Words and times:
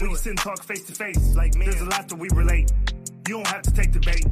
and 0.00 0.38
talk 0.38 0.62
face 0.62 0.84
to 0.84 0.92
face. 0.92 1.34
Like 1.34 1.54
me, 1.56 1.66
there's 1.66 1.80
a 1.80 1.84
lot 1.86 2.08
that 2.08 2.16
we 2.16 2.28
relate. 2.32 2.72
You 3.26 3.34
don't 3.34 3.46
have 3.46 3.62
to 3.62 3.72
take 3.72 3.92
the 3.92 4.00
bait. 4.00 4.26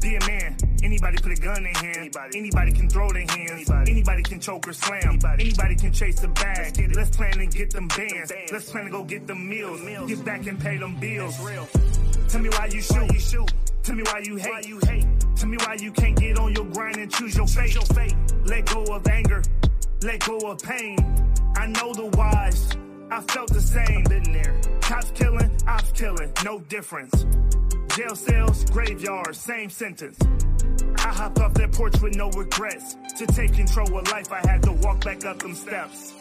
Be 0.00 0.16
a 0.16 0.20
man. 0.26 0.56
Anybody 0.82 1.18
put 1.18 1.32
a 1.32 1.40
gun 1.40 1.66
in 1.66 1.74
hand. 1.74 1.96
Anybody, 1.98 2.38
anybody 2.38 2.72
can 2.72 2.88
throw 2.88 3.10
their 3.10 3.26
hands. 3.26 3.50
Anybody, 3.50 3.92
anybody 3.92 4.22
can 4.22 4.40
choke 4.40 4.66
or 4.66 4.72
slam. 4.72 5.00
Anybody, 5.04 5.44
anybody 5.44 5.76
can 5.76 5.92
chase 5.92 6.20
the 6.20 6.28
bag. 6.28 6.72
Let's, 6.78 6.96
Let's 6.96 7.16
plan 7.16 7.38
and 7.38 7.52
get 7.52 7.70
them 7.70 7.88
bands. 7.88 8.32
bands. 8.32 8.52
Let's 8.52 8.70
plan 8.70 8.84
to 8.86 8.90
go 8.90 9.04
get 9.04 9.26
them 9.26 9.48
meals. 9.48 9.82
meals. 9.82 10.08
Get 10.08 10.24
back 10.24 10.46
and 10.46 10.58
pay 10.58 10.78
them 10.78 10.96
bills. 10.98 11.36
Tell 12.28 12.40
me 12.40 12.48
why 12.48 12.66
you 12.72 12.80
shoot. 12.80 12.96
Why 12.96 13.08
you 13.12 13.20
shoot. 13.20 13.52
Tell 13.82 13.96
me 13.96 14.02
why 14.04 14.22
you 14.24 14.36
hate. 14.36 14.50
Why 14.50 14.60
you 14.60 14.78
hate. 14.84 15.06
Tell 15.36 15.48
me 15.48 15.58
why 15.58 15.76
you 15.78 15.92
can't 15.92 16.18
get 16.18 16.38
on 16.38 16.54
your 16.54 16.64
grind 16.64 16.96
and 16.96 17.12
choose 17.12 17.36
your 17.36 17.46
fate. 17.46 17.74
Your 17.74 17.84
fate. 17.84 18.14
Let 18.46 18.66
go 18.66 18.84
of 18.84 19.06
anger. 19.06 19.42
Let 20.02 20.24
go 20.26 20.38
of 20.38 20.62
pain. 20.62 20.98
I 21.56 21.66
know 21.66 21.92
the 21.92 22.06
whys. 22.16 22.74
I 23.10 23.20
felt 23.22 23.52
the 23.52 23.60
same. 23.60 24.04
Been 24.04 24.32
there. 24.32 24.60
Cops 24.80 25.10
killing, 25.12 25.50
ops 25.66 25.92
killing, 25.92 26.32
no 26.44 26.60
difference. 26.60 27.26
Jail 27.96 28.14
cells, 28.14 28.64
graveyards, 28.70 29.38
same 29.38 29.68
sentence. 29.68 30.18
I 30.98 31.08
hopped 31.08 31.40
off 31.40 31.54
that 31.54 31.72
porch 31.72 32.00
with 32.00 32.14
no 32.14 32.30
regrets. 32.30 32.96
To 33.18 33.26
take 33.26 33.54
control 33.54 33.98
of 33.98 34.08
life, 34.12 34.32
I 34.32 34.46
had 34.48 34.62
to 34.62 34.72
walk 34.72 35.04
back 35.04 35.24
up 35.24 35.40
them 35.40 35.54
steps. 35.54 36.14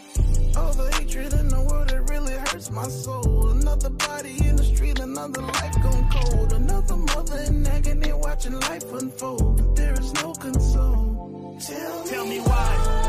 All 0.57 0.73
the 0.73 0.91
hatred 0.95 1.31
in 1.33 1.47
the 1.47 1.61
world, 1.61 1.91
it 1.91 2.09
really 2.09 2.33
hurts 2.33 2.71
my 2.71 2.87
soul. 2.87 3.49
Another 3.49 3.89
body 3.91 4.35
in 4.47 4.55
the 4.55 4.63
street, 4.63 4.99
another 4.99 5.41
life 5.41 5.75
gone 5.83 6.09
cold. 6.09 6.53
Another 6.53 6.95
mother 6.95 7.37
in 7.47 7.67
agony 7.67 8.13
watching 8.13 8.59
life 8.59 8.91
unfold. 8.93 9.57
But 9.57 9.75
there 9.75 9.93
is 9.93 10.11
no 10.15 10.33
console. 10.33 11.57
Tell, 11.61 12.03
Tell 12.05 12.25
me 12.25 12.39
why. 12.39 13.08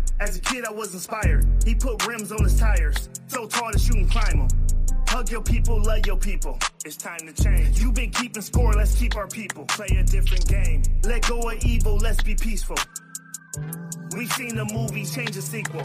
As 0.21 0.37
a 0.37 0.39
kid, 0.39 0.65
I 0.65 0.71
was 0.71 0.93
inspired. 0.93 1.47
He 1.65 1.73
put 1.73 2.05
rims 2.05 2.31
on 2.31 2.43
his 2.43 2.59
tires, 2.59 3.09
so 3.25 3.47
tall 3.47 3.71
that 3.71 3.83
you 3.87 3.95
can 3.95 4.07
climb 4.07 4.47
them. 4.47 4.47
Hug 5.07 5.31
your 5.31 5.41
people, 5.41 5.81
love 5.81 6.05
your 6.05 6.15
people. 6.15 6.59
It's 6.85 6.95
time 6.95 7.21
to 7.21 7.33
change. 7.43 7.81
You've 7.81 7.95
been 7.95 8.11
keeping 8.11 8.43
score, 8.43 8.71
let's 8.73 8.95
keep 8.95 9.15
our 9.15 9.27
people. 9.27 9.65
Play 9.65 9.97
a 9.97 10.03
different 10.03 10.47
game. 10.47 10.83
Let 11.05 11.27
go 11.27 11.49
of 11.49 11.65
evil, 11.65 11.97
let's 11.97 12.21
be 12.21 12.35
peaceful. 12.35 12.77
We 14.15 14.27
seen 14.27 14.55
the 14.55 14.65
movie, 14.65 15.05
change 15.05 15.31
the 15.31 15.41
sequel. 15.41 15.81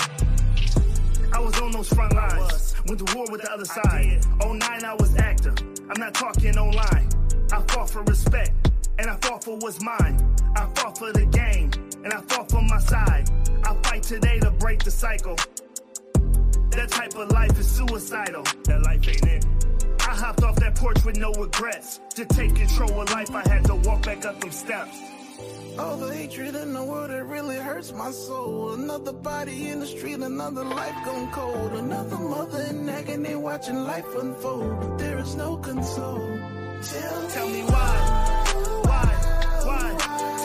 I 1.32 1.40
was 1.40 1.58
on 1.58 1.72
those 1.72 1.88
front 1.88 2.12
lines. 2.12 2.74
Went 2.88 3.06
to 3.06 3.16
war 3.16 3.24
with 3.30 3.40
the 3.40 3.50
other 3.50 3.64
side. 3.64 4.22
Oh 4.42 4.52
nine, 4.52 4.84
I 4.84 4.92
was 4.96 5.16
active. 5.16 5.56
I'm 5.88 5.98
not 5.98 6.12
talking 6.12 6.58
online. 6.58 7.08
I 7.50 7.62
fought 7.68 7.88
for 7.88 8.02
respect, 8.02 8.52
and 8.98 9.10
I 9.10 9.16
fought 9.16 9.44
for 9.44 9.56
what's 9.58 9.80
mine. 9.82 10.34
I 10.56 10.66
fought 10.74 10.98
for 10.98 11.12
the 11.12 11.26
game, 11.26 11.70
and 12.04 12.12
I 12.12 12.20
fought 12.22 12.50
for 12.50 12.62
my 12.62 12.78
side. 12.78 13.30
I 13.64 13.74
fight 13.82 14.02
today 14.02 14.38
to 14.40 14.50
break 14.50 14.82
the 14.84 14.90
cycle. 14.90 15.36
That 16.70 16.88
type 16.90 17.14
of 17.14 17.30
life 17.30 17.58
is 17.58 17.68
suicidal. 17.68 18.42
That 18.64 18.82
life 18.82 19.08
ain't 19.08 19.26
it. 19.26 19.46
I 20.00 20.14
hopped 20.14 20.42
off 20.42 20.56
that 20.56 20.76
porch 20.76 21.04
with 21.04 21.16
no 21.16 21.32
regrets. 21.32 22.00
To 22.14 22.24
take 22.24 22.54
control 22.54 23.00
of 23.00 23.10
life, 23.10 23.30
I 23.34 23.46
had 23.48 23.64
to 23.66 23.74
walk 23.74 24.02
back 24.04 24.24
up 24.24 24.40
them 24.40 24.52
steps. 24.52 24.98
All 25.78 25.96
the 25.96 26.14
hatred 26.14 26.54
in 26.54 26.72
the 26.72 26.82
world, 26.82 27.10
it 27.10 27.24
really 27.24 27.56
hurts 27.56 27.92
my 27.92 28.10
soul. 28.10 28.72
Another 28.74 29.12
body 29.12 29.68
in 29.68 29.80
the 29.80 29.86
street, 29.86 30.20
another 30.20 30.64
life 30.64 30.94
gone 31.04 31.30
cold. 31.32 31.72
Another 31.72 32.16
mother 32.16 32.62
in 32.70 32.88
agony 32.88 33.34
watching 33.34 33.84
life 33.84 34.06
unfold. 34.14 34.80
But 34.80 34.98
there 34.98 35.18
is 35.18 35.34
no 35.34 35.56
console. 35.58 36.38
Tell, 36.82 37.28
Tell 37.28 37.48
me 37.48 37.62
why? 37.62 38.35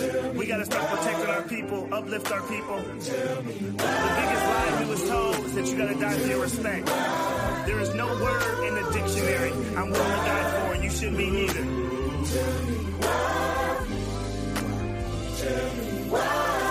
We 0.00 0.46
gotta 0.46 0.64
start 0.64 0.88
protecting 0.88 1.26
our 1.26 1.42
people, 1.42 1.88
uplift 1.92 2.32
our 2.32 2.40
people. 2.48 2.76
The 2.78 2.94
biggest 3.00 4.44
lie 4.46 4.76
we 4.82 4.90
was 4.90 5.08
told 5.08 5.36
is 5.44 5.54
that 5.54 5.66
you 5.66 5.76
gotta 5.76 6.00
die 6.00 6.18
for 6.18 6.26
your 6.26 6.40
respect. 6.40 6.86
There 7.66 7.80
is 7.80 7.94
no 7.94 8.06
word 8.06 8.64
in 8.66 8.74
the 8.76 8.90
dictionary 8.92 9.52
I'm 9.76 9.90
willing 9.90 10.10
to 10.10 10.24
die 10.24 10.50
for, 10.52 10.74
and 10.74 10.84
you 10.84 10.90
shouldn't 10.90 11.18
be 11.18 11.30
neither. 11.30 11.64
Wake 16.10 16.22
up 16.22 16.69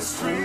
Strength 0.00 0.39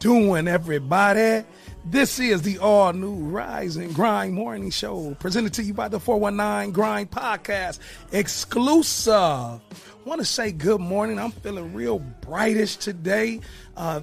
doing, 0.00 0.48
everybody? 0.48 1.44
This 1.84 2.18
is 2.18 2.40
the 2.42 2.58
all 2.58 2.92
new 2.94 3.14
Rise 3.14 3.76
and 3.76 3.94
Grind 3.94 4.32
Morning 4.32 4.70
Show, 4.70 5.14
presented 5.20 5.52
to 5.54 5.62
you 5.62 5.74
by 5.74 5.88
the 5.88 6.00
419 6.00 6.72
Grind 6.72 7.10
Podcast, 7.10 7.78
exclusive. 8.10 9.60
Want 10.06 10.18
to 10.18 10.24
say 10.24 10.52
good 10.52 10.80
morning. 10.80 11.18
I'm 11.18 11.30
feeling 11.30 11.74
real 11.74 11.98
brightish 12.22 12.76
today, 12.76 13.40
uh, 13.76 14.00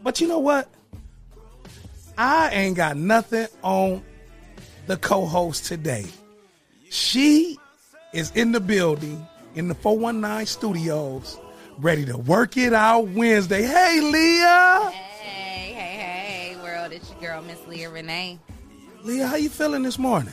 but 0.00 0.20
you 0.20 0.28
know 0.28 0.38
what? 0.38 0.68
I 2.16 2.50
ain't 2.50 2.76
got 2.76 2.96
nothing 2.96 3.48
on 3.62 4.02
the 4.86 4.96
co-host 4.96 5.64
today. 5.64 6.06
She 6.88 7.58
is 8.12 8.30
in 8.36 8.52
the 8.52 8.60
building 8.60 9.26
in 9.56 9.66
the 9.66 9.74
419 9.74 10.46
studios, 10.46 11.36
ready 11.78 12.04
to 12.06 12.16
work 12.16 12.56
it 12.56 12.72
out 12.72 13.08
Wednesday. 13.08 13.62
Hey, 13.62 14.00
Leah. 14.00 14.90
Hey, 14.92 15.72
hey, 15.72 16.54
hey, 16.54 16.56
world! 16.62 16.92
It's 16.92 17.10
your 17.10 17.20
girl, 17.20 17.42
Miss 17.42 17.58
Leah 17.66 17.90
Renee. 17.90 18.38
Leah, 19.02 19.26
how 19.26 19.36
you 19.36 19.48
feeling 19.48 19.82
this 19.82 19.98
morning? 19.98 20.32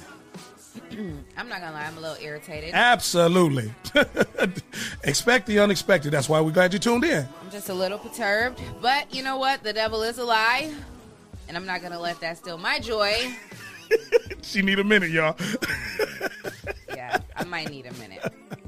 I'm 1.37 1.49
not 1.49 1.61
gonna 1.61 1.71
lie, 1.73 1.85
I'm 1.85 1.97
a 1.97 2.01
little 2.01 2.23
irritated. 2.23 2.71
Absolutely. 2.73 3.73
Expect 5.03 5.47
the 5.47 5.59
unexpected. 5.59 6.11
That's 6.11 6.29
why 6.29 6.41
we're 6.41 6.51
glad 6.51 6.73
you 6.73 6.79
tuned 6.79 7.03
in. 7.03 7.27
I'm 7.43 7.51
just 7.51 7.69
a 7.69 7.73
little 7.73 7.97
perturbed, 7.97 8.61
but 8.81 9.13
you 9.13 9.23
know 9.23 9.37
what? 9.37 9.63
The 9.63 9.73
devil 9.73 10.03
is 10.03 10.17
a 10.17 10.25
lie, 10.25 10.71
and 11.47 11.57
I'm 11.57 11.65
not 11.65 11.81
gonna 11.81 11.99
let 11.99 12.19
that 12.21 12.37
steal 12.37 12.57
my 12.57 12.79
joy. 12.79 13.15
She 14.41 14.61
need 14.61 14.79
a 14.79 14.83
minute, 14.83 15.11
y'all. 15.11 15.35
Yeah, 16.95 17.19
I 17.35 17.43
might 17.43 17.69
need 17.69 17.85
a 17.85 17.93
minute. 17.93 18.33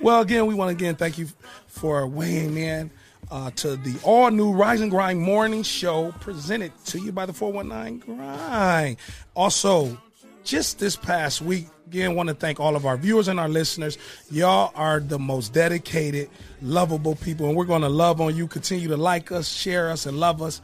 Well, 0.00 0.20
again, 0.20 0.46
we 0.46 0.54
want 0.54 0.70
to 0.70 0.84
again 0.84 0.96
thank 0.96 1.18
you 1.18 1.28
for 1.66 2.06
weighing 2.06 2.56
in 2.56 2.90
uh, 3.30 3.50
to 3.52 3.76
the 3.76 3.98
all 4.04 4.30
new 4.30 4.52
Rise 4.52 4.80
and 4.80 4.90
Grind 4.90 5.20
morning 5.20 5.62
show 5.62 6.12
presented 6.20 6.72
to 6.86 6.98
you 7.00 7.12
by 7.12 7.26
the 7.26 7.32
419 7.32 7.98
Grind. 8.16 8.96
Also, 9.34 9.98
just 10.44 10.78
this 10.78 10.96
past 10.96 11.42
week, 11.42 11.66
again, 11.88 12.14
want 12.14 12.28
to 12.28 12.34
thank 12.34 12.58
all 12.60 12.74
of 12.76 12.86
our 12.86 12.96
viewers 12.96 13.28
and 13.28 13.38
our 13.38 13.48
listeners. 13.48 13.98
Y'all 14.30 14.72
are 14.74 15.00
the 15.00 15.18
most 15.18 15.52
dedicated, 15.52 16.30
lovable 16.62 17.16
people, 17.16 17.48
and 17.48 17.56
we're 17.56 17.64
going 17.66 17.82
to 17.82 17.88
love 17.88 18.20
on 18.20 18.34
you. 18.34 18.46
Continue 18.46 18.88
to 18.88 18.96
like 18.96 19.30
us, 19.32 19.48
share 19.48 19.90
us, 19.90 20.06
and 20.06 20.18
love 20.18 20.40
us. 20.40 20.62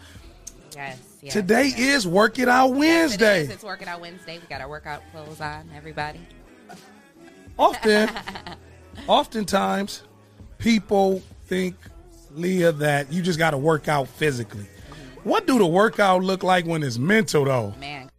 Yes. 0.74 0.98
yes 1.20 1.33
Today 1.35 1.66
yes. 1.66 1.78
is 1.78 2.09
Work 2.09 2.38
It 2.38 2.48
Out 2.48 2.68
Yes, 2.68 2.76
it 2.76 2.78
Wednesday. 2.78 3.40
is. 3.42 3.50
It's 3.50 3.64
working 3.64 3.88
out 3.88 4.00
Wednesday. 4.00 4.38
We 4.38 4.46
got 4.48 4.61
our 4.62 4.68
workout 4.68 5.02
clothes 5.12 5.40
on, 5.40 5.68
everybody. 5.76 6.20
often, 7.59 8.09
oftentimes, 9.07 10.02
people 10.59 11.22
think, 11.46 11.76
Leah, 12.35 12.72
that 12.72 13.12
you 13.12 13.22
just 13.22 13.38
got 13.38 13.50
to 13.50 13.59
work 13.59 13.88
out 13.88 14.09
physically. 14.09 14.66
What 15.22 15.46
do 15.46 15.59
the 15.59 15.66
workout 15.66 16.22
look 16.22 16.42
like 16.42 16.66
when 16.66 16.83
it's 16.83 16.98
mental, 16.98 17.44
though? 17.44 17.74
Man, 17.80 18.11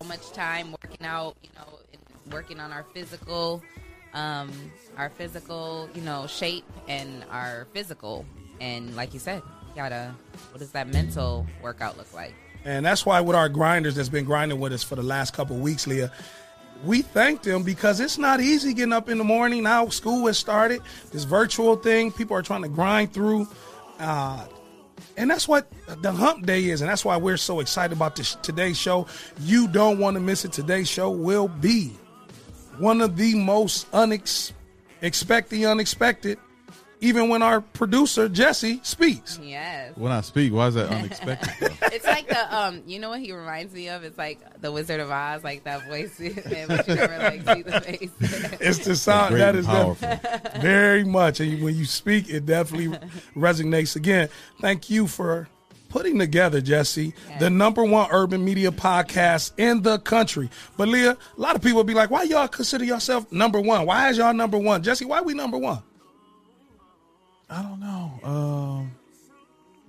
so 0.00 0.08
much 0.08 0.32
time 0.32 0.72
working 0.82 1.06
out, 1.06 1.36
you 1.42 1.50
know, 1.56 1.78
working 2.30 2.60
on 2.60 2.72
our 2.72 2.84
physical, 2.94 3.62
um, 4.14 4.50
our 4.96 5.10
physical, 5.10 5.88
you 5.94 6.00
know, 6.02 6.26
shape 6.26 6.64
and 6.88 7.24
our 7.30 7.66
physical. 7.72 8.24
And 8.60 8.94
like 8.96 9.12
you 9.12 9.20
said, 9.20 9.42
you 9.68 9.74
gotta, 9.74 10.14
what 10.50 10.60
does 10.60 10.70
that 10.70 10.88
mental 10.88 11.46
workout 11.62 11.98
look 11.98 12.12
like? 12.14 12.34
And 12.64 12.86
that's 12.86 13.04
why 13.04 13.20
with 13.20 13.36
our 13.36 13.50
grinders 13.50 13.96
that's 13.96 14.08
been 14.08 14.24
grinding 14.24 14.58
with 14.58 14.72
us 14.72 14.82
for 14.82 14.96
the 14.96 15.02
last 15.02 15.34
couple 15.34 15.56
of 15.56 15.62
weeks, 15.62 15.86
Leah, 15.86 16.10
we 16.84 17.02
thank 17.02 17.42
them 17.42 17.62
because 17.62 18.00
it's 18.00 18.18
not 18.18 18.40
easy 18.40 18.74
getting 18.74 18.92
up 18.92 19.08
in 19.08 19.18
the 19.18 19.24
morning. 19.24 19.62
Now 19.62 19.88
school 19.88 20.26
has 20.26 20.38
started, 20.38 20.82
this 21.12 21.24
virtual 21.24 21.76
thing, 21.76 22.12
people 22.12 22.36
are 22.36 22.42
trying 22.42 22.62
to 22.62 22.68
grind 22.68 23.12
through. 23.12 23.48
Uh, 23.98 24.46
and 25.16 25.30
that's 25.30 25.46
what 25.46 25.70
the 26.02 26.12
hump 26.12 26.46
day 26.46 26.64
is. 26.66 26.80
And 26.80 26.90
that's 26.90 27.04
why 27.04 27.16
we're 27.16 27.36
so 27.36 27.60
excited 27.60 27.96
about 27.96 28.16
this 28.16 28.36
today's 28.36 28.76
show. 28.76 29.06
You 29.40 29.68
don't 29.68 29.98
want 29.98 30.14
to 30.14 30.20
miss 30.20 30.44
it. 30.44 30.52
Today's 30.52 30.88
show 30.88 31.10
will 31.10 31.48
be 31.48 31.92
one 32.78 33.00
of 33.00 33.16
the 33.16 33.34
most 33.34 33.90
unex- 33.92 34.52
expect 35.00 35.50
the 35.50 35.66
unexpected, 35.66 36.38
even 37.04 37.28
when 37.28 37.42
our 37.42 37.60
producer 37.60 38.28
Jesse 38.28 38.80
speaks. 38.82 39.38
Yes. 39.42 39.96
When 39.96 40.10
I 40.12 40.20
speak, 40.22 40.52
why 40.52 40.68
is 40.68 40.74
that 40.74 40.88
unexpected? 40.90 41.70
It's 41.94 42.06
like 42.06 42.26
the 42.28 42.56
um, 42.56 42.82
you 42.86 42.98
know 42.98 43.08
what 43.10 43.20
he 43.20 43.30
reminds 43.32 43.72
me 43.72 43.88
of? 43.88 44.02
It's 44.02 44.18
like 44.18 44.40
the 44.60 44.72
Wizard 44.72 44.98
of 44.98 45.10
Oz, 45.12 45.44
like 45.44 45.62
that 45.64 45.86
voice, 45.86 46.18
man, 46.20 46.66
but 46.66 46.88
you 46.88 46.94
never 46.96 47.18
like 47.46 47.48
see 47.56 47.62
the 47.62 47.80
face. 47.80 48.10
It's 48.60 48.84
the 48.84 48.96
sound 48.96 49.34
Great 49.34 49.52
that 49.52 49.64
powerful. 49.64 50.08
def- 50.08 50.60
very 50.62 51.04
much, 51.04 51.38
and 51.38 51.62
when 51.62 51.76
you 51.76 51.84
speak, 51.84 52.28
it 52.28 52.46
definitely 52.46 52.98
resonates. 53.36 53.94
Again, 53.94 54.28
thank 54.60 54.90
you 54.90 55.06
for 55.06 55.48
putting 55.88 56.18
together, 56.18 56.60
Jesse, 56.60 57.14
Yes. 57.28 57.38
the 57.40 57.48
number 57.50 57.84
one 57.84 58.08
urban 58.10 58.44
media 58.44 58.72
podcast 58.72 59.52
in 59.56 59.82
the 59.82 60.00
country. 60.00 60.50
But 60.76 60.88
Leah, 60.88 61.12
a 61.12 61.40
lot 61.40 61.54
of 61.54 61.62
people 61.62 61.84
be 61.84 61.94
like, 61.94 62.10
"Why 62.10 62.24
y'all 62.24 62.48
consider 62.48 62.84
yourself 62.84 63.30
number 63.30 63.60
one? 63.60 63.86
Why 63.86 64.08
is 64.10 64.18
y'all 64.18 64.34
number 64.34 64.58
one?" 64.58 64.82
Jesse, 64.82 65.04
why 65.04 65.20
we 65.20 65.34
number 65.34 65.58
one? 65.58 65.80
I 67.54 67.62
don't 67.62 67.78
know. 67.78 68.10
Um, 68.24 68.92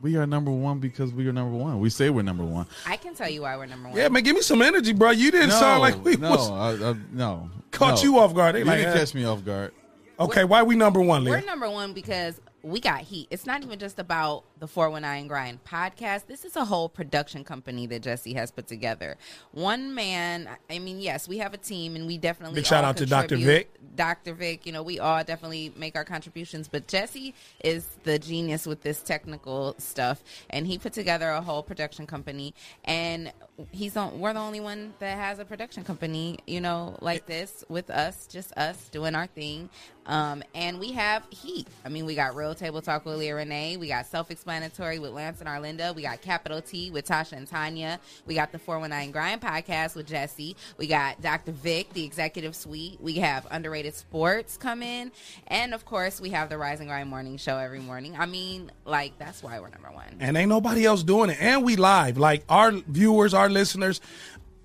we 0.02 0.18
are 0.18 0.28
number 0.28 0.52
one 0.52 0.78
because 0.80 1.12
we 1.14 1.28
are 1.28 1.34
number 1.34 1.58
one. 1.58 1.80
We 1.80 1.90
say 1.90 2.12
we're 2.12 2.22
number 2.22 2.44
one. 2.44 2.68
I 2.86 2.96
can 2.96 3.16
tell 3.16 3.28
you 3.30 3.42
why 3.42 3.58
we're 3.58 3.66
number 3.66 3.90
one. 3.90 3.98
Yeah, 3.98 4.08
man, 4.10 4.22
give 4.22 4.36
me 4.36 4.44
some 4.44 4.62
energy, 4.62 4.94
bro. 4.94 5.10
You 5.10 5.32
didn't 5.32 5.50
no, 5.50 5.60
sound 5.60 5.82
like 5.82 6.04
we 6.06 6.16
no, 6.16 6.30
was 6.30 6.50
I, 6.52 6.90
I, 6.92 6.96
no. 7.12 7.50
caught 7.72 7.98
no. 7.98 8.04
you 8.04 8.20
off 8.20 8.36
guard. 8.36 8.54
They 8.54 8.60
You 8.60 8.66
like, 8.66 8.78
didn't 8.78 8.94
eh. 8.94 8.98
catch 9.00 9.16
me 9.16 9.26
off 9.26 9.44
guard. 9.44 9.74
okay, 10.20 10.44
why 10.44 10.62
we 10.62 10.76
number 10.76 11.02
one, 11.02 11.24
We're 11.26 11.38
Leah? 11.38 11.46
number 11.48 11.70
one 11.70 11.94
because 11.94 12.40
we 12.62 12.80
got 12.80 13.02
heat. 13.02 13.30
It's 13.32 13.48
not 13.48 13.64
even 13.64 13.80
just 13.80 13.98
about 13.98 14.44
the 14.60 14.68
419 14.68 15.28
Grind 15.28 15.64
podcast. 15.64 16.28
This 16.28 16.46
is 16.46 16.56
a 16.56 16.66
whole 16.66 16.88
production 16.90 17.44
company 17.44 17.88
that 17.88 18.02
Jesse 18.02 18.34
has 18.34 18.52
put 18.52 18.68
together. 18.68 19.18
One 19.52 19.94
man, 19.94 20.50
I 20.70 20.80
mean, 20.80 21.00
yes, 21.00 21.28
we 21.28 21.40
have 21.40 21.54
a 21.54 21.58
team 21.58 21.96
and 21.96 22.08
we 22.08 22.18
definitely 22.18 22.56
Big 22.56 22.66
shout 22.66 22.84
out 22.84 22.98
to 22.98 23.06
Dr. 23.06 23.38
Vic. 23.38 23.70
Dr. 23.96 24.34
Vic, 24.34 24.66
you 24.66 24.72
know, 24.72 24.84
we 24.84 25.00
all 25.00 25.24
definitely 25.24 25.74
make 25.76 25.96
our 25.96 26.04
contributions, 26.04 26.68
but 26.68 26.88
Jesse 26.88 27.34
is 27.64 27.88
the 28.04 28.20
genius 28.20 28.66
with 28.66 28.82
this 28.82 29.02
technical 29.02 29.76
stuff, 29.78 30.24
and 30.50 30.68
he 30.68 30.78
put 30.78 30.94
together 30.94 31.30
a 31.30 31.42
whole 31.42 31.64
production 31.64 32.08
company. 32.08 32.54
And 32.84 33.32
he's 33.72 33.94
the, 33.94 34.08
we're 34.08 34.34
the 34.34 34.40
only 34.40 34.60
one 34.60 34.94
that 35.00 35.18
has 35.18 35.40
a 35.40 35.46
production 35.46 35.84
company, 35.84 36.40
you 36.46 36.62
know, 36.62 36.98
like 37.02 37.26
this 37.26 37.64
with 37.70 37.90
us, 37.90 38.28
just 38.28 38.52
us 38.54 38.90
doing 38.90 39.16
our 39.16 39.28
thing. 39.28 39.70
Um, 40.08 40.44
and 40.54 40.80
we 40.80 40.92
have 40.92 41.24
heat. 41.30 41.68
I 41.84 41.90
mean, 41.90 42.06
we 42.06 42.16
got 42.16 42.36
Real 42.36 42.54
Table 42.54 42.82
Talk 42.82 43.06
with 43.06 43.18
Leah 43.18 43.36
Renee. 43.36 43.78
We 43.78 43.88
got 43.88 44.06
Self 44.06 44.30
Explanatory 44.50 45.00
with 45.00 45.10
Lance 45.10 45.42
and 45.42 45.50
Arlinda. 45.50 45.96
We 45.96 46.04
got 46.04 46.22
Capital 46.22 46.62
T 46.62 46.92
with 46.92 47.08
Tasha 47.08 47.32
and 47.32 47.48
Tanya. 47.48 48.00
We 48.28 48.36
got 48.36 48.52
the 48.52 48.60
419 48.60 49.12
Grind 49.12 49.42
podcast 49.42 49.96
with 49.96 50.06
Jesse. 50.06 50.56
We 50.78 50.86
got 50.86 51.20
Dr. 51.20 51.52
Vic, 51.52 51.92
the 51.94 52.04
executive 52.04 52.56
suite. 52.56 53.00
We 53.02 53.16
have 53.16 53.48
Underrated 53.50 53.96
Sports 53.96 54.56
come 54.56 54.84
in. 54.84 55.12
And 55.48 55.74
of 55.74 55.86
course, 55.86 56.22
we 56.22 56.30
have 56.30 56.50
the 56.50 56.60
Rise 56.60 56.80
and 56.80 56.88
Grind 56.88 57.10
morning 57.10 57.38
show 57.38 57.58
every 57.58 57.80
morning. 57.80 58.16
I 58.20 58.28
mean, 58.28 58.72
like, 58.86 59.18
that's 59.18 59.42
why 59.42 59.60
we're 59.60 59.70
number 59.70 59.90
one. 59.92 60.16
and 60.20 60.38
ain't 60.38 60.50
nobody 60.50 60.86
else 60.86 61.02
doing 61.02 61.32
it. 61.32 61.38
And 61.42 61.64
we 61.66 61.76
live. 61.76 62.20
Like 62.20 62.44
our 62.48 62.70
viewers, 62.72 63.34
our 63.34 63.50
listeners, 63.50 64.00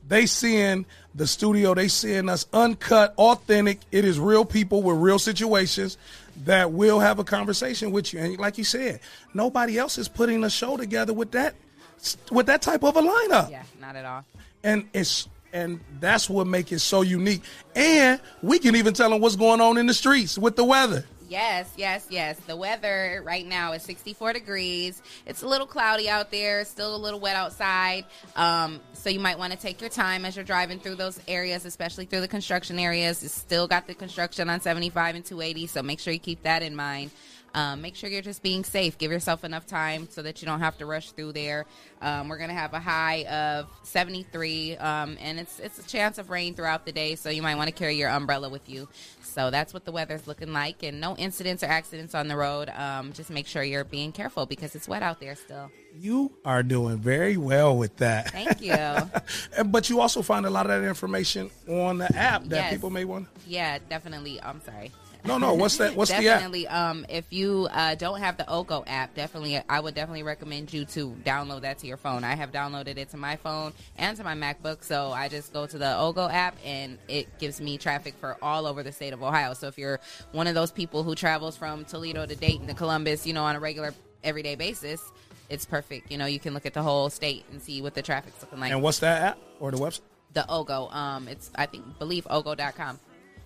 they 0.06 0.26
seeing 0.26 0.84
the 1.14 1.26
studio, 1.26 1.72
they 1.72 1.88
seeing 1.88 2.28
us 2.28 2.44
uncut, 2.52 3.14
authentic. 3.16 3.80
It 3.90 4.04
is 4.04 4.20
real 4.20 4.44
people 4.44 4.82
with 4.82 4.98
real 4.98 5.18
situations 5.18 5.96
that 6.44 6.72
will 6.72 7.00
have 7.00 7.18
a 7.18 7.24
conversation 7.24 7.90
with 7.90 8.12
you. 8.12 8.20
And 8.20 8.38
like 8.38 8.58
you 8.58 8.64
said, 8.64 9.00
nobody 9.34 9.78
else 9.78 9.98
is 9.98 10.08
putting 10.08 10.42
a 10.44 10.50
show 10.50 10.76
together 10.76 11.12
with 11.12 11.32
that 11.32 11.54
with 12.30 12.46
that 12.46 12.62
type 12.62 12.82
of 12.82 12.96
a 12.96 13.02
lineup. 13.02 13.50
Yeah, 13.50 13.62
not 13.80 13.96
at 13.96 14.04
all. 14.04 14.24
And 14.64 14.88
it's 14.92 15.28
and 15.52 15.80
that's 15.98 16.30
what 16.30 16.46
makes 16.46 16.72
it 16.72 16.78
so 16.78 17.02
unique. 17.02 17.42
And 17.74 18.20
we 18.42 18.58
can 18.58 18.76
even 18.76 18.94
tell 18.94 19.10
them 19.10 19.20
what's 19.20 19.36
going 19.36 19.60
on 19.60 19.78
in 19.78 19.86
the 19.86 19.94
streets 19.94 20.38
with 20.38 20.56
the 20.56 20.64
weather. 20.64 21.04
Yes, 21.30 21.72
yes, 21.76 22.08
yes. 22.10 22.36
The 22.48 22.56
weather 22.56 23.22
right 23.24 23.46
now 23.46 23.70
is 23.70 23.84
64 23.84 24.32
degrees. 24.32 25.00
It's 25.26 25.42
a 25.42 25.46
little 25.46 25.66
cloudy 25.66 26.08
out 26.08 26.32
there, 26.32 26.64
still 26.64 26.96
a 26.96 26.98
little 26.98 27.20
wet 27.20 27.36
outside. 27.36 28.04
Um, 28.34 28.80
so 28.94 29.10
you 29.10 29.20
might 29.20 29.38
want 29.38 29.52
to 29.52 29.58
take 29.58 29.80
your 29.80 29.90
time 29.90 30.24
as 30.24 30.34
you're 30.34 30.44
driving 30.44 30.80
through 30.80 30.96
those 30.96 31.20
areas, 31.28 31.64
especially 31.64 32.06
through 32.06 32.22
the 32.22 32.28
construction 32.28 32.80
areas. 32.80 33.22
It's 33.22 33.32
still 33.32 33.68
got 33.68 33.86
the 33.86 33.94
construction 33.94 34.50
on 34.50 34.60
75 34.60 35.14
and 35.14 35.24
280, 35.24 35.68
so 35.68 35.84
make 35.84 36.00
sure 36.00 36.12
you 36.12 36.18
keep 36.18 36.42
that 36.42 36.64
in 36.64 36.74
mind. 36.74 37.12
Um, 37.54 37.80
make 37.80 37.96
sure 37.96 38.08
you're 38.08 38.22
just 38.22 38.42
being 38.42 38.64
safe. 38.64 38.96
Give 38.98 39.10
yourself 39.10 39.44
enough 39.44 39.66
time 39.66 40.08
so 40.10 40.22
that 40.22 40.40
you 40.40 40.46
don't 40.46 40.60
have 40.60 40.78
to 40.78 40.86
rush 40.86 41.10
through 41.10 41.32
there. 41.32 41.66
Um, 42.00 42.28
we're 42.28 42.38
gonna 42.38 42.54
have 42.54 42.74
a 42.74 42.80
high 42.80 43.24
of 43.24 43.68
73, 43.82 44.76
um, 44.76 45.16
and 45.20 45.40
it's 45.40 45.58
it's 45.58 45.78
a 45.78 45.82
chance 45.82 46.18
of 46.18 46.30
rain 46.30 46.54
throughout 46.54 46.86
the 46.86 46.92
day, 46.92 47.16
so 47.16 47.28
you 47.28 47.42
might 47.42 47.56
want 47.56 47.68
to 47.68 47.74
carry 47.74 47.96
your 47.96 48.08
umbrella 48.08 48.48
with 48.48 48.68
you. 48.68 48.88
So 49.30 49.50
that's 49.50 49.72
what 49.72 49.84
the 49.84 49.92
weather's 49.92 50.26
looking 50.26 50.52
like, 50.52 50.82
and 50.82 51.00
no 51.00 51.16
incidents 51.16 51.62
or 51.62 51.66
accidents 51.66 52.14
on 52.14 52.28
the 52.28 52.36
road. 52.36 52.68
Um, 52.70 53.12
just 53.12 53.30
make 53.30 53.46
sure 53.46 53.62
you're 53.62 53.84
being 53.84 54.12
careful 54.12 54.46
because 54.46 54.74
it's 54.74 54.88
wet 54.88 55.02
out 55.02 55.20
there 55.20 55.34
still. 55.36 55.70
You 55.98 56.32
are 56.44 56.62
doing 56.62 56.98
very 56.98 57.36
well 57.36 57.76
with 57.76 57.96
that. 57.98 58.30
Thank 58.30 58.60
you. 58.60 58.74
But 59.66 59.88
you 59.90 60.00
also 60.00 60.22
find 60.22 60.46
a 60.46 60.50
lot 60.50 60.68
of 60.68 60.80
that 60.82 60.86
information 60.86 61.50
on 61.68 61.98
the 61.98 62.14
app 62.16 62.44
that 62.44 62.56
Yes. 62.56 62.72
people 62.74 62.90
may 62.90 63.04
want. 63.04 63.28
yeah, 63.46 63.78
definitely. 63.88 64.40
I'm 64.42 64.60
sorry. 64.62 64.92
No, 65.24 65.38
no. 65.38 65.54
What's 65.54 65.76
that? 65.78 65.94
What's 65.94 66.10
the 66.10 66.16
app? 66.16 66.22
definitely. 66.22 66.68
Um, 66.68 67.06
if 67.08 67.32
you 67.32 67.68
uh, 67.70 67.94
don't 67.94 68.20
have 68.20 68.36
the 68.36 68.44
OHGO 68.44 68.84
app, 68.86 69.14
definitely, 69.14 69.60
I 69.68 69.80
would 69.80 69.94
definitely 69.94 70.22
recommend 70.22 70.72
you 70.72 70.84
to 70.86 71.10
download 71.24 71.62
that 71.62 71.78
to 71.78 71.86
your 71.86 71.96
phone. 71.96 72.24
I 72.24 72.34
have 72.34 72.52
downloaded 72.52 72.96
it 72.96 73.10
to 73.10 73.16
my 73.16 73.36
phone 73.36 73.72
and 73.96 74.16
to 74.16 74.24
my 74.24 74.34
MacBook, 74.34 74.82
so 74.82 75.12
I 75.12 75.28
just 75.28 75.52
go 75.52 75.66
to 75.66 75.78
the 75.78 75.84
OHGO 75.84 76.32
app 76.32 76.56
and 76.64 76.98
it 77.08 77.38
gives 77.38 77.60
me 77.60 77.78
traffic 77.78 78.14
for 78.20 78.36
all 78.42 78.66
over 78.66 78.82
the 78.82 78.92
state 78.92 79.12
of 79.12 79.22
Ohio. 79.22 79.54
So 79.54 79.68
if 79.68 79.78
you're 79.78 80.00
one 80.32 80.46
of 80.46 80.54
those 80.54 80.70
people 80.70 81.02
who 81.02 81.14
travels 81.14 81.56
from 81.56 81.84
Toledo 81.84 82.26
to 82.26 82.36
Dayton 82.36 82.66
to 82.66 82.74
Columbus, 82.74 83.26
you 83.26 83.32
know, 83.32 83.44
on 83.44 83.56
a 83.56 83.60
regular 83.60 83.94
everyday 84.24 84.54
basis. 84.54 85.02
It's 85.48 85.66
perfect. 85.66 86.12
You 86.12 86.18
know, 86.18 86.26
you 86.26 86.38
can 86.38 86.54
look 86.54 86.64
at 86.64 86.74
the 86.74 86.82
whole 86.82 87.10
state 87.10 87.44
and 87.50 87.60
see 87.60 87.82
what 87.82 87.94
the 87.94 88.02
traffic's 88.02 88.40
looking 88.40 88.60
like. 88.60 88.70
And 88.70 88.82
what's 88.82 89.00
that 89.00 89.22
app 89.22 89.38
or 89.58 89.72
the 89.72 89.78
website? 89.78 90.00
the 90.32 90.44
OHGO, 90.48 90.94
um, 90.94 91.28
it's 91.28 91.50
I 91.54 91.66
think 91.66 91.98
believe 91.98 92.24
OHGO.com. 92.24 93.00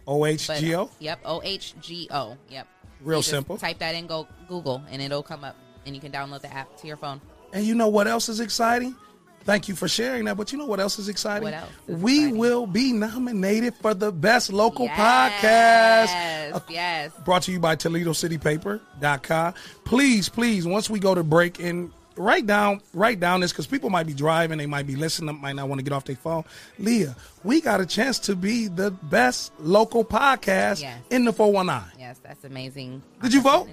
But, 0.05 0.13
OHGO. 0.13 0.91
Yep, 0.99 1.21
O 1.25 1.41
H 1.43 1.75
G 1.81 2.09
O. 2.11 2.37
Yep. 2.51 2.69
Real 3.03 3.23
simple. 3.23 3.59
Type 3.59 3.79
that 3.79 3.95
in, 3.95 4.07
go 4.07 4.27
Google, 4.49 4.83
and 4.91 5.03
it'll 5.03 5.23
come 5.23 5.45
up, 5.45 5.57
and 5.87 5.95
you 5.95 6.01
can 6.01 6.13
download 6.13 6.41
the 6.41 6.53
app 6.53 6.77
to 6.79 6.87
your 6.87 6.97
phone. 6.97 7.21
And 7.53 7.65
you 7.65 7.75
know 7.75 7.89
what 7.89 8.07
else 8.07 8.29
is 8.29 8.41
exciting? 8.41 8.97
Thank 9.45 9.69
you 9.69 9.77
for 9.77 9.89
sharing 9.89 10.25
that. 10.25 10.37
But 10.39 10.53
you 10.53 10.59
know 10.59 10.65
what 10.65 10.81
else 10.81 10.99
is 10.99 11.09
exciting? 11.09 11.45
What 11.45 11.55
else 11.55 11.71
is 11.87 12.01
we 12.01 12.15
exciting? 12.15 12.39
will 12.39 12.67
be 12.67 12.93
nominated 12.93 13.75
for 13.75 13.93
the 13.93 14.11
best 14.11 14.51
local 14.53 14.87
yes, 14.87 14.97
podcast. 14.99 16.57
Uh, 16.57 16.61
yes. 16.71 17.13
Brought 17.25 17.43
to 17.43 17.53
you 17.53 17.61
by 17.61 17.77
ToledoCityPaper.com. 17.77 19.55
Please, 19.85 20.29
please, 20.31 20.67
once 20.67 20.89
we 20.89 20.99
go 20.99 21.15
to 21.15 21.23
break 21.23 21.61
and 21.61 21.93
write 22.17 22.47
down, 22.47 22.81
write 22.93 23.21
down 23.21 23.41
this 23.41 23.53
because 23.53 23.67
people 23.67 23.91
might 23.91 24.07
be 24.07 24.15
driving, 24.15 24.59
they 24.59 24.67
might 24.67 24.87
be 24.87 24.97
listening, 24.97 25.41
might 25.41 25.57
not 25.57 25.69
want 25.69 25.79
to 25.79 25.83
get 25.83 25.93
off 25.93 26.05
their 26.05 26.17
phone. 26.17 26.45
Leah, 26.79 27.17
we 27.43 27.61
got 27.61 27.81
a 27.81 27.87
chance 27.87 28.19
to 28.21 28.37
be 28.37 28.69
the 28.69 28.91
best 28.91 29.53
local 29.59 30.05
podcast 30.05 30.81
Yes. 30.81 30.99
in 31.11 31.25
the 31.25 31.33
419. 31.33 31.99
Yes, 31.99 32.19
that's 32.23 32.45
amazing. 32.45 33.03
Did 33.23 33.35
you 33.35 33.41
vote? 33.43 33.69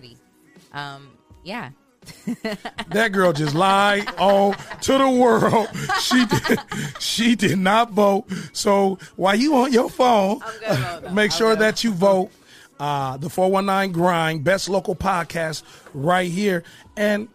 Um, 0.73 1.09
yeah. 1.43 1.69
That 2.89 3.11
girl 3.13 3.31
just 3.31 3.53
lied 3.55 4.07
on 4.17 4.55
to 4.81 4.97
the 4.97 5.09
world. 5.09 5.67
She 6.01 6.25
did, 6.25 6.59
she 6.99 7.35
did 7.35 7.57
not 7.59 7.91
vote. 7.91 8.25
So 8.53 8.97
while 9.15 9.35
you 9.35 9.55
on 9.55 9.71
your 9.71 9.89
phone, 9.89 10.39
vote, 10.67 11.11
make 11.13 11.31
sure 11.31 11.55
that 11.55 11.83
you 11.83 11.91
vote. 11.93 12.31
Uh, 12.79 13.15
the 13.17 13.29
419 13.29 13.93
Grind, 13.93 14.43
best 14.43 14.67
local 14.67 14.95
podcast 14.95 15.61
right 15.93 16.29
here. 16.31 16.63
And 16.97 17.27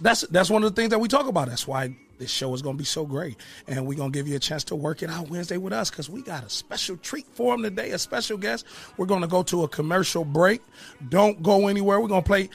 that's 0.00 0.22
that's 0.22 0.50
one 0.50 0.64
of 0.64 0.74
the 0.74 0.80
things 0.80 0.90
that 0.90 0.98
we 0.98 1.08
talk 1.08 1.26
about. 1.26 1.48
That's 1.48 1.66
why 1.66 1.94
this 2.18 2.30
show 2.30 2.52
is 2.54 2.62
going 2.62 2.76
to 2.76 2.78
be 2.78 2.84
so 2.84 3.04
great. 3.04 3.36
And 3.66 3.86
we're 3.86 3.96
going 3.96 4.12
to 4.12 4.18
give 4.18 4.28
you 4.28 4.36
a 4.36 4.40
chance 4.40 4.64
to 4.64 4.76
work 4.76 5.02
it 5.02 5.10
out 5.10 5.28
Wednesday 5.30 5.56
with 5.56 5.72
us 5.72 5.90
because 5.90 6.10
we 6.10 6.22
got 6.22 6.44
a 6.44 6.50
special 6.50 6.96
treat 6.96 7.26
for 7.34 7.54
them 7.54 7.62
today, 7.62 7.90
a 7.90 7.98
special 7.98 8.36
guest. 8.36 8.66
We're 8.96 9.06
going 9.06 9.22
to 9.22 9.28
go 9.28 9.42
to 9.44 9.64
a 9.64 9.68
commercial 9.68 10.24
break. 10.24 10.60
Don't 11.08 11.42
go 11.42 11.68
anywhere. 11.68 12.00
We're 12.00 12.08
going 12.08 12.22
to 12.22 12.26
play. 12.26 12.50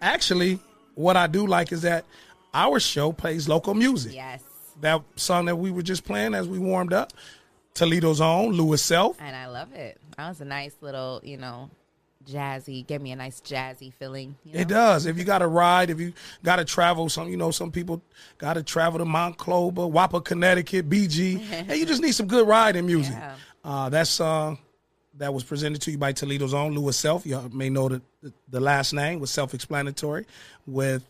Actually, 0.00 0.58
what 0.94 1.16
I 1.16 1.26
do 1.26 1.46
like 1.46 1.72
is 1.72 1.82
that 1.82 2.04
our 2.54 2.78
show 2.80 3.12
plays 3.12 3.48
local 3.48 3.74
music. 3.74 4.14
Yes. 4.14 4.42
That 4.80 5.02
song 5.16 5.46
that 5.46 5.56
we 5.56 5.70
were 5.70 5.82
just 5.82 6.04
playing 6.04 6.34
as 6.34 6.46
we 6.46 6.58
warmed 6.58 6.92
up, 6.92 7.12
Toledo's 7.74 8.20
own, 8.20 8.52
Louis 8.52 8.80
Self. 8.80 9.16
And 9.20 9.34
I 9.34 9.46
love 9.46 9.72
it. 9.72 9.98
That 10.16 10.28
was 10.28 10.40
a 10.40 10.44
nice 10.44 10.74
little, 10.80 11.20
you 11.24 11.36
know, 11.36 11.70
jazzy. 12.28 12.86
give 12.86 13.00
me 13.00 13.12
a 13.12 13.16
nice 13.16 13.40
jazzy 13.40 13.92
feeling. 13.92 14.36
You 14.44 14.54
know? 14.54 14.60
It 14.60 14.68
does. 14.68 15.06
If 15.06 15.18
you 15.18 15.24
got 15.24 15.38
to 15.38 15.46
ride, 15.46 15.90
if 15.90 16.00
you 16.00 16.12
got 16.42 16.56
to 16.56 16.64
travel, 16.64 17.08
some 17.08 17.28
you 17.28 17.36
know, 17.36 17.50
some 17.50 17.70
people 17.70 18.02
got 18.38 18.54
to 18.54 18.62
travel 18.62 18.98
to 18.98 19.04
Monclova, 19.04 19.90
Wappa, 19.90 20.24
Connecticut, 20.24 20.88
BG, 20.88 21.40
and 21.52 21.70
you 21.70 21.86
just 21.86 22.02
need 22.02 22.14
some 22.14 22.26
good 22.26 22.46
riding 22.46 22.86
music. 22.86 23.14
Yeah. 23.28 23.34
Uh, 23.64 23.88
that 23.88 24.06
song 24.06 24.58
that 25.18 25.34
was 25.34 25.42
presented 25.42 25.82
to 25.82 25.90
you 25.90 25.98
by 25.98 26.12
Toledo's 26.12 26.54
own 26.54 26.74
Louis 26.74 26.96
Self. 26.96 27.26
You 27.26 27.50
may 27.52 27.68
know 27.68 27.88
the, 27.88 28.02
the, 28.22 28.32
the 28.48 28.60
last 28.60 28.92
name 28.92 29.18
was 29.18 29.30
self-explanatory 29.30 30.26
with 30.66 31.04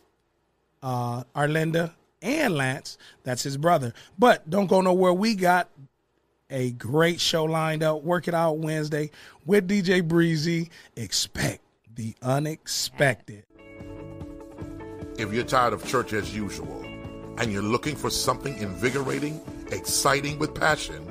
uh, 0.82 1.24
Arlinda 1.36 1.92
and 2.22 2.54
Lance. 2.54 2.98
That's 3.22 3.42
his 3.42 3.56
brother. 3.56 3.92
But 4.18 4.48
don't 4.48 4.66
go 4.66 4.80
nowhere. 4.80 5.12
We 5.12 5.34
got 5.34 5.68
a 6.50 6.72
great 6.72 7.20
show 7.20 7.44
lined 7.44 7.82
up. 7.82 8.02
Work 8.02 8.28
it 8.28 8.34
out 8.34 8.58
Wednesday 8.58 9.10
with 9.44 9.68
DJ 9.68 10.06
Breezy. 10.06 10.70
Expect 10.96 11.60
the 11.94 12.14
unexpected. 12.22 13.44
If 15.18 15.32
you're 15.32 15.44
tired 15.44 15.72
of 15.72 15.84
church 15.86 16.12
as 16.12 16.34
usual 16.34 16.84
and 17.38 17.52
you're 17.52 17.62
looking 17.62 17.96
for 17.96 18.10
something 18.10 18.56
invigorating, 18.58 19.40
exciting 19.72 20.38
with 20.38 20.54
passion, 20.54 21.04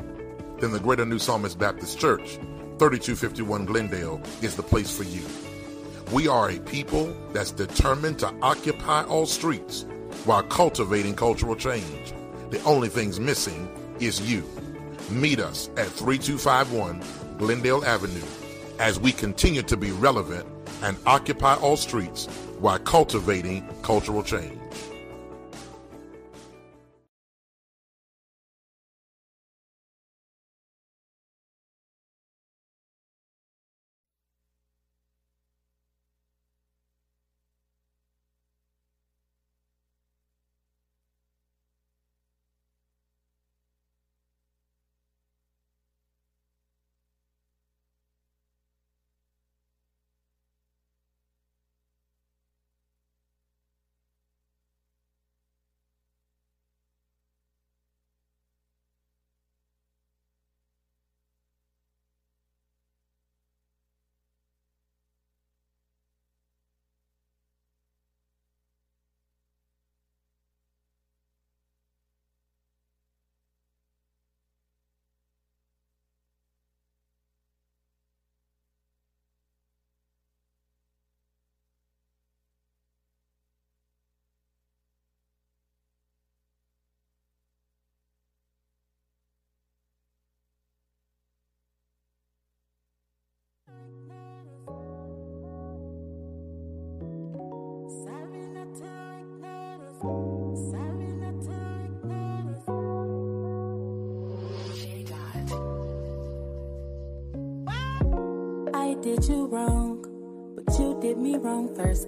then 0.60 0.72
the 0.72 0.80
Greater 0.80 1.06
New 1.06 1.20
Psalmist 1.20 1.60
Baptist 1.60 2.00
Church, 2.00 2.36
3251 2.80 3.66
Glendale, 3.66 4.22
is 4.42 4.56
the 4.56 4.64
place 4.64 4.96
for 4.96 5.04
you. 5.04 5.24
We 6.14 6.28
are 6.28 6.50
a 6.50 6.60
people 6.60 7.14
that's 7.34 7.52
determined 7.52 8.20
to 8.20 8.34
occupy 8.42 9.04
all 9.04 9.26
streets 9.26 9.86
while 10.24 10.44
cultivating 10.44 11.16
cultural 11.16 11.56
change. 11.56 12.14
The 12.50 12.64
only 12.64 12.88
things 12.88 13.20
missing 13.20 13.68
is 14.00 14.22
you. 14.22 14.44
Meet 15.10 15.40
us 15.40 15.70
at 15.78 15.88
3251 15.88 17.02
Glendale 17.38 17.86
Avenue 17.86 18.26
as 18.78 19.00
we 19.00 19.14
continue 19.14 19.62
to 19.64 19.78
be 19.78 19.92
relevant 19.92 20.46
and 20.84 20.98
occupy 21.06 21.56
all 21.56 21.78
streets 21.78 22.26
while 22.60 22.78
cultivating 22.80 23.66
cultural 23.84 24.22
change. 24.22 24.60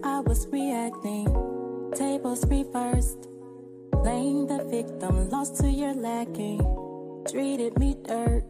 First. 0.01 0.05
I 0.05 0.19
was 0.21 0.47
reacting, 0.47 1.25
tables 1.95 2.45
reversed. 2.47 3.27
Playing 3.91 4.47
the 4.47 4.63
victim, 4.65 5.29
lost 5.29 5.57
to 5.61 5.69
your 5.69 5.93
lacking. 5.93 6.59
Treated 7.29 7.77
me 7.77 7.95
dirt. 8.07 8.43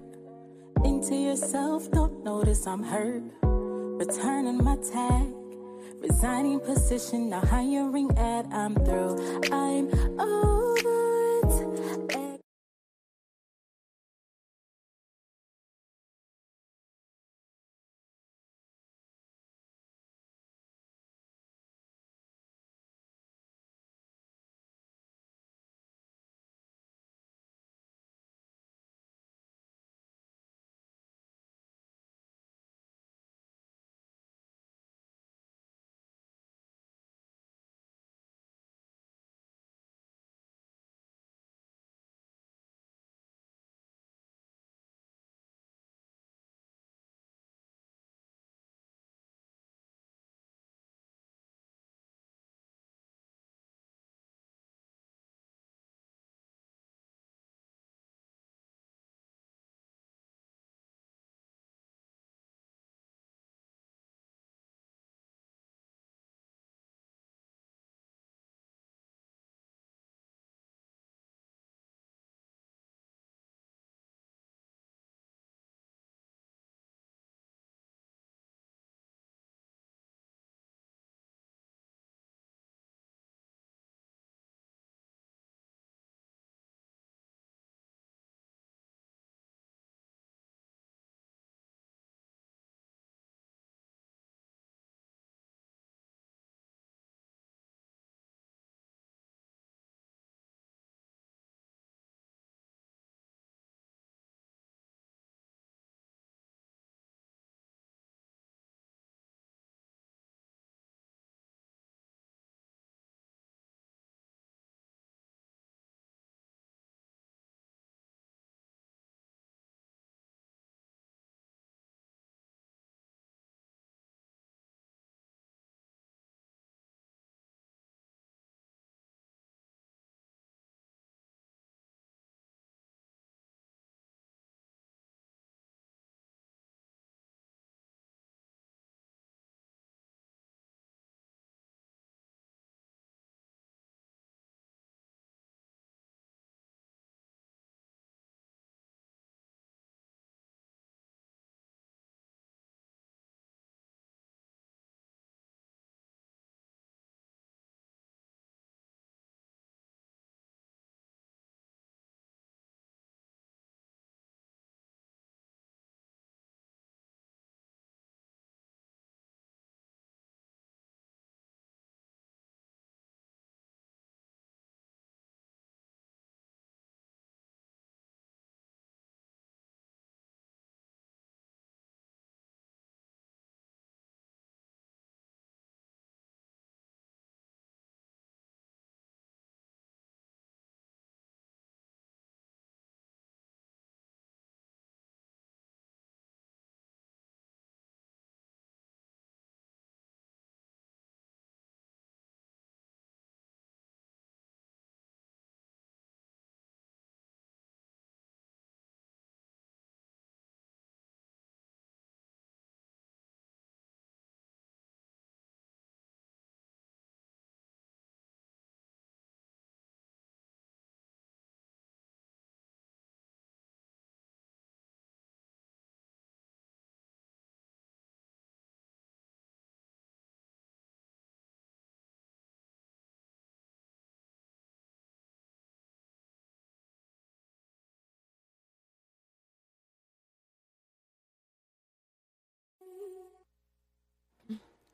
Into 0.85 1.15
yourself, 1.15 1.89
don't 1.91 2.23
notice 2.23 2.67
I'm 2.67 2.83
hurt. 2.83 3.23
Returning 3.41 4.63
my 4.63 4.77
tag. 4.77 5.33
Resigning 6.01 6.59
position, 6.61 7.29
now 7.29 7.41
hiring 7.41 8.09
ad, 8.17 8.47
I'm 8.53 8.75
through. 8.75 9.41
I'm 9.51 9.89
over 10.19 10.98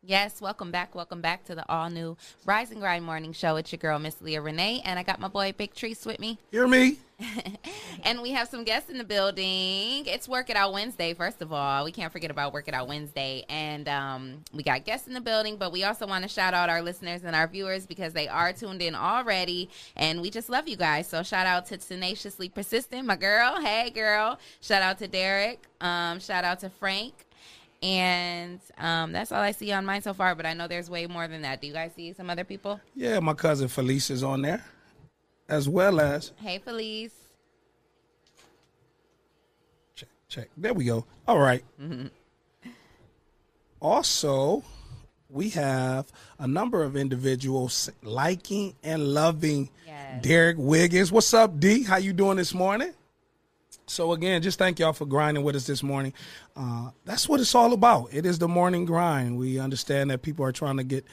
Yes, 0.07 0.39
welcome 0.39 0.69
back. 0.69 0.93
Welcome 0.93 1.19
back 1.19 1.45
to 1.45 1.55
the 1.55 1.67
all 1.67 1.89
new 1.89 2.15
Rise 2.45 2.69
and 2.69 2.79
Grind 2.79 3.03
Morning 3.03 3.33
Show. 3.33 3.55
It's 3.55 3.71
your 3.71 3.77
girl, 3.79 3.97
Miss 3.97 4.21
Leah 4.21 4.39
Renee, 4.39 4.83
and 4.85 4.99
I 4.99 5.03
got 5.03 5.19
my 5.19 5.27
boy 5.27 5.51
Big 5.57 5.73
Trees 5.73 6.05
with 6.05 6.19
me. 6.19 6.37
Hear 6.51 6.67
me? 6.67 6.97
and 8.03 8.21
we 8.21 8.29
have 8.31 8.47
some 8.47 8.63
guests 8.63 8.91
in 8.91 8.99
the 8.99 9.03
building. 9.03 10.05
It's 10.05 10.29
Work 10.29 10.51
It 10.51 10.57
Out 10.57 10.73
Wednesday, 10.73 11.15
first 11.15 11.41
of 11.41 11.51
all. 11.51 11.83
We 11.83 11.91
can't 11.91 12.13
forget 12.13 12.29
about 12.29 12.53
Work 12.53 12.67
It 12.67 12.75
Out 12.75 12.87
Wednesday. 12.87 13.45
And 13.49 13.89
um, 13.89 14.43
we 14.53 14.61
got 14.61 14.85
guests 14.85 15.07
in 15.07 15.15
the 15.15 15.21
building, 15.21 15.57
but 15.57 15.71
we 15.71 15.83
also 15.83 16.05
want 16.05 16.21
to 16.21 16.29
shout 16.29 16.53
out 16.53 16.69
our 16.69 16.83
listeners 16.83 17.23
and 17.23 17.35
our 17.35 17.47
viewers 17.47 17.87
because 17.87 18.13
they 18.13 18.27
are 18.27 18.53
tuned 18.53 18.83
in 18.83 18.93
already. 18.93 19.71
And 19.95 20.21
we 20.21 20.29
just 20.29 20.49
love 20.49 20.67
you 20.67 20.77
guys. 20.77 21.07
So 21.07 21.23
shout 21.23 21.47
out 21.47 21.65
to 21.67 21.77
Tenaciously 21.77 22.49
Persistent, 22.49 23.07
my 23.07 23.15
girl. 23.15 23.59
Hey, 23.59 23.89
girl. 23.89 24.37
Shout 24.61 24.83
out 24.83 24.99
to 24.99 25.07
Derek. 25.07 25.63
Um, 25.81 26.19
shout 26.19 26.43
out 26.43 26.59
to 26.59 26.69
Frank. 26.69 27.25
And 27.83 28.59
um, 28.77 29.11
that's 29.11 29.31
all 29.31 29.41
I 29.41 29.51
see 29.51 29.71
on 29.71 29.85
mine 29.85 30.01
so 30.01 30.13
far, 30.13 30.33
but 30.35 30.45
I 30.45 30.53
know 30.53 30.67
there's 30.67 30.89
way 30.89 31.05
more 31.07 31.27
than 31.27 31.41
that. 31.43 31.61
Do 31.61 31.67
you 31.67 31.73
guys 31.73 31.91
see 31.95 32.13
some 32.13 32.29
other 32.29 32.43
people? 32.43 32.79
Yeah, 32.95 33.19
my 33.19 33.33
cousin 33.33 33.67
Felice 33.67 34.09
is 34.09 34.23
on 34.23 34.41
there, 34.41 34.63
as 35.47 35.69
well 35.69 35.99
as 35.99 36.31
Hey, 36.37 36.57
Felice. 36.59 37.11
check, 39.95 40.09
check. 40.27 40.49
There 40.57 40.73
we 40.73 40.85
go. 40.85 41.05
All 41.27 41.37
right. 41.39 41.63
Also, 43.81 44.63
we 45.29 45.49
have 45.49 46.11
a 46.39 46.47
number 46.47 46.81
of 46.83 46.95
individuals 46.95 47.89
liking 48.01 48.73
and 48.83 49.13
loving 49.13 49.69
Yes. 49.85 50.23
Derek 50.23 50.57
Wiggins. 50.57 51.11
What's 51.11 51.33
up, 51.33 51.59
D? 51.59 51.83
How 51.83 51.97
you 51.97 52.13
doing 52.13 52.37
this 52.37 52.53
morning? 52.53 52.93
So 53.87 54.13
again, 54.13 54.41
just 54.41 54.57
thank 54.57 54.79
y'all 54.79 54.93
for 54.93 55.05
grinding 55.05 55.43
with 55.43 55.55
us 55.55 55.67
this 55.67 55.83
morning. 55.83 56.13
Uh, 56.55 56.89
that's 57.05 57.29
what 57.29 57.39
it's 57.39 57.53
all 57.53 57.73
about. 57.73 58.09
It 58.11 58.25
is 58.25 58.39
the 58.39 58.47
morning 58.47 58.85
grind. 58.85 59.37
We 59.37 59.59
understand 59.59 60.09
that 60.09 60.21
people 60.21 60.43
are 60.45 60.51
trying 60.51 60.77
to 60.77 60.83
get 60.83 61.05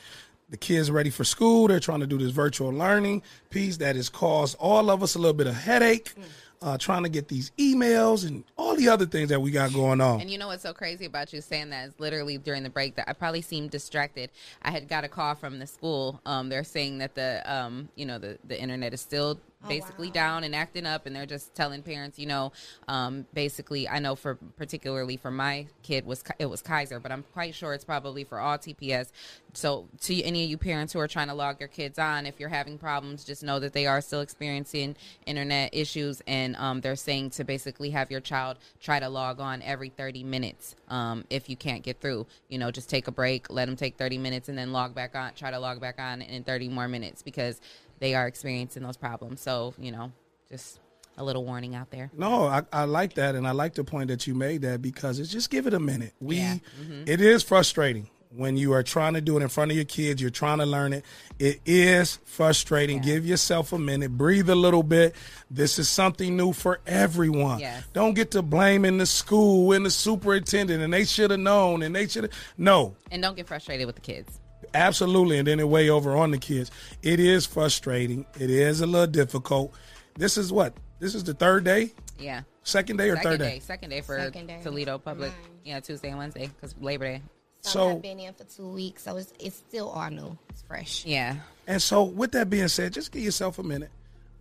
the 0.49 0.57
kids 0.57 0.91
ready 0.91 1.11
for 1.11 1.25
school. 1.25 1.69
They're 1.69 1.81
trying 1.81 2.01
to 2.01 2.07
do 2.07 2.19
this 2.19 2.31
virtual 2.31 2.71
learning 2.71 3.23
piece 3.51 3.79
that 3.79 3.97
has 3.97 4.09
caused 4.09 4.57
all 4.59 4.91
of 4.91 5.03
us 5.03 5.15
a 5.15 5.19
little 5.19 5.35
bit 5.35 5.47
of 5.47 5.55
headache. 5.55 6.15
Uh, 6.61 6.79
trying 6.79 7.03
to 7.03 7.09
get 7.09 7.27
these 7.27 7.51
emails 7.59 8.25
and 8.25 8.45
all 8.57 8.77
the 8.77 8.89
other 8.89 9.05
things 9.05 9.31
that 9.31 9.41
we 9.41 9.51
got 9.51 9.73
going 9.73 10.01
on. 10.01 10.21
And 10.21 10.31
you 10.31 10.39
know 10.39 10.47
what's 10.47 10.63
so 10.63 10.73
crazy 10.73 11.07
about 11.07 11.33
you 11.33 11.41
saying 11.41 11.71
that 11.71 11.89
is 11.89 11.95
literally 11.99 12.39
during 12.39 12.63
the 12.63 12.71
break 12.71 12.95
that 12.95 13.11
I 13.11 13.15
probably 13.15 13.43
seemed 13.43 13.73
distracted. 13.73 14.31
I 14.63 14.71
had 14.71 14.87
got 14.87 15.03
a 15.03 15.09
call 15.09 15.35
from 15.35 15.59
the 15.59 15.67
school. 15.67 16.21
Um, 16.25 16.51
they're 16.51 16.63
saying 16.63 16.99
that 16.99 17.17
the 17.17 17.43
um, 17.53 17.89
you 17.97 18.07
know 18.07 18.21
the 18.21 18.39
the 18.47 18.57
internet 18.61 18.95
is 18.95 19.01
still 19.01 19.41
basically 19.69 20.11
down 20.11 20.45
and 20.45 20.55
acting 20.55 20.87
up, 20.87 21.07
and 21.07 21.15
they're 21.15 21.27
just 21.27 21.55
telling 21.55 21.83
parents, 21.83 22.19
you 22.19 22.27
know, 22.27 22.53
um, 22.89 23.27
basically. 23.35 23.89
I 23.89 23.99
know 23.99 24.15
for 24.15 24.37
particularly 24.57 25.17
for 25.17 25.31
my 25.31 25.67
kid 25.83 26.07
was 26.07 26.23
it 26.39 26.47
was 26.47 26.63
Kaiser, 26.63 27.01
but 27.01 27.13
I'm 27.13 27.25
quite 27.33 27.55
sure 27.55 27.75
it's 27.75 27.85
probably 27.85 28.25
for 28.25 28.39
all 28.39 28.59
TPS. 28.59 29.11
So 29.55 29.89
to 30.03 30.23
any 30.23 30.45
of 30.45 30.51
you 30.51 30.57
parents 30.57 30.93
who 30.93 31.01
are 31.01 31.09
trying 31.09 31.29
to 31.29 31.35
log 31.35 31.61
your 31.61 31.69
kids 31.69 31.99
on, 31.99 32.27
if 32.27 32.41
you're 32.41 32.49
having 32.49 32.79
problems, 32.79 33.25
just 33.25 33.43
know 33.43 33.59
that 33.61 33.73
they 33.73 33.87
are 33.87 34.01
still 34.01 34.21
experiencing 34.21 34.97
internet 35.27 35.71
issues, 35.75 36.23
and 36.27 36.57
um, 36.57 36.81
they're 36.81 36.97
saying 36.97 37.31
to 37.31 37.45
basically 37.45 37.91
have 37.91 38.11
your 38.11 38.21
child 38.21 38.59
try 38.81 38.99
to 38.99 39.09
log 39.09 39.41
on 39.41 39.63
every 39.63 39.91
30 39.91 40.25
minutes. 40.25 40.75
Um, 40.89 41.25
if 41.31 41.49
you 41.49 41.57
can't 41.57 41.83
get 41.83 42.01
through, 42.01 42.27
you 42.49 42.59
know, 42.59 42.71
just 42.71 42.89
take 42.89 43.09
a 43.09 43.13
break, 43.13 43.51
let 43.51 43.67
them 43.67 43.77
take 43.77 43.97
30 43.97 44.19
minutes, 44.19 44.49
and 44.49 44.57
then 44.57 44.73
log 44.73 44.95
back 44.95 45.15
on. 45.15 45.35
Try 45.35 45.51
to 45.51 45.59
log 45.59 45.81
back 45.81 45.99
on 45.99 46.23
in 46.23 46.45
30 46.45 46.69
more 46.69 46.89
minutes 46.89 47.23
because 47.23 47.61
they 48.03 48.15
are 48.17 48.27
experiencing 48.27 48.83
those 48.83 48.97
problems. 48.97 49.41
So 49.41 49.75
you 49.79 49.93
know, 49.93 50.13
just 50.51 50.81
a 51.17 51.25
little 51.25 51.45
warning 51.45 51.75
out 51.75 51.91
there. 51.91 52.11
No, 52.17 52.47
I, 52.47 52.63
I 52.73 52.85
like 52.85 53.15
that, 53.15 53.35
and 53.35 53.47
I 53.47 53.53
like 53.53 53.75
the 53.75 53.85
point 53.85 54.09
that 54.09 54.27
you 54.27 54.35
made 54.35 54.63
that 54.63 54.83
because 54.83 55.19
it's 55.21 55.31
just 55.31 55.51
give 55.51 55.67
it 55.67 55.75
a 55.75 55.81
minute. 55.81 56.13
We, 56.21 56.37
Yeah. 56.37 56.55
Mm-hmm. 56.55 56.93
Mm-hmm. 56.93 57.03
it 57.07 57.21
is 57.21 57.43
frustrating 57.43 58.09
when 58.35 58.57
you 58.57 58.73
are 58.73 58.83
trying 58.83 59.13
to 59.13 59.21
do 59.21 59.37
it 59.37 59.43
in 59.43 59.49
front 59.49 59.71
of 59.71 59.77
your 59.77 59.85
kids. 59.85 60.21
You're 60.21 60.31
trying 60.31 60.59
to 60.59 60.67
learn 60.67 60.95
it. 60.95 61.05
It 61.39 61.61
is 61.67 62.19
frustrating. 62.25 63.01
Give 63.03 63.27
yourself 63.27 63.73
a 63.75 63.79
minute, 63.79 64.17
breathe 64.17 64.49
a 64.49 64.55
little 64.55 64.83
bit. 64.83 65.15
This 65.51 65.79
is 65.79 65.89
something 65.89 66.35
new 66.37 66.53
for 66.55 66.81
everyone. 66.87 67.61
Yes. 67.61 67.85
Don't 67.93 68.15
get 68.15 68.31
to 68.33 68.43
blaming 68.43 68.99
the 68.99 69.07
school 69.07 69.73
and 69.73 69.85
the 69.85 69.91
superintendent, 69.91 70.83
and 70.83 70.93
they 70.93 71.05
should 71.05 71.31
have 71.31 71.41
known, 71.41 71.83
and 71.83 71.95
they 71.95 72.09
should 72.09 72.25
have. 72.25 72.33
No, 72.57 72.97
And 73.11 73.23
don't 73.23 73.37
get 73.37 73.47
frustrated 73.47 73.87
with 73.87 73.97
the 73.97 74.01
kids. 74.03 74.41
Absolutely, 74.75 75.39
and 75.39 75.47
then 75.47 75.61
it 75.61 75.69
weigh 75.69 75.89
over 75.91 76.17
on 76.17 76.31
the 76.31 76.39
kids. 76.39 76.71
It 77.03 77.21
is 77.21 77.45
frustrating. 77.47 78.25
It 78.41 78.51
is 78.51 78.81
a 78.81 78.87
little 78.87 79.07
difficult. 79.07 79.73
This 80.17 80.37
is 80.39 80.53
what? 80.53 80.75
This 80.99 81.15
is 81.15 81.25
the 81.25 81.35
third 81.35 81.65
day, 81.65 81.93
Yeah. 82.19 82.43
second 82.63 82.97
day 82.99 83.11
or 83.11 83.17
Second 83.17 83.31
third 83.31 83.39
day. 83.41 83.51
day. 83.55 83.59
Second 83.61 83.91
day 83.91 84.01
for 84.01 84.19
Second 84.19 84.47
day. 84.47 84.61
Toledo 84.63 84.99
Public. 84.99 85.31
Mine. 85.33 85.41
Yeah, 85.65 85.81
Tuesday 85.81 86.09
and 86.11 86.19
Wednesday 86.19 86.47
because 86.47 86.75
Labor 86.81 87.05
Day. 87.07 87.23
So, 87.61 87.71
So- 87.71 87.91
I've 87.91 88.03
been 88.03 88.19
in 88.21 88.33
for 88.35 88.45
two 88.45 88.69
weeks, 88.69 89.03
so 89.05 89.17
it's 89.17 89.33
it's 89.39 89.57
still 89.57 89.89
all 89.91 90.11
new. 90.11 90.37
It's 90.51 90.63
fresh. 90.63 91.05
Yeah. 91.05 91.37
And 91.67 91.81
so, 91.83 92.03
with 92.03 92.33
that 92.33 92.51
being 92.51 92.69
said, 92.69 92.93
just 92.93 93.13
give 93.13 93.23
yourself 93.23 93.59
a 93.59 93.63
minute. 93.63 93.91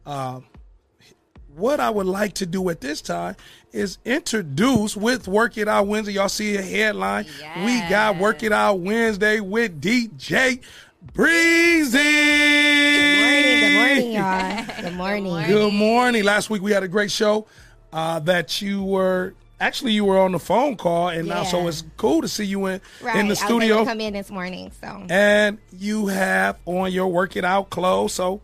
Um, 0.05 0.45
what 1.55 1.79
I 1.79 1.89
would 1.89 2.05
like 2.07 2.33
to 2.35 2.45
do 2.45 2.69
at 2.69 2.81
this 2.81 3.01
time 3.01 3.35
is 3.71 3.97
introduce 4.05 4.95
with 4.97 5.27
Work 5.27 5.57
It 5.57 5.67
Out 5.67 5.87
Wednesday. 5.87 6.13
Y'all 6.13 6.29
see 6.29 6.55
a 6.57 6.61
headline. 6.61 7.25
We 7.65 7.79
got 7.89 8.17
Work 8.17 8.43
It 8.43 8.51
Out 8.51 8.79
Wednesday 8.79 9.39
with 9.39 9.81
DJ 9.81 10.61
Breezy. 11.13 11.97
Good 11.97 13.17
morning, 13.17 13.59
good 13.59 13.73
morning, 13.73 14.11
y'all. 14.13 14.65
Good 14.81 14.93
morning. 14.95 15.47
Good 15.47 15.73
morning. 15.73 16.23
Last 16.23 16.49
week 16.49 16.61
we 16.61 16.71
had 16.71 16.83
a 16.83 16.87
great 16.87 17.11
show 17.11 17.47
uh, 17.93 18.19
that 18.19 18.61
you 18.61 18.83
were 18.83 19.33
actually 19.59 19.91
you 19.93 20.05
were 20.05 20.19
on 20.19 20.31
the 20.31 20.39
phone 20.39 20.75
call, 20.75 21.09
and 21.09 21.27
now 21.27 21.43
so 21.43 21.67
it's 21.67 21.83
cool 21.97 22.21
to 22.21 22.27
see 22.27 22.45
you 22.45 22.65
in 22.67 22.81
Right, 23.01 23.15
in 23.17 23.27
the 23.27 23.29
I 23.29 23.29
was 23.31 23.39
studio. 23.39 23.85
come 23.85 23.99
in 24.01 24.13
this 24.13 24.29
morning, 24.31 24.71
so 24.81 25.05
and 25.09 25.57
you 25.71 26.07
have 26.07 26.57
on 26.65 26.91
your 26.91 27.07
work 27.07 27.35
it 27.35 27.45
out 27.45 27.69
clothes. 27.69 28.13
So 28.13 28.41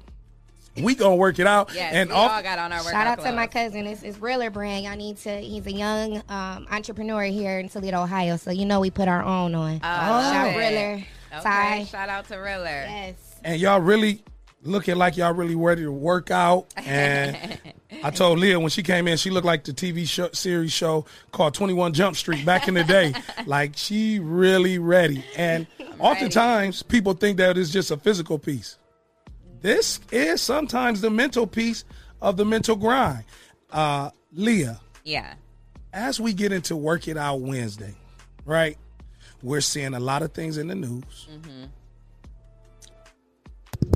we 0.84 0.96
gonna 0.96 1.16
work 1.16 1.40
it 1.40 1.48
out. 1.48 1.72
Yes, 1.74 1.94
and 1.94 2.10
we 2.10 2.16
off- 2.16 2.32
all 2.32 2.44
got 2.44 2.60
on 2.60 2.72
our 2.72 2.80
workout 2.80 2.92
shout 2.92 3.08
out 3.08 3.26
to 3.26 3.32
my 3.32 3.48
cousin. 3.48 3.88
It's, 3.88 4.04
it's 4.04 4.20
Realer 4.20 4.50
Brand. 4.50 4.86
Y'all 4.86 4.96
need 4.96 5.18
to. 5.18 5.38
He's 5.40 5.66
a 5.66 5.72
young 5.72 6.18
um, 6.30 6.68
entrepreneur 6.72 7.24
here 7.24 7.60
in 7.60 7.70
Toledo, 7.70 8.04
Ohio. 8.04 8.38
So 8.38 8.52
you 8.52 8.66
know 8.66 8.80
we 8.80 8.90
put 8.90 9.08
our 9.08 9.24
own 9.24 9.56
on. 9.56 9.76
Oh, 9.76 9.80
I 9.84 10.32
shout 10.32 10.48
it. 10.54 10.58
Realer. 10.58 11.04
Okay, 11.34 11.42
Ty. 11.44 11.84
shout 11.86 12.10
out 12.10 12.28
to 12.30 12.36
Riller. 12.38 12.66
Yes. 12.66 13.16
and 13.44 13.60
y'all 13.60 13.82
really 13.82 14.24
looking 14.64 14.96
like 14.96 15.18
y'all 15.18 15.34
really 15.34 15.56
ready 15.56 15.84
to 15.84 15.92
work 15.92 16.32
out. 16.32 16.74
And 16.78 17.60
I 18.04 18.10
told 18.12 18.40
Leah 18.40 18.60
when 18.60 18.70
she 18.70 18.82
came 18.84 19.08
in, 19.08 19.18
she 19.18 19.30
looked 19.30 19.46
like 19.46 19.64
the 19.64 19.74
TV 19.74 20.08
show, 20.08 20.30
series 20.32 20.72
show 20.72 21.06
called 21.32 21.54
Twenty 21.54 21.74
One 21.74 21.94
Jump 21.94 22.16
Street 22.16 22.46
back 22.46 22.68
in 22.68 22.74
the 22.74 22.84
day. 22.84 23.14
like 23.46 23.74
she 23.76 24.20
really 24.20 24.80
ready. 24.80 25.24
And 25.36 25.68
oftentimes 26.00 26.82
people 26.84 27.14
think 27.14 27.38
that 27.38 27.58
it's 27.58 27.70
just 27.72 27.92
a 27.92 27.98
physical 27.98 28.40
piece. 28.40 28.78
This 29.62 30.00
is 30.12 30.42
sometimes 30.42 31.02
the 31.02 31.10
mental 31.10 31.48
piece 31.48 31.84
of 32.22 32.38
the 32.38 32.46
mental 32.46 32.76
grind. 32.76 33.24
Uh, 33.72 34.12
Leah, 34.34 34.80
Yeah. 35.04 35.34
as 35.94 36.20
we 36.20 36.34
get 36.34 36.52
into 36.52 36.76
Work 36.76 37.08
It 37.08 37.18
Out 37.18 37.42
Wednesday, 37.42 37.96
right? 38.46 38.78
We're 39.42 39.62
seeing 39.62 39.94
a 39.94 40.00
lot 40.00 40.22
of 40.22 40.32
things 40.34 40.58
in 40.58 40.68
the 40.68 40.76
news. 40.76 41.28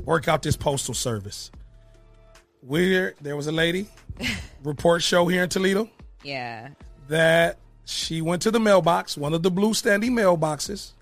Work 0.04 0.28
out 0.28 0.42
this 0.42 0.56
postal 0.56 0.94
service. 0.94 1.50
Where 2.60 3.14
there 3.20 3.36
was 3.36 3.46
a 3.46 3.52
lady, 3.52 3.88
report 4.64 5.02
show 5.02 5.26
here 5.26 5.42
in 5.44 5.48
Toledo, 5.48 5.88
Yeah. 6.22 6.68
that 7.08 7.58
she 7.84 8.20
went 8.22 8.42
to 8.42 8.50
the 8.50 8.60
mailbox, 8.60 9.16
one 9.16 9.34
of 9.34 9.42
the 9.42 9.50
blue 9.50 9.74
standing 9.74 10.12
mailboxes, 10.12 10.92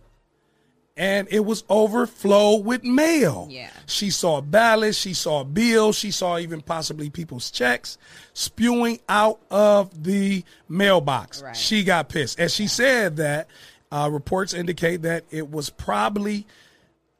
and 1.00 1.28
it 1.30 1.46
was 1.46 1.64
overflow 1.70 2.56
with 2.56 2.84
mail. 2.84 3.48
Yeah. 3.50 3.70
She 3.86 4.10
saw 4.10 4.42
ballots, 4.42 4.98
she 4.98 5.14
saw 5.14 5.44
bills, 5.44 5.96
she 5.96 6.10
saw 6.10 6.36
even 6.36 6.60
possibly 6.60 7.08
people's 7.08 7.50
checks 7.50 7.96
spewing 8.34 9.00
out 9.08 9.40
of 9.50 10.04
the 10.04 10.44
mailbox. 10.68 11.42
Right. 11.42 11.56
She 11.56 11.84
got 11.84 12.10
pissed. 12.10 12.38
And 12.38 12.50
she 12.50 12.66
said 12.66 13.16
that 13.16 13.48
uh, 13.90 14.10
reports 14.12 14.52
indicate 14.52 15.00
that 15.02 15.24
it 15.30 15.50
was 15.50 15.70
probably 15.70 16.46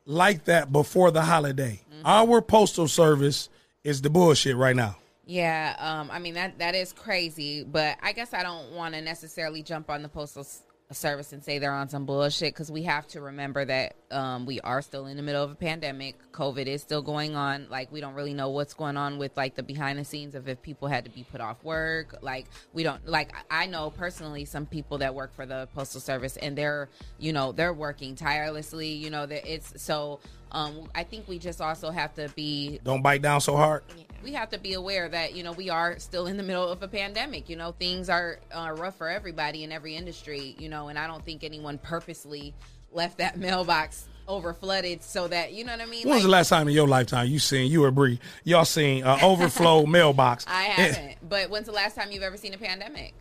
like 0.05 0.45
that 0.45 0.71
before 0.71 1.11
the 1.11 1.23
holiday. 1.23 1.81
Mm-hmm. 1.91 2.03
Our 2.05 2.43
postal 2.43 2.87
service 2.87 3.49
is 3.83 4.03
the 4.03 4.11
bullshit 4.11 4.57
right 4.57 4.77
now. 4.77 4.99
Yeah, 5.25 5.77
um, 5.79 6.11
I 6.11 6.19
mean 6.19 6.35
that 6.35 6.59
that 6.59 6.75
is 6.75 6.93
crazy, 6.93 7.63
but 7.63 7.97
I 8.03 8.13
guess 8.13 8.35
I 8.35 8.43
don't 8.43 8.73
want 8.73 8.95
to 8.95 9.01
necessarily 9.01 9.63
jump 9.63 9.89
on 9.89 10.03
the 10.03 10.09
postal 10.09 10.45
s- 10.91 10.99
service 10.99 11.33
and 11.33 11.43
say 11.43 11.59
they're 11.59 11.73
on 11.73 11.89
some 11.89 12.05
bullshit 12.07 12.53
because 12.55 12.71
we 12.71 12.83
have 12.83 13.07
to 13.09 13.21
remember 13.21 13.65
that 13.65 13.95
um, 14.11 14.47
we 14.47 14.61
are 14.61 14.83
still 14.83 15.07
in 15.07 15.17
the 15.17 15.23
middle 15.23 15.43
of 15.43 15.51
a 15.51 15.55
pandemic. 15.55 16.17
COVID 16.33 16.67
is 16.67 16.83
still 16.83 17.03
going 17.03 17.37
on. 17.37 17.67
Like 17.71 17.91
we 17.93 18.01
don't 18.01 18.15
really 18.15 18.35
know 18.35 18.51
what's 18.51 18.75
going 18.75 18.97
on 18.97 19.19
with 19.19 19.37
like 19.37 19.55
the 19.55 19.63
behind 19.63 19.99
the 19.99 20.05
scenes 20.05 20.35
of 20.35 20.49
if 20.49 20.61
people 20.63 20.89
had 20.89 21.05
to 21.05 21.11
be 21.11 21.25
put 21.25 21.41
off 21.41 21.63
work. 21.65 22.17
Like 22.23 22.47
we 22.73 22.83
don't 22.83 23.07
like 23.07 23.33
I 23.51 23.67
know 23.67 23.91
personally 23.91 24.45
some 24.45 24.67
people 24.67 24.99
that 24.99 25.15
work 25.15 25.35
for 25.35 25.47
the 25.47 25.69
postal 25.75 26.01
service 26.01 26.37
and 26.37 26.57
they're 26.57 26.89
you 27.19 27.33
know 27.33 27.53
they're 27.53 27.73
working 27.73 28.15
tirelessly. 28.15 28.89
You 28.89 29.11
know 29.11 29.27
that 29.27 29.53
it's 29.53 29.83
so. 29.83 30.21
Um, 30.53 30.89
I 30.95 31.05
think 31.05 31.29
we 31.29 31.39
just 31.39 31.61
also 31.61 31.91
have 31.91 32.15
to 32.15 32.29
be 32.35 32.81
Don't 32.85 33.03
bite 33.03 33.23
down 33.23 33.41
so 33.41 33.57
hard. 33.57 33.85
we 34.23 34.33
have 34.33 34.51
to 34.51 34.59
be 34.59 34.75
aware 34.75 35.09
that 35.09 35.35
you 35.35 35.43
know 35.43 35.53
we 35.53 35.71
are 35.71 35.99
still 35.99 36.27
in 36.27 36.37
the 36.37 36.43
middle 36.43 36.69
of 36.69 36.83
a 36.83 36.89
pandemic. 36.89 37.49
You 37.49 37.57
know 37.57 37.73
things 37.73 38.09
are 38.11 38.39
uh, 38.53 38.75
rough 38.77 38.97
for 38.97 39.09
everybody 39.09 39.65
in 39.65 39.73
every 39.73 39.97
industry 39.97 40.55
you 40.59 40.69
know 40.69 40.89
and 40.89 40.99
i 40.99 41.07
don't 41.07 41.25
think 41.25 41.45
anyone 41.45 41.79
purposely 41.79 42.55
left 42.93 43.19
that 43.19 43.37
mailbox 43.47 44.07
over 44.29 44.53
flooded 44.53 45.03
so 45.03 45.27
that 45.29 45.53
you 45.53 45.65
know 45.65 45.73
what 45.73 45.81
i 45.81 45.87
mean? 45.87 46.07
When 46.07 46.15
was 46.15 46.23
the 46.25 46.29
last 46.29 46.49
time 46.51 46.69
in 46.69 46.75
your 46.75 46.87
lifetime 46.87 47.27
you 47.29 47.39
seen 47.39 47.71
you 47.71 47.85
or 47.85 47.91
Bree 47.91 48.21
y'all 48.45 48.65
seen 48.65 49.03
uh, 49.05 49.19
overflow 49.23 49.87
mailbox? 49.99 50.45
i 50.49 50.63
haven't. 50.65 51.17
But 51.29 51.51
when's 51.51 51.67
the 51.67 51.73
last 51.73 51.95
time 51.97 52.11
you've 52.13 52.23
ever 52.23 52.37
seen 52.37 52.55
a 52.55 52.59
pandemic 52.59 53.15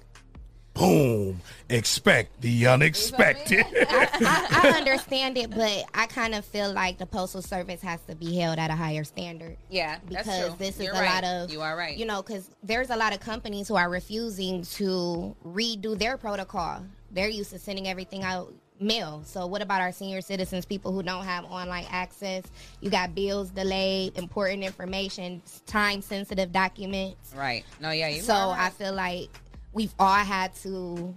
Boom! 0.79 1.41
Expect 1.69 2.41
the 2.41 2.67
unexpected. 2.67 3.65
I, 3.71 4.61
I 4.63 4.69
understand 4.77 5.37
it, 5.37 5.49
but 5.51 5.83
I 5.93 6.07
kind 6.07 6.33
of 6.33 6.43
feel 6.45 6.71
like 6.73 6.97
the 6.97 7.05
postal 7.05 7.41
service 7.41 7.81
has 7.81 7.99
to 8.07 8.15
be 8.15 8.35
held 8.37 8.57
at 8.57 8.71
a 8.71 8.75
higher 8.75 9.03
standard. 9.03 9.57
yeah 9.69 9.97
that's 10.09 10.25
because 10.27 10.47
true. 10.49 10.55
this 10.57 10.77
is 10.77 10.85
You're 10.85 10.93
a 10.95 10.99
right. 10.99 11.23
lot 11.23 11.23
of 11.25 11.51
you 11.51 11.61
are 11.61 11.75
right 11.77 11.95
You 11.97 12.05
know, 12.05 12.21
because 12.21 12.49
there's 12.63 12.89
a 12.89 12.95
lot 12.95 13.13
of 13.13 13.19
companies 13.19 13.67
who 13.67 13.75
are 13.75 13.89
refusing 13.89 14.63
to 14.63 15.35
redo 15.45 15.97
their 15.97 16.17
protocol. 16.17 16.83
They're 17.11 17.29
used 17.29 17.51
to 17.51 17.59
sending 17.59 17.87
everything 17.87 18.23
out 18.23 18.53
mail. 18.79 19.21
So 19.25 19.45
what 19.45 19.61
about 19.61 19.81
our 19.81 19.91
senior 19.91 20.21
citizens, 20.21 20.65
people 20.65 20.93
who 20.93 21.03
don't 21.03 21.25
have 21.25 21.43
online 21.45 21.85
access? 21.91 22.43
You 22.79 22.89
got 22.89 23.13
bills 23.13 23.49
delayed, 23.49 24.17
important 24.17 24.63
information, 24.63 25.41
time 25.65 26.01
sensitive 26.01 26.51
documents. 26.53 27.33
right 27.35 27.63
no 27.81 27.91
yeah 27.91 28.07
you 28.07 28.21
so 28.21 28.33
are 28.33 28.57
I 28.57 28.69
feel 28.69 28.93
like 28.93 29.29
we've 29.73 29.93
all 29.99 30.15
had 30.15 30.55
to 30.57 31.15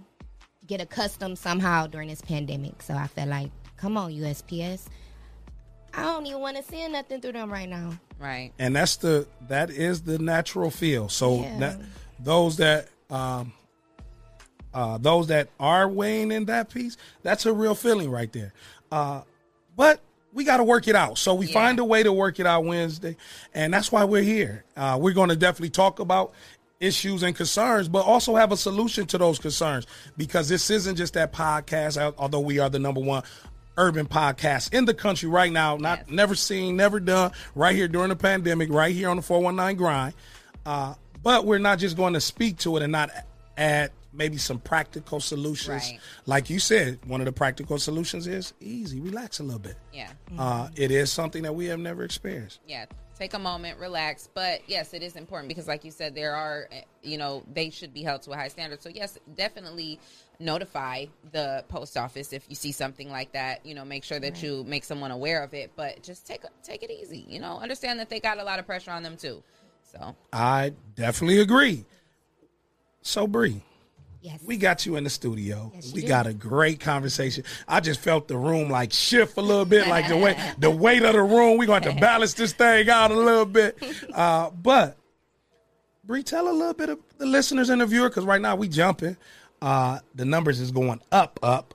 get 0.67 0.79
accustomed 0.81 1.37
somehow 1.37 1.87
during 1.87 2.07
this 2.09 2.21
pandemic. 2.21 2.81
So 2.81 2.93
I 2.93 3.07
feel 3.07 3.27
like 3.27 3.51
Come 3.77 3.97
on, 3.97 4.13
USPS. 4.13 4.85
I 5.93 6.03
don't 6.03 6.25
even 6.25 6.39
want 6.39 6.55
to 6.55 6.63
send 6.63 6.93
nothing 6.93 7.19
through 7.19 7.33
them 7.33 7.51
right 7.51 7.67
now. 7.67 7.99
Right. 8.17 8.53
and 8.57 8.73
that's 8.73 8.95
the 8.95 9.27
that 9.49 9.69
is 9.69 10.03
the 10.03 10.17
natural 10.19 10.71
feel. 10.71 11.09
So 11.09 11.41
Yeah. 11.41 11.59
that 11.59 11.79
those 12.19 12.55
that 12.57 12.87
um 13.09 13.51
uh 14.73 14.97
those 14.99 15.27
that 15.27 15.49
are 15.59 15.89
weighing 15.89 16.31
in 16.31 16.45
that 16.45 16.69
piece, 16.69 16.95
that's 17.23 17.45
a 17.45 17.51
real 17.51 17.75
feeling 17.75 18.09
right 18.09 18.31
there. 18.31 18.53
Uh 18.91 19.21
but 19.75 19.99
we 20.31 20.43
got 20.45 20.57
to 20.57 20.63
work 20.63 20.87
it 20.87 20.95
out. 20.95 21.17
So 21.17 21.35
we 21.35 21.45
Yeah. 21.47 21.53
find 21.53 21.79
a 21.79 21.83
way 21.83 22.01
to 22.03 22.11
work 22.13 22.39
it 22.39 22.47
out 22.47 22.63
Wednesday, 22.65 23.17
and 23.53 23.71
that's 23.73 23.91
why 23.91 24.03
we're 24.03 24.23
here. 24.23 24.63
Uh, 24.75 24.97
we're 24.99 25.13
going 25.13 25.29
to 25.29 25.35
definitely 25.35 25.69
talk 25.69 25.99
about 25.99 26.31
issues 26.83 27.23
and 27.23 27.35
concerns, 27.35 27.87
but 27.87 28.05
also 28.05 28.35
have 28.35 28.51
a 28.51 28.57
solution 28.57 29.05
to 29.07 29.17
those 29.17 29.39
concerns 29.39 29.87
because 30.17 30.49
this 30.49 30.69
isn't 30.69 30.95
just 30.97 31.13
that 31.13 31.31
podcast. 31.33 32.13
Although 32.17 32.41
we 32.41 32.59
are 32.59 32.69
the 32.69 32.79
number 32.79 33.01
one 33.01 33.23
urban 33.77 34.05
podcast 34.05 34.73
in 34.73 34.85
the 34.85 34.93
country 34.93 35.27
right 35.29 35.51
now, 35.51 35.77
not 35.77 35.99
Yes. 35.99 36.09
never 36.09 36.35
seen, 36.35 36.75
never 36.75 36.99
done, 36.99 37.31
right 37.55 37.75
here 37.75 37.87
during 37.87 38.09
the 38.09 38.15
pandemic, 38.15 38.69
right 38.71 38.93
here 38.93 39.09
on 39.09 39.15
the 39.17 39.23
four 39.23 39.41
one 39.41 39.55
nine 39.55 39.75
grind. 39.75 40.13
Uh, 40.65 40.93
but 41.23 41.45
we're 41.45 41.57
not 41.57 41.79
just 41.79 41.95
going 41.97 42.13
to 42.13 42.21
speak 42.21 42.57
to 42.59 42.77
it 42.77 42.83
and 42.83 42.91
not 42.91 43.09
add 43.57 43.91
maybe 44.15 44.37
some 44.37 44.59
practical 44.59 45.19
solutions. 45.19 45.83
Right. 45.89 45.99
Like 46.27 46.49
you 46.51 46.59
said, 46.59 46.99
one 47.07 47.19
of 47.21 47.25
the 47.25 47.31
practical 47.31 47.79
solutions 47.79 48.27
is 48.27 48.53
easy, 48.59 48.99
relax 48.99 49.39
a 49.39 49.43
little 49.43 49.57
bit. 49.59 49.75
Yeah. 49.91 50.11
Uh, 50.37 50.69
it 50.75 50.91
is 50.91 51.11
something 51.11 51.41
that 51.43 51.55
we 51.55 51.65
have 51.67 51.79
never 51.79 52.03
experienced. 52.03 52.59
yeah 52.67 52.85
take 53.23 53.33
a 53.33 53.39
moment 53.39 53.79
relax. 53.79 54.29
But 54.33 54.61
yes 54.67 54.93
it 54.93 55.01
is 55.01 55.15
important 55.15 55.49
because 55.49 55.67
like 55.67 55.83
you 55.85 55.91
said 55.91 56.13
there 56.15 56.35
are 56.35 56.69
you 57.01 57.17
know 57.17 57.43
they 57.53 57.69
should 57.69 57.93
be 57.93 58.03
held 58.03 58.21
to 58.23 58.31
a 58.31 58.35
high 58.35 58.49
standard. 58.49 58.81
So 58.81 58.89
yes 58.89 59.17
definitely 59.35 59.99
notify 60.39 61.05
the 61.31 61.63
post 61.69 61.95
office 61.95 62.33
if 62.33 62.45
you 62.49 62.55
see 62.55 62.71
something 62.71 63.09
like 63.09 63.31
that. 63.33 63.65
You 63.65 63.75
know 63.75 63.85
make 63.85 64.03
sure 64.03 64.19
that 64.19 64.43
you 64.43 64.63
make 64.65 64.83
someone 64.83 65.11
aware 65.11 65.43
of 65.43 65.53
it. 65.53 65.71
But 65.75 66.03
just 66.03 66.27
take 66.27 66.43
take 66.63 66.83
it 66.83 66.91
easy. 66.91 67.25
You 67.27 67.39
know 67.39 67.59
understand 67.59 67.99
that 67.99 68.09
they 68.09 68.19
got 68.19 68.39
a 68.39 68.43
lot 68.43 68.59
of 68.59 68.65
pressure 68.65 68.91
on 68.91 69.03
them 69.03 69.17
too. 69.17 69.41
So. 69.91 70.15
I 70.31 70.73
definitely 70.95 71.39
agree. 71.39 71.85
So, 73.03 73.27
Bree, 73.27 73.61
Yes. 74.23 74.39
we 74.45 74.55
got 74.55 74.85
you 74.85 74.95
in 74.95 75.03
the 75.03 75.09
studio. 75.09 75.69
Yes, 75.75 75.91
we 75.91 75.99
do. 76.01 76.07
got 76.07 76.27
a 76.27 76.33
great 76.33 76.79
conversation. 76.79 77.43
I 77.67 77.81
just 77.81 77.99
felt 77.99 78.29
the 78.29 78.37
room 78.37 78.69
like 78.69 78.93
shift 78.93 79.35
a 79.37 79.41
little 79.41 79.65
bit, 79.65 79.87
like 79.89 80.07
the 80.07 80.15
way 80.15 80.37
the 80.57 80.71
weight 80.71 81.03
of 81.03 81.11
the 81.11 81.21
room. 81.21 81.57
We're 81.57 81.67
going 81.67 81.83
to 81.83 81.93
balance 81.93 82.33
this 82.33 82.53
thing 82.53 82.89
out 82.89 83.11
a 83.11 83.15
little 83.15 83.45
bit. 83.45 83.77
Uh, 84.13 84.49
but 84.51 84.97
Bree, 86.03 86.23
tell 86.23 86.47
a 86.47 86.51
little 86.51 86.73
bit 86.73 86.89
of 86.89 86.99
the 87.17 87.25
listeners 87.25 87.69
and 87.69 87.81
the 87.81 87.85
viewer, 87.85 88.09
because 88.09 88.25
right 88.25 88.41
now 88.41 88.55
we 88.55 88.67
jumping. 88.67 89.17
Uh, 89.61 89.99
the 90.13 90.23
numbers 90.25 90.59
is 90.59 90.71
going 90.71 91.01
up, 91.11 91.39
up. 91.41 91.73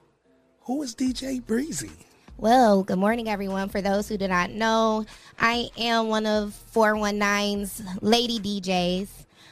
Who 0.63 0.83
is 0.83 0.95
DJ 0.95 1.45
Breezy? 1.45 1.91
Well, 2.37 2.85
good 2.85 2.99
morning, 2.99 3.29
everyone. 3.29 3.69
For 3.71 3.81
those 3.81 4.09
who 4.09 4.17
do 4.17 4.29
not 4.29 4.51
know, 4.53 5.05
I 5.41 5.71
am 5.77 6.09
one 6.09 6.27
of 6.27 6.55
419's 6.73 7.83
lady 8.01 8.39
DJs. 8.39 9.09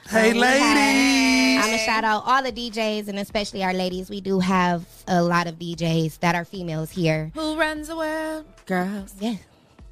Hey, 0.09 0.32
we 0.32 0.38
have- 0.40 0.61
ladies. 0.76 1.64
I'm 1.64 1.70
gonna 1.70 1.78
shout 1.84 2.04
out 2.04 2.22
all 2.26 2.42
the 2.42 2.52
DJs 2.52 3.09
and 3.09 3.18
especially 3.18 3.64
our 3.64 3.72
ladies. 3.74 4.09
We 4.09 4.20
do 4.20 4.38
have 4.40 4.84
a 5.09 5.22
lot 5.22 5.46
of 5.46 5.59
DJs 5.59 6.18
that 6.20 6.34
are 6.34 6.44
females 6.44 6.90
here. 6.90 7.30
who 7.34 7.57
runs 7.57 7.88
the 7.88 7.96
world 7.96 8.44
girls 8.66 9.14
Yeah, 9.20 9.36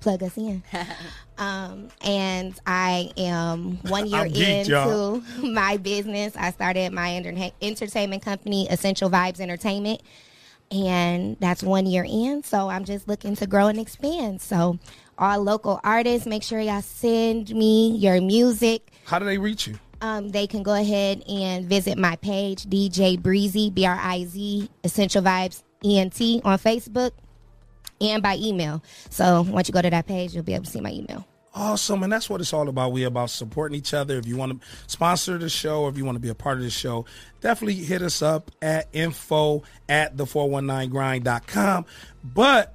plug 0.01 0.23
us 0.23 0.37
in. 0.37 0.63
um, 1.39 1.89
and 2.01 2.55
I 2.67 3.11
am 3.17 3.79
one 3.89 4.07
year 4.07 4.21
I'm 4.21 4.29
y'all. 4.29 5.15
into 5.17 5.23
my 5.53 5.79
business. 5.79 6.35
I 6.37 6.51
started 6.53 6.93
my 6.93 7.13
enter- 7.13 7.51
entertainment 7.61 8.23
company, 8.23 8.69
Essential 8.69 9.11
Vibes 9.11 9.41
Entertainment, 9.41 10.01
and 10.71 11.37
that's 11.41 11.63
one 11.63 11.87
year 11.87 12.05
in. 12.09 12.45
So 12.45 12.69
I'm 12.69 12.85
just 12.85 13.09
looking 13.09 13.35
to 13.37 13.47
grow 13.47 13.67
and 13.67 13.81
expand. 13.81 14.41
So 14.43 14.79
all 15.19 15.43
local 15.43 15.81
artists, 15.83 16.27
make 16.27 16.43
sure 16.43 16.61
y'all 16.61 16.83
send 16.83 17.51
me 17.51 17.97
your 17.97 18.21
music. 18.21 18.93
How 19.07 19.19
do 19.19 19.25
they 19.25 19.39
reach 19.39 19.67
you? 19.67 19.79
Um, 20.05 20.29
they 20.29 20.47
can 20.47 20.63
go 20.63 20.75
ahead 20.75 21.25
and 21.27 21.65
visit 21.65 21.97
my 21.97 22.17
page, 22.17 22.65
DJ 22.67 23.19
Breezy, 23.19 23.71
B 23.71 23.87
R 23.87 23.99
I 23.99 24.25
Z, 24.25 24.69
Essential 24.85 25.23
Vibes 25.23 25.63
ENT 25.83 26.45
on 26.45 26.59
Facebook 26.59 27.13
and 28.03 28.23
by 28.23 28.37
email. 28.37 28.83
So 29.09 29.41
once 29.49 29.67
you 29.67 29.73
go 29.73 29.81
to 29.81 29.89
that 29.89 30.07
page, 30.07 30.35
you'll 30.35 30.45
be 30.45 30.53
able 30.53 30.67
to 30.67 30.71
see 30.71 30.83
my 30.83 30.93
email. 30.93 31.27
Awesome, 31.55 32.03
and 32.03 32.13
that's 32.13 32.29
what 32.29 32.43
it's 32.43 32.53
all 32.53 32.69
about. 32.69 32.93
We 32.93 33.05
about 33.05 33.31
supporting 33.31 33.79
each 33.79 33.95
other. 33.95 34.19
If 34.19 34.27
you 34.27 34.37
want 34.37 34.61
to 34.61 34.69
sponsor 34.89 35.39
the 35.39 35.49
show, 35.49 35.85
or 35.85 35.89
if 35.89 35.97
you 35.97 36.05
want 36.05 36.17
to 36.17 36.21
be 36.21 36.29
a 36.29 36.35
part 36.35 36.59
of 36.59 36.65
the 36.65 36.71
show, 36.71 37.07
definitely 37.41 37.77
hit 37.77 38.03
us 38.03 38.21
up 38.21 38.51
at 38.61 38.89
info 38.93 39.63
at 39.89 40.19
the 40.19 40.27
419grind.com. 40.27 41.87
But 42.23 42.75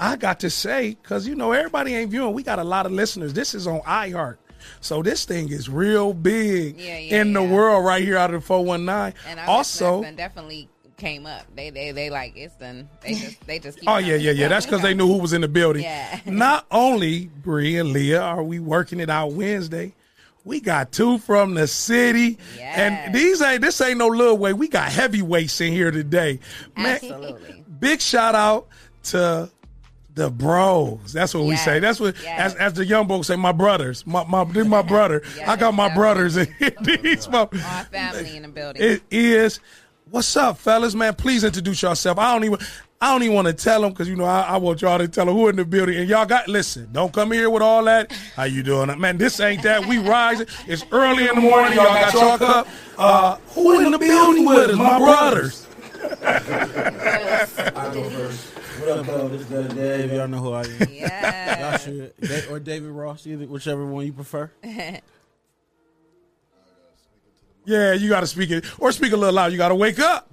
I 0.00 0.16
got 0.16 0.40
to 0.40 0.50
say, 0.50 0.96
because 1.00 1.28
you 1.28 1.36
know, 1.36 1.52
everybody 1.52 1.94
ain't 1.94 2.10
viewing, 2.10 2.34
we 2.34 2.42
got 2.42 2.58
a 2.58 2.64
lot 2.64 2.86
of 2.86 2.92
listeners. 2.92 3.34
This 3.34 3.54
is 3.54 3.68
on 3.68 3.82
iHeart. 3.82 4.38
So 4.80 5.02
this 5.02 5.24
thing 5.24 5.50
is 5.50 5.68
real 5.68 6.12
big 6.14 6.78
Yeah, 6.78 6.98
yeah, 6.98 7.20
in 7.20 7.32
the 7.32 7.42
yeah. 7.42 7.52
world 7.52 7.84
right 7.84 8.02
here 8.02 8.16
out 8.16 8.32
of 8.34 8.40
the 8.42 8.46
419. 8.46 9.14
and 9.28 9.40
our 9.40 9.46
also, 9.48 10.02
definitely 10.16 10.68
came 10.98 11.26
up 11.26 11.44
they 11.56 11.68
they 11.70 11.90
they 11.90 12.10
like 12.10 12.32
it's 12.36 12.54
done 12.56 12.88
they 13.00 13.14
just 13.14 13.46
they 13.48 13.58
just 13.58 13.80
keep 13.80 13.88
Oh 13.88 13.96
yeah, 13.98 14.14
yeah, 14.14 14.30
yeah. 14.30 14.46
That's 14.46 14.66
because 14.66 14.82
they 14.82 14.94
knew 14.94 15.06
who 15.08 15.18
was 15.18 15.32
in 15.32 15.40
the 15.40 15.48
building. 15.48 15.82
Yeah. 15.82 16.20
Not 16.26 16.64
only 16.70 17.26
Bree 17.42 17.76
and 17.76 17.92
Leah 17.92 18.20
are 18.22 18.44
we 18.44 18.60
working 18.60 19.00
it 19.00 19.10
out 19.10 19.32
Wednesday, 19.32 19.94
we 20.44 20.60
got 20.60 20.92
two 20.92 21.18
from 21.18 21.54
the 21.54 21.66
city, 21.66 22.38
Yes. 22.56 22.78
and 22.78 23.14
these 23.14 23.42
ain't 23.42 23.62
this 23.62 23.80
ain't 23.80 23.98
no 23.98 24.06
little 24.08 24.38
way. 24.38 24.52
We 24.52 24.68
got 24.68 24.92
heavyweights 24.92 25.60
in 25.60 25.72
here 25.72 25.90
today. 25.90 26.38
Man, 26.76 26.86
absolutely 26.94 27.64
big 27.80 28.00
shout 28.00 28.36
out 28.36 28.68
to 29.04 29.50
the 30.14 30.30
bros. 30.30 31.12
That's 31.12 31.34
what 31.34 31.44
we 31.44 31.56
say. 31.56 31.78
That's 31.78 31.98
what 32.00 32.20
yes. 32.22 32.54
as, 32.54 32.54
as 32.56 32.72
the 32.74 32.84
young 32.84 33.08
folks 33.08 33.28
say. 33.28 33.36
My 33.36 33.52
brothers, 33.52 34.06
my 34.06 34.24
my, 34.24 34.44
they're 34.44 34.64
my 34.64 34.82
brother. 34.94 35.22
I 35.46 35.56
got 35.56 35.74
my 35.74 35.86
Yes, 35.86 35.96
brothers 35.96 36.36
in 36.36 36.52
here. 36.58 36.74
These 36.82 37.28
my, 37.28 37.40
All 37.40 37.48
family 37.48 38.36
in 38.36 38.42
the 38.42 38.48
building. 38.48 38.82
it 38.82 39.02
is. 39.10 39.60
What's 40.10 40.36
up, 40.36 40.58
fellas? 40.58 40.94
Man, 40.94 41.14
please 41.14 41.42
introduce 41.44 41.80
yourself. 41.82 42.18
I 42.18 42.34
don't 42.34 42.44
even. 42.44 42.58
I 43.00 43.10
don't 43.10 43.24
even 43.24 43.34
want 43.34 43.48
to 43.48 43.52
tell 43.54 43.80
them 43.80 43.90
because 43.90 44.08
you 44.08 44.14
know 44.14 44.26
I, 44.26 44.42
I 44.42 44.56
want 44.58 44.80
y'all 44.80 44.96
to 44.98 45.08
tell 45.08 45.26
them 45.26 45.34
who 45.34 45.48
in 45.48 45.56
the 45.56 45.64
building. 45.64 45.96
And 45.98 46.08
y'all 46.08 46.24
got 46.24 46.46
listen. 46.46 46.88
Don't 46.92 47.12
come 47.12 47.32
here 47.32 47.50
with 47.50 47.60
all 47.60 47.82
that. 47.84 48.12
How 48.36 48.44
you 48.44 48.62
doing, 48.62 48.96
man? 49.00 49.18
This 49.18 49.40
ain't 49.40 49.64
that. 49.64 49.86
We 49.86 49.98
rising. 49.98 50.46
It's 50.68 50.84
early 50.92 51.26
in 51.26 51.34
the 51.34 51.40
morning. 51.40 51.72
Y'all 51.74 51.86
got 51.86 52.14
your 52.14 52.38
cup. 52.38 52.68
Uh, 52.96 53.38
who 53.54 53.84
in 53.84 53.90
the 53.90 53.98
building 53.98 54.44
with 54.46 54.70
us? 54.70 54.76
My 54.76 54.98
brothers. 55.00 55.66
What 58.84 58.98
up, 58.98 59.06
bro? 59.06 59.28
This 59.28 59.48
is 59.48 59.74
Dave. 59.74 60.12
Y'all 60.12 60.26
know 60.26 60.38
who 60.38 60.52
I 60.52 60.62
am. 60.62 60.70
Y'all 60.80 60.88
yeah. 60.90 61.76
should. 61.78 62.12
Da- 62.20 62.48
Or 62.50 62.58
David 62.58 62.90
Ross, 62.90 63.24
either 63.28 63.46
whichever 63.46 63.86
one 63.86 64.04
you 64.06 64.12
prefer. 64.12 64.50
Yeah, 67.64 67.92
you 67.92 68.08
got 68.08 68.20
to 68.22 68.26
speak 68.26 68.50
it 68.50 68.64
or 68.80 68.90
speak 68.90 69.12
a 69.12 69.16
little 69.16 69.32
loud. 69.36 69.52
You 69.52 69.56
got 69.58 69.68
to 69.68 69.76
wake 69.76 70.00
up. 70.00 70.28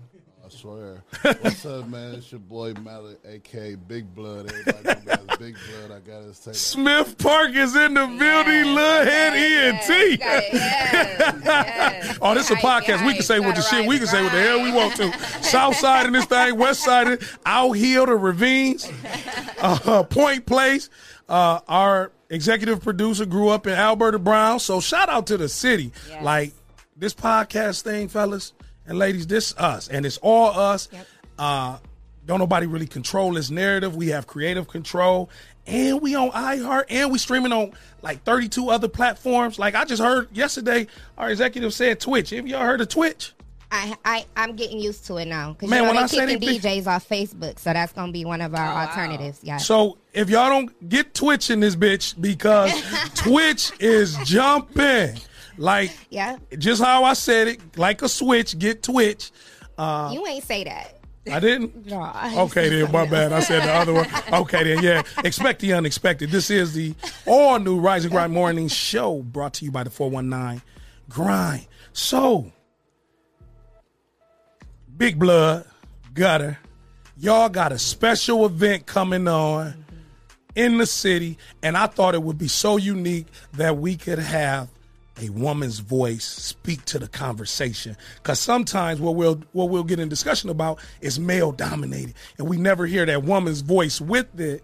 I 0.60 0.62
swear. 0.62 1.03
What's 1.39 1.66
up, 1.66 1.88
man? 1.88 2.16
It's 2.16 2.32
your 2.34 2.39
boy 2.39 2.74
Malik, 2.84 3.20
aka 3.26 3.76
Big 3.76 4.14
Blood. 4.14 4.51
Everybody 4.51 5.05
know 5.05 5.36
Big 5.38 5.55
Blood. 5.88 5.91
I 5.91 5.99
gotta 6.05 6.34
say 6.34 6.51
that. 6.51 6.57
Smith 6.57 7.18
Park 7.18 7.51
is 7.53 7.78
in 7.78 7.93
the 7.93 8.05
building. 8.05 8.76
Lil 8.76 9.03
Head 9.05 9.34
Yes, 9.36 9.89
ENT. 9.89 9.97
you. 10.12 10.18
Yes, 10.20 11.41
yes. 11.45 12.18
Oh, 12.22 12.34
this 12.34 12.45
is 12.45 12.51
a 12.51 12.55
podcast. 12.55 13.05
We 13.05 13.14
can 13.14 13.22
say 13.24 13.39
what 13.39 13.55
the 13.55 13.62
Gotta 13.62 13.76
shit. 13.76 13.88
We 13.88 13.95
ride 13.95 13.99
can 13.99 14.07
say 14.07 14.22
what 14.22 14.32
the 14.34 14.41
hell 14.41 14.62
we 14.62 14.72
want 14.74 14.95
to. 14.97 15.43
South 15.43 15.78
side 15.78 16.07
in 16.07 16.12
this 16.14 16.26
thing, 16.26 16.57
west 16.57 16.84
side, 16.84 17.07
in- 17.07 17.20
out 17.45 17.72
hill 17.74 18.05
to 18.05 18.16
ravines, 18.18 18.91
uh, 19.62 20.03
Point 20.03 20.45
Place. 20.45 20.89
Uh, 21.30 21.62
our 21.70 22.12
executive 22.30 22.82
producer 22.84 23.26
grew 23.26 23.47
up 23.47 23.66
in 23.66 23.74
Alberta 23.74 24.20
Brown, 24.20 24.60
so 24.60 24.82
shout 24.82 25.07
out 25.07 25.28
to 25.28 25.38
the 25.38 25.47
city. 25.47 25.93
Yes. 26.10 26.22
Like 26.24 26.53
this 26.97 27.14
podcast 27.14 27.84
thing, 27.84 28.10
fellas 28.10 28.51
and 28.89 28.97
ladies, 28.99 29.25
this 29.27 29.55
us, 29.57 29.87
and 29.87 30.05
it's 30.05 30.17
all 30.17 30.49
us. 30.59 30.89
Yep. 30.91 31.07
Uh, 31.37 31.77
don't 32.25 32.39
nobody 32.39 32.65
really 32.67 32.85
control 32.87 33.33
this 33.33 33.49
narrative. 33.49 33.95
We 33.95 34.09
have 34.09 34.27
creative 34.27 34.67
control, 34.67 35.29
and 35.65 36.01
we 36.01 36.15
on 36.15 36.31
iHeart, 36.31 36.85
and 36.89 37.11
we 37.11 37.17
streaming 37.17 37.53
on 37.53 37.71
like 38.01 38.23
32 38.23 38.69
other 38.69 38.87
platforms. 38.89 39.57
Like 39.57 39.75
I 39.75 39.85
just 39.85 40.01
heard 40.01 40.27
yesterday, 40.35 40.87
our 41.17 41.29
executive 41.31 41.73
said 41.73 41.99
Twitch. 41.99 42.31
Have 42.31 42.45
y'all 42.47 42.59
heard 42.65 42.81
of 42.81 42.89
Twitch? 42.89 43.33
I, 43.71 43.95
I 44.03 44.25
I'm 44.35 44.55
getting 44.55 44.79
used 44.79 45.05
to 45.05 45.17
it 45.17 45.25
now 45.25 45.53
because 45.53 45.69
Man, 45.69 45.77
you 45.79 45.83
know 45.83 45.89
when 45.89 45.97
they 45.97 46.03
I 46.03 46.07
say 46.07 46.25
kicking 46.37 46.39
they 46.61 46.81
DJs 46.81 46.87
off 46.87 47.07
Facebook, 47.07 47.59
so 47.59 47.71
that's 47.71 47.93
gonna 47.93 48.11
be 48.11 48.25
one 48.25 48.41
of 48.41 48.55
our 48.55 48.71
Oh, 48.71 48.75
wow. 48.75 48.87
alternatives. 48.87 49.39
Yeah. 49.43 49.57
So 49.57 49.99
if 50.11 50.27
y'all 50.29 50.49
don't 50.49 50.89
get 50.89 51.13
Twitch 51.13 51.51
in 51.51 51.59
this 51.59 51.75
bitch, 51.75 52.19
because 52.19 52.71
Twitch 53.15 53.71
is 53.79 54.17
jumping. 54.25 55.19
Like 55.60 55.91
yeah. 56.10 56.38
just 56.57 56.82
how 56.82 57.03
I 57.03 57.14
said 57.14 57.49
it, 57.49 57.78
like 57.78 58.01
a 58.01 58.07
switch, 58.07 58.57
get 58.57 58.82
Twitch. 58.82 59.30
Uh, 59.78 60.10
You 60.14 60.26
ain't 60.26 60.45
say 60.45 60.64
that. 60.64 60.99
I 61.30 61.39
didn't. 61.41 61.86
No. 61.89 62.12
Okay, 62.45 62.70
then 62.70 62.91
my 62.91 63.05
bad. 63.05 63.34
I 63.34 63.41
said 63.41 63.64
the 63.64 63.74
other 63.74 63.93
one. 63.93 64.07
Okay, 64.32 64.64
then 64.64 64.82
yeah. 64.84 65.03
Expect 65.26 65.60
the 65.60 65.74
unexpected. 65.74 66.32
This 66.32 66.49
is 66.49 66.74
the 66.74 66.95
all 67.28 67.60
new 67.60 67.78
Rise 67.78 68.05
and 68.05 68.12
Grind 68.12 68.32
Morning 68.32 68.70
Show 68.70 69.22
brought 69.22 69.53
to 69.55 69.66
you 69.66 69.72
by 69.72 69.84
the 69.84 69.89
419 69.89 70.62
Grind. 71.10 71.68
So, 71.91 72.51
Big 74.95 75.20
Blood, 75.20 75.66
Gutter, 76.14 76.57
y'all 77.18 77.49
got 77.49 77.74
a 77.74 77.80
special 77.80 78.45
event 78.45 78.86
coming 78.86 79.28
on 79.28 79.86
in 80.55 80.78
the 80.78 80.86
city, 80.86 81.38
and 81.62 81.76
I 81.76 81.88
thought 81.88 82.16
it 82.16 82.24
would 82.24 82.38
be 82.38 82.47
so 82.47 82.78
unique 82.78 83.28
that 83.53 83.78
we 83.78 83.97
could 83.97 84.20
have 84.20 84.70
a 85.20 85.30
woman's 85.30 85.80
voice 85.80 86.26
speak 86.26 86.86
to 86.86 86.99
the 86.99 87.07
conversation. 87.07 87.95
Because 88.15 88.39
sometimes 88.39 88.99
what 88.99 89.15
we'll 89.15 89.41
what 89.51 89.70
we'll 89.70 89.84
get 89.84 89.99
in 89.99 90.09
discussion 90.09 90.49
about 90.49 90.80
is 91.01 91.20
male 91.20 91.51
dominated, 91.51 92.13
and 92.38 92.47
we 92.47 92.57
never 92.57 92.86
hear 92.86 93.05
that 93.05 93.24
woman's 93.24 93.61
voice 93.61 93.99
with 94.01 94.39
it, 94.39 94.63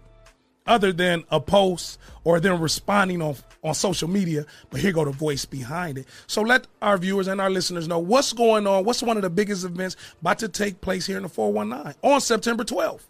other 0.66 0.92
than 0.92 1.24
a 1.30 1.40
post 1.40 1.98
or 2.24 2.40
them 2.40 2.60
responding 2.60 3.22
on 3.22 3.36
on 3.62 3.74
social 3.74 4.08
media. 4.08 4.46
But 4.70 4.80
here 4.80 4.92
go 4.92 5.04
the 5.04 5.10
voice 5.10 5.44
behind 5.44 5.98
it. 5.98 6.06
So 6.26 6.42
let 6.42 6.66
our 6.82 6.98
viewers 6.98 7.28
and 7.28 7.40
our 7.40 7.50
listeners 7.50 7.88
know 7.88 7.98
what's 7.98 8.32
going 8.32 8.66
on. 8.66 8.84
What's 8.84 9.02
one 9.02 9.16
of 9.16 9.22
the 9.22 9.30
biggest 9.30 9.64
events 9.64 9.96
about 10.20 10.38
to 10.40 10.48
take 10.48 10.80
place 10.80 11.06
here 11.06 11.16
in 11.16 11.24
the 11.24 11.28
419 11.28 11.94
on 12.02 12.20
September 12.20 12.64
12th. 12.64 13.02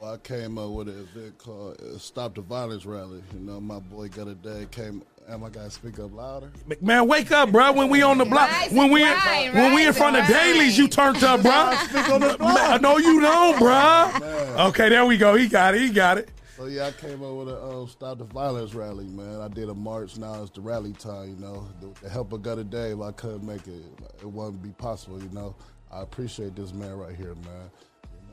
Well, 0.00 0.12
I 0.12 0.18
came 0.18 0.58
up 0.58 0.70
with 0.70 0.88
an 0.88 0.98
event 0.98 1.38
called 1.38 1.80
uh, 1.80 1.96
Stop 1.96 2.34
the 2.34 2.42
Violence 2.42 2.84
Rally. 2.84 3.22
You 3.32 3.40
know, 3.40 3.60
my 3.60 3.78
boy 3.78 4.08
got 4.08 4.28
a 4.28 4.34
day 4.34 4.66
came. 4.70 5.02
Am 5.26 5.42
I 5.42 5.48
gotta 5.48 5.70
speak 5.70 5.98
up 5.98 6.12
louder? 6.12 6.52
Man, 6.80 7.08
wake 7.08 7.32
up, 7.32 7.50
bro. 7.50 7.72
When 7.72 7.88
we 7.88 8.02
on 8.02 8.18
the 8.18 8.24
block, 8.26 8.50
Rise 8.50 8.70
when 8.70 8.92
we 8.92 9.00
grind, 9.00 9.54
when 9.54 9.74
we 9.74 9.86
in 9.86 9.92
front 9.92 10.16
of 10.16 10.22
and 10.24 10.32
dailies, 10.32 10.76
you 10.78 10.86
turned 10.86 11.24
up, 11.24 11.42
bro. 11.42 11.72
Speak 11.88 12.08
on 12.10 12.20
the 12.20 12.36
block. 12.38 12.80
No, 12.82 12.98
you 12.98 13.20
don't, 13.20 13.58
bro. 13.58 14.66
Okay, 14.68 14.88
there 14.90 15.04
we 15.06 15.16
go. 15.16 15.34
He 15.34 15.48
got 15.48 15.74
it. 15.74 15.80
He 15.80 15.88
got 15.88 16.18
it. 16.18 16.28
So 16.56 16.66
yeah, 16.66 16.86
I 16.86 16.92
came 16.92 17.22
up 17.22 17.34
with 17.34 17.48
a 17.48 17.60
um, 17.60 17.88
Stop 17.88 18.18
the 18.18 18.24
Violence 18.24 18.74
rally, 18.74 19.06
man. 19.06 19.40
I 19.40 19.48
did 19.48 19.68
a 19.68 19.74
march. 19.74 20.16
Now 20.18 20.42
it's 20.42 20.50
the 20.50 20.60
rally 20.60 20.92
time. 20.92 21.30
You 21.30 21.36
know, 21.36 21.66
the, 21.80 21.88
the 22.02 22.08
help 22.10 22.32
of 22.32 22.42
Gutter 22.42 22.64
Dave, 22.64 23.00
I 23.00 23.12
couldn't 23.12 23.44
make 23.44 23.66
it. 23.66 23.82
It 24.20 24.26
wouldn't 24.26 24.62
be 24.62 24.70
possible. 24.70 25.20
You 25.20 25.30
know, 25.30 25.56
I 25.90 26.02
appreciate 26.02 26.54
this 26.54 26.72
man 26.72 26.92
right 26.92 27.16
here, 27.16 27.34
man. 27.34 27.70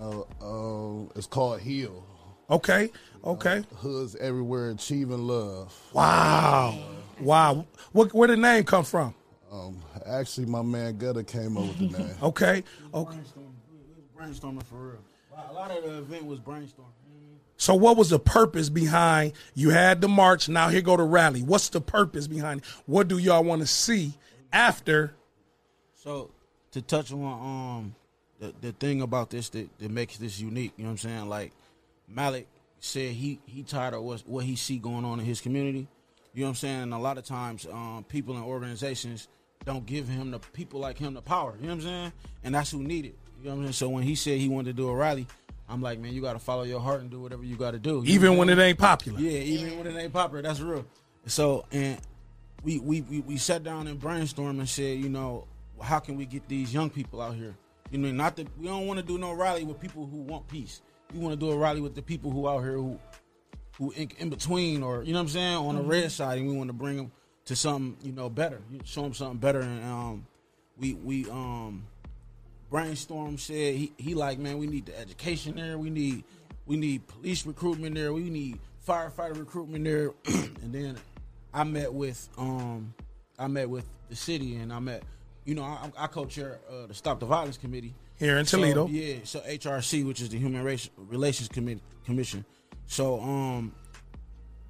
You 0.04 0.10
know, 0.10 0.28
um, 0.42 1.12
it's 1.16 1.28
called 1.28 1.62
Heal. 1.62 2.06
Okay, 2.50 2.90
okay. 3.24 3.64
Hoods 3.76 4.16
everywhere 4.18 4.70
achieving 4.72 5.28
love. 5.28 5.74
Wow, 5.94 6.78
wow. 7.22 7.66
What, 7.94 8.14
where 8.14 8.28
the 8.28 8.36
name 8.36 8.66
come 8.66 8.84
from? 8.84 9.14
Um, 9.52 9.82
actually, 10.06 10.48
my 10.48 10.62
man 10.62 10.98
Gutter 10.98 11.24
came 11.24 11.58
up 11.58 11.68
with 11.68 11.92
the 11.92 11.98
name. 11.98 12.16
Okay, 12.22 12.64
okay. 12.94 13.18
Brainstorming 14.18 14.64
for 14.64 14.76
real. 14.76 15.00
A 15.50 15.54
lot 15.54 15.72
of 15.72 15.84
the 15.84 16.00
event 16.00 16.26
was 16.26 16.40
brainstorming. 16.40 16.92
So 17.58 17.76
what 17.76 17.96
was 17.96 18.10
the 18.10 18.20
purpose 18.20 18.68
behind 18.70 19.34
you 19.54 19.70
had 19.70 20.02
the 20.02 20.10
march, 20.10 20.50
now 20.50 20.68
here 20.70 20.82
go 20.82 20.98
the 20.98 21.04
rally. 21.04 21.44
What's 21.44 21.70
the 21.70 21.80
purpose 21.80 22.28
behind 22.28 22.62
it? 22.62 22.66
What 22.86 23.08
do 23.08 23.20
y'all 23.20 23.44
want 23.44 23.62
to 23.62 23.68
see 23.68 24.14
after 24.52 25.14
So 25.96 26.32
to 26.72 26.82
touch 26.82 27.14
on 27.14 27.24
um 27.24 27.96
the, 28.44 28.54
the 28.60 28.72
thing 28.74 29.02
about 29.02 29.30
this 29.30 29.50
that, 29.50 29.70
that 29.80 29.90
makes 29.90 30.18
this 30.18 30.40
unique, 30.40 30.74
you 30.76 30.84
know 30.84 30.90
what 30.90 31.04
I'm 31.04 31.10
saying? 31.10 31.30
Like 31.30 31.54
Malik 32.08 32.48
said 32.80 33.14
he 33.14 33.40
he 33.46 33.64
tired 33.64 33.94
of 33.94 34.04
what 34.04 34.22
what 34.26 34.44
he 34.44 34.58
see 34.58 34.78
going 34.78 35.06
on 35.06 35.20
in 35.20 35.26
his 35.26 35.40
community. 35.40 35.88
You 36.34 36.42
know 36.42 36.48
what 36.48 36.50
I'm 36.50 36.56
saying? 36.56 36.82
And 36.84 36.94
a 36.94 36.98
lot 36.98 37.18
of 37.18 37.24
times 37.24 37.66
um 37.72 38.06
people 38.10 38.36
and 38.36 38.44
organizations 38.44 39.30
don't 39.66 39.86
give 39.86 40.10
him 40.10 40.32
the 40.32 40.40
people 40.40 40.82
like 40.82 40.98
him 40.98 41.14
the 41.14 41.22
power. 41.22 41.56
You 41.56 41.68
know 41.68 41.76
what 41.76 41.76
I'm 41.76 41.82
saying? 41.82 42.14
And 42.44 42.56
that's 42.56 42.72
who 42.72 42.84
need 42.84 43.06
it. 43.06 43.16
You 43.42 43.50
know 43.50 43.52
what 43.52 43.56
I'm 43.56 43.64
saying? 43.64 43.74
So 43.74 43.90
when 43.90 44.04
he 44.04 44.16
said 44.16 44.40
he 44.40 44.50
wanted 44.50 44.72
to 44.72 44.74
do 44.74 44.90
a 44.90 44.96
rally, 44.96 45.26
I'm 45.70 45.82
like, 45.82 46.00
man, 46.00 46.14
you 46.14 46.22
got 46.22 46.34
to 46.34 46.40
follow 46.40 46.64
your 46.64 46.82
heart 46.82 47.00
and 47.00 47.10
do 47.10 47.22
whatever 47.22 47.46
you 47.46 47.56
got 47.56 47.72
to 47.72 47.80
do. 47.80 48.04
You 48.06 48.14
even 48.14 48.36
when 48.36 48.50
it 48.50 48.60
ain't 48.60 48.78
popular? 48.78 49.22
Yeah, 49.22 49.40
even 49.40 49.78
when 49.78 49.88
it 49.88 49.98
ain't 49.98 50.12
popular, 50.12 50.42
that's 50.42 50.60
real. 50.60 50.86
So 51.28 51.66
and 51.72 51.98
we 52.62 52.80
we 52.80 53.02
we, 53.04 53.22
we 53.22 53.38
sat 53.38 53.64
down 53.64 53.88
and 53.88 54.02
brainstormed 54.02 54.60
and 54.60 54.68
said, 54.68 54.98
you 54.98 55.08
know, 55.08 55.48
how 55.82 56.00
can 56.00 56.18
we 56.18 56.26
get 56.26 56.50
these 56.50 56.74
young 56.74 56.90
people 56.90 57.22
out 57.22 57.36
here? 57.36 57.56
You 57.94 58.00
know, 58.00 58.12
not 58.12 58.36
that 58.38 58.48
we 58.58 58.66
don't 58.66 58.88
want 58.88 59.00
to 59.00 59.06
do 59.06 59.20
no 59.20 59.34
rally 59.34 59.64
with 59.64 59.80
people 59.80 60.08
who 60.08 60.18
want 60.18 60.48
peace. 60.48 60.82
We 61.14 61.20
want 61.20 61.40
to 61.40 61.46
do 61.46 61.52
a 61.52 61.56
rally 61.56 61.80
with 61.80 61.94
the 61.94 62.02
people 62.02 62.32
who 62.32 62.50
out 62.50 62.62
here 62.62 62.74
who 62.74 63.00
who 63.78 63.92
in, 63.92 64.10
in 64.18 64.30
between 64.32 64.82
or 64.82 65.04
you 65.04 65.14
know 65.14 65.20
what 65.20 65.26
I'm 65.26 65.30
saying 65.30 65.56
on 65.58 65.76
the 65.76 65.84
red 65.84 66.12
side, 66.12 66.40
and 66.40 66.48
we 66.48 66.56
want 66.56 66.70
to 66.70 66.74
bring 66.74 66.98
them 66.98 67.12
to 67.46 67.56
something 67.56 67.96
you 68.04 68.12
know 68.12 68.32
better, 68.32 68.62
show 68.84 69.04
them 69.04 69.14
something 69.14 69.38
better. 69.38 69.62
And 69.62 69.84
um, 69.84 70.26
we 70.80 70.96
we 70.96 71.30
um 71.30 71.86
brainstorm 72.72 73.38
said 73.38 73.76
he, 73.76 73.94
he 73.98 74.16
like 74.16 74.40
man 74.40 74.58
we 74.58 74.66
need 74.66 74.88
the 74.88 75.00
education 75.00 75.56
there. 75.56 75.78
We 75.78 75.92
need 75.92 76.24
we 76.66 76.78
need 76.78 77.06
police 77.06 77.46
recruitment 77.46 77.94
there. 77.94 78.12
We 78.12 78.32
need 78.32 78.58
firefighter 78.88 79.38
recruitment 79.38 79.84
there. 79.84 80.14
And 80.64 80.74
then 80.74 80.96
i 81.54 81.64
met 81.64 81.94
with 81.94 82.30
um 82.38 82.94
i 83.38 83.48
met 83.48 83.70
with 83.70 83.86
the 84.10 84.16
city 84.16 84.56
and 84.56 84.72
i 84.74 84.80
met 84.80 85.04
you 85.46 85.56
know 85.56 85.64
i, 85.64 85.90
I 85.98 86.08
co-chair 86.08 86.60
uh, 86.70 86.88
the 86.88 86.94
stop 86.94 87.20
the 87.20 87.26
violence 87.26 87.58
committee 87.58 87.94
Here 88.18 88.38
in 88.38 88.46
So, 88.46 88.58
Toledo. 88.58 88.88
yeah 88.88 89.16
so 89.24 89.40
hrc 89.42 90.06
which 90.06 90.22
is 90.22 90.30
the 90.30 90.38
human 90.38 90.64
Race- 90.64 90.90
relations 90.98 91.50
Commi- 91.50 91.80
commission 92.06 92.46
so 92.88 93.20
um 93.22 93.74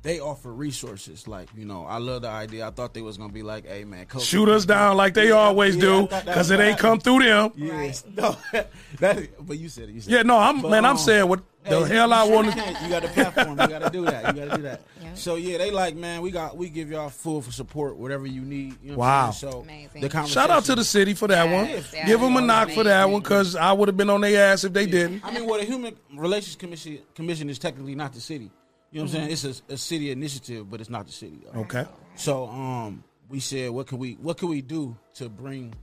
they 0.02 0.20
offer 0.20 0.52
resources 0.52 1.28
like 1.28 1.48
you 1.56 1.66
know 1.66 1.86
i 1.86 1.98
love 1.98 2.24
the 2.24 2.28
idea 2.30 2.68
i 2.68 2.72
thought 2.72 2.94
they 2.94 3.02
was 3.02 3.18
gonna 3.18 3.32
be 3.32 3.44
like 3.44 3.66
hey 3.68 3.84
man 3.86 4.06
coach 4.06 4.24
shoot 4.24 4.50
us 4.50 4.66
down 4.66 4.98
like 4.98 5.14
they 5.14 5.32
always 5.32 5.76
Yeah, 5.76 5.82
do 5.82 6.02
because 6.08 6.52
it 6.52 6.60
ain't 6.60 6.78
come 6.80 7.00
through 7.00 7.24
them? 7.24 7.52
Yes. 7.56 8.04
No. 8.16 8.36
that, 9.00 9.30
but 9.48 9.58
you 9.58 9.70
said 9.70 9.90
it. 9.90 9.94
You 9.94 10.02
said 10.02 10.12
Yeah, 10.12 10.22
no, 10.24 10.38
I'm 10.38 10.62
But, 10.62 10.72
man. 10.72 10.86
I'm 10.86 10.92
um, 10.92 10.98
saying 10.98 11.28
what 11.28 11.42
the 11.64 11.86
hey, 11.86 11.96
hell 11.96 12.14
I 12.14 12.26
sure 12.26 12.36
want 12.36 12.52
to. 12.52 12.58
You 12.84 12.90
got 12.90 13.02
the 13.04 13.08
platform. 13.10 13.60
You 13.60 13.68
got 13.68 13.80
to 13.80 13.90
do 13.90 14.06
that. 14.06 14.28
You 14.36 14.42
got 14.46 14.52
to 14.52 14.58
do 14.58 14.62
that. 14.64 14.82
So 15.16 15.36
yeah, 15.36 15.58
they 15.58 15.72
like 15.72 15.96
man. 15.96 16.22
We 16.22 16.32
got 16.32 16.58
we 16.58 16.70
give 16.70 16.90
y'all 16.90 17.10
full 17.10 17.42
for 17.42 17.52
support, 17.52 17.98
whatever 17.98 18.26
you 18.26 18.42
need. 18.42 18.76
You 18.84 18.92
know 18.94 18.98
Wow. 18.98 19.32
saying? 19.32 19.52
So 19.52 19.66
the 20.00 20.26
Shout 20.28 20.50
out 20.50 20.66
to 20.66 20.76
the 20.76 20.84
city 20.84 21.14
for 21.14 21.28
that 21.28 21.46
one. 21.52 21.68
Give 22.06 22.20
them 22.20 22.36
a 22.38 22.42
knock 22.42 22.72
for 22.72 22.84
that 22.84 23.10
one 23.10 23.22
because 23.22 23.56
I 23.56 23.72
would 23.74 23.88
have 23.88 23.98
been 23.98 24.10
on 24.10 24.22
their 24.22 24.52
ass 24.52 24.64
if 24.64 24.74
they 24.74 24.86
didn't. 24.86 25.24
I 25.24 25.32
mean, 25.32 25.46
well, 25.46 25.60
the 25.60 25.66
Human 25.66 25.96
Relations 26.16 26.56
Commission 26.56 27.00
Commission 27.16 27.50
is 27.50 27.60
technically 27.60 27.96
not 27.96 28.14
the 28.14 28.22
city. 28.22 28.50
You 28.92 29.00
know 29.00 29.06
what 29.06 29.16
I'm 29.16 29.22
Mhm. 29.30 29.36
saying? 29.38 29.50
It's 29.54 29.62
a, 29.70 29.74
a 29.74 29.78
city 29.78 30.12
initiative, 30.12 30.70
but 30.70 30.80
it's 30.82 30.90
not 30.90 31.06
the 31.08 31.12
city. 31.14 31.40
though. 31.52 31.62
Okay. 31.62 31.86
So 32.16 32.48
um, 32.48 33.04
we 33.30 33.40
said, 33.40 33.72
what 33.72 33.88
can 33.88 33.98
we 33.98 34.14
what 34.14 34.38
can 34.38 34.50
we 34.50 34.62
do 34.62 34.96
to 35.16 35.30
bring 35.30 35.74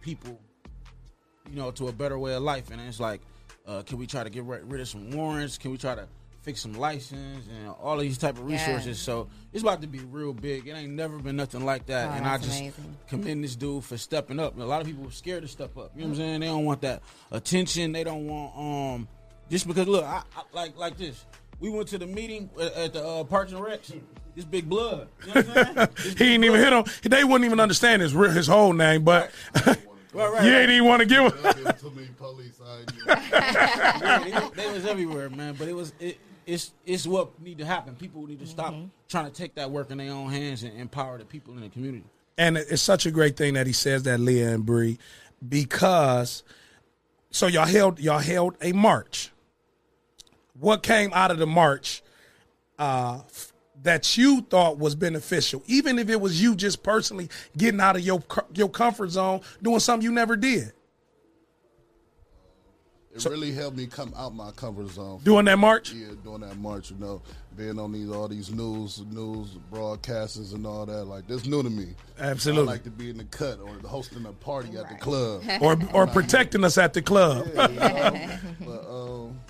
people, 0.00 0.38
you 1.50 1.56
know, 1.56 1.70
to 1.72 1.88
a 1.88 1.92
better 1.92 2.18
way 2.18 2.34
of 2.34 2.42
life? 2.42 2.70
And 2.70 2.80
it's 2.80 3.00
like, 3.00 3.20
uh, 3.66 3.82
can 3.82 3.98
we 3.98 4.06
try 4.06 4.24
to 4.24 4.30
get 4.30 4.44
rid 4.44 4.80
of 4.80 4.88
some 4.88 5.10
warrants? 5.10 5.58
Can 5.58 5.70
we 5.70 5.78
try 5.78 5.94
to 5.94 6.06
fix 6.42 6.60
some 6.60 6.74
license 6.74 7.46
and 7.48 7.68
all 7.80 7.94
of 7.94 8.00
these 8.00 8.18
type 8.18 8.38
of 8.38 8.48
Yeah. 8.50 8.56
resources? 8.66 8.98
So 8.98 9.28
it's 9.52 9.62
about 9.62 9.80
to 9.82 9.86
be 9.88 10.00
real 10.00 10.32
big. 10.34 10.66
It 10.68 10.72
ain't 10.72 10.92
never 10.92 11.18
been 11.18 11.36
nothing 11.36 11.64
like 11.64 11.86
that. 11.86 12.10
Oh, 12.10 12.12
and 12.12 12.26
I 12.26 12.36
just 12.38 12.58
amazing. 12.60 12.96
commend 13.08 13.44
this 13.44 13.56
dude 13.56 13.84
for 13.84 13.96
stepping 13.96 14.38
up. 14.38 14.58
A 14.58 14.62
lot 14.64 14.80
of 14.82 14.86
people 14.86 15.06
are 15.08 15.10
scared 15.12 15.42
to 15.42 15.48
step 15.48 15.76
up. 15.78 15.92
You 15.94 16.02
know 16.02 16.08
what 16.08 16.12
I'm 16.14 16.16
saying? 16.16 16.40
They 16.40 16.46
don't 16.46 16.64
want 16.64 16.82
that 16.82 17.02
attention. 17.30 17.92
They 17.92 18.04
don't 18.04 18.26
want 18.26 18.56
um 18.56 19.08
just 19.50 19.66
because 19.66 19.86
look, 19.88 20.04
I, 20.04 20.22
I 20.36 20.42
like 20.52 20.76
like 20.76 20.96
this. 20.98 21.24
We 21.60 21.70
went 21.70 21.88
to 21.88 21.98
the 21.98 22.06
meeting 22.06 22.50
at, 22.60 22.74
at 22.74 22.92
the 22.92 23.06
uh, 23.06 23.24
Parks 23.24 23.52
and 23.52 23.60
Recs. 23.62 23.98
This 24.34 24.44
big 24.44 24.68
blood. 24.68 25.06
You 25.26 25.34
know 25.34 25.40
what 25.42 25.56
I'm 25.58 25.76
saying? 25.76 25.88
He 25.96 26.08
big 26.10 26.18
didn't 26.18 26.44
even 26.44 26.60
blood. 26.60 26.88
hit 26.88 27.04
him. 27.04 27.10
They 27.10 27.24
wouldn't 27.24 27.44
even 27.44 27.60
understand 27.60 28.02
his 28.02 28.12
re- 28.14 28.32
his 28.32 28.48
whole 28.48 28.72
name, 28.72 29.04
but 29.04 29.30
Right, 30.14 30.32
right, 30.32 30.44
you 30.44 30.52
right. 30.52 30.60
ain't 30.62 30.70
even 30.70 30.88
want 30.88 31.00
to 31.00 31.06
give 31.06 31.24
him. 31.24 31.74
Too 31.80 31.90
many 31.90 32.08
police. 32.16 32.60
I 32.64 34.50
they, 34.56 34.72
was- 34.72 34.86
everywhere, 34.86 35.28
man. 35.30 35.54
But 35.58 35.68
it 35.68 35.74
was 35.74 35.92
it, 35.98 36.18
it's 36.46 36.72
it's 36.86 37.06
what 37.06 37.40
need 37.40 37.58
to 37.58 37.64
happen. 37.66 37.94
People 37.96 38.26
need 38.26 38.40
to 38.40 38.46
stop 38.46 38.74
trying 39.08 39.26
to 39.26 39.32
take 39.32 39.54
that 39.56 39.70
work 39.70 39.90
in 39.90 39.98
their 39.98 40.12
own 40.12 40.30
hands 40.30 40.62
and 40.62 40.78
empower 40.78 41.18
the 41.18 41.24
people 41.24 41.54
in 41.54 41.60
the 41.62 41.68
community. 41.68 42.04
and 42.38 42.56
it's 42.56 42.82
such 42.82 43.06
a 43.06 43.10
great 43.10 43.36
thing 43.36 43.54
that 43.54 43.66
he 43.66 43.72
says 43.72 44.02
that 44.04 44.20
Leah 44.20 44.50
and 44.54 44.64
Bree, 44.66 44.98
because 45.46 46.42
so 47.30 47.46
y'all 47.46 47.66
held 47.66 47.98
y'all 47.98 48.18
held 48.18 48.56
a 48.60 48.72
march. 48.72 49.30
What 50.58 50.82
came 50.84 51.10
out 51.12 51.30
of 51.32 51.38
the 51.38 51.46
march 51.46 52.02
uh, 52.78 53.20
f- 53.26 53.52
that 53.84 54.16
you 54.16 54.40
thought 54.42 54.78
was 54.78 54.94
beneficial, 54.94 55.62
even 55.66 55.98
if 55.98 56.10
it 56.10 56.20
was 56.20 56.42
you 56.42 56.54
just 56.56 56.82
personally 56.82 57.28
getting 57.56 57.80
out 57.80 57.96
of 57.96 58.02
your 58.02 58.22
your 58.54 58.68
comfort 58.68 59.10
zone, 59.10 59.40
doing 59.62 59.78
something 59.78 60.04
you 60.04 60.12
never 60.12 60.36
did, 60.36 60.72
It 63.14 63.24
really 63.26 63.52
helped 63.52 63.76
me 63.76 63.86
come 63.86 64.12
out 64.16 64.34
my 64.34 64.50
comfort 64.52 64.88
zone. 64.88 65.20
Doing 65.22 65.44
that 65.44 65.58
march? 65.58 65.92
Yeah, 65.92 66.08
doing 66.24 66.40
that 66.40 66.56
march. 66.56 66.90
You 66.90 66.96
know, 66.98 67.22
being 67.56 67.78
on 67.78 67.92
these 67.92 68.10
all 68.10 68.26
these 68.26 68.50
news 68.50 69.04
news 69.10 69.50
broadcasters 69.70 70.54
and 70.54 70.66
all 70.66 70.86
that. 70.86 71.04
Like 71.04 71.28
that's 71.28 71.46
new 71.46 71.62
to 71.62 71.70
me. 71.70 71.94
Absolutely. 72.18 72.68
I 72.68 72.72
like 72.72 72.84
to 72.84 72.90
be 72.90 73.10
in 73.10 73.18
the 73.18 73.24
cut 73.24 73.60
or 73.60 73.76
hosting 73.86 74.24
a 74.24 74.32
party 74.32 74.76
at 74.78 74.88
the 74.88 74.96
club 74.96 75.42
or 75.60 75.78
or 75.92 76.06
protecting 76.06 76.64
us 76.64 76.78
at 76.78 76.94
the 76.94 77.02
club. 77.02 77.46
Yeah, 77.54 77.68
you 77.68 77.76
know? 77.78 78.38
but 78.60 78.90
um, 78.90 79.40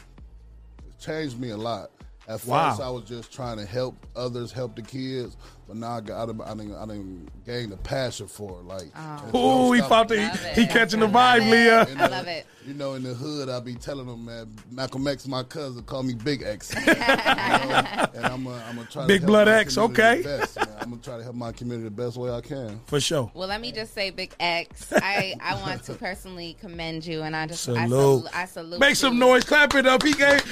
it 0.89 0.99
changed 0.99 1.39
me 1.39 1.51
a 1.51 1.57
lot. 1.57 1.91
At 2.27 2.41
first, 2.41 2.47
Wow. 2.49 2.79
I 2.83 2.89
was 2.89 3.05
just 3.05 3.33
trying 3.33 3.59
to 3.59 3.67
help 3.67 4.07
others, 4.17 4.51
help 4.51 4.77
the 4.77 4.83
kids. 4.83 5.37
But 5.69 5.77
now 5.77 5.97
I 5.97 6.01
got, 6.01 6.23
I 6.23 6.27
done, 6.33 6.41
I 6.41 6.55
done, 6.55 6.75
I 6.75 6.87
done 6.87 7.29
gained 7.45 7.73
a 7.73 7.77
passion 7.77 8.27
for 8.29 8.61
it. 8.61 8.65
Like, 8.65 8.87
oh. 8.97 9.25
if 9.29 9.35
you 9.35 9.41
Ooh, 9.41 9.73
he 9.73 9.79
stop- 9.81 9.89
fought 9.91 10.09
the, 10.09 10.29
he, 10.55 10.63
he 10.63 10.67
catching 10.67 11.01
the 11.01 11.07
vibe, 11.07 11.51
Leah. 11.51 11.87
I 11.99 12.07
love 12.09 12.27
it. 12.29 12.47
You 12.67 12.73
know, 12.73 12.95
in 12.95 13.03
the 13.03 13.13
hood, 13.13 13.51
I 13.51 13.61
be 13.61 13.75
telling 13.75 14.07
them, 14.07 14.25
man, 14.25 14.51
Malcolm 14.71 15.07
X, 15.07 15.29
my 15.29 15.43
cousin, 15.43 15.83
call 15.83 16.03
me 16.03 16.15
Big 16.15 16.43
X. 16.43 16.75
You 16.85 16.95
know? 16.95 18.07
And 18.15 18.27
I'm 18.27 18.45
gonna 18.45 18.65
I'm 18.69 18.87
try 18.87 19.03
to 19.03 19.09
Big 19.09 19.21
help 19.21 19.29
Blood 19.29 19.47
my 19.49 19.55
X, 19.55 19.75
community 19.75 20.03
okay. 20.03 20.23
the 20.23 20.29
best. 20.39 20.59
I'm 20.81 20.91
gonna 20.91 21.03
try 21.03 21.17
to 21.19 21.23
help 21.23 21.37
my 21.37 21.53
community 21.53 21.85
the 21.85 21.91
best 21.91 22.17
way 22.17 22.31
I 22.31 22.41
can. 22.41 22.81
For 22.87 23.01
sure. 23.01 23.31
Well, 23.35 23.49
let 23.49 23.61
me 23.61 23.71
just 23.71 23.93
say, 23.93 24.11
Big 24.11 24.35
X, 24.41 24.93
I, 24.93 25.35
I 25.41 25.61
want 25.61 25.83
to 25.85 25.95
personally 25.95 26.57
commend 26.61 27.05
you, 27.07 27.23
and 27.23 27.37
I 27.37 27.47
just 27.47 27.69
I 27.69 27.87
Salute. 27.87 27.91
salute, 27.91 28.31
I 28.37 28.45
salute 28.47 28.81
Make 28.81 28.91
you. 28.91 28.95
some 28.97 29.19
noise. 29.19 29.45
Clap 29.45 29.75
it 29.75 29.87
up. 29.87 30.03
He 30.03 30.13
gave 30.13 30.43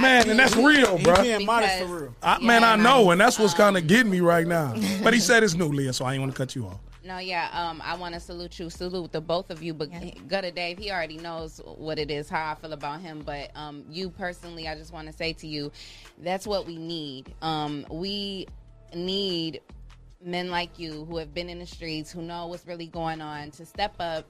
man, 0.00 0.30
and 0.30 0.38
that's 0.38 0.56
real, 0.56 0.96
He 0.96 1.04
bro. 1.04 1.22
being 1.22 1.44
modest 1.44 1.78
for 1.80 1.86
real. 1.86 2.14
I, 2.22 2.38
man, 2.38 2.64
I 2.64 2.76
know, 2.76 3.10
and 3.10 3.20
that's 3.20 3.38
what's 3.38 3.54
kind 3.54 3.76
of 3.76 3.82
um, 3.82 3.88
getting 3.88 4.10
me 4.10 4.20
right 4.20 4.46
now. 4.46 4.74
But 5.02 5.12
he 5.14 5.20
said 5.20 5.42
it's 5.42 5.54
new, 5.54 5.68
Leah, 5.68 5.92
so 5.92 6.04
I 6.04 6.14
ain't 6.14 6.22
want 6.22 6.32
to 6.32 6.38
cut 6.38 6.54
you 6.54 6.66
off. 6.66 6.78
No, 7.04 7.18
yeah, 7.18 7.48
um, 7.52 7.80
I 7.84 7.96
want 7.96 8.14
to 8.14 8.20
salute 8.20 8.58
you, 8.58 8.70
salute 8.70 9.12
the 9.12 9.20
both 9.20 9.50
of 9.50 9.62
you. 9.62 9.72
But 9.72 9.90
Gutter 10.28 10.50
Dave, 10.50 10.78
he 10.78 10.90
already 10.90 11.16
knows 11.16 11.60
what 11.64 11.98
it 11.98 12.10
is, 12.10 12.28
how 12.28 12.50
I 12.50 12.54
feel 12.56 12.72
about 12.72 13.00
him. 13.00 13.22
But 13.24 13.50
um, 13.54 13.84
you 13.88 14.10
personally, 14.10 14.66
I 14.66 14.74
just 14.74 14.92
want 14.92 15.06
to 15.06 15.12
say 15.12 15.32
to 15.34 15.46
you, 15.46 15.70
that's 16.18 16.46
what 16.46 16.66
we 16.66 16.76
need. 16.76 17.32
Um, 17.40 17.86
we 17.90 18.46
need 18.94 19.60
men 20.20 20.50
like 20.50 20.78
you 20.78 21.04
who 21.04 21.18
have 21.18 21.32
been 21.32 21.48
in 21.48 21.60
the 21.60 21.66
streets, 21.66 22.10
who 22.10 22.22
know 22.22 22.48
what's 22.48 22.66
really 22.66 22.88
going 22.88 23.20
on, 23.20 23.52
to 23.52 23.64
step 23.64 23.94
up 24.00 24.26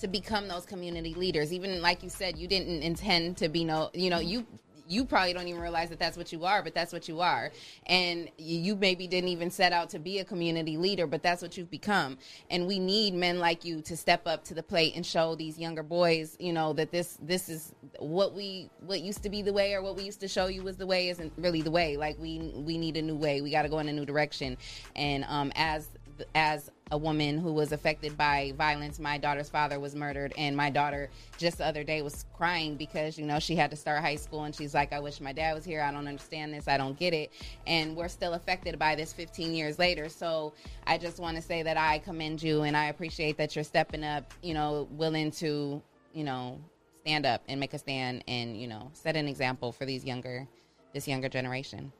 to 0.00 0.08
become 0.08 0.48
those 0.48 0.66
community 0.66 1.14
leaders. 1.14 1.52
Even 1.52 1.80
like 1.80 2.02
you 2.02 2.10
said, 2.10 2.36
you 2.36 2.46
didn't 2.46 2.82
intend 2.82 3.38
to 3.38 3.48
be 3.48 3.64
no, 3.64 3.90
you 3.94 4.10
know, 4.10 4.20
you 4.20 4.46
you 4.92 5.04
probably 5.04 5.32
don't 5.32 5.48
even 5.48 5.60
realize 5.60 5.88
that 5.88 5.98
that's 5.98 6.16
what 6.16 6.32
you 6.32 6.44
are, 6.44 6.62
but 6.62 6.74
that's 6.74 6.92
what 6.92 7.08
you 7.08 7.20
are. 7.20 7.50
And 7.86 8.28
you 8.36 8.76
maybe 8.76 9.06
didn't 9.06 9.28
even 9.28 9.50
set 9.50 9.72
out 9.72 9.88
to 9.90 9.98
be 9.98 10.18
a 10.18 10.24
community 10.24 10.76
leader, 10.76 11.06
but 11.06 11.22
that's 11.22 11.40
what 11.40 11.56
you've 11.56 11.70
become. 11.70 12.18
And 12.50 12.66
we 12.66 12.78
need 12.78 13.14
men 13.14 13.38
like 13.38 13.64
you 13.64 13.80
to 13.82 13.96
step 13.96 14.26
up 14.26 14.44
to 14.44 14.54
the 14.54 14.62
plate 14.62 14.94
and 14.94 15.04
show 15.04 15.34
these 15.34 15.58
younger 15.58 15.82
boys, 15.82 16.36
you 16.38 16.52
know, 16.52 16.72
that 16.74 16.90
this 16.90 17.18
this 17.22 17.48
is 17.48 17.74
what 17.98 18.34
we 18.34 18.68
what 18.80 19.00
used 19.00 19.22
to 19.22 19.30
be 19.30 19.42
the 19.42 19.52
way 19.52 19.74
or 19.74 19.82
what 19.82 19.96
we 19.96 20.02
used 20.02 20.20
to 20.20 20.28
show 20.28 20.46
you 20.46 20.62
was 20.62 20.76
the 20.76 20.86
way 20.86 21.08
isn't 21.08 21.32
really 21.36 21.62
the 21.62 21.70
way. 21.70 21.96
Like 21.96 22.18
we 22.18 22.52
we 22.54 22.76
need 22.76 22.96
a 22.96 23.02
new 23.02 23.16
way. 23.16 23.40
We 23.40 23.50
got 23.50 23.62
to 23.62 23.68
go 23.68 23.78
in 23.78 23.88
a 23.88 23.92
new 23.92 24.04
direction. 24.04 24.58
And 24.94 25.24
um 25.28 25.52
as 25.56 25.88
as 26.34 26.70
a 26.92 26.98
woman 26.98 27.38
who 27.38 27.52
was 27.52 27.72
affected 27.72 28.16
by 28.18 28.52
violence. 28.56 29.00
My 29.00 29.16
daughter's 29.16 29.48
father 29.48 29.80
was 29.80 29.94
murdered, 29.94 30.34
and 30.36 30.54
my 30.54 30.68
daughter 30.68 31.08
just 31.38 31.58
the 31.58 31.66
other 31.66 31.82
day 31.82 32.02
was 32.02 32.26
crying 32.36 32.76
because 32.76 33.18
you 33.18 33.24
know 33.24 33.38
she 33.38 33.56
had 33.56 33.70
to 33.70 33.76
start 33.76 34.02
high 34.02 34.16
school, 34.16 34.44
and 34.44 34.54
she's 34.54 34.74
like, 34.74 34.92
"I 34.92 35.00
wish 35.00 35.20
my 35.20 35.32
dad 35.32 35.54
was 35.54 35.64
here. 35.64 35.80
I 35.80 35.90
don't 35.90 36.06
understand 36.06 36.52
this. 36.52 36.68
I 36.68 36.76
don't 36.76 36.98
get 36.98 37.14
it." 37.14 37.32
And 37.66 37.96
we're 37.96 38.08
still 38.08 38.34
affected 38.34 38.78
by 38.78 38.94
this 38.94 39.12
15 39.12 39.54
years 39.54 39.78
later. 39.78 40.10
So 40.10 40.52
I 40.86 40.98
just 40.98 41.18
want 41.18 41.36
to 41.36 41.42
say 41.42 41.62
that 41.62 41.78
I 41.78 41.98
commend 41.98 42.42
you, 42.42 42.62
and 42.62 42.76
I 42.76 42.86
appreciate 42.86 43.38
that 43.38 43.56
you're 43.56 43.64
stepping 43.64 44.04
up. 44.04 44.30
You 44.42 44.52
know, 44.52 44.86
willing 44.92 45.30
to 45.32 45.82
you 46.12 46.24
know 46.24 46.60
stand 47.00 47.24
up 47.24 47.42
and 47.48 47.58
make 47.58 47.72
a 47.72 47.78
stand, 47.78 48.22
and 48.28 48.60
you 48.60 48.68
know 48.68 48.90
set 48.92 49.16
an 49.16 49.28
example 49.28 49.72
for 49.72 49.86
these 49.86 50.04
younger 50.04 50.46
this 50.92 51.08
younger 51.08 51.30
generation. 51.30 51.90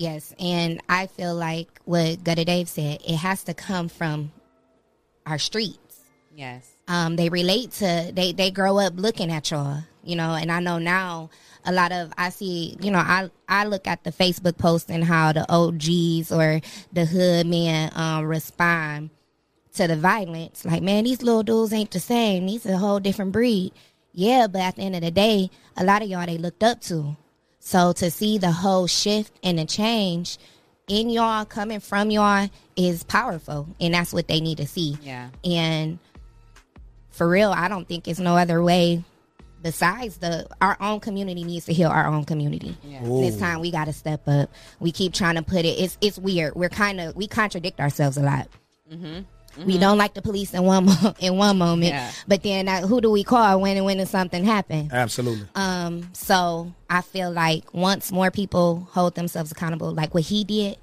Yes, 0.00 0.34
and 0.40 0.80
I 0.88 1.08
feel 1.08 1.34
like 1.34 1.78
what 1.84 2.24
Gutter 2.24 2.44
Dave 2.44 2.70
said, 2.70 3.02
it 3.06 3.16
has 3.16 3.44
to 3.44 3.52
come 3.52 3.90
from 3.90 4.32
our 5.26 5.36
streets. 5.36 6.00
Yes. 6.34 6.70
Um, 6.88 7.16
they 7.16 7.28
relate 7.28 7.72
to 7.72 8.10
they 8.14 8.32
they 8.32 8.50
grow 8.50 8.78
up 8.78 8.94
looking 8.96 9.30
at 9.30 9.50
y'all, 9.50 9.82
you 10.02 10.16
know, 10.16 10.32
and 10.32 10.50
I 10.50 10.60
know 10.60 10.78
now 10.78 11.28
a 11.66 11.72
lot 11.72 11.92
of 11.92 12.14
I 12.16 12.30
see, 12.30 12.78
you 12.80 12.90
know, 12.90 12.98
I 12.98 13.30
I 13.46 13.66
look 13.66 13.86
at 13.86 14.02
the 14.04 14.10
Facebook 14.10 14.56
post 14.56 14.88
and 14.88 15.04
how 15.04 15.32
the 15.34 15.44
OGs 15.52 16.32
or 16.32 16.62
the 16.90 17.04
hood 17.04 17.46
men 17.46 17.92
um 17.94 18.24
respond 18.24 19.10
to 19.74 19.86
the 19.86 19.96
violence. 19.96 20.64
Like, 20.64 20.82
man, 20.82 21.04
these 21.04 21.20
little 21.20 21.42
dudes 21.42 21.74
ain't 21.74 21.90
the 21.90 22.00
same. 22.00 22.46
These 22.46 22.64
a 22.64 22.78
whole 22.78 23.00
different 23.00 23.32
breed. 23.32 23.74
Yeah, 24.14 24.46
but 24.46 24.62
at 24.62 24.76
the 24.76 24.82
end 24.82 24.94
of 24.94 25.02
the 25.02 25.10
day, 25.10 25.50
a 25.76 25.84
lot 25.84 26.00
of 26.00 26.08
y'all 26.08 26.24
they 26.24 26.38
looked 26.38 26.62
up 26.62 26.80
to. 26.84 27.18
So 27.60 27.92
to 27.92 28.10
see 28.10 28.38
the 28.38 28.50
whole 28.50 28.86
shift 28.86 29.32
and 29.42 29.58
the 29.58 29.64
change 29.64 30.38
in 30.88 31.08
y'all 31.08 31.44
coming 31.44 31.80
from 31.80 32.10
y'all 32.10 32.48
is 32.74 33.04
powerful, 33.04 33.68
and 33.80 33.94
that's 33.94 34.12
what 34.12 34.26
they 34.26 34.40
need 34.40 34.58
to 34.58 34.66
see. 34.66 34.98
Yeah. 35.02 35.28
And 35.44 35.98
for 37.10 37.28
real, 37.28 37.52
I 37.52 37.68
don't 37.68 37.86
think 37.86 38.08
it's 38.08 38.18
no 38.18 38.36
other 38.36 38.62
way 38.62 39.04
besides 39.62 40.16
the 40.18 40.46
our 40.60 40.76
own 40.80 41.00
community 41.00 41.44
needs 41.44 41.66
to 41.66 41.72
heal 41.72 41.90
our 41.90 42.06
own 42.06 42.24
community. 42.24 42.76
Yeah. 42.82 43.02
This 43.02 43.38
time 43.38 43.60
we 43.60 43.70
got 43.70 43.84
to 43.84 43.92
step 43.92 44.26
up. 44.26 44.50
We 44.80 44.92
keep 44.92 45.12
trying 45.12 45.36
to 45.36 45.42
put 45.42 45.64
it. 45.64 45.78
It's 45.78 45.98
it's 46.00 46.18
weird. 46.18 46.54
We're 46.54 46.68
kind 46.68 47.00
of 47.00 47.14
we 47.14 47.26
contradict 47.26 47.80
ourselves 47.80 48.16
a 48.16 48.22
lot. 48.22 48.48
Mm-hmm. 48.92 49.20
We 49.66 49.78
don't 49.78 49.98
like 49.98 50.14
the 50.14 50.22
police 50.22 50.54
in 50.54 50.62
one 50.62 50.84
mo- 50.86 51.14
in 51.18 51.36
one 51.36 51.58
moment, 51.58 51.92
Yeah. 51.92 52.10
but 52.28 52.42
then 52.42 52.68
uh, 52.68 52.86
who 52.86 53.00
do 53.00 53.10
we 53.10 53.24
call 53.24 53.60
when 53.60 53.76
and 53.76 53.84
when 53.84 54.04
something 54.06 54.44
happens? 54.44 54.92
Absolutely. 54.92 55.46
Um, 55.54 56.08
so 56.12 56.72
I 56.88 57.00
feel 57.02 57.30
like 57.30 57.72
once 57.74 58.12
more 58.12 58.30
people 58.30 58.88
hold 58.92 59.14
themselves 59.16 59.50
accountable, 59.52 59.92
like 59.92 60.14
what 60.14 60.22
he 60.24 60.44
did, 60.44 60.76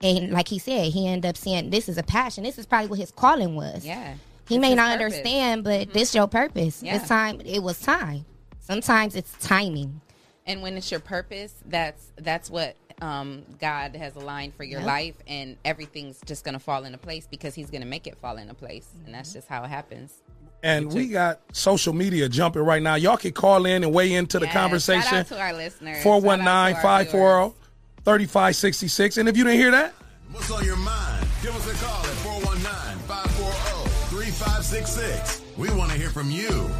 and 0.00 0.30
like 0.30 0.48
he 0.48 0.58
said, 0.58 0.92
he 0.92 1.06
ended 1.08 1.28
up 1.28 1.36
saying 1.36 1.70
this 1.70 1.88
is 1.88 1.98
a 1.98 2.02
passion. 2.02 2.44
This 2.44 2.58
is 2.58 2.66
probably 2.66 2.88
what 2.88 2.98
his 2.98 3.10
calling 3.10 3.54
was. 3.56 3.84
Yeah. 3.84 4.14
He 4.48 4.56
It's 4.56 4.60
may 4.62 4.74
not 4.74 4.98
purpose. 4.98 5.14
understand, 5.16 5.64
but 5.64 5.92
this 5.92 6.14
your 6.14 6.26
purpose. 6.28 6.82
Yeah. 6.82 6.96
It's 6.96 7.08
time. 7.08 7.40
It 7.44 7.62
was 7.62 7.80
time. 7.80 8.24
Sometimes 8.60 9.14
it's 9.16 9.32
timing. 9.40 10.00
And 10.46 10.60
when 10.62 10.76
it's 10.76 10.90
your 10.90 10.98
purpose, 11.00 11.54
that's 11.64 12.04
that's 12.16 12.50
what 12.50 12.74
um, 13.02 13.42
God 13.60 13.94
has 13.96 14.14
aligned 14.16 14.54
for 14.54 14.64
your 14.64 14.80
Yep. 14.80 14.86
life, 14.86 15.14
and 15.26 15.56
everything's 15.64 16.18
just 16.24 16.44
gonna 16.44 16.58
fall 16.60 16.84
into 16.84 16.96
place 16.98 17.26
because 17.30 17.54
He's 17.54 17.68
gonna 17.70 17.84
make 17.84 18.06
it 18.06 18.16
fall 18.18 18.38
into 18.38 18.54
place, 18.54 18.86
and 19.04 19.14
that's 19.14 19.32
just 19.34 19.48
how 19.48 19.62
it 19.64 19.68
happens. 19.68 20.14
And 20.62 20.92
we 20.92 21.08
got 21.08 21.40
social 21.52 21.92
media 21.92 22.28
jumping 22.28 22.62
right 22.62 22.80
now. 22.82 22.94
Y'all 22.94 23.16
can 23.16 23.32
call 23.32 23.66
in 23.66 23.82
and 23.82 23.92
weigh 23.92 24.12
into 24.12 24.38
the 24.38 24.46
Yes. 24.46 24.54
conversation. 24.54 25.02
Shout 25.02 25.14
out 25.20 25.26
to 25.26 25.40
our 25.40 25.52
listeners. 25.52 26.02
419 26.04 26.76
540 26.80 27.54
3566. 28.04 29.16
And 29.18 29.28
if 29.28 29.36
you 29.36 29.42
didn't 29.44 29.58
hear 29.58 29.72
that, 29.72 29.92
What's 30.30 30.50
on 30.50 30.64
your 30.64 30.76
mind? 30.76 31.26
Give 31.42 31.54
us 31.54 31.66
a 31.66 31.84
call 31.84 32.00
at 32.06 32.16
419-540-3566. 34.12 35.42
We 35.58 35.68
want 35.74 35.90
to 35.92 35.98
hear 35.98 36.10
from 36.10 36.30
you. 36.30 36.70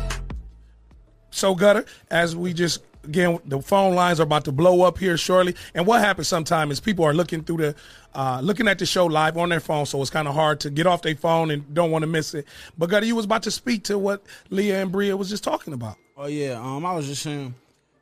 so 1.30 1.54
gutter, 1.54 1.84
as 2.10 2.36
we 2.36 2.52
just 2.54 2.82
again 3.05 3.38
the 3.44 3.61
phone 3.61 3.94
lines 3.94 4.20
are 4.20 4.24
about 4.24 4.44
to 4.44 4.53
blow 4.53 4.82
up 4.82 4.98
here 4.98 5.16
shortly. 5.16 5.55
And 5.74 5.86
what 5.86 6.00
happens 6.00 6.28
sometimes 6.28 6.72
is 6.72 6.80
people 6.80 7.05
are 7.05 7.14
looking 7.14 7.42
through 7.42 7.57
the 7.59 7.74
uh, 8.14 8.40
looking 8.42 8.68
at 8.68 8.78
the 8.78 8.86
show 8.86 9.07
live 9.07 9.36
on 9.38 9.48
their 9.48 9.61
phone, 9.61 9.86
so 9.86 10.00
it's 10.03 10.11
kind 10.11 10.28
of 10.28 10.34
hard 10.34 10.61
to 10.61 10.70
get 10.70 10.86
off 10.86 11.03
their 11.03 11.14
phone 11.16 11.50
and 11.50 11.72
don't 11.74 11.90
want 11.90 12.03
to 12.03 12.07
miss 12.07 12.34
it. 12.34 12.46
But 12.76 12.90
gutter, 12.90 13.07
you 13.07 13.16
was 13.16 13.24
about 13.24 13.42
to 13.44 13.50
speak 13.50 13.84
to 13.84 13.98
what 13.98 14.22
Leah 14.50 14.82
and 14.82 14.92
Bria 14.92 15.16
was 15.16 15.30
just 15.30 15.42
talking 15.44 15.72
about. 15.72 15.96
Oh 16.16 16.26
yeah, 16.26 16.61
um, 16.61 16.84
I 16.84 16.92
was 16.94 17.07
just 17.07 17.22
saying 17.22 17.55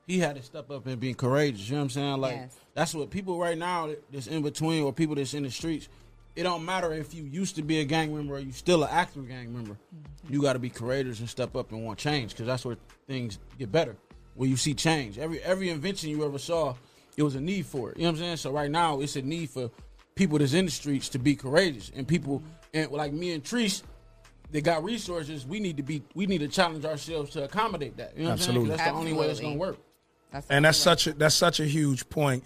he 0.06 0.18
had 0.18 0.34
to 0.36 0.42
step 0.42 0.70
up 0.70 0.86
and 0.86 0.98
be 0.98 1.14
courageous. 1.14 1.68
You 1.68 1.74
know 1.76 1.80
what 1.80 1.84
I'm 1.84 1.90
saying? 1.90 2.20
Like 2.20 2.34
Yes. 2.34 2.56
that's 2.74 2.94
what 2.94 3.10
people 3.10 3.38
right 3.38 3.56
now 3.56 3.90
that's 4.12 4.26
in 4.26 4.42
between 4.42 4.82
or 4.82 4.92
people 4.92 5.14
that's 5.14 5.34
in 5.34 5.44
the 5.44 5.50
streets. 5.50 5.88
It 6.36 6.44
don't 6.44 6.64
matter 6.64 6.92
if 6.92 7.12
you 7.12 7.24
used 7.24 7.56
to 7.56 7.62
be 7.62 7.80
a 7.80 7.84
gang 7.84 8.14
member 8.14 8.34
or 8.34 8.38
you 8.38 8.52
still 8.52 8.84
an 8.84 8.88
active 8.92 9.28
gang 9.28 9.52
member. 9.52 9.76
You 10.28 10.40
got 10.40 10.52
to 10.54 10.58
be 10.58 10.70
courageous 10.70 11.20
and 11.20 11.28
step 11.28 11.54
up 11.56 11.70
and 11.72 11.84
want 11.84 11.98
change 11.98 12.30
because 12.32 12.46
that's 12.46 12.64
where 12.64 12.76
things 13.06 13.38
get 13.58 13.70
better. 13.70 13.96
Where 14.34 14.48
you 14.48 14.56
see 14.56 14.74
change. 14.74 15.18
Every 15.18 15.40
every 15.42 15.70
invention 15.70 16.10
you 16.10 16.24
ever 16.24 16.38
saw, 16.38 16.74
it 17.16 17.22
was 17.22 17.34
a 17.34 17.40
need 17.40 17.66
for 17.66 17.90
it. 17.90 17.96
You 17.98 18.04
know 18.04 18.10
what 18.10 18.16
I'm 18.18 18.22
saying? 18.24 18.36
So 18.38 18.50
right 18.52 18.70
now, 18.70 19.00
it's 19.00 19.16
a 19.16 19.22
need 19.22 19.50
for 19.50 19.70
people 20.14 20.38
that's 20.38 20.54
in 20.54 20.64
the 20.66 20.70
streets 20.70 21.08
to 21.10 21.18
be 21.18 21.34
courageous 21.36 21.90
and 21.94 22.06
people 22.06 22.42
and 22.72 22.90
like 22.90 23.12
me 23.12 23.32
and 23.32 23.42
Treese 23.42 23.82
They 24.50 24.60
got 24.60 24.82
resources. 24.84 25.46
We 25.46 25.60
need 25.60 25.76
to 25.76 25.82
be 25.82 26.02
we 26.14 26.26
need 26.26 26.38
to 26.38 26.48
challenge 26.48 26.84
ourselves 26.84 27.30
to 27.32 27.44
accommodate 27.44 27.96
that. 27.98 28.16
You 28.16 28.24
know 28.24 28.30
what 28.30 28.32
I'm 28.32 28.38
saying? 28.38 28.66
'Cause 28.66 28.70
Absolutely. 28.70 28.76
That's 28.76 28.90
the 28.90 28.96
only 28.96 29.12
way 29.12 29.30
it's 29.30 29.40
gonna 29.40 29.56
work. 29.56 29.78
and 30.48 30.64
that's 30.64 30.78
such 30.78 31.06
a 31.06 31.12
that's 31.12 31.34
such 31.34 31.60
a 31.60 31.64
huge 31.66 32.08
point. 32.08 32.44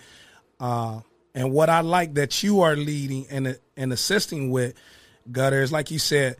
Uh, 0.61 1.01
and 1.35 1.53
what 1.53 1.68
I 1.68 1.80
like 1.80 2.14
that 2.14 2.43
you 2.43 2.61
are 2.62 2.76
leading 2.76 3.26
and 3.30 3.59
and 3.76 3.93
assisting 3.93 4.51
with 4.51 4.74
gutter 5.30 5.62
is 5.62 5.70
like 5.72 5.91
you 5.91 5.99
said, 5.99 6.37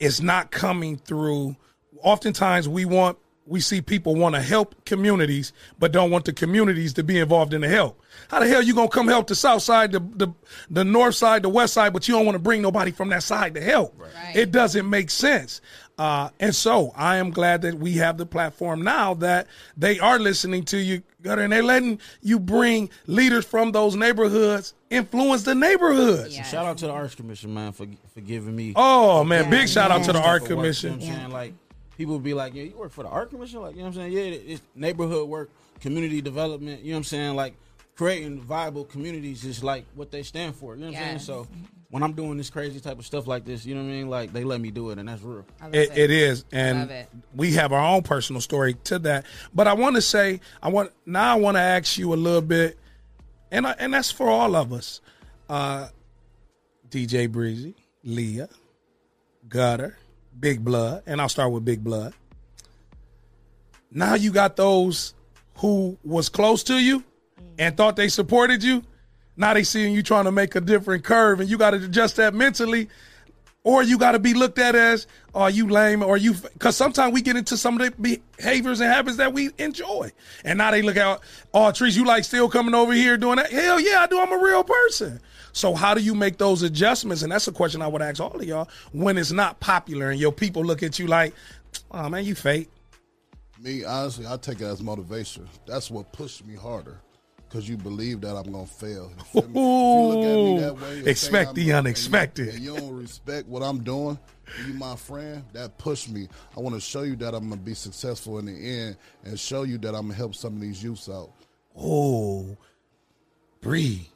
it's 0.00 0.20
not 0.20 0.50
coming 0.50 0.96
through. 0.96 1.56
Oftentimes, 2.02 2.68
we 2.68 2.84
want 2.84 3.18
we 3.46 3.60
see 3.60 3.80
people 3.80 4.14
want 4.16 4.34
to 4.34 4.42
help 4.42 4.84
communities, 4.84 5.52
but 5.78 5.92
don't 5.92 6.10
want 6.10 6.24
the 6.24 6.32
communities 6.32 6.92
to 6.94 7.02
be 7.02 7.18
involved 7.18 7.54
in 7.54 7.60
the 7.60 7.68
help. 7.68 8.00
How 8.28 8.40
the 8.40 8.48
hell 8.48 8.62
you 8.62 8.74
gonna 8.74 8.88
come 8.88 9.08
help 9.08 9.28
the 9.28 9.34
south 9.34 9.62
side, 9.62 9.92
the 9.92 10.00
the, 10.00 10.28
the 10.70 10.84
north 10.84 11.14
side, 11.14 11.42
the 11.42 11.48
west 11.48 11.74
side, 11.74 11.92
but 11.92 12.08
you 12.08 12.14
don't 12.14 12.26
want 12.26 12.34
to 12.34 12.40
bring 12.40 12.62
nobody 12.62 12.90
from 12.90 13.08
that 13.10 13.22
side 13.22 13.54
to 13.54 13.60
help? 13.60 14.00
It 14.34 14.50
doesn't 14.50 14.88
make 14.88 15.10
sense. 15.10 15.60
Uh, 15.98 16.28
and 16.40 16.54
so 16.54 16.92
I 16.94 17.16
am 17.16 17.30
glad 17.30 17.62
that 17.62 17.76
we 17.76 17.94
have 17.94 18.18
the 18.18 18.26
platform 18.26 18.82
now 18.82 19.14
that 19.14 19.46
they 19.78 19.98
are 19.98 20.18
listening 20.18 20.64
to 20.66 20.76
you, 20.76 21.02
Gutter, 21.22 21.42
and 21.42 21.52
they're 21.52 21.62
letting 21.62 22.00
you 22.20 22.38
bring 22.38 22.90
leaders 23.06 23.46
from 23.46 23.72
those 23.72 23.96
neighborhoods 23.96 24.74
influence 24.90 25.42
the 25.44 25.54
neighborhoods. 25.54 26.34
Shout 26.34 26.66
out 26.66 26.78
to 26.78 26.86
the 26.86 26.92
Arts 26.92 27.14
Commission, 27.14 27.52
man, 27.52 27.72
for 27.72 27.86
for 28.12 28.20
giving 28.20 28.54
me. 28.54 28.72
Oh, 28.76 29.24
man, 29.24 29.50
big 29.50 29.68
shout 29.68 29.90
out 29.90 30.04
to 30.04 30.12
the 30.12 30.18
Stuff 30.18 30.26
Art 30.26 30.42
for 30.46 30.56
work, 30.56 30.58
Commission. 30.58 31.00
You 31.00 31.12
know 31.12 31.22
what 31.22 31.32
Like 31.32 31.54
people 31.96 32.14
would 32.14 32.24
be 32.24 32.34
like, 32.34 32.54
"Yeah, 32.54 32.64
you 32.64 32.76
work 32.76 32.92
for 32.92 33.02
the 33.02 33.08
Art 33.08 33.30
Commission?" 33.30 33.60
Like, 33.60 33.72
you 33.72 33.78
know 33.78 33.88
what 33.88 33.96
I'm 33.96 34.10
saying? 34.10 34.12
Yeah, 34.12 34.52
it's 34.52 34.62
neighborhood 34.74 35.28
work, 35.28 35.50
community 35.80 36.20
development. 36.20 36.82
You 36.82 36.90
know 36.90 36.96
what 36.96 36.98
I'm 36.98 37.04
saying? 37.04 37.36
Like 37.36 37.54
creating 37.96 38.40
viable 38.40 38.84
communities 38.84 39.44
is 39.44 39.64
like 39.64 39.86
what 39.94 40.10
they 40.10 40.22
stand 40.22 40.54
for. 40.54 40.74
You 40.74 40.82
know 40.82 40.86
what 40.88 40.96
I'm 40.96 41.02
saying? 41.02 41.18
So 41.20 41.48
when 41.90 42.02
I'm 42.02 42.12
doing 42.12 42.36
this 42.36 42.50
crazy 42.50 42.78
type 42.78 42.98
of 42.98 43.06
stuff 43.06 43.26
like 43.26 43.44
this, 43.44 43.64
you 43.64 43.74
know 43.74 43.82
what 43.82 43.88
I 43.88 43.92
mean? 43.92 44.10
Like 44.10 44.32
they 44.32 44.44
let 44.44 44.60
me 44.60 44.70
do 44.70 44.90
it, 44.90 44.98
and 44.98 45.08
that's 45.08 45.22
real. 45.22 45.46
It, 45.72 45.96
it 45.96 46.10
is, 46.10 46.44
and 46.52 46.90
it. 46.90 47.08
we 47.34 47.52
have 47.54 47.72
our 47.72 47.94
own 47.94 48.02
personal 48.02 48.40
story 48.40 48.74
to 48.84 48.98
that. 49.00 49.24
But 49.54 49.66
I 49.66 49.72
want 49.72 49.96
to 49.96 50.02
say, 50.02 50.40
I 50.62 50.68
want 50.68 50.92
now. 51.06 51.32
I 51.32 51.36
want 51.36 51.56
to 51.56 51.62
ask 51.62 51.98
you 51.98 52.12
a 52.12 52.16
little 52.16 52.42
bit, 52.42 52.78
and 53.50 53.66
I, 53.66 53.74
and 53.78 53.94
that's 53.94 54.10
for 54.10 54.28
all 54.28 54.54
of 54.54 54.72
us. 54.72 55.00
uh, 55.48 55.88
DJ 56.88 57.30
Breezy, 57.30 57.74
Leah, 58.04 58.48
Gutter, 59.48 59.98
Big 60.38 60.64
Blood, 60.64 61.02
and 61.06 61.20
I'll 61.20 61.28
start 61.28 61.52
with 61.52 61.64
Big 61.64 61.82
Blood. 61.82 62.14
Now 63.90 64.14
you 64.14 64.30
got 64.32 64.56
those 64.56 65.14
who 65.56 65.96
was 66.04 66.28
close 66.28 66.62
to 66.64 66.74
you 66.74 67.02
and 67.58 67.76
thought 67.76 67.96
they 67.96 68.08
supported 68.08 68.62
you. 68.62 68.82
Now 69.36 69.54
they 69.54 69.62
seeing 69.62 69.94
you 69.94 70.02
trying 70.02 70.24
to 70.24 70.32
make 70.32 70.54
a 70.54 70.60
different 70.60 71.04
curve, 71.04 71.40
and 71.40 71.48
you 71.48 71.56
got 71.58 71.70
to 71.70 71.76
adjust 71.76 72.16
that 72.16 72.34
mentally, 72.34 72.88
or 73.64 73.82
you 73.82 73.98
got 73.98 74.12
to 74.12 74.18
be 74.18 74.34
looked 74.34 74.58
at 74.58 74.74
as, 74.74 75.06
"Are 75.34 75.50
you 75.50 75.68
lame?" 75.68 76.02
Or 76.02 76.16
you? 76.16 76.34
Because 76.34 76.76
sometimes 76.76 77.12
we 77.12 77.20
get 77.20 77.36
into 77.36 77.56
some 77.56 77.80
of 77.80 77.86
the 77.86 78.20
behaviors 78.38 78.80
and 78.80 78.92
habits 78.92 79.16
that 79.18 79.32
we 79.32 79.50
enjoy, 79.58 80.12
and 80.44 80.58
now 80.58 80.70
they 80.70 80.82
look 80.82 80.96
out, 80.96 81.22
"Oh, 81.52 81.70
Trees, 81.70 81.96
you 81.96 82.04
like 82.04 82.24
still 82.24 82.48
coming 82.48 82.74
over 82.74 82.92
here 82.92 83.16
doing 83.16 83.36
that?" 83.36 83.50
Hell 83.50 83.80
yeah, 83.80 84.00
I 84.00 84.06
do. 84.06 84.20
I'm 84.20 84.32
a 84.32 84.42
real 84.42 84.64
person. 84.64 85.20
So 85.56 85.74
how 85.74 85.94
do 85.94 86.02
you 86.02 86.14
make 86.14 86.36
those 86.36 86.60
adjustments? 86.60 87.22
And 87.22 87.32
that's 87.32 87.48
a 87.48 87.52
question 87.52 87.80
I 87.80 87.86
would 87.86 88.02
ask 88.02 88.20
all 88.20 88.36
of 88.36 88.44
y'all 88.44 88.68
when 88.92 89.16
it's 89.16 89.32
not 89.32 89.58
popular 89.58 90.10
and 90.10 90.20
your 90.20 90.30
people 90.30 90.62
look 90.62 90.82
at 90.82 90.98
you 90.98 91.06
like, 91.06 91.34
"Oh 91.90 92.10
man, 92.10 92.26
you 92.26 92.34
fake." 92.34 92.68
Me, 93.58 93.82
honestly, 93.82 94.26
I 94.26 94.36
take 94.36 94.60
it 94.60 94.64
as 94.66 94.82
motivation. 94.82 95.48
That's 95.66 95.90
what 95.90 96.12
pushed 96.12 96.44
me 96.46 96.56
harder. 96.56 97.00
Because 97.48 97.66
you 97.66 97.78
believe 97.78 98.20
that 98.20 98.36
I'm 98.36 98.52
gonna 98.52 98.66
fail. 98.66 99.08
Me? 99.08 99.14
If 99.32 99.34
you 99.34 99.60
look 99.62 100.24
at 100.26 100.34
me 100.36 100.58
that 100.60 100.78
way, 100.78 101.10
Expect 101.10 101.54
the 101.54 101.70
and 101.70 101.78
unexpected. 101.78 102.48
you, 102.48 102.52
and 102.52 102.62
you 102.62 102.76
don't 102.76 103.00
respect 103.00 103.48
what 103.48 103.62
I'm 103.62 103.82
doing. 103.82 104.18
You 104.66 104.74
my 104.74 104.94
friend. 104.94 105.42
That 105.54 105.78
pushed 105.78 106.10
me. 106.10 106.28
I 106.54 106.60
want 106.60 106.74
to 106.74 106.82
show 106.82 107.00
you 107.00 107.16
that 107.16 107.34
I'm 107.34 107.48
gonna 107.48 107.62
be 107.62 107.72
successful 107.72 108.38
in 108.40 108.44
the 108.44 108.52
end, 108.52 108.98
and 109.24 109.40
show 109.40 109.62
you 109.62 109.78
that 109.78 109.94
I'm 109.94 110.02
gonna 110.08 110.14
help 110.14 110.34
some 110.34 110.52
of 110.56 110.60
these 110.60 110.82
youths 110.82 111.08
out. 111.08 111.30
Oh, 111.74 112.58
Bree. 113.62 114.10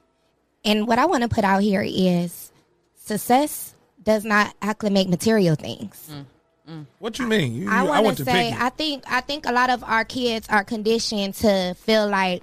And 0.64 0.86
what 0.86 0.98
I 0.98 1.06
want 1.06 1.22
to 1.22 1.28
put 1.28 1.44
out 1.44 1.62
here 1.62 1.82
is 1.86 2.52
success 2.94 3.74
does 4.02 4.24
not 4.24 4.54
acclimate 4.62 5.08
material 5.08 5.54
things. 5.56 6.10
Mm, 6.12 6.24
mm. 6.72 6.86
What 6.98 7.18
you 7.18 7.26
mean? 7.26 7.54
You, 7.54 7.70
I 7.70 7.82
you- 7.84 7.88
want 8.04 8.16
to 8.18 8.24
to 8.24 8.30
say 8.30 8.54
I 8.56 8.68
think 8.70 9.04
I 9.06 9.20
think 9.20 9.46
a 9.46 9.52
lot 9.52 9.70
of 9.70 9.82
our 9.84 10.04
kids 10.04 10.46
are 10.48 10.64
conditioned 10.64 11.34
to 11.36 11.74
feel 11.80 12.08
like 12.08 12.42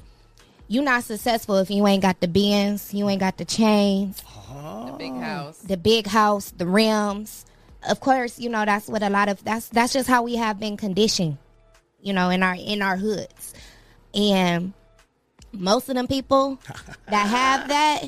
you're 0.68 0.84
not 0.84 1.03
successful 1.03 1.57
if 1.57 1.70
you 1.72 1.86
ain't 1.88 2.01
got 2.01 2.20
the 2.20 2.28
bins, 2.28 2.93
you 2.93 3.07
ain't 3.07 3.22
got 3.22 3.38
the 3.38 3.45
chains, 3.45 4.22
The 4.22 4.95
big 4.97 5.11
ah. 5.13 5.20
house. 5.20 5.57
the 5.59 5.78
big 5.78 6.07
house, 6.07 6.51
the 6.51 6.65
rims. 6.65 7.45
Of 7.88 7.99
course, 8.01 8.38
you 8.39 8.49
know 8.49 8.65
that's 8.65 8.88
what 8.88 9.01
a 9.03 9.09
lot 9.09 9.30
of 9.30 9.43
that's 9.43 9.70
that's 9.70 9.93
just 9.93 10.09
how 10.09 10.24
we 10.24 10.36
have 10.36 10.59
been 10.59 10.76
conditioned, 10.78 11.38
you 12.01 12.11
know, 12.13 12.30
in 12.30 12.43
our 12.43 12.55
in 12.55 12.82
our 12.82 12.97
hoods. 12.97 13.53
And 14.13 14.74
most 15.60 15.89
of 15.89 15.95
them 15.95 16.08
people 16.08 16.60
that 17.08 17.28
have 17.28 17.68
that 17.70 18.03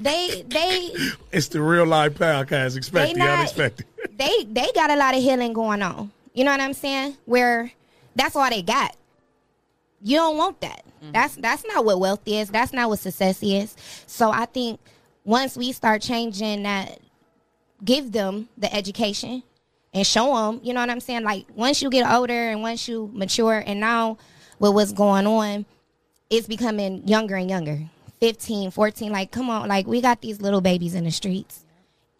they 0.00 0.44
they 0.48 0.90
It's 1.32 1.48
the 1.48 1.62
real 1.62 1.86
life 1.86 2.14
podcast. 2.14 2.76
Expect 2.76 3.08
They 3.08 3.12
the 3.12 3.18
not- 3.18 3.38
unexpected. 3.38 3.86
they 4.16 4.44
they 4.44 4.70
got 4.74 4.90
a 4.90 4.96
lot 4.96 5.14
of 5.14 5.22
healing 5.22 5.52
going 5.52 5.82
on. 5.82 6.10
You 6.34 6.44
know 6.44 6.50
what 6.50 6.60
I'm 6.60 6.72
saying? 6.74 7.16
Where 7.26 7.70
that's 8.16 8.36
all 8.36 8.48
they 8.48 8.62
got. 8.62 8.96
You 10.02 10.16
don't 10.16 10.36
want 10.36 10.60
that. 10.62 10.82
Mm-hmm. 11.02 11.12
That's 11.12 11.36
that's 11.36 11.64
not 11.66 11.84
what 11.84 12.00
wealth 12.00 12.22
is. 12.26 12.48
That's 12.50 12.72
not 12.72 12.88
what 12.88 12.98
success 12.98 13.42
is. 13.42 13.76
So 14.06 14.30
I 14.30 14.46
think 14.46 14.80
once 15.24 15.56
we 15.56 15.72
start 15.72 16.02
changing 16.02 16.64
that, 16.64 16.98
give 17.84 18.12
them 18.12 18.48
the 18.58 18.74
education 18.74 19.42
and 19.94 20.06
show 20.06 20.34
them. 20.34 20.60
You 20.64 20.72
know 20.72 20.80
what 20.80 20.90
I'm 20.90 21.00
saying? 21.00 21.22
Like 21.22 21.46
once 21.54 21.82
you 21.82 21.90
get 21.90 22.10
older 22.10 22.32
and 22.50 22.62
once 22.62 22.88
you 22.88 23.10
mature, 23.12 23.62
and 23.64 23.78
now 23.78 24.16
with 24.58 24.72
what's 24.74 24.92
going 24.92 25.26
on, 25.26 25.66
it's 26.32 26.48
becoming 26.48 27.06
younger 27.06 27.36
and 27.36 27.48
younger. 27.48 27.78
15, 28.20 28.70
14, 28.70 29.12
like 29.12 29.30
come 29.30 29.50
on, 29.50 29.68
like 29.68 29.86
we 29.86 30.00
got 30.00 30.20
these 30.20 30.40
little 30.40 30.60
babies 30.60 30.94
in 30.94 31.04
the 31.04 31.10
streets 31.10 31.64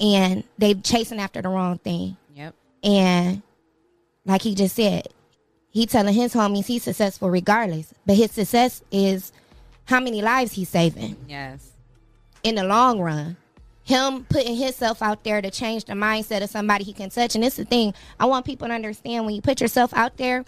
and 0.00 0.44
they 0.58 0.74
chasing 0.74 1.18
after 1.20 1.40
the 1.40 1.48
wrong 1.48 1.78
thing. 1.78 2.16
Yep. 2.34 2.54
And 2.82 3.42
like 4.24 4.42
he 4.42 4.54
just 4.54 4.76
said, 4.76 5.08
he 5.70 5.86
telling 5.86 6.12
his 6.14 6.34
homies 6.34 6.66
he's 6.66 6.82
successful 6.82 7.30
regardless. 7.30 7.94
But 8.04 8.16
his 8.16 8.32
success 8.32 8.82
is 8.90 9.32
how 9.86 10.00
many 10.00 10.20
lives 10.22 10.52
he's 10.52 10.68
saving 10.68 11.16
Yes. 11.28 11.70
in 12.42 12.56
the 12.56 12.64
long 12.64 13.00
run. 13.00 13.36
Him 13.84 14.24
putting 14.28 14.56
himself 14.56 15.02
out 15.02 15.24
there 15.24 15.40
to 15.40 15.50
change 15.50 15.84
the 15.86 15.94
mindset 15.94 16.42
of 16.42 16.50
somebody 16.50 16.84
he 16.84 16.92
can 16.92 17.10
touch. 17.10 17.34
And 17.34 17.44
it's 17.44 17.56
the 17.56 17.64
thing 17.64 17.94
I 18.20 18.26
want 18.26 18.44
people 18.44 18.68
to 18.68 18.74
understand 18.74 19.24
when 19.24 19.34
you 19.34 19.40
put 19.42 19.60
yourself 19.60 19.94
out 19.94 20.18
there, 20.18 20.44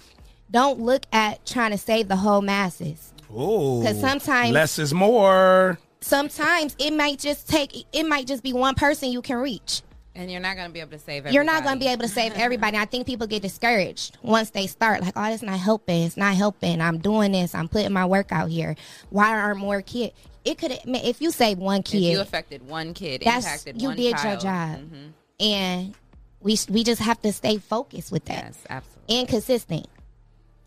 don't 0.51 0.81
look 0.81 1.05
at 1.13 1.47
trying 1.47 1.71
to 1.71 1.79
save 1.79 2.09
the 2.09 2.17
whole 2.17 2.43
masses. 2.43 3.13
Oh, 3.37 3.83
'Cause 3.83 4.01
sometimes- 4.01 4.53
less 4.53 4.79
is 4.79 4.93
more. 4.95 5.79
Sometimes 6.01 6.77
it 6.79 6.93
might 6.93 7.19
just 7.19 7.49
take 7.49 7.87
it 7.93 8.05
might 8.05 8.27
just 8.27 8.43
be 8.43 8.53
one 8.53 8.75
person 8.75 9.11
you 9.11 9.23
can 9.23 9.37
reach. 9.37 9.83
And 10.17 10.31
you're 10.31 10.41
not 10.41 10.55
going 10.55 10.69
to 10.69 10.73
be 10.73 10.79
able 10.79 10.93
to 10.93 10.99
save 10.99 11.21
everybody. 11.23 11.35
You're 11.35 11.43
not 11.45 11.65
going 11.65 11.75
to 11.75 11.81
be 11.85 11.91
able 11.91 12.03
to 12.03 12.09
save 12.09 12.33
everybody. 12.37 12.77
I 12.77 12.85
think 12.85 13.05
people 13.07 13.27
get 13.27 13.43
discouraged 13.43 14.17
once 14.23 14.51
they 14.51 14.69
start. 14.69 15.01
Like, 15.01 15.15
oh, 15.17 15.25
it's 15.33 15.43
not 15.43 15.59
helping. 15.59 16.03
It's 16.05 16.17
not 16.17 16.35
helping. 16.37 16.81
I'm 16.81 16.99
doing 16.99 17.33
this. 17.33 17.53
I'm 17.55 17.69
putting 17.69 17.93
my 17.93 18.05
work 18.07 18.31
out 18.31 18.49
here. 18.51 18.77
Why 19.11 19.31
aren't 19.37 19.59
more 19.59 19.83
kids? 19.83 20.13
It 20.45 20.59
could 20.59 20.79
if 20.85 21.21
you 21.23 21.31
save 21.33 21.59
one 21.59 21.81
If 21.81 21.95
you 21.95 22.21
affected 22.21 22.69
one 22.69 22.93
kid, 22.95 23.23
that's 23.25 23.45
impacted 23.47 23.83
you 23.83 23.89
one 23.89 23.97
did 23.97 24.15
child. 24.17 24.25
your 24.43 24.53
job, 24.53 24.79
Mhm. 24.81 25.13
and 25.41 25.95
we 26.43 26.59
we 26.69 26.85
just 26.85 27.01
have 27.01 27.21
to 27.23 27.33
stay 27.33 27.57
focused 27.57 28.13
with 28.13 28.27
that. 28.27 28.45
Yes, 28.45 28.59
absolutely. 28.69 29.19
and 29.19 29.29
consistent. 29.29 29.87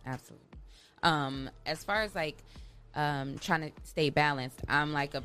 Absolutely. 0.06 0.44
Um, 1.04 1.50
as 1.66 1.84
far 1.84 2.02
as 2.02 2.16
like 2.16 2.38
um 2.98 3.38
trying 3.40 3.62
to 3.62 3.72
stay 3.84 4.10
balanced, 4.10 4.60
I'm 4.68 4.92
like 4.92 5.14
a 5.16 5.24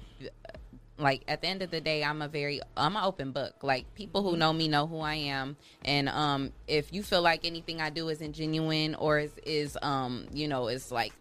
like 0.98 1.24
at 1.26 1.42
the 1.42 1.48
end 1.48 1.62
of 1.62 1.70
the 1.70 1.80
day, 1.80 2.04
I'm 2.04 2.22
a 2.22 2.28
very 2.28 2.60
I'm 2.76 2.96
an 2.96 3.02
open 3.04 3.32
book. 3.32 3.54
Like 3.62 3.92
people 3.94 4.22
who 4.22 4.36
know 4.36 4.52
me 4.52 4.68
know 4.68 4.86
who 4.86 5.00
I 5.00 5.14
am, 5.14 5.56
and 5.84 6.08
um, 6.08 6.52
if 6.68 6.92
you 6.92 7.02
feel 7.02 7.22
like 7.22 7.44
anything 7.44 7.80
I 7.80 7.90
do 7.90 8.08
isn't 8.08 8.34
genuine 8.34 8.94
or 8.94 9.18
is 9.18 9.32
is 9.44 9.76
um 9.82 10.26
you 10.32 10.48
know 10.48 10.68
is 10.68 10.92
like 10.92 11.12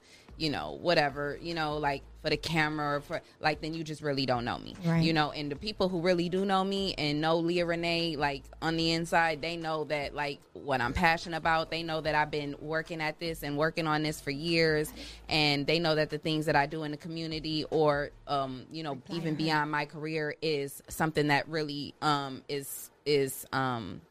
you 0.42 0.50
know 0.50 0.78
whatever 0.82 1.38
you 1.40 1.54
know 1.54 1.78
like 1.78 2.02
for 2.24 2.30
the 2.30 2.38
camera 2.38 2.98
or 2.98 3.02
for 3.02 3.22
like 3.40 3.62
then 3.62 3.74
you 3.74 3.84
just 3.84 4.02
really 4.02 4.26
don't 4.26 4.44
know 4.44 4.58
me. 4.58 4.76
Right. 4.84 5.04
you 5.04 5.14
know 5.14 5.32
and 5.32 5.52
the 5.52 5.56
people 5.56 5.88
who 5.88 6.02
really 6.02 6.30
do 6.30 6.46
know 6.46 6.64
me 6.64 6.94
and 6.96 7.22
know 7.22 7.38
Leah 7.38 7.66
Renee 7.66 8.16
like 8.16 8.44
on 8.62 8.76
the 8.76 8.92
inside 8.92 9.42
they 9.42 9.56
know 9.56 9.84
that 9.86 10.16
like 10.16 10.40
what 10.54 10.82
I'm 10.82 10.94
passionate 10.94 11.38
about. 11.38 11.70
They 11.70 11.84
know 11.84 12.02
that 12.02 12.16
I've 12.16 12.32
been 12.32 12.56
working 12.60 13.02
at 13.02 13.20
this 13.20 13.44
and 13.44 13.58
working 13.58 13.88
on 13.88 14.04
this 14.04 14.20
for 14.20 14.32
years. 14.32 14.92
And 15.30 15.66
they 15.66 15.80
know 15.80 15.96
that 15.96 16.10
the 16.10 16.18
things 16.18 16.46
that 16.48 16.56
I 16.56 16.66
do 16.66 16.84
in 16.84 16.92
the 16.92 16.98
community 16.98 17.66
or 17.70 18.12
um 18.28 18.66
you 18.72 18.84
know 18.84 19.00
even 19.10 19.36
beyond 19.36 19.72
my 19.72 19.86
career 19.86 20.36
is 20.42 20.82
something 20.88 21.28
that 21.28 21.48
really 21.48 21.94
um 22.02 22.42
is 22.50 22.90
is 23.06 23.46
um 23.54 24.02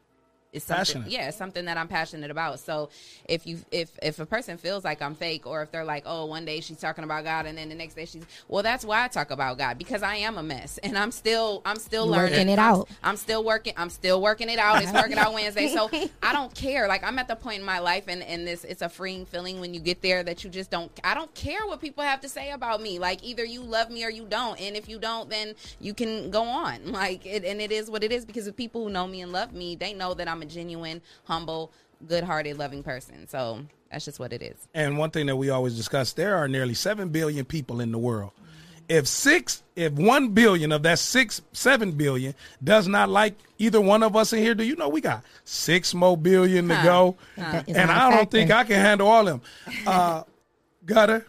is 0.53 0.63
something 0.63 0.79
Passionate. 1.03 1.09
yeah 1.11 1.27
it's 1.29 1.37
something 1.37 1.63
that 1.65 1.77
i'm 1.77 1.87
passionate 1.87 2.29
about. 2.29 2.59
So 2.59 2.89
if 3.25 3.47
you 3.47 3.59
if 3.71 3.91
if 4.01 4.19
a 4.19 4.25
person 4.25 4.57
feels 4.57 4.83
like 4.83 5.01
i'm 5.01 5.15
fake 5.15 5.47
or 5.47 5.61
if 5.63 5.71
they're 5.71 5.85
like 5.85 6.03
oh 6.05 6.25
one 6.25 6.43
day 6.43 6.59
she's 6.59 6.77
talking 6.77 7.03
about 7.05 7.23
god 7.23 7.45
and 7.45 7.57
then 7.57 7.69
the 7.69 7.75
next 7.75 7.93
day 7.95 8.05
she's 8.05 8.23
well 8.49 8.61
that's 8.61 8.83
why 8.83 9.03
i 9.05 9.07
talk 9.07 9.31
about 9.31 9.57
god 9.57 9.77
because 9.77 10.03
i 10.03 10.15
am 10.17 10.37
a 10.37 10.43
mess 10.43 10.77
and 10.79 10.97
i'm 10.97 11.11
still 11.11 11.61
i'm 11.65 11.77
still 11.77 12.05
learning. 12.05 12.31
working 12.33 12.49
it 12.49 12.59
I'm- 12.59 12.75
out. 12.75 12.89
i'm 13.03 13.15
still 13.15 13.43
working 13.45 13.73
i'm 13.77 13.89
still 13.89 14.21
working 14.21 14.49
it 14.49 14.59
out. 14.59 14.81
It's 14.83 14.91
working 14.91 15.17
out 15.17 15.33
wednesday. 15.33 15.69
So 15.69 15.89
i 16.23 16.33
don't 16.33 16.53
care. 16.53 16.87
Like 16.87 17.03
i'm 17.03 17.17
at 17.17 17.27
the 17.29 17.35
point 17.37 17.59
in 17.59 17.65
my 17.65 17.79
life 17.79 18.05
and 18.07 18.21
and 18.21 18.45
this 18.45 18.63
it's 18.65 18.81
a 18.81 18.89
freeing 18.89 19.25
feeling 19.25 19.59
when 19.61 19.73
you 19.73 19.79
get 19.79 20.01
there 20.01 20.21
that 20.23 20.43
you 20.43 20.49
just 20.49 20.69
don't 20.69 20.91
i 21.03 21.13
don't 21.13 21.33
care 21.33 21.65
what 21.65 21.79
people 21.79 22.03
have 22.03 22.19
to 22.21 22.29
say 22.29 22.51
about 22.51 22.81
me. 22.81 22.99
Like 22.99 23.23
either 23.23 23.45
you 23.45 23.61
love 23.61 23.89
me 23.89 24.03
or 24.03 24.09
you 24.09 24.25
don't. 24.25 24.59
And 24.59 24.75
if 24.75 24.89
you 24.89 24.99
don't 24.99 25.29
then 25.29 25.53
you 25.79 25.93
can 25.93 26.29
go 26.29 26.43
on. 26.43 26.91
Like 26.91 27.25
it 27.25 27.45
and 27.45 27.61
it 27.61 27.71
is 27.71 27.89
what 27.89 28.03
it 28.03 28.11
is 28.11 28.25
because 28.25 28.45
the 28.45 28.51
people 28.53 28.83
who 28.83 28.89
know 28.89 29.07
me 29.07 29.21
and 29.21 29.31
love 29.31 29.53
me 29.53 29.75
they 29.77 29.93
know 29.93 30.13
that 30.13 30.27
i'm 30.27 30.40
a 30.41 30.45
genuine 30.45 31.01
humble 31.25 31.71
good-hearted 32.07 32.57
loving 32.57 32.81
person 32.83 33.27
so 33.27 33.61
that's 33.91 34.05
just 34.05 34.19
what 34.19 34.31
it 34.33 34.41
is 34.41 34.55
And 34.73 34.97
one 34.97 35.11
thing 35.11 35.25
that 35.27 35.35
we 35.35 35.49
always 35.49 35.75
discuss: 35.75 36.13
there 36.13 36.35
are 36.37 36.47
nearly 36.47 36.73
seven 36.73 37.09
billion 37.09 37.45
people 37.45 37.81
in 37.81 37.91
the 37.91 37.97
world. 37.97 38.31
If 38.89 39.07
six, 39.07 39.63
if 39.75 39.93
one 39.93 40.29
billion 40.29 40.71
of 40.73 40.83
that 40.83 40.99
six, 40.99 41.41
seven 41.53 41.91
billion 41.93 42.33
does 42.63 42.87
not 42.87 43.07
like 43.09 43.35
either 43.57 43.79
one 43.79 44.03
of 44.03 44.15
us 44.17 44.33
in 44.33 44.39
here, 44.39 44.53
do 44.55 44.63
you 44.65 44.75
know 44.75 44.89
we 44.89 44.99
got 45.01 45.23
six 45.45 45.93
more 45.93 46.17
billion 46.17 46.67
to 46.69 46.75
Huh. 46.75 46.83
go? 46.83 47.17
Huh. 47.37 47.63
And 47.67 47.91
I 47.91 48.09
don't 48.09 48.19
factor. 48.19 48.37
think 48.37 48.51
I 48.51 48.63
can 48.65 48.75
handle 48.77 49.07
all 49.07 49.27
of 49.27 49.41
them. 49.41 49.41
Uh, 49.87 50.23
Gutter, 50.85 51.25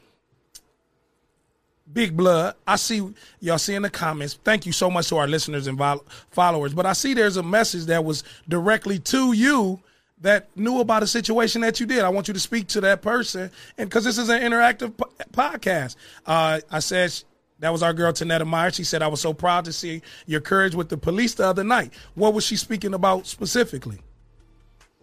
Big 1.93 2.16
Blood. 2.16 2.55
I 2.66 2.76
see 2.76 3.12
y'all 3.40 3.59
see 3.59 3.74
in 3.74 3.82
the 3.82 3.90
comments. 3.90 4.38
Thank 4.45 4.66
you 4.66 4.72
so 4.72 4.90
much 4.90 5.09
to 5.09 5.16
our 5.16 5.26
listeners 5.26 5.66
and 5.66 5.76
vol- 5.76 6.05
followers. 6.30 6.74
But 6.74 6.86
I 6.86 6.93
see 6.93 7.14
there's 7.14 7.36
a 7.36 7.43
message 7.43 7.86
that 7.86 8.05
was 8.05 8.24
directly 8.49 8.99
to 9.01 9.32
you 9.32 9.80
that 10.20 10.49
knew 10.57 10.80
about 10.80 11.03
a 11.03 11.07
situation 11.07 11.61
that 11.62 11.80
you 11.80 11.86
did. 11.86 12.01
I 12.01 12.09
want 12.09 12.28
you 12.28 12.34
to 12.34 12.40
speak 12.40 12.68
to 12.68 12.80
that 12.82 13.03
person, 13.03 13.51
and 13.76 13.88
because 13.88 14.05
this 14.05 14.18
is 14.18 14.28
an 14.28 14.40
interactive 14.40 14.97
po- 14.97 15.11
podcast, 15.32 15.97
uh, 16.26 16.61
I 16.70 16.78
said. 16.78 17.12
That 17.59 17.70
was 17.70 17.84
our 17.84 17.93
girl 17.93 18.12
Tanetta 18.12 18.45
Meyer. 18.45 18.72
She 18.72 18.82
said, 18.82 19.03
"I 19.03 19.07
was 19.07 19.20
so 19.20 19.32
proud 19.32 19.66
to 19.66 19.72
see 19.72 20.03
your 20.26 20.40
courage 20.40 20.74
with 20.74 20.88
the 20.88 20.97
police 20.97 21.34
the 21.34 21.47
other 21.47 21.62
night." 21.62 21.93
What 22.16 22.34
was 22.34 22.45
she 22.45 22.57
speaking 22.57 22.93
about 22.93 23.28
specifically? 23.28 24.01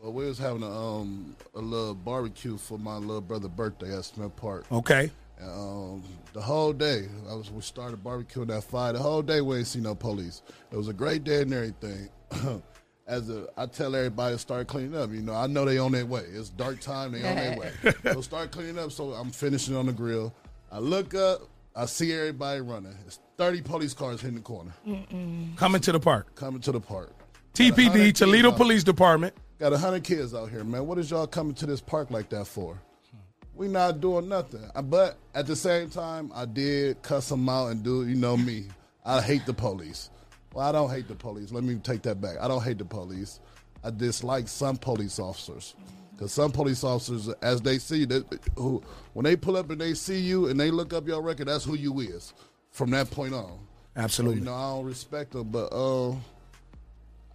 Well, 0.02 0.12
we 0.14 0.26
was 0.26 0.38
having 0.38 0.64
a 0.64 0.70
um 0.70 1.36
a 1.56 1.60
little 1.60 1.94
barbecue 1.94 2.58
for 2.58 2.78
my 2.78 2.98
little 2.98 3.22
brother's 3.22 3.52
birthday 3.52 3.98
at 3.98 4.04
Smith 4.04 4.36
Park. 4.36 4.66
Okay. 4.72 5.10
Um, 5.42 6.04
the 6.34 6.42
whole 6.42 6.74
day, 6.74 7.08
I 7.30 7.34
was 7.34 7.52
we 7.52 7.62
started 7.62 8.04
barbecuing 8.04 8.48
that 8.48 8.64
fire. 8.64 8.94
The 8.94 9.00
whole 9.00 9.22
day 9.22 9.42
we 9.42 9.58
ain't 9.58 9.68
see 9.68 9.80
no 9.80 9.96
police. 9.96 10.42
It 10.72 10.78
was 10.78 10.88
a 10.88 10.94
great 10.94 11.24
day 11.24 11.42
and 11.42 11.54
everything. 11.54 12.10
As 13.08 13.28
a, 13.32 13.48
I 13.58 13.66
tell 13.66 13.96
everybody 13.96 14.36
to 14.36 14.40
start 14.40 14.68
cleaning 14.68 14.96
up. 14.96 15.12
You 15.12 15.22
know, 15.22 15.34
I 15.34 15.48
know 15.48 15.66
they 15.66 15.80
on 15.80 15.92
their 15.94 16.06
way. 16.06 16.26
It's 16.32 16.50
dark 16.50 16.80
time. 16.80 17.12
They 17.12 17.28
on 17.28 17.36
their 17.36 17.58
way. 17.58 17.94
So 18.14 18.22
start 18.22 18.52
cleaning 18.52 18.78
up. 18.78 18.92
So 18.92 19.14
I'm 19.14 19.32
finishing 19.32 19.76
on 19.76 19.88
the 19.88 19.94
grill. 19.94 20.32
I 20.72 20.78
look 20.78 21.16
up. 21.16 21.42
I 21.76 21.86
see 21.86 22.14
everybody 22.14 22.62
running. 22.62 22.94
It's 23.08 23.20
30 23.38 23.62
police 23.62 23.94
cars 23.96 24.22
hitting 24.22 24.36
the 24.36 24.42
corner. 24.44 24.74
Coming 25.56 25.82
to 25.82 25.92
the 25.92 26.00
park. 26.00 26.36
Coming 26.36 26.62
to 26.62 26.72
the 26.72 26.80
park. 26.82 27.12
TPD, 27.54 28.14
Toledo 28.14 28.52
Police 28.52 28.84
Department. 28.84 29.34
Got 29.60 29.74
a 29.74 29.78
hundred 29.78 30.04
kids 30.04 30.34
out 30.36 30.50
here, 30.50 30.64
man. 30.64 30.86
What 30.86 30.98
is 31.00 31.10
y'all 31.10 31.28
coming 31.28 31.54
to 31.56 31.66
this 31.66 31.82
park 31.82 32.12
like 32.12 32.30
that 32.30 32.46
for? 32.46 32.80
We 33.60 33.68
not 33.68 34.00
doing 34.00 34.30
nothing. 34.30 34.62
Uh, 34.74 34.82
But 34.82 35.18
at 35.36 35.46
the 35.46 35.56
same 35.56 35.90
time, 35.90 36.32
I 36.34 36.46
did 36.46 37.02
cuss 37.02 37.28
them 37.28 37.50
out 37.50 37.68
and 37.68 37.84
do, 37.84 38.08
you 38.08 38.16
know 38.16 38.38
me. 38.38 38.68
I 39.06 39.20
hate 39.20 39.46
the 39.46 39.54
police. 39.54 40.10
Well, 40.54 40.66
I 40.66 40.72
don't 40.72 40.90
hate 40.90 41.10
the 41.10 41.16
police. 41.16 41.52
Let 41.52 41.66
me 41.66 41.76
take 41.76 42.02
that 42.04 42.22
back. 42.22 42.38
I 42.40 42.48
don't 42.48 42.64
hate 42.64 42.78
the 42.78 42.86
police. 42.86 43.42
I 43.84 43.90
dislike 43.90 44.48
some 44.48 44.78
police 44.78 45.20
officers. 45.20 45.76
Because 46.14 46.32
some 46.32 46.54
police 46.54 46.86
officers, 46.86 47.28
as 47.42 47.60
they 47.62 47.80
see 47.80 48.06
that, 48.06 48.40
who 48.56 48.82
when 49.12 49.26
they 49.26 49.36
pull 49.36 49.58
up 49.58 49.70
and 49.72 49.80
they 49.82 49.94
see 49.94 50.20
you 50.20 50.48
and 50.48 50.58
they 50.58 50.72
look 50.72 50.94
up 50.94 51.06
your 51.06 51.22
record, 51.22 51.50
that's 51.50 51.66
who 51.66 51.76
you 51.76 52.00
is 52.00 52.34
from 52.72 52.92
that 52.92 53.12
point 53.12 53.34
on. 53.34 53.60
Absolutely. 53.98 54.38
So, 54.38 54.44
you 54.46 54.50
know, 54.50 54.56
I 54.56 54.70
don't 54.78 54.86
respect 54.86 55.32
them, 55.34 55.50
but 55.50 55.68
uh, 55.74 56.12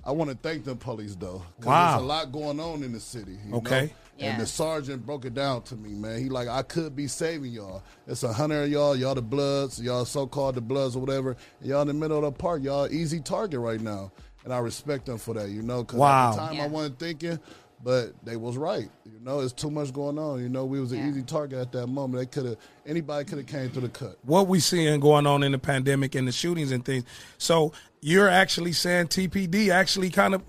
I 0.06 0.12
want 0.12 0.30
to 0.30 0.36
thank 0.36 0.64
them 0.64 0.78
police 0.78 1.16
though. 1.16 1.42
Wow. 1.62 1.90
There's 1.92 2.02
a 2.02 2.06
lot 2.06 2.32
going 2.32 2.60
on 2.60 2.82
in 2.82 2.92
the 2.92 3.00
city. 3.00 3.36
you 3.46 3.56
Okay. 3.56 3.86
know? 3.86 3.90
And 4.20 4.40
the 4.40 4.46
sergeant 4.46 5.04
broke 5.04 5.24
it 5.24 5.34
down 5.34 5.62
to 5.62 5.76
me, 5.76 5.90
man. 5.90 6.18
He 6.22 6.28
like, 6.28 6.48
I 6.48 6.62
could 6.62 6.94
be 6.94 7.06
saving 7.08 7.52
y'all. 7.52 7.82
It's 8.06 8.22
a 8.22 8.32
hundred 8.32 8.64
of 8.64 8.70
y'all. 8.70 8.94
Y'all 8.96 9.14
the 9.14 9.22
Bloods. 9.22 9.80
Y'all 9.80 10.04
so-called 10.04 10.54
the 10.54 10.60
Bloods 10.60 10.94
or 10.96 11.00
whatever. 11.00 11.36
And 11.60 11.68
y'all 11.68 11.82
in 11.82 11.88
the 11.88 11.94
middle 11.94 12.18
of 12.18 12.24
the 12.24 12.32
park. 12.32 12.62
Y'all 12.62 12.86
easy 12.92 13.20
target 13.20 13.58
right 13.60 13.80
now. 13.80 14.12
And 14.44 14.52
I 14.52 14.58
respect 14.58 15.06
them 15.06 15.18
for 15.18 15.34
that, 15.34 15.48
you 15.48 15.62
know. 15.62 15.82
Because 15.82 15.98
Wow. 15.98 16.30
at 16.30 16.32
the 16.32 16.36
time 16.38 16.60
I 16.60 16.66
wasn't 16.68 16.98
thinking, 16.98 17.38
but 17.82 18.12
they 18.24 18.36
was 18.36 18.56
right. 18.56 18.88
You 19.04 19.20
know, 19.20 19.40
it's 19.40 19.52
too 19.52 19.70
much 19.70 19.92
going 19.92 20.18
on. 20.18 20.40
You 20.40 20.48
know, 20.48 20.64
we 20.64 20.80
was 20.80 20.92
an 20.92 21.08
easy 21.08 21.22
target 21.22 21.58
at 21.58 21.72
that 21.72 21.86
moment. 21.86 22.20
They 22.20 22.26
could 22.26 22.50
have 22.50 22.56
anybody 22.86 23.24
could 23.24 23.38
have 23.38 23.46
came 23.46 23.70
through 23.70 23.82
the 23.82 23.88
cut. 23.88 24.16
what 24.22 24.46
we 24.46 24.60
seeing 24.60 25.00
going 25.00 25.26
on 25.26 25.42
in 25.42 25.52
the 25.52 25.58
pandemic 25.58 26.14
and 26.14 26.26
the 26.28 26.32
shootings 26.32 26.72
and 26.72 26.84
things. 26.84 27.04
So 27.38 27.72
you're 28.00 28.28
actually 28.28 28.72
saying 28.72 29.08
TPD 29.08 29.70
actually 29.70 30.10
kind 30.10 30.34
of 30.34 30.42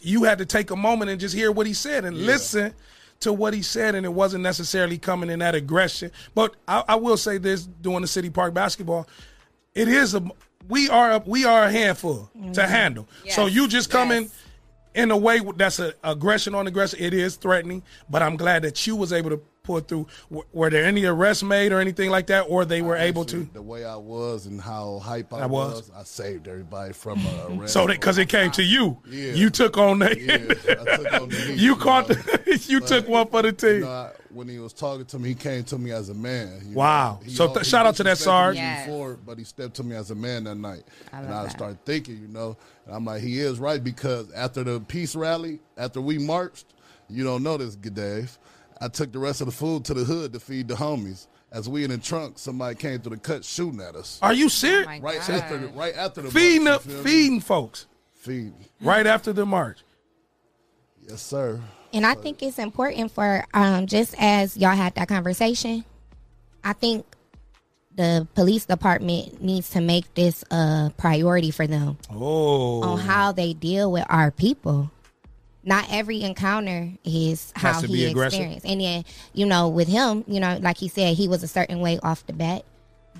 you 0.00 0.24
had 0.24 0.38
to 0.38 0.46
take 0.46 0.70
a 0.70 0.76
moment 0.76 1.10
and 1.10 1.20
just 1.20 1.34
hear 1.34 1.50
what 1.52 1.66
he 1.66 1.72
said 1.74 2.04
and 2.04 2.16
listen 2.16 2.74
to 3.20 3.32
what 3.32 3.54
he 3.54 3.62
said, 3.62 3.94
and 3.94 4.04
it 4.04 4.12
wasn't 4.12 4.42
necessarily 4.42 4.98
coming 4.98 5.30
in 5.30 5.38
that 5.40 5.54
aggression. 5.54 6.10
But 6.34 6.56
I, 6.66 6.84
I 6.88 6.94
will 6.96 7.16
say 7.16 7.38
this: 7.38 7.64
doing 7.64 8.02
the 8.02 8.08
City 8.08 8.30
Park 8.30 8.54
basketball, 8.54 9.06
it 9.74 9.88
is 9.88 10.14
a 10.14 10.22
we 10.68 10.88
are 10.88 11.12
a, 11.12 11.18
we 11.26 11.44
are 11.44 11.64
a 11.64 11.70
handful 11.70 12.30
to 12.34 12.38
mm-hmm. 12.38 12.60
handle. 12.60 13.08
So 13.28 13.46
you 13.46 13.68
just 13.68 13.90
come 13.90 14.10
in 14.10 14.30
in 14.94 15.10
a 15.10 15.16
way 15.16 15.40
that's 15.56 15.78
a 15.78 15.94
aggression 16.02 16.54
on 16.54 16.66
aggression. 16.66 16.98
It 17.00 17.14
is 17.14 17.36
threatening, 17.36 17.82
but 18.08 18.22
I'm 18.22 18.36
glad 18.36 18.62
that 18.62 18.86
you 18.86 18.96
was 18.96 19.12
able 19.12 19.30
to 19.30 19.40
pull 19.70 19.80
through. 19.80 20.06
W- 20.30 20.46
Were 20.52 20.70
there 20.70 20.84
any 20.84 21.04
arrests 21.04 21.42
made 21.42 21.72
or 21.72 21.78
anything 21.80 22.10
like 22.10 22.26
that, 22.26 22.42
or 22.48 22.64
they 22.64 22.82
were 22.82 22.96
able 22.96 23.24
to? 23.26 23.48
the 23.52 23.62
way 23.62 23.84
I 23.84 23.96
was 23.96 24.46
and 24.46 24.60
how 24.60 24.98
hype 24.98 25.32
I, 25.32 25.40
I 25.40 25.46
was. 25.46 25.88
was, 25.88 25.90
I 25.96 26.02
saved 26.02 26.48
everybody 26.48 26.92
from 26.92 27.20
a 27.24 27.46
arrest. 27.60 27.72
So 27.72 27.86
because 27.86 28.18
it 28.18 28.28
came 28.28 28.50
to 28.52 28.62
you, 28.62 28.98
Yeah. 29.08 29.32
you 29.32 29.50
took 29.50 29.78
on 29.78 30.00
the, 30.00 30.18
Yeah, 30.20 30.34
I 30.80 30.96
took 30.96 31.12
on 31.22 31.28
the 31.28 31.46
you 31.56 31.70
you 31.70 31.76
caught, 31.76 32.08
know. 32.08 32.14
the, 32.16 32.64
you 32.68 32.80
But, 32.80 32.88
took 32.88 33.08
one 33.08 33.28
for 33.28 33.42
the 33.42 33.48
You 33.48 33.52
team. 33.52 33.80
know, 33.82 33.88
I, 33.90 34.10
when 34.30 34.48
he 34.48 34.58
was 34.58 34.72
talking 34.72 35.04
to 35.06 35.18
me, 35.18 35.30
he 35.30 35.34
came 35.34 35.64
to 35.64 35.78
me 35.78 35.90
as 35.92 36.08
a 36.08 36.14
man. 36.14 36.72
Wow. 36.72 37.20
know. 37.24 37.32
So 37.32 37.52
th- 37.52 37.66
shout 37.66 37.86
out 37.86 37.96
to 37.96 38.02
that, 38.04 38.16
disrespected 38.16 38.20
Sarge. 38.22 38.56
Yes. 38.56 38.86
Before, 38.86 39.18
but 39.24 39.38
he 39.38 39.44
stepped 39.44 39.74
to 39.76 39.84
me 39.84 39.96
as 39.96 40.10
a 40.10 40.14
man 40.14 40.44
that 40.44 40.54
night, 40.56 40.82
I 41.12 41.20
and 41.20 41.32
I 41.34 41.42
that. 41.44 41.52
started 41.52 41.84
thinking, 41.84 42.18
you 42.20 42.28
know, 42.28 42.56
and 42.86 42.94
I'm 42.94 43.04
like, 43.04 43.22
he 43.22 43.40
is 43.40 43.58
right 43.58 43.82
because 43.82 44.30
after 44.32 44.62
the 44.64 44.80
peace 44.80 45.14
rally, 45.16 45.58
after 45.76 46.00
we 46.00 46.18
marched, 46.18 46.66
you 47.08 47.24
don't 47.24 47.42
know 47.42 47.56
this, 47.56 47.74
good 47.74 47.94
Dave. 47.94 48.38
I 48.80 48.88
took 48.88 49.12
the 49.12 49.18
rest 49.18 49.40
of 49.40 49.46
the 49.46 49.52
food 49.52 49.84
to 49.86 49.94
the 49.94 50.04
hood 50.04 50.32
to 50.32 50.40
feed 50.40 50.68
the 50.68 50.74
homies. 50.74 51.26
As 51.52 51.68
we 51.68 51.84
in 51.84 51.90
the 51.90 51.98
trunk, 51.98 52.38
somebody 52.38 52.76
came 52.76 53.00
through 53.00 53.16
the 53.16 53.20
cut 53.20 53.44
shooting 53.44 53.80
at 53.80 53.94
us. 53.96 54.18
Are 54.22 54.32
you 54.32 54.48
serious? 54.48 54.86
my 54.86 55.00
right 55.00 55.18
God. 55.18 55.30
after, 55.30 55.58
the, 55.58 55.68
right 55.68 55.94
after 55.94 56.22
the 56.22 56.30
feeding 56.30 56.64
march, 56.64 56.86
you 56.86 56.92
feel 56.92 56.98
me? 57.04 57.10
feeding 57.10 57.40
folks 57.40 57.86
feeding. 58.14 58.64
right 58.80 59.06
after 59.06 59.32
the 59.32 59.44
march. 59.44 59.80
Yes, 61.08 61.22
sir. 61.22 61.60
And 61.92 62.06
I 62.06 62.14
think 62.14 62.40
it's 62.42 62.58
important 62.58 63.10
for 63.10 63.44
um, 63.52 63.86
just 63.86 64.14
as 64.16 64.56
y'all 64.56 64.76
had 64.76 64.94
that 64.94 65.08
conversation, 65.08 65.84
I 66.62 66.72
think 66.72 67.04
the 67.96 68.28
police 68.34 68.64
department 68.66 69.42
needs 69.42 69.70
to 69.70 69.80
make 69.80 70.14
this 70.14 70.44
a 70.52 70.92
priority 70.96 71.50
for 71.50 71.66
them 71.66 71.98
Oh, 72.12 72.82
on 72.82 72.98
how 73.00 73.32
they 73.32 73.52
deal 73.54 73.90
with 73.90 74.06
our 74.08 74.30
people. 74.30 74.90
Not 75.62 75.86
every 75.90 76.22
encounter 76.22 76.90
is 77.04 77.52
Has 77.56 77.76
how 77.76 77.80
to 77.82 77.86
be 77.86 77.98
he 77.98 78.06
aggressive. 78.06 78.40
experienced. 78.40 78.66
And 78.66 78.80
then, 78.80 79.04
you 79.34 79.44
know, 79.44 79.68
with 79.68 79.88
him, 79.88 80.24
you 80.26 80.40
know, 80.40 80.58
like 80.60 80.78
he 80.78 80.88
said, 80.88 81.16
he 81.16 81.28
was 81.28 81.42
a 81.42 81.48
certain 81.48 81.80
way 81.80 81.98
off 82.02 82.26
the 82.26 82.32
bat. 82.32 82.64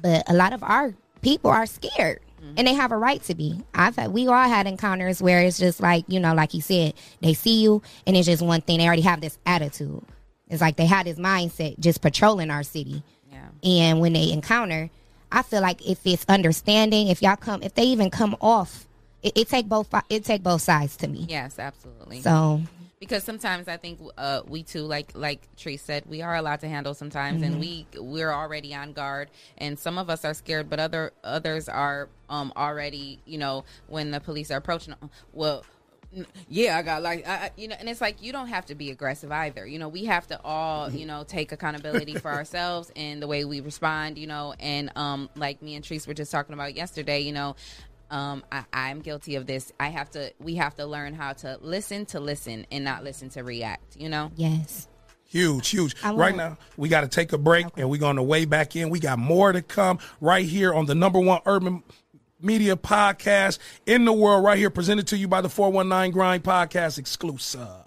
But 0.00 0.28
a 0.28 0.32
lot 0.32 0.52
of 0.52 0.62
our 0.62 0.94
people 1.20 1.50
are 1.50 1.66
scared. 1.66 2.20
Mm-hmm. 2.42 2.54
And 2.56 2.66
they 2.66 2.72
have 2.72 2.92
a 2.92 2.96
right 2.96 3.22
to 3.24 3.34
be. 3.34 3.60
I've 3.74 3.96
had, 3.96 4.12
we 4.12 4.26
all 4.26 4.48
had 4.48 4.66
encounters 4.66 5.20
where 5.20 5.40
it's 5.40 5.58
just 5.58 5.80
like, 5.80 6.04
you 6.08 6.18
know, 6.18 6.32
like 6.32 6.52
he 6.52 6.60
said, 6.60 6.94
they 7.20 7.34
see 7.34 7.60
you 7.62 7.82
and 8.06 8.16
it's 8.16 8.26
just 8.26 8.42
one 8.42 8.62
thing. 8.62 8.78
They 8.78 8.86
already 8.86 9.02
have 9.02 9.20
this 9.20 9.38
attitude. 9.44 10.02
It's 10.48 10.62
like 10.62 10.76
they 10.76 10.86
had 10.86 11.06
this 11.06 11.18
mindset 11.18 11.78
just 11.78 12.00
patrolling 12.00 12.50
our 12.50 12.62
city. 12.62 13.02
Yeah. 13.30 13.48
And 13.62 14.00
when 14.00 14.14
they 14.14 14.32
encounter, 14.32 14.88
I 15.30 15.42
feel 15.42 15.60
like 15.60 15.86
if 15.86 16.06
it's 16.06 16.24
understanding, 16.28 17.08
if 17.08 17.20
y'all 17.20 17.36
come, 17.36 17.62
if 17.62 17.74
they 17.74 17.84
even 17.84 18.10
come 18.10 18.34
off, 18.40 18.86
it, 19.22 19.32
it 19.36 19.48
take 19.48 19.68
both. 19.68 19.88
It 20.08 20.24
take 20.24 20.42
both 20.42 20.62
sides 20.62 20.96
to 20.98 21.08
me. 21.08 21.26
Yes, 21.28 21.58
absolutely. 21.58 22.20
So 22.20 22.62
because 23.00 23.24
sometimes 23.24 23.66
I 23.66 23.78
think 23.78 23.98
uh, 24.18 24.42
we 24.46 24.62
too, 24.62 24.82
like 24.82 25.12
like 25.14 25.48
Tree 25.56 25.78
said, 25.78 26.04
we 26.06 26.20
are 26.20 26.36
allowed 26.36 26.60
to 26.60 26.68
handle 26.68 26.94
sometimes, 26.94 27.42
and 27.42 27.58
we 27.58 27.86
we're 27.98 28.30
already 28.30 28.74
on 28.74 28.92
guard, 28.92 29.30
and 29.58 29.78
some 29.78 29.98
of 29.98 30.10
us 30.10 30.24
are 30.24 30.34
scared, 30.34 30.68
but 30.68 30.78
other 30.78 31.12
others 31.24 31.68
are 31.68 32.08
um 32.28 32.52
already, 32.56 33.18
you 33.24 33.38
know, 33.38 33.64
when 33.88 34.10
the 34.10 34.20
police 34.20 34.50
are 34.50 34.58
approaching, 34.58 34.94
well. 35.32 35.64
Yeah, 36.48 36.76
I 36.76 36.82
got 36.82 37.02
like 37.02 37.24
I, 37.24 37.52
you 37.56 37.68
know, 37.68 37.76
and 37.78 37.88
it's 37.88 38.00
like 38.00 38.20
you 38.20 38.32
don't 38.32 38.48
have 38.48 38.66
to 38.66 38.74
be 38.74 38.90
aggressive 38.90 39.30
either. 39.30 39.64
You 39.64 39.78
know, 39.78 39.88
we 39.88 40.06
have 40.06 40.26
to 40.26 40.40
all 40.42 40.90
you 40.90 41.06
know 41.06 41.22
take 41.22 41.52
accountability 41.52 42.16
for 42.16 42.28
ourselves 42.32 42.90
and 42.96 43.22
the 43.22 43.28
way 43.28 43.44
we 43.44 43.60
respond. 43.60 44.18
You 44.18 44.26
know, 44.26 44.52
and 44.58 44.90
um, 44.96 45.30
like 45.36 45.62
me 45.62 45.76
and 45.76 45.84
Treese 45.84 46.08
were 46.08 46.14
just 46.14 46.32
talking 46.32 46.52
about 46.52 46.74
yesterday. 46.74 47.20
You 47.20 47.30
know, 47.30 47.54
um, 48.10 48.44
I, 48.50 48.64
I'm 48.72 49.00
guilty 49.00 49.36
of 49.36 49.46
this. 49.46 49.72
I 49.78 49.88
have 49.88 50.10
to. 50.10 50.32
We 50.38 50.56
have 50.56 50.74
to 50.76 50.86
learn 50.86 51.14
how 51.14 51.32
to 51.34 51.58
listen 51.60 52.06
to 52.06 52.20
listen 52.20 52.66
and 52.70 52.84
not 52.84 53.04
listen 53.04 53.28
to 53.30 53.42
react. 53.42 53.96
You 53.96 54.08
know. 54.08 54.30
yes, 54.36 54.88
Huge, 55.30 55.68
huge. 55.68 55.94
Right 56.02 56.34
now, 56.34 56.58
we 56.76 56.88
got 56.88 57.02
to 57.02 57.08
take 57.08 57.32
a 57.32 57.38
break 57.38 57.66
and 57.76 57.88
we're 57.88 58.00
going 58.00 58.16
to 58.16 58.22
way 58.22 58.46
back 58.46 58.74
in. 58.74 58.90
We 58.90 58.98
got 58.98 59.20
more 59.20 59.52
to 59.52 59.62
come 59.62 60.00
right 60.20 60.44
here 60.44 60.74
on 60.74 60.86
the 60.86 60.94
number 60.96 61.20
one 61.20 61.40
urban 61.46 61.84
media 62.40 62.74
podcast 62.74 63.60
in 63.86 64.04
the 64.04 64.12
world, 64.12 64.42
right 64.44 64.58
here, 64.58 64.70
presented 64.70 65.06
to 65.08 65.16
you 65.16 65.28
by 65.28 65.40
the 65.40 65.48
419 65.48 66.12
Grind 66.12 66.42
Podcast 66.42 66.98
exclusive. 66.98 67.79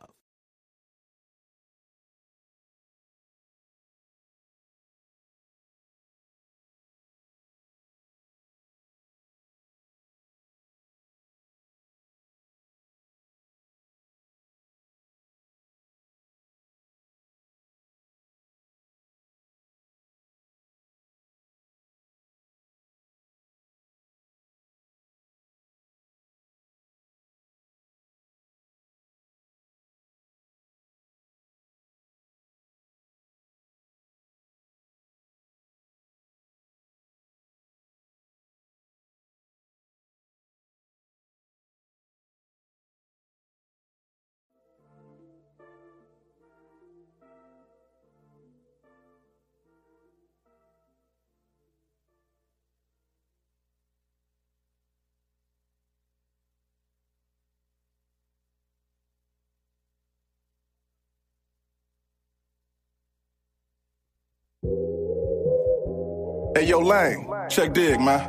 Hey, 66.56 66.68
yo, 66.68 66.80
Lane, 66.80 67.28
check 67.50 67.74
dig, 67.74 68.00
man. 68.00 68.22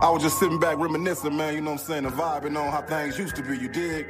I 0.00 0.08
was 0.08 0.22
just 0.22 0.38
sitting 0.38 0.60
back 0.60 0.78
reminiscing, 0.78 1.36
man, 1.36 1.54
you 1.54 1.60
know 1.60 1.72
what 1.72 1.80
I'm 1.80 1.86
saying, 1.86 2.02
the 2.04 2.10
vibe 2.10 2.44
and 2.44 2.54
vibing 2.56 2.60
on 2.60 2.70
how 2.70 2.82
things 2.82 3.18
used 3.18 3.34
to 3.34 3.42
be, 3.42 3.58
you 3.58 3.68
dig? 3.68 4.06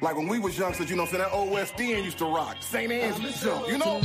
Like 0.00 0.16
when 0.16 0.26
we 0.26 0.40
was 0.40 0.58
young, 0.58 0.70
youngsters, 0.70 0.90
you 0.90 0.96
know 0.96 1.04
what 1.04 1.14
I'm 1.14 1.20
saying, 1.30 1.66
that 1.70 1.80
End 1.80 2.04
used 2.04 2.18
to 2.18 2.24
rock. 2.24 2.56
St. 2.60 2.90
Anne's 2.90 3.40
jump, 3.40 3.68
you 3.68 3.78
know? 3.78 4.00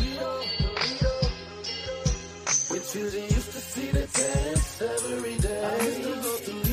When 2.69 2.81
children 2.83 3.23
used 3.23 3.51
to 3.51 3.57
see 3.57 3.89
the 3.89 4.05
test 4.05 4.81
every 4.81 5.37
day. 5.37 6.70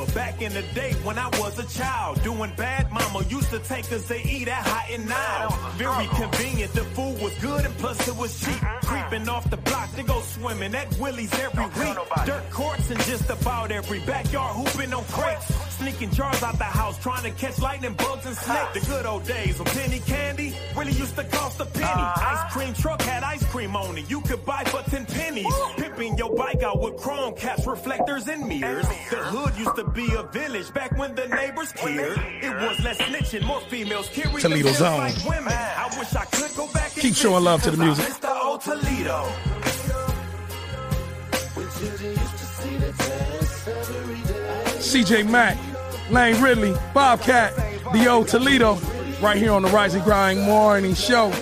Remember 0.00 0.14
back 0.14 0.42
in 0.42 0.52
the 0.52 0.62
day 0.74 0.92
when 1.04 1.18
I 1.18 1.28
was 1.38 1.58
a 1.58 1.78
child, 1.78 2.22
doing 2.22 2.52
bad. 2.56 2.90
Mama 2.92 3.24
used 3.28 3.50
to 3.50 3.58
take 3.60 3.90
us 3.92 4.06
to 4.08 4.28
eat 4.28 4.48
at 4.48 4.66
Hot 4.66 4.90
and 4.90 5.08
Now. 5.08 5.48
Very 5.76 6.06
convenient, 6.08 6.72
the 6.72 6.84
food 6.84 7.20
was 7.20 7.34
good 7.38 7.64
and 7.64 7.76
plus 7.78 8.08
it 8.08 8.16
was 8.16 8.38
cheap. 8.40 8.60
Creeping 8.82 9.28
off 9.28 9.48
the 9.50 9.56
block 9.56 9.94
to 9.96 10.02
go 10.02 10.20
swimming 10.20 10.74
at 10.74 10.92
Willie's 10.98 11.32
every 11.34 11.64
week. 11.64 11.96
Dirt 12.24 12.50
courts 12.50 12.90
and 12.90 13.00
just 13.00 13.28
about 13.30 13.70
every 13.70 14.00
backyard 14.00 14.56
hooping 14.56 14.92
on 14.92 15.04
crates. 15.04 15.69
Sneaking 15.80 16.10
jars 16.10 16.42
out 16.42 16.58
the 16.58 16.64
house, 16.64 16.98
trying 17.02 17.22
to 17.22 17.30
catch 17.30 17.58
lightning 17.58 17.94
bugs 17.94 18.26
and 18.26 18.36
snakes. 18.36 18.74
The 18.74 18.80
good 18.92 19.06
old 19.06 19.24
days 19.24 19.58
when 19.58 19.64
penny 19.68 19.98
candy 20.00 20.54
really 20.76 20.92
used 20.92 21.16
to 21.16 21.24
cost 21.24 21.58
a 21.58 21.64
penny. 21.64 21.86
Uh-huh. 21.86 22.36
Ice 22.36 22.52
cream 22.52 22.74
truck 22.74 23.00
had 23.00 23.22
ice 23.22 23.42
cream 23.46 23.74
on 23.74 23.96
it. 23.96 24.10
You 24.10 24.20
could 24.20 24.44
buy 24.44 24.62
for 24.64 24.82
10 24.90 25.06
pennies. 25.06 25.46
Pimping 25.78 26.18
your 26.18 26.34
bike 26.36 26.62
out 26.62 26.80
with 26.80 26.98
chrome 26.98 27.34
caps, 27.34 27.66
reflectors, 27.66 28.28
and 28.28 28.46
mirrors. 28.46 28.86
The 29.10 29.16
hood 29.16 29.56
used 29.56 29.74
to 29.76 29.84
be 29.84 30.06
a 30.14 30.22
village 30.24 30.70
back 30.74 30.96
when 30.98 31.14
the 31.14 31.26
neighbors 31.28 31.72
cared. 31.72 32.18
It 32.42 32.54
was 32.56 32.78
less 32.84 32.98
snitching, 32.98 33.46
more 33.46 33.62
females 33.62 34.08
carried 34.12 34.40
Toledo 34.40 34.72
Zone. 34.72 34.98
like 34.98 35.16
women. 35.24 35.52
Ah. 35.56 35.88
I 35.90 35.98
wish 35.98 36.14
I 36.14 36.24
could 36.26 36.54
go 36.56 36.66
back 36.74 36.92
and 36.92 37.00
Keep 37.02 37.14
showing 37.14 37.42
love 37.42 37.62
to 37.62 37.70
the 37.70 37.78
music. 37.78 38.04
music. 38.04 38.20
'cause 38.22 38.30
I 38.30 38.34
the 38.34 38.44
old 38.44 38.60
Toledo. 38.60 39.24
When 41.54 41.68
children 41.70 42.10
used 42.12 42.38
to 42.38 42.44
see 42.44 42.76
the 42.76 42.92
test 42.92 43.68
every 43.68 44.20
day. 44.32 44.80
CJ 44.80 45.22
Mack, 45.24 45.56
Lane 46.10 46.42
Ridley, 46.42 46.74
Bobcat, 46.92 47.54
the 47.92 48.08
old 48.08 48.26
Toledo, 48.26 48.74
right 49.22 49.36
here 49.36 49.52
on 49.52 49.62
the 49.62 49.68
Rise 49.68 49.94
and 49.94 50.02
Grind 50.02 50.40
Morning 50.42 50.94
Show. 50.94 51.32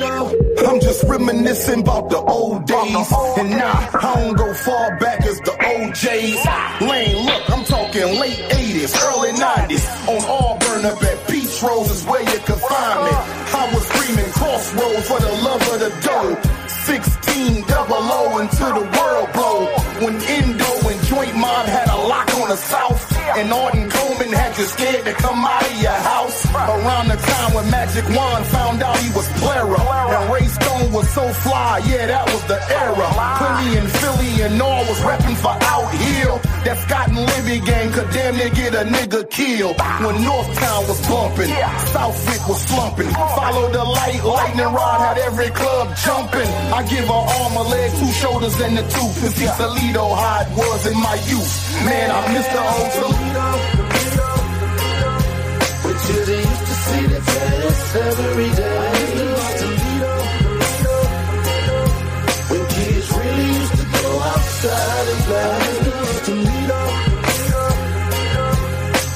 Okay, 0.00 0.47
I'm 0.68 0.80
just 0.80 1.02
reminiscing 1.04 1.80
about 1.80 2.10
the 2.10 2.18
old 2.18 2.66
days. 2.66 3.12
And 3.38 3.50
nah, 3.50 3.88
I 3.94 4.14
don't 4.14 4.36
go 4.36 4.52
far 4.52 4.98
back 4.98 5.24
as 5.24 5.40
the 5.40 5.52
OJs. 5.52 6.86
Lane, 6.86 7.24
look, 7.24 7.50
I'm 7.50 7.64
talking 7.64 8.20
late 8.20 8.38
80s, 8.52 8.92
early 9.08 9.32
90s. 9.32 9.84
On 10.12 10.20
Auburn 10.28 10.84
up 10.84 11.02
at 11.02 11.26
Peach 11.26 11.62
Rose 11.62 11.90
is 11.90 12.04
where 12.04 12.20
you 12.20 12.38
can 12.44 12.58
find 12.60 12.98
me. 13.04 13.12
I 13.56 13.70
was 13.72 13.86
screaming 13.88 14.30
crossroads 14.32 15.08
for 15.08 15.18
the 15.18 15.32
love 15.40 15.62
of 15.72 15.80
the 15.80 15.92
dough. 16.04 16.36
16 16.68 17.64
double 17.66 17.96
O 17.96 18.38
until 18.38 18.74
the 18.74 18.86
world 18.98 19.32
blow. 19.32 19.58
When 20.04 20.16
Indo 20.20 20.88
and 20.88 21.00
Joint 21.06 21.34
Mob 21.34 21.64
had 21.64 21.88
a 21.88 21.96
lock 21.96 22.28
on 22.34 22.50
the 22.50 22.56
South. 22.56 22.97
And 23.38 23.52
Arden 23.52 23.88
Coleman 23.88 24.32
had 24.34 24.58
you 24.58 24.64
scared 24.64 25.04
to 25.04 25.12
come 25.12 25.44
out 25.44 25.62
of 25.62 25.80
your 25.80 25.94
house. 25.94 26.42
Around 26.50 27.06
the 27.06 27.14
time 27.14 27.54
when 27.54 27.70
Magic 27.70 28.02
Wand 28.10 28.44
found 28.46 28.82
out 28.82 28.98
he 28.98 29.14
was 29.14 29.28
Clara. 29.38 29.78
And 29.78 30.32
Ray 30.34 30.48
Stone 30.50 30.90
was 30.90 31.08
so 31.14 31.22
fly, 31.46 31.78
yeah, 31.86 32.06
that 32.10 32.26
was 32.26 32.42
the 32.50 32.58
era. 32.58 33.06
Philly 33.38 33.78
and 33.78 33.88
Philly 34.02 34.42
and 34.42 34.60
all 34.60 34.82
was 34.90 34.98
repping 35.06 35.38
for 35.38 35.54
out 35.54 35.86
here. 35.94 36.34
That 36.66 36.82
Scott 36.82 37.14
and 37.14 37.22
Libby 37.30 37.64
gang 37.64 37.92
could 37.92 38.10
damn 38.10 38.34
near 38.34 38.50
get 38.50 38.74
a 38.74 38.82
nigga 38.82 39.22
killed. 39.30 39.78
When 39.78 40.18
Northtown 40.26 40.82
was 40.90 40.98
bumping, 41.06 41.54
Southwick 41.94 42.42
was 42.50 42.60
slumping. 42.66 43.10
Follow 43.38 43.70
the 43.70 43.84
light, 43.84 44.18
lightning 44.24 44.66
rod 44.66 44.98
had 44.98 45.18
every 45.18 45.50
club 45.54 45.94
jumping. 46.02 46.50
I 46.74 46.82
give 46.90 47.06
her 47.06 47.22
arm, 47.38 47.54
a 47.54 47.62
leg, 47.70 47.90
two 48.02 48.12
shoulders, 48.18 48.58
and 48.58 48.76
the 48.76 48.82
tooth. 48.82 49.22
And 49.22 49.30
see 49.30 49.46
Toledo 49.46 50.10
how 50.10 50.42
it 50.42 50.50
was 50.58 50.90
in 50.90 50.98
my 50.98 51.14
youth. 51.30 51.54
Man, 51.86 52.10
I 52.10 52.18
miss 52.34 52.46
the 52.50 52.58
old 52.58 52.90
Toledo. 52.98 53.27
When 55.84 55.96
children 56.06 56.38
used 56.38 56.66
to 56.68 56.74
see 56.84 57.04
the 57.12 57.20
test 57.32 57.96
every 57.96 58.50
day. 58.60 58.92
To 59.58 59.66
meet 59.78 60.02
up, 60.14 60.26
When 62.50 62.64
kids 62.74 63.08
really 63.18 63.48
used 63.60 63.76
to 63.78 63.84
go 63.94 64.06
outside 64.32 65.06
and 65.12 65.22
play. 65.28 65.58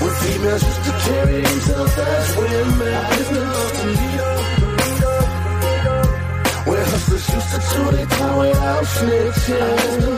When 0.02 0.14
females 0.22 0.62
used 0.70 0.84
to 0.84 0.92
carry 1.06 1.38
themselves 1.40 1.96
as 1.98 2.28
women. 2.36 3.04
Where 6.68 6.84
hustlers 6.84 7.26
used 7.34 7.50
to 7.54 7.58
chew 7.70 7.88
their 7.96 8.06
tongue 8.06 8.38
without 8.38 8.84
snitching. 8.84 10.12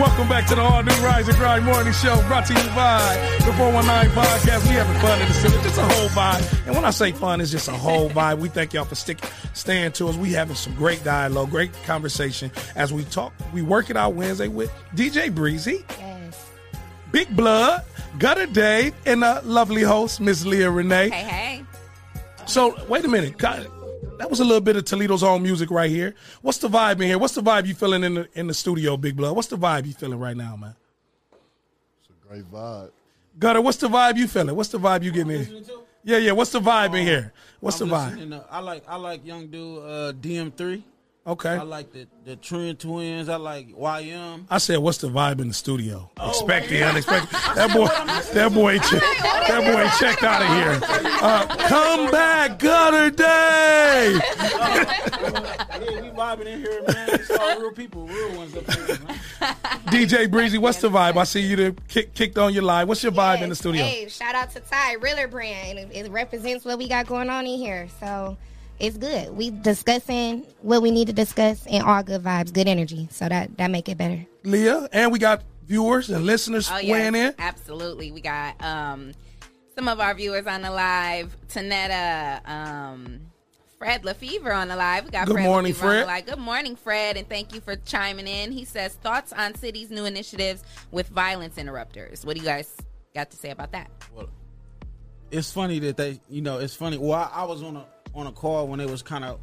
Welcome 0.00 0.28
back 0.30 0.46
to 0.48 0.54
the 0.54 0.62
all 0.62 0.82
new 0.82 0.94
Rise 1.04 1.28
and 1.28 1.36
Grind 1.36 1.66
Morning 1.66 1.92
Show, 1.92 2.16
brought 2.26 2.46
to 2.46 2.54
you 2.54 2.68
by 2.70 3.16
the 3.44 3.52
419 3.52 4.10
Podcast. 4.16 4.66
We 4.66 4.74
having 4.74 4.98
fun 5.02 5.20
in 5.20 5.28
the 5.28 5.34
city, 5.34 5.54
just 5.62 5.76
a 5.78 5.82
whole 5.82 6.08
vibe. 6.08 6.66
And 6.66 6.74
when 6.74 6.86
I 6.86 6.90
say 6.90 7.12
fun, 7.12 7.42
it's 7.42 7.50
just 7.50 7.68
a 7.68 7.72
whole 7.72 8.08
vibe. 8.18 8.38
We 8.38 8.48
thank 8.48 8.72
y'all 8.72 8.86
for 8.86 8.94
sticking, 8.94 9.28
staying 9.52 9.92
to 9.92 10.08
us. 10.08 10.16
We 10.16 10.32
having 10.32 10.56
some 10.56 10.74
great 10.74 11.04
dialogue, 11.04 11.50
great 11.50 11.70
conversation 11.84 12.50
as 12.76 12.94
we 12.94 13.04
talk. 13.04 13.34
We 13.52 13.60
work 13.60 13.90
it 13.90 13.96
out 13.98 14.14
Wednesday 14.14 14.48
with 14.48 14.72
DJ 14.94 15.34
Breezy, 15.34 15.84
Yes. 15.98 16.48
Big 17.12 17.36
Blood, 17.36 17.84
Gutter 18.18 18.46
Dave, 18.46 18.94
and 19.04 19.22
a 19.22 19.42
lovely 19.42 19.82
host, 19.82 20.18
Miss 20.18 20.46
Leah 20.46 20.70
Renee. 20.70 21.10
Hey, 21.10 21.24
hey. 21.24 21.64
So 22.46 22.74
wait 22.86 23.04
a 23.04 23.08
minute. 23.08 23.36
God, 23.36 23.70
That 24.20 24.28
was 24.28 24.38
a 24.40 24.44
little 24.44 24.60
bit 24.60 24.76
of 24.76 24.84
Toledo's 24.84 25.22
own 25.22 25.42
music 25.42 25.70
right 25.70 25.88
here. 25.88 26.14
What's 26.42 26.58
the 26.58 26.68
vibe 26.68 26.96
in 26.96 27.08
here? 27.08 27.16
What's 27.18 27.34
the 27.34 27.40
vibe 27.42 27.66
you 27.66 27.74
feeling 27.74 28.04
in 28.04 28.14
the 28.14 28.28
in 28.34 28.48
the 28.48 28.52
studio, 28.54 28.98
Big 28.98 29.16
Blood? 29.16 29.34
What's 29.34 29.48
the 29.48 29.56
vibe 29.56 29.86
you 29.86 29.94
feeling 29.94 30.18
right 30.18 30.36
now, 30.36 30.56
man? 30.56 30.76
It's 32.02 32.10
a 32.10 32.28
great 32.28 32.44
vibe. 32.52 32.90
Gutter, 33.38 33.62
what's 33.62 33.78
the 33.78 33.88
vibe 33.88 34.18
you 34.18 34.28
feeling? 34.28 34.54
What's 34.54 34.68
the 34.68 34.78
vibe 34.78 35.04
you 35.04 35.10
getting 35.10 35.32
in? 35.32 35.64
Yeah, 36.04 36.18
yeah. 36.18 36.32
What's 36.32 36.50
the 36.50 36.60
vibe 36.60 36.94
in 36.98 37.06
here? 37.06 37.32
What's 37.60 37.80
I'm 37.80 37.88
the 37.88 37.94
vibe? 37.94 38.10
listening 38.10 38.30
to- 38.30 38.44
I 38.50 38.58
like 38.58 38.84
I 38.86 38.96
like 38.96 39.24
young 39.24 39.46
dude 39.46 39.78
uh, 39.84 40.12
DM3. 40.12 40.82
Okay. 41.26 41.50
I 41.50 41.62
like 41.62 41.92
the 41.92 42.06
the 42.24 42.34
Trend 42.36 42.78
Twins. 42.80 43.28
I 43.28 43.36
like 43.36 43.68
YM. 43.74 44.46
I 44.48 44.56
said, 44.58 44.78
what's 44.78 44.98
the 44.98 45.08
vibe 45.08 45.40
in 45.40 45.48
the 45.48 45.54
studio? 45.54 46.10
Oh, 46.18 46.30
Expect 46.30 46.68
the 46.70 46.82
unexpected. 46.82 47.28
That 47.54 47.74
boy, 47.74 47.86
that 47.86 48.54
boy, 48.54 48.78
che- 48.78 48.98
that 48.98 49.60
boy 49.64 49.98
checked 49.98 50.22
out 50.22 50.40
of 50.40 50.48
here. 50.48 50.80
Uh, 51.20 51.46
come 51.68 52.10
back, 52.10 52.58
Gutter 52.58 53.10
Dave. 53.10 54.22
yeah, 54.40 56.00
we 56.00 56.08
vibing 56.10 56.46
in 56.46 56.60
here, 56.60 56.82
man. 56.88 57.08
It's 57.10 57.30
all 57.30 57.60
real 57.60 57.72
people, 57.72 58.06
real 58.06 58.36
ones 58.36 58.56
up 58.56 58.72
here, 58.72 58.98
man. 59.06 59.18
DJ 59.88 60.30
Breezy, 60.30 60.58
what's 60.58 60.78
the 60.80 60.88
vibe? 60.88 61.16
I 61.16 61.24
see 61.24 61.40
you 61.40 61.56
there 61.56 61.72
kick, 61.88 62.14
kicked 62.14 62.38
on 62.38 62.54
your 62.54 62.62
live. 62.62 62.88
What's 62.88 63.02
your 63.02 63.12
vibe 63.12 63.42
in 63.42 63.48
the 63.50 63.56
studio? 63.56 63.84
Hey, 63.84 64.08
shout 64.08 64.34
out 64.34 64.50
to 64.52 64.60
Ty 64.60 64.94
Riller 64.94 65.28
brand. 65.28 65.78
It, 65.78 65.88
it 65.92 66.10
represents 66.10 66.64
what 66.64 66.78
we 66.78 66.88
got 66.88 67.06
going 67.06 67.28
on 67.28 67.46
in 67.46 67.58
here. 67.58 67.88
So 67.98 68.36
it's 68.80 68.96
good. 68.96 69.36
We 69.36 69.50
discussing 69.50 70.44
what 70.62 70.82
we 70.82 70.90
need 70.90 71.06
to 71.08 71.12
discuss 71.12 71.66
and 71.66 71.84
all 71.84 72.02
good 72.02 72.22
vibes, 72.22 72.52
good 72.52 72.66
energy. 72.68 73.08
So 73.10 73.28
that 73.28 73.56
that 73.58 73.70
make 73.70 73.88
it 73.88 73.98
better. 73.98 74.26
Leah, 74.44 74.88
and 74.92 75.12
we 75.12 75.18
got 75.18 75.42
viewers 75.66 76.10
and 76.10 76.24
listeners 76.24 76.68
Oh, 76.70 76.74
weighing 76.76 77.14
yes, 77.14 77.34
in. 77.34 77.34
Absolutely. 77.38 78.10
We 78.10 78.20
got 78.20 78.62
um, 78.64 79.12
some 79.76 79.86
of 79.88 80.00
our 80.00 80.14
viewers 80.14 80.46
on 80.46 80.62
the 80.62 80.70
live. 80.70 81.36
Tanetta, 81.48 82.48
um, 82.48 83.20
Fred 83.78 84.04
Lefevre 84.04 84.52
on 84.52 84.68
the 84.68 84.76
live. 84.76 85.04
We 85.04 85.10
got 85.10 85.26
Good 85.26 85.34
Fred 85.34 85.44
morning, 85.44 85.72
Lefevre 85.72 85.86
on 85.88 85.92
the 85.96 86.04
Fred. 86.04 86.06
live. 86.06 86.26
Good 86.26 86.38
morning, 86.38 86.76
Fred, 86.76 87.16
and 87.16 87.28
thank 87.28 87.54
you 87.54 87.60
for 87.60 87.76
chiming 87.76 88.26
in. 88.26 88.50
He 88.52 88.64
says 88.64 88.94
thoughts 88.94 89.32
on 89.32 89.54
city's 89.54 89.90
new 89.90 90.04
initiatives 90.06 90.64
with 90.90 91.08
violence 91.08 91.56
interrupters. 91.58 92.24
What 92.24 92.34
do 92.36 92.40
you 92.42 92.46
guys 92.46 92.74
got 93.14 93.30
to 93.30 93.36
say 93.36 93.50
about 93.50 93.72
that? 93.72 93.90
Well, 94.14 94.28
it's 95.30 95.52
funny 95.52 95.78
that 95.80 95.96
they, 95.96 96.20
you 96.28 96.40
know, 96.42 96.58
it's 96.58 96.74
funny. 96.74 96.98
Well, 96.98 97.12
I, 97.12 97.30
I 97.42 97.44
was 97.44 97.62
on 97.62 97.76
a 97.76 97.84
on 98.14 98.26
a 98.26 98.32
call 98.32 98.66
when 98.68 98.78
they 98.78 98.86
was 98.86 99.02
kind 99.02 99.24
of 99.24 99.40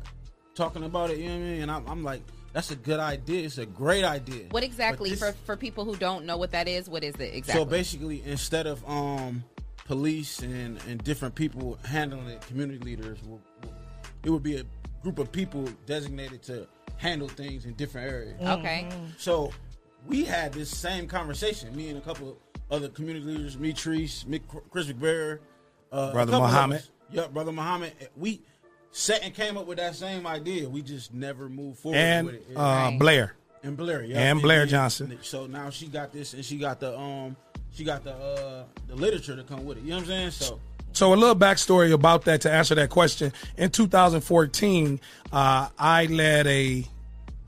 talking 0.56 0.84
about 0.84 1.10
it. 1.10 1.18
You 1.20 1.30
know 1.30 1.36
what 1.36 1.42
I 1.42 1.46
mean? 1.50 1.62
And 1.64 1.72
I'm, 1.72 1.88
I'm 1.88 2.04
like, 2.04 2.22
that's 2.54 2.72
a 2.72 2.76
good 2.76 3.00
idea. 3.00 3.46
It's 3.46 3.58
a 3.58 3.66
great 3.66 4.04
idea. 4.04 4.46
What 4.52 4.64
exactly 4.64 5.12
this- 5.12 5.20
for 5.20 5.32
for 5.46 5.56
people 5.56 5.86
who 5.86 5.96
don't 5.96 6.26
know 6.26 6.38
what 6.38 6.52
that 6.52 6.68
is? 6.68 6.90
What 6.90 7.04
is 7.04 7.16
it 7.16 7.34
exactly? 7.36 7.62
So 7.64 7.66
basically, 7.66 8.24
instead 8.26 8.68
of 8.68 8.88
um 8.90 9.44
police 9.86 10.40
and 10.40 10.80
and 10.88 11.04
different 11.04 11.36
people 11.36 11.78
handling 11.86 12.28
it, 12.28 12.42
community 12.48 12.80
leaders, 12.80 13.18
will, 13.24 13.40
will- 13.64 13.74
it 14.24 14.30
would 14.30 14.44
be 14.44 14.58
a 14.58 14.64
group 15.04 15.20
of 15.20 15.32
people 15.32 15.68
designated 15.86 16.42
to 16.44 16.68
handle 16.98 17.28
things 17.28 17.66
in 17.66 17.74
different 17.76 18.12
areas. 18.12 18.42
Okay. 18.42 18.90
So 19.18 19.52
we 20.08 20.26
had 20.26 20.52
this 20.52 20.76
same 20.76 21.08
conversation. 21.08 21.76
Me 21.76 21.90
and 21.90 21.98
a 21.98 22.02
couple 22.02 22.38
other 22.72 22.90
community 22.90 23.26
leaders, 23.26 23.58
me, 23.58 23.72
Treese, 23.72 24.26
Chris 24.72 24.88
McBear, 24.88 25.40
uh, 25.92 26.12
Brother 26.12 26.32
couple 26.32 26.46
of 26.48 26.52
Muhammad. 26.52 26.78
us. 26.80 26.90
Yep, 27.12 27.34
brother 27.34 27.52
Muhammad. 27.54 27.94
We 28.18 28.42
sat 28.92 29.24
and 29.24 29.34
came 29.34 29.58
up 29.58 29.66
with 29.68 29.78
that 29.78 29.96
same 29.96 30.26
idea. 30.28 30.68
We 30.70 30.82
just 30.82 31.14
never 31.14 31.50
moved 31.50 31.80
forward 31.80 31.98
And 31.98 32.26
with 32.28 32.36
it. 32.36 32.56
uh, 32.56 32.92
Blair. 32.98 33.34
and 33.64 33.76
Blair, 33.78 34.04
yeah, 34.04 34.20
And 34.20 34.42
Blair 34.42 34.66
Johnson. 34.66 35.18
So 35.22 35.46
now 35.48 35.70
she 35.70 35.88
got 35.88 36.12
this, 36.12 36.34
and 36.34 36.44
she 36.44 36.58
got 36.58 36.80
the 36.80 36.98
um, 36.98 37.36
she 37.74 37.84
got 37.84 38.04
the 38.04 38.14
uh, 38.14 38.64
the 38.88 38.96
literature 38.96 39.36
to 39.36 39.44
come 39.44 39.66
with 39.66 39.78
it. 39.78 39.84
You 39.84 39.92
know 39.92 39.96
what 39.98 40.02
I'm 40.04 40.08
saying? 40.08 40.32
So 40.32 40.60
So 40.94 41.14
a 41.14 41.16
little 41.16 41.36
backstory 41.36 41.92
about 41.94 42.26
that 42.26 42.42
to 42.42 42.52
answer 42.52 42.74
that 42.76 42.90
question. 42.90 43.32
In 43.58 43.70
2014, 43.70 45.00
uh, 45.32 45.70
I 45.78 46.06
led 46.08 46.48
a 46.48 46.86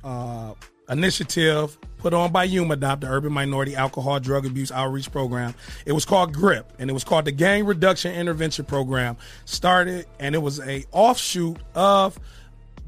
uh, 0.03 0.53
initiative 0.89 1.77
put 1.97 2.13
on 2.13 2.31
by 2.31 2.47
UMADOP, 2.47 3.01
the 3.01 3.07
Urban 3.07 3.33
Minority 3.33 3.75
Alcohol 3.75 4.19
Drug 4.19 4.45
Abuse 4.45 4.71
Outreach 4.71 5.11
Program. 5.11 5.53
It 5.85 5.91
was 5.91 6.05
called 6.05 6.33
GRIP, 6.33 6.73
and 6.79 6.89
it 6.89 6.93
was 6.93 7.03
called 7.03 7.25
the 7.25 7.31
Gang 7.31 7.65
Reduction 7.65 8.13
Intervention 8.13 8.65
Program. 8.65 9.17
Started, 9.45 10.05
and 10.19 10.33
it 10.33 10.39
was 10.39 10.59
a 10.59 10.85
offshoot 10.91 11.57
of 11.75 12.19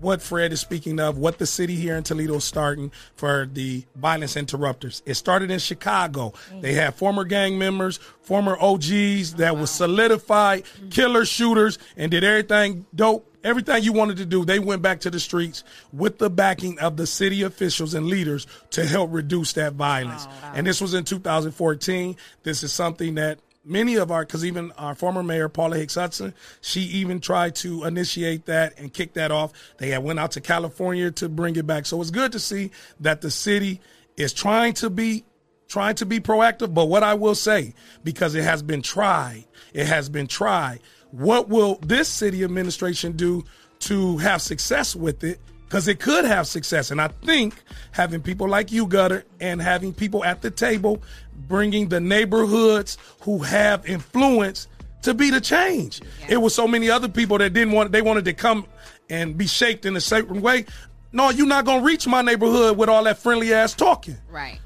what 0.02 0.22
Fred 0.22 0.52
is 0.52 0.60
speaking 0.60 1.00
of, 1.00 1.18
what 1.18 1.38
the 1.38 1.46
city 1.46 1.76
here 1.76 1.96
in 1.96 2.04
Toledo 2.04 2.36
is 2.36 2.44
starting 2.44 2.92
for 3.16 3.48
the 3.52 3.86
violence 3.96 4.36
interrupters. 4.36 5.04
It 5.06 5.14
started 5.14 5.52
in 5.52 5.60
Chicago. 5.60 6.30
Mm-hmm. 6.30 6.62
They 6.62 6.74
had 6.74 6.96
former 6.96 7.24
gang 7.24 7.58
members, 7.58 7.98
former 8.22 8.58
OGs 8.60 9.36
that 9.36 9.56
was 9.58 9.70
solidified 9.70 10.64
mm-hmm. 10.64 10.90
killer 10.90 11.26
shooters 11.26 11.78
and 11.96 12.10
did 12.10 12.24
everything 12.24 12.86
dope. 12.96 13.28
Everything 13.44 13.84
you 13.84 13.94
wanted 13.94 14.18
to 14.18 14.26
do, 14.26 14.46
they 14.46 14.60
went 14.60 14.82
back 14.82 15.02
to 15.02 15.10
the 15.10 15.20
streets 15.20 15.64
with 15.92 16.20
the 16.20 16.30
backing 16.30 16.80
of 16.80 16.98
the 16.98 17.08
city 17.08 17.42
officials 17.42 17.94
and 17.94 18.08
leaders 18.08 18.46
to 18.72 18.86
help 18.86 19.12
reduce 19.12 19.54
that 19.54 19.74
violence. 19.74 20.28
Oh, 20.30 20.52
and 20.56 20.68
this 20.68 20.80
was 20.80 20.94
in 20.94 21.04
2014. 21.04 22.16
This 22.44 22.64
is 22.64 22.72
something 22.72 23.16
that 23.16 23.40
many 23.66 23.96
of 23.96 24.12
our, 24.12 24.26
because 24.26 24.46
even 24.46 24.72
our 24.74 24.96
former 24.96 25.24
mayor 25.24 25.50
Paula 25.50 25.78
Hicks 25.78 25.96
Hudson, 25.96 26.34
she 26.62 26.82
even 26.82 27.20
tried 27.20 27.56
to 27.58 27.84
initiate 27.86 28.46
that 28.46 28.78
and 28.78 28.94
kick 28.94 29.14
that 29.14 29.32
off. 29.32 29.54
They 29.78 29.90
had 29.90 30.04
went 30.04 30.20
out 30.20 30.32
to 30.32 30.42
California 30.42 31.12
to 31.12 31.30
bring 31.30 31.56
it 31.56 31.66
back. 31.66 31.86
So 31.86 32.00
it's 32.02 32.12
good 32.12 32.32
to 32.34 32.40
see 32.40 32.72
that 33.00 33.22
the 33.22 33.32
city 33.32 33.82
is 34.18 34.34
trying 34.34 34.74
to 34.76 34.90
be 34.90 35.24
trying 35.68 35.96
to 35.96 36.06
be 36.06 36.20
proactive. 36.20 36.74
But 36.74 36.86
what 36.86 37.02
I 37.02 37.14
will 37.14 37.36
say, 37.36 37.74
because 38.04 38.36
it 38.36 38.44
has 38.44 38.62
been 38.62 38.82
tried, 38.82 39.46
it 39.74 39.88
has 39.88 40.10
been 40.10 40.28
tried. 40.28 40.82
What 41.12 41.50
will 41.50 41.76
this 41.82 42.08
city 42.08 42.44
administration 42.44 43.14
do 43.14 43.44
to 43.80 44.18
have 44.18 44.42
success 44.42 44.96
with 44.96 45.24
it? 45.24 45.40
Because 45.66 45.88
it 45.88 46.00
could 46.00 46.26
have 46.26 46.48
success. 46.48 46.92
And 46.92 47.00
I 47.02 47.08
think 47.08 47.56
having 47.92 48.22
people 48.22 48.48
like 48.50 48.72
you, 48.72 48.88
Gutter, 48.88 49.24
and 49.40 49.62
having 49.62 49.94
people 49.94 50.24
at 50.26 50.42
the 50.42 50.52
table 50.52 51.02
bringing 51.48 51.90
the 51.90 52.00
neighborhoods 52.00 52.98
who 53.22 53.40
have 53.40 53.86
influence 53.86 54.68
to 55.02 55.14
be 55.14 55.30
the 55.30 55.42
change. 55.42 56.02
It 56.30 56.38
was 56.38 56.54
so 56.54 56.68
many 56.68 56.90
other 56.90 57.08
people 57.08 57.38
that 57.40 57.54
didn't 57.54 57.74
want, 57.74 57.92
they 57.92 58.02
wanted 58.02 58.26
to 58.26 58.34
come 58.34 58.66
and 59.10 59.38
be 59.38 59.48
shaped 59.48 59.86
in 59.86 59.96
a 59.96 60.02
certain 60.02 60.42
way. 60.42 60.66
No, 61.12 61.30
you're 61.30 61.48
not 61.48 61.66
going 61.66 61.80
to 61.80 61.86
reach 61.86 62.08
my 62.08 62.22
neighborhood 62.22 62.78
with 62.78 62.88
all 62.90 63.04
that 63.04 63.18
friendly 63.18 63.54
ass 63.54 63.74
talking 63.74 64.18
right. 64.30 64.60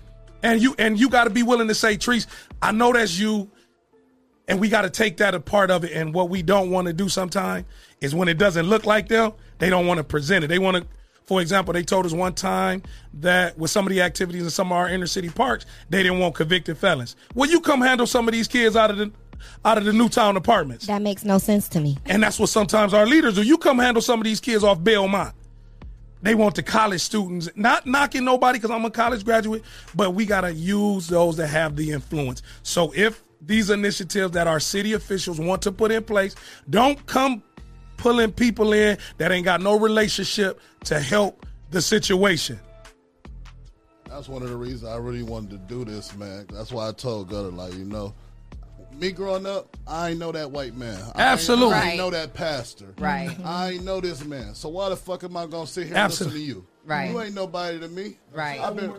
and 0.44 0.62
you 0.62 0.76
and 0.78 1.00
you 1.00 1.10
got 1.10 1.24
to 1.24 1.32
be 1.32 1.42
willing 1.42 1.68
to 1.68 1.76
say, 1.76 1.98
Trees, 1.98 2.28
I 2.62 2.72
know 2.72 2.94
that's 2.94 3.18
you, 3.18 3.50
and 4.48 4.60
we 4.60 4.70
got 4.70 4.84
to 4.84 4.90
take 4.90 5.18
that 5.18 5.34
a 5.34 5.40
part 5.40 5.72
of 5.72 5.84
it. 5.84 5.92
And 5.92 6.14
what 6.14 6.30
we 6.30 6.42
don't 6.42 6.70
want 6.70 6.88
to 6.88 6.94
do 6.94 7.10
sometimes 7.10 7.66
is 8.02 8.14
when 8.14 8.28
it 8.28 8.38
doesn't 8.38 8.68
look 8.68 8.86
like 8.86 9.08
them, 9.08 9.34
they 9.60 9.70
don't 9.70 9.88
want 9.88 9.98
to 9.98 10.04
present 10.04 10.44
it. 10.44 10.48
They 10.48 10.60
want 10.60 10.78
to, 10.78 10.88
for 11.26 11.42
example, 11.42 11.74
they 11.74 11.84
told 11.84 12.06
us 12.06 12.14
one 12.14 12.34
time 12.34 12.84
that 13.16 13.58
with 13.58 13.72
some 13.72 13.86
of 13.86 13.92
the 13.92 14.02
activities 14.02 14.44
in 14.44 14.50
some 14.50 14.68
of 14.68 14.78
our 14.78 14.90
inner 14.90 15.08
city 15.08 15.30
parks, 15.30 15.66
they 15.90 16.04
didn't 16.04 16.20
want 16.20 16.36
convicted 16.36 16.78
felons. 16.78 17.16
Well, 17.34 17.50
you 17.50 17.60
come 17.62 17.82
handle 17.82 18.08
some 18.08 18.28
of 18.28 18.34
these 18.34 18.48
kids 18.48 18.76
out 18.76 18.92
of 18.92 18.98
the 18.98 19.12
out 19.64 19.78
of 19.78 19.86
the 19.86 19.94
Newtown 19.94 20.38
apartments. 20.38 20.88
That 20.88 21.02
makes 21.02 21.24
no 21.24 21.38
sense 21.38 21.68
to 21.70 21.80
me. 21.80 21.98
And 22.06 22.24
that's 22.24 22.40
what 22.40 22.50
sometimes 22.50 22.94
our 22.94 23.06
leaders 23.06 23.36
do. 23.36 23.44
You 23.44 23.58
come 23.58 23.80
handle 23.80 24.02
some 24.02 24.20
of 24.20 24.24
these 24.24 24.40
kids 24.40 24.64
off 24.64 24.84
Belmont. 24.84 25.36
They 26.22 26.34
want 26.34 26.56
the 26.56 26.64
college 26.64 27.02
students, 27.02 27.50
not 27.56 27.86
knocking 27.86 28.26
nobody 28.26 28.58
because 28.58 28.72
I'm 28.72 28.84
a 28.86 28.90
college 28.90 29.24
graduate, 29.24 29.64
but 29.94 30.16
we 30.16 30.26
got 30.26 30.42
to 30.42 30.54
use 30.54 31.08
those 31.08 31.38
that 31.38 31.48
have 31.48 31.76
the 31.76 31.92
influence. 31.92 32.42
So 32.64 32.92
if 32.96 33.22
these 33.46 33.70
initiatives 33.70 34.32
that 34.32 34.48
our 34.48 34.60
city 34.60 34.94
officials 34.94 35.40
want 35.40 35.62
to 35.64 35.72
put 35.72 35.92
in 35.92 36.04
place, 36.04 36.36
don't 36.70 37.04
come 37.06 37.44
pulling 37.98 38.32
people 38.32 38.74
in 38.74 38.98
that 39.18 39.32
ain't 39.32 39.46
got 39.46 39.62
no 39.62 39.78
relationship 39.80 40.60
to 40.86 41.00
help 41.00 41.46
the 41.72 41.82
situation. 41.82 42.60
That's 44.10 44.28
one 44.30 44.44
of 44.44 44.50
the 44.50 44.56
reasons 44.56 44.86
I 44.86 44.98
really 44.98 45.24
wanted 45.24 45.52
to 45.52 45.58
do 45.58 45.84
this, 45.84 46.16
man. 46.16 46.46
That's 46.52 46.72
why 46.72 46.88
I 46.88 46.92
told 46.92 47.30
Gutter, 47.30 47.52
like, 47.52 47.74
you 47.74 47.86
know, 47.86 48.14
me 48.98 49.12
growing 49.12 49.46
up, 49.46 49.76
I 49.88 50.12
ain't 50.12 50.20
know 50.20 50.32
that 50.32 50.52
white 50.52 50.74
man. 50.76 50.96
I 50.98 51.08
ain't- 51.08 51.20
Absolutely. 51.20 51.74
I 51.76 51.88
ain't 51.90 51.98
know 51.98 52.10
that 52.12 52.34
pastor. 52.34 52.94
Right. 52.98 53.36
I 53.44 53.72
ain't 53.72 53.84
know 53.84 54.00
this 54.00 54.24
man. 54.24 54.56
So 54.56 54.70
why 54.70 54.90
the 54.90 54.96
fuck 54.96 55.24
am 55.24 55.36
I 55.36 55.48
gonna 55.48 55.68
sit 55.68 55.88
here 55.88 55.98
Absolutely. 55.98 56.40
and 56.40 56.48
listen 56.48 56.56
to 56.56 56.62
you? 56.62 56.68
Right. 56.86 57.10
You 57.10 57.20
ain't 57.22 57.34
nobody 57.34 57.80
to 57.80 57.88
me. 57.88 58.18
Right. 58.32 58.62
I've 58.62 58.76
been, 58.76 58.94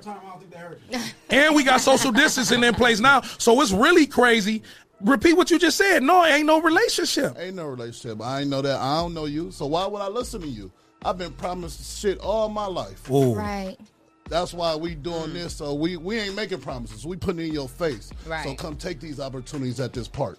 And 1.30 1.54
we 1.54 1.62
got 1.62 1.80
social 1.80 2.10
distancing 2.10 2.64
in 2.64 2.74
place 2.74 2.98
now. 2.98 3.20
So 3.20 3.60
it's 3.60 3.70
really 3.70 4.06
crazy. 4.06 4.62
Repeat 5.00 5.34
what 5.34 5.50
you 5.50 5.58
just 5.58 5.76
said. 5.76 6.02
No, 6.02 6.24
ain't 6.24 6.46
no 6.46 6.60
relationship. 6.60 7.36
ain't 7.38 7.54
no 7.54 7.66
relationship. 7.66 8.20
I 8.20 8.40
ain't 8.40 8.50
know 8.50 8.62
that. 8.62 8.80
I 8.80 8.96
don't 9.00 9.14
know 9.14 9.26
you. 9.26 9.50
So 9.52 9.66
why 9.66 9.86
would 9.86 10.00
I 10.00 10.08
listen 10.08 10.40
to 10.40 10.48
you? 10.48 10.72
I've 11.04 11.18
been 11.18 11.32
promised 11.32 12.00
shit 12.00 12.18
all 12.18 12.48
my 12.48 12.66
life. 12.66 13.08
Ooh. 13.10 13.34
Right. 13.34 13.76
That's 14.28 14.52
why 14.52 14.74
we 14.74 14.96
doing 14.96 15.30
mm. 15.30 15.34
this. 15.34 15.54
So 15.54 15.74
we 15.74 15.96
we 15.96 16.18
ain't 16.18 16.34
making 16.34 16.60
promises. 16.60 17.06
We 17.06 17.16
putting 17.16 17.46
in 17.46 17.52
your 17.52 17.68
face. 17.68 18.10
Right. 18.26 18.44
So 18.44 18.54
come 18.54 18.76
take 18.76 18.98
these 18.98 19.20
opportunities 19.20 19.78
at 19.78 19.92
this 19.92 20.08
park. 20.08 20.38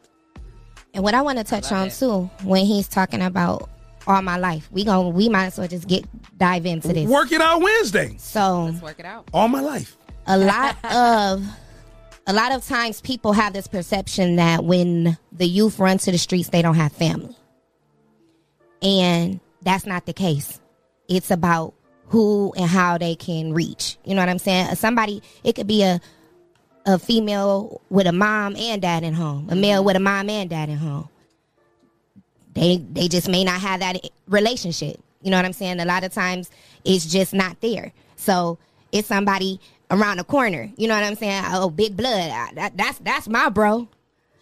And 0.93 1.03
what 1.03 1.13
I 1.13 1.21
want 1.21 1.37
to 1.37 1.43
touch 1.43 1.71
on 1.71 1.89
too, 1.89 2.29
when 2.43 2.65
he's 2.65 2.87
talking 2.87 3.21
about 3.21 3.69
all 4.07 4.21
my 4.21 4.37
life, 4.37 4.69
we 4.71 4.83
going 4.83 5.13
we 5.13 5.29
might 5.29 5.47
as 5.47 5.57
well 5.57 5.67
just 5.67 5.87
get 5.87 6.05
dive 6.37 6.65
into 6.65 6.89
this. 6.89 7.07
Work 7.09 7.31
it 7.31 7.41
out 7.41 7.61
Wednesday. 7.61 8.15
So 8.17 8.65
Let's 8.65 8.81
work 8.81 8.99
it 8.99 9.05
out. 9.05 9.27
All 9.33 9.47
my 9.47 9.61
life. 9.61 9.97
a 10.25 10.37
lot 10.37 10.75
of 10.85 11.45
a 12.25 12.33
lot 12.33 12.51
of 12.51 12.65
times 12.65 12.99
people 13.01 13.31
have 13.33 13.53
this 13.53 13.67
perception 13.67 14.35
that 14.37 14.63
when 14.63 15.17
the 15.31 15.45
youth 15.47 15.79
run 15.79 15.97
to 15.99 16.11
the 16.11 16.17
streets 16.17 16.49
they 16.49 16.61
don't 16.61 16.75
have 16.75 16.91
family 16.91 17.35
and 18.81 19.39
that's 19.61 19.85
not 19.85 20.05
the 20.05 20.13
case 20.13 20.59
it's 21.07 21.31
about 21.31 21.73
who 22.07 22.53
and 22.57 22.69
how 22.69 22.97
they 22.97 23.15
can 23.15 23.53
reach 23.53 23.97
you 24.03 24.13
know 24.13 24.21
what 24.21 24.29
i'm 24.29 24.39
saying 24.39 24.75
somebody 24.75 25.21
it 25.43 25.55
could 25.55 25.67
be 25.67 25.83
a 25.83 25.99
a 26.85 26.99
female 26.99 27.81
with 27.89 28.07
a 28.07 28.11
mom 28.11 28.55
and 28.57 28.81
dad 28.81 29.03
at 29.03 29.13
home 29.13 29.47
a 29.49 29.55
male 29.55 29.83
with 29.83 29.95
a 29.95 29.99
mom 29.99 30.29
and 30.29 30.49
dad 30.49 30.69
at 30.69 30.77
home 30.77 31.07
they 32.57 32.77
they 32.77 33.07
just 33.07 33.27
may 33.29 33.43
not 33.43 33.59
have 33.61 33.79
that 33.79 33.97
relationship. 34.27 34.99
You 35.21 35.31
know 35.31 35.37
what 35.37 35.45
I'm 35.45 35.53
saying? 35.53 35.79
A 35.79 35.85
lot 35.85 36.03
of 36.03 36.13
times 36.13 36.49
it's 36.85 37.05
just 37.05 37.33
not 37.33 37.59
there. 37.61 37.91
So 38.15 38.57
it's 38.91 39.07
somebody 39.07 39.59
around 39.91 40.17
the 40.17 40.23
corner. 40.23 40.69
You 40.77 40.87
know 40.87 40.95
what 40.95 41.03
I'm 41.03 41.15
saying? 41.15 41.43
Oh, 41.47 41.69
big 41.69 41.95
blood. 41.97 42.29
I- 42.31 42.51
that- 42.55 42.77
that's 42.77 42.99
that's 42.99 43.27
my 43.27 43.49
bro. 43.49 43.87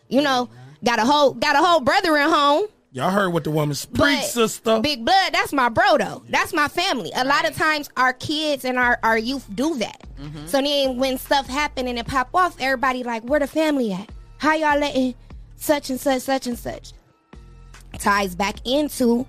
You 0.10 0.22
know, 0.22 0.50
got 0.84 1.00
a 1.00 1.06
whole 1.06 1.34
got 1.34 1.56
a 1.56 1.60
whole 1.60 1.80
brother 1.80 2.18
at 2.18 2.30
home. 2.30 2.66
Y'all 2.92 3.10
heard 3.10 3.34
what 3.34 3.44
the 3.44 3.52
woman's 3.52 3.86
preach, 3.86 4.22
sister. 4.24 4.80
Big 4.80 5.04
blood, 5.04 5.34
that's 5.34 5.52
my 5.52 5.68
bro 5.68 5.98
though. 5.98 6.24
That's 6.30 6.54
my 6.54 6.70
family. 6.70 7.12
A 7.14 7.26
lot 7.26 7.46
of 7.46 7.54
times 7.54 7.90
our 7.98 8.14
kids 8.14 8.64
and 8.64 8.80
our, 8.80 8.98
our 9.04 9.18
youth 9.18 9.46
do 9.54 9.76
that. 9.80 10.02
Mm-hmm. 10.18 10.46
So 10.48 10.62
then 10.62 10.96
when 10.98 11.18
stuff 11.18 11.46
happen 11.46 11.90
and 11.90 12.00
it 12.00 12.08
pop 12.08 12.30
off, 12.34 12.56
everybody 12.58 13.04
like, 13.04 13.24
where 13.24 13.42
the 13.42 13.48
family 13.48 13.92
at? 13.92 14.10
How 14.38 14.54
y'all 14.54 14.80
letting 14.80 15.14
such 15.58 15.90
and 15.90 16.00
such, 16.00 16.22
such 16.22 16.48
and 16.48 16.58
such? 16.58 16.94
Ties 18.00 18.36
back 18.36 18.56
into 18.66 19.26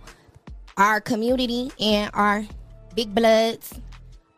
our 0.76 1.01
community 1.01 1.70
and 1.80 2.10
our 2.14 2.44
big 2.94 3.14
bloods. 3.14 3.72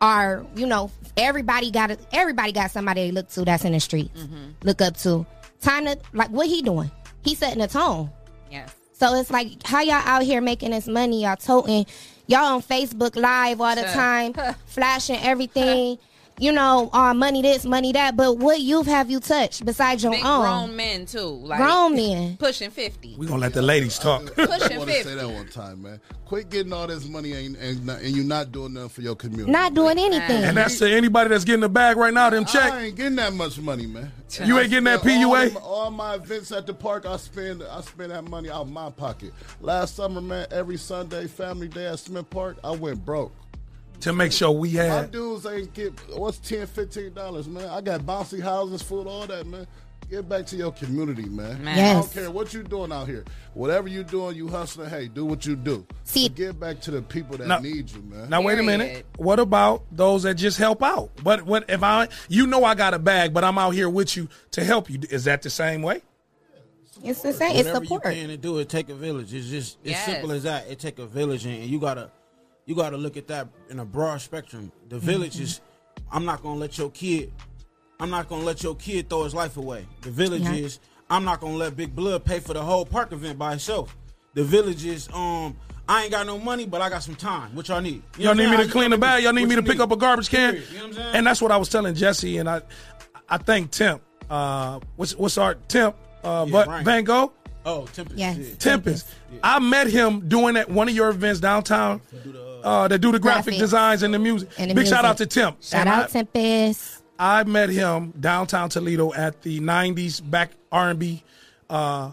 Our, 0.01 0.45
you 0.55 0.65
know, 0.65 0.91
everybody 1.17 1.71
got 1.71 1.91
a, 1.91 1.97
everybody 2.13 2.51
got 2.53 2.71
somebody 2.71 3.05
they 3.07 3.11
look 3.11 3.27
to 3.31 3.43
that's 3.43 3.65
in 3.65 3.73
the 3.73 3.79
streets. 3.81 4.17
Mm-hmm. 4.17 4.51
Look 4.63 4.81
up 4.81 4.95
to. 4.97 5.25
Time 5.61 5.85
to 5.85 5.97
like 6.13 6.29
what 6.29 6.47
he 6.47 6.61
doing? 6.61 6.89
He 7.21 7.35
setting 7.35 7.61
a 7.61 7.67
tone. 7.67 8.09
Yes. 8.49 8.73
So 8.93 9.13
it's 9.15 9.29
like 9.29 9.65
how 9.65 9.81
y'all 9.81 9.95
out 9.95 10.23
here 10.23 10.39
making 10.41 10.71
this 10.71 10.87
money, 10.87 11.23
y'all 11.23 11.35
toting, 11.35 11.85
y'all 12.27 12.45
on 12.45 12.61
Facebook 12.61 13.15
Live 13.17 13.59
all 13.59 13.75
the 13.75 13.81
Sure. 13.83 13.91
time, 13.91 14.33
flashing 14.67 15.17
everything. 15.21 15.97
You 16.39 16.51
know, 16.51 16.89
uh, 16.93 17.13
money 17.13 17.41
this, 17.41 17.65
money 17.65 17.91
that. 17.93 18.15
But 18.17 18.37
what 18.37 18.61
youth 18.61 18.87
have 18.87 19.09
you 19.11 19.19
touched 19.19 19.65
besides 19.65 20.03
your 20.03 20.13
Big 20.13 20.25
own? 20.25 20.41
grown 20.41 20.75
men 20.75 21.05
too. 21.05 21.19
Like 21.19 21.59
Grown 21.59 21.95
men. 21.95 22.37
pushing 22.37 22.71
fifty. 22.71 23.15
We 23.17 23.27
gonna 23.27 23.39
let 23.41 23.53
the 23.53 23.61
ladies 23.61 23.99
talk. 23.99 24.21
I 24.39 24.45
Pushing 24.45 24.77
want 24.77 24.89
to 24.89 25.03
say 25.03 25.15
that 25.15 25.27
one 25.29 25.47
time, 25.49 25.81
man. 25.83 26.01
Quit 26.25 26.49
getting 26.51 26.71
all 26.73 26.85
this 26.87 27.07
money 27.07 27.33
and 27.33 27.55
and, 27.55 27.85
not- 27.85 28.01
and 28.01 28.15
you 28.15 28.23
not 28.23 28.51
doing 28.51 28.73
nothing 28.73 28.89
for 28.89 29.01
your 29.01 29.15
community. 29.15 29.51
Not 29.51 29.73
doing 29.73 29.97
anything. 29.97 30.43
And 30.43 30.55
that's 30.57 30.77
to 30.79 30.89
anybody 30.91 31.29
that's 31.29 31.43
getting 31.43 31.61
the 31.61 31.69
bag 31.69 31.97
right 31.97 32.13
now. 32.13 32.29
Them 32.29 32.45
check. 32.45 32.71
I 32.71 32.83
ain't 32.85 32.95
getting 32.95 33.15
that 33.15 33.33
much 33.33 33.59
money, 33.59 33.87
man. 33.87 34.11
You 34.45 34.59
ain't 34.59 34.69
getting 34.69 34.83
that 34.85 34.99
All, 34.99 35.05
PUA. 35.05 35.53
my- 35.55 35.59
all 35.61 35.91
my 35.91 36.15
events 36.15 36.51
at 36.51 36.67
the 36.67 36.73
park, 36.73 37.05
I 37.07 37.17
spend 37.17 37.63
I 37.63 37.81
spend 37.81 38.11
that 38.11 38.23
money 38.29 38.49
out 38.49 38.61
of 38.61 38.71
my 38.71 38.89
pocket. 38.91 39.33
Last 39.59 39.95
summer, 39.95 40.21
man, 40.21 40.45
every 40.51 40.77
Sunday, 40.77 41.25
family 41.27 41.67
day 41.67 41.87
at 41.87 41.99
Smith 41.99 42.29
Park, 42.29 42.57
I 42.63 42.71
went 42.71 43.03
broke. 43.03 43.31
To 44.01 44.13
make 44.13 44.31
sure 44.31 44.51
we 44.51 44.71
have. 44.71 45.05
My 45.05 45.09
dudes 45.11 45.45
ain't 45.45 45.73
get 45.73 45.93
what's 46.17 46.37
10 46.39 46.67
15 46.67 47.13
dollars, 47.13 47.47
man. 47.47 47.67
I 47.69 47.81
got 47.81 48.01
bouncy 48.01 48.41
houses, 48.41 48.81
food, 48.81 49.07
all 49.07 49.27
that, 49.27 49.45
man. 49.47 49.67
Get 50.09 50.27
back 50.27 50.47
to 50.47 50.55
your 50.55 50.71
community, 50.71 51.25
man. 51.29 51.63
Man. 51.63 51.77
I 51.97 51.99
don't 51.99 52.11
care 52.11 52.31
what 52.31 52.51
you 52.51 52.63
doing 52.63 52.91
out 52.91 53.07
here. 53.07 53.23
Whatever 53.53 53.87
you 53.89 54.03
doing, 54.03 54.35
you 54.35 54.47
hustling. 54.47 54.89
Hey, 54.89 55.07
do 55.07 55.23
what 55.23 55.45
you 55.45 55.55
do. 55.55 55.85
See- 56.03 56.27
But 56.29 56.35
get 56.35 56.59
back 56.59 56.81
to 56.81 56.91
the 56.91 57.03
people 57.03 57.37
that 57.37 57.47
Now- 57.47 57.59
need 57.59 57.91
you, 57.91 58.01
man. 58.01 58.27
Now 58.27 58.41
wait 58.41 58.57
a 58.57 58.63
minute. 58.63 59.05
What 59.17 59.39
about 59.39 59.83
those 59.91 60.23
that 60.23 60.33
just 60.33 60.57
help 60.57 60.81
out? 60.81 61.11
But 61.23 61.43
what 61.43 61.69
if 61.69 61.83
I 61.83 62.07
you 62.27 62.47
know 62.47 62.63
I 62.63 62.73
got 62.73 62.95
a 62.95 62.99
bag, 62.99 63.33
but 63.35 63.43
I'm 63.43 63.59
out 63.59 63.71
here 63.75 63.87
with 63.89 64.17
you 64.17 64.29
to 64.51 64.63
help 64.63 64.89
you? 64.89 64.99
Is 65.11 65.25
that 65.25 65.43
the 65.43 65.49
same 65.51 65.83
way? 65.83 66.01
It's 67.03 67.21
the 67.21 67.31
same. 67.31 67.51
It's 67.55 67.67
Whatever 67.67 67.85
support. 67.85 68.05
you 68.05 68.11
can 68.21 68.27
to 68.29 68.37
do 68.37 68.57
it, 68.57 68.67
take 68.67 68.89
a 68.89 68.95
village. 68.95 69.31
It's 69.33 69.47
just 69.47 69.77
it's 69.83 69.91
Yes. 69.91 70.05
simple 70.05 70.31
as 70.31 70.43
that. 70.43 70.69
It 70.69 70.79
take 70.79 70.97
a 70.99 71.05
village, 71.05 71.45
and 71.45 71.63
you 71.65 71.79
gotta 71.79 72.09
you 72.69 72.75
gotta 72.75 72.97
look 72.97 73.17
at 73.17 73.27
that 73.27 73.47
in 73.71 73.79
a 73.79 73.85
broad 73.85 74.21
spectrum. 74.21 74.71
The 74.89 74.99
village 74.99 75.33
Mm-hmm. 75.33 75.43
is. 75.43 75.61
I'm 76.11 76.23
not 76.23 76.43
gonna 76.43 76.59
let 76.59 76.77
your 76.77 76.91
kid. 76.91 77.33
I'm 77.99 78.11
not 78.11 78.29
gonna 78.29 78.43
let 78.45 78.61
your 78.61 78.75
kid 78.75 79.09
throw 79.09 79.23
his 79.23 79.33
life 79.33 79.57
away. 79.57 79.87
The 80.01 80.11
village 80.11 80.43
Yeah. 80.43 80.53
is. 80.53 80.79
I'm 81.09 81.25
not 81.25 81.39
gonna 81.41 81.55
let 81.55 81.75
Big 81.75 81.95
Blood 81.95 82.23
pay 82.25 82.39
for 82.39 82.53
the 82.53 82.61
whole 82.61 82.85
park 82.85 83.11
event 83.11 83.39
by 83.39 83.49
himself. 83.49 83.97
The 84.35 84.43
village 84.43 84.85
is. 84.85 85.09
Um, 85.11 85.57
I 85.87 86.03
ain't 86.03 86.11
got 86.11 86.27
no 86.27 86.37
money, 86.37 86.67
but 86.67 86.79
I 86.83 86.89
got 86.89 87.01
some 87.01 87.15
time. 87.15 87.55
What 87.55 87.67
y'all 87.69 87.81
need? 87.81 88.03
You 88.19 88.25
Y'all 88.25 88.35
need 88.35 88.51
me 88.51 88.57
to 88.57 88.67
clean 88.67 88.91
the 88.91 88.97
bag. 88.99 89.23
Y'all 89.23 89.33
need 89.33 89.47
me 89.49 89.55
to 89.55 89.63
pick 89.63 89.79
up 89.79 89.91
a 89.91 89.97
garbage 89.97 90.29
can. 90.29 90.53
You 90.53 90.59
know 90.61 90.65
what 90.67 90.83
I'm 90.85 90.93
saying? 90.93 91.15
And 91.15 91.25
that's 91.27 91.41
what 91.41 91.51
I 91.51 91.57
was 91.57 91.69
telling 91.69 91.95
Jesse, 91.95 92.37
and 92.37 92.47
I, 92.47 92.61
I 93.27 93.39
think 93.39 93.71
Temp. 93.71 94.03
Uh, 94.29 94.79
what's 94.95 95.15
what's 95.15 95.39
our 95.39 95.55
Temp? 95.55 95.95
Uh, 96.23 96.45
Yeah, 96.47 96.51
but. 96.65 96.83
Van 96.83 97.03
Gogh. 97.03 97.31
Oh, 97.65 97.85
Tempest. 97.87 98.17
Yes. 98.17 98.37
yeah. 98.37 98.55
Tempest. 98.57 99.07
I 99.43 99.59
met 99.59 99.87
him 99.87 100.27
doing 100.29 100.55
at 100.57 100.69
one 100.69 100.87
of 100.87 100.95
your 100.95 101.09
events 101.09 101.39
downtown. 101.39 102.01
Uh, 102.63 102.87
that 102.87 102.99
do 102.99 103.11
the 103.11 103.19
graphic 103.19 103.53
Graphics. 103.55 103.59
designs 103.59 104.03
and 104.03 104.13
the 104.13 104.19
music. 104.19 104.49
And 104.57 104.71
the 104.71 104.75
Big 104.75 104.87
shout 104.87 105.05
out 105.05 105.17
to 105.17 105.25
Temp. 105.25 105.61
Shout 105.63 105.81
And 105.81 105.89
out 105.89 106.05
I- 106.05 106.07
Tempest. 106.07 107.03
I 107.17 107.43
met 107.43 107.69
him 107.69 108.13
downtown 108.19 108.69
Toledo 108.69 109.13
at 109.13 109.41
the 109.41 109.59
'90s 109.59 110.21
back 110.21 110.51
R&B, 110.71 111.21
uh, 111.69 112.11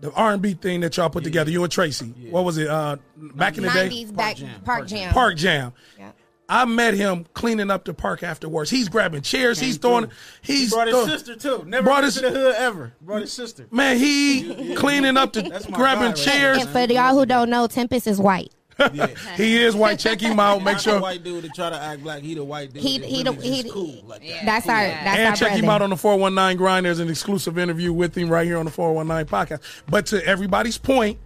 the 0.00 0.12
R&B 0.12 0.54
thing 0.54 0.80
that 0.80 0.96
y'all 0.96 1.08
put 1.08 1.24
together. 1.24 1.50
You 1.50 1.62
and 1.62 1.72
Tracy. 1.72 2.06
What 2.30 2.44
was 2.44 2.58
it? 2.58 2.68
Uh, 2.68 2.96
back 3.16 3.56
in 3.56 3.62
the 3.64 3.70
day, 3.70 3.88
90s 3.88 4.14
back 4.14 4.36
Park 4.64 4.86
Jam. 4.86 5.12
Park 5.14 5.36
Jam. 5.36 5.72
Yeah. 5.98 6.10
I 6.46 6.66
met 6.66 6.92
him 6.92 7.24
cleaning 7.32 7.70
up 7.70 7.86
the 7.86 7.94
park 7.94 8.22
afterwards. 8.22 8.68
He's 8.68 8.90
grabbing 8.90 9.22
chairs. 9.22 9.58
he's 9.58 9.78
throwing. 9.78 10.10
He's 10.42 10.68
He 10.68 10.74
brought 10.76 10.88
his 10.88 10.96
throw- 10.96 11.06
sister 11.06 11.36
too. 11.36 11.64
Never 11.66 11.84
Brought 11.84 11.92
brought 12.00 12.04
his- 12.04 12.14
to 12.16 12.20
the 12.20 12.30
hood 12.30 12.54
ever. 12.56 12.92
Brought 13.00 13.22
his 13.22 13.32
sister. 13.32 13.66
Man, 13.70 13.96
he 13.96 14.74
cleaning 14.76 15.16
up 15.16 15.32
the 15.32 15.40
grabbing 15.72 16.02
guy 16.02 16.06
right 16.08 16.16
chairs. 16.16 16.58
And 16.58 16.68
for 16.68 16.80
y'all 16.92 17.14
who 17.18 17.24
don't 17.24 17.48
know, 17.48 17.66
Tempest 17.66 18.06
is 18.06 18.18
white. 18.18 18.52
he 19.36 19.62
is 19.62 19.74
white. 19.76 19.98
Check 19.98 20.20
him 20.20 20.40
out. 20.40 20.62
Make 20.62 20.78
sure. 20.78 21.00
white 21.00 21.22
dude 21.22 21.44
that 21.44 21.54
try 21.54 21.70
to 21.70 21.76
act 21.80 22.02
black 22.02 22.22
he 22.22 22.34
the 22.34 22.44
white 22.44 22.72
dude. 22.72 22.82
He 22.82 22.98
that 22.98 23.06
he 23.08 23.22
really 23.22 23.36
the- 23.36 23.42
he 23.42 23.70
cool 23.70 24.02
like 24.06 24.20
that. 24.26 24.44
That's 24.44 24.68
our 24.68 24.74
that's 24.80 25.18
and 25.18 25.28
our 25.28 25.36
check 25.36 25.48
brother. 25.50 25.62
him 25.62 25.68
out 25.70 25.82
on 25.82 25.90
the 25.90 25.96
419 25.96 26.56
grind. 26.56 26.86
There's 26.86 26.98
an 26.98 27.08
exclusive 27.08 27.58
interview 27.58 27.92
with 27.92 28.16
him 28.16 28.28
right 28.28 28.46
here 28.46 28.58
on 28.58 28.64
the 28.64 28.70
419 28.70 29.30
podcast. 29.30 29.60
But 29.88 30.06
to 30.06 30.24
everybody's 30.26 30.78
point, 30.78 31.18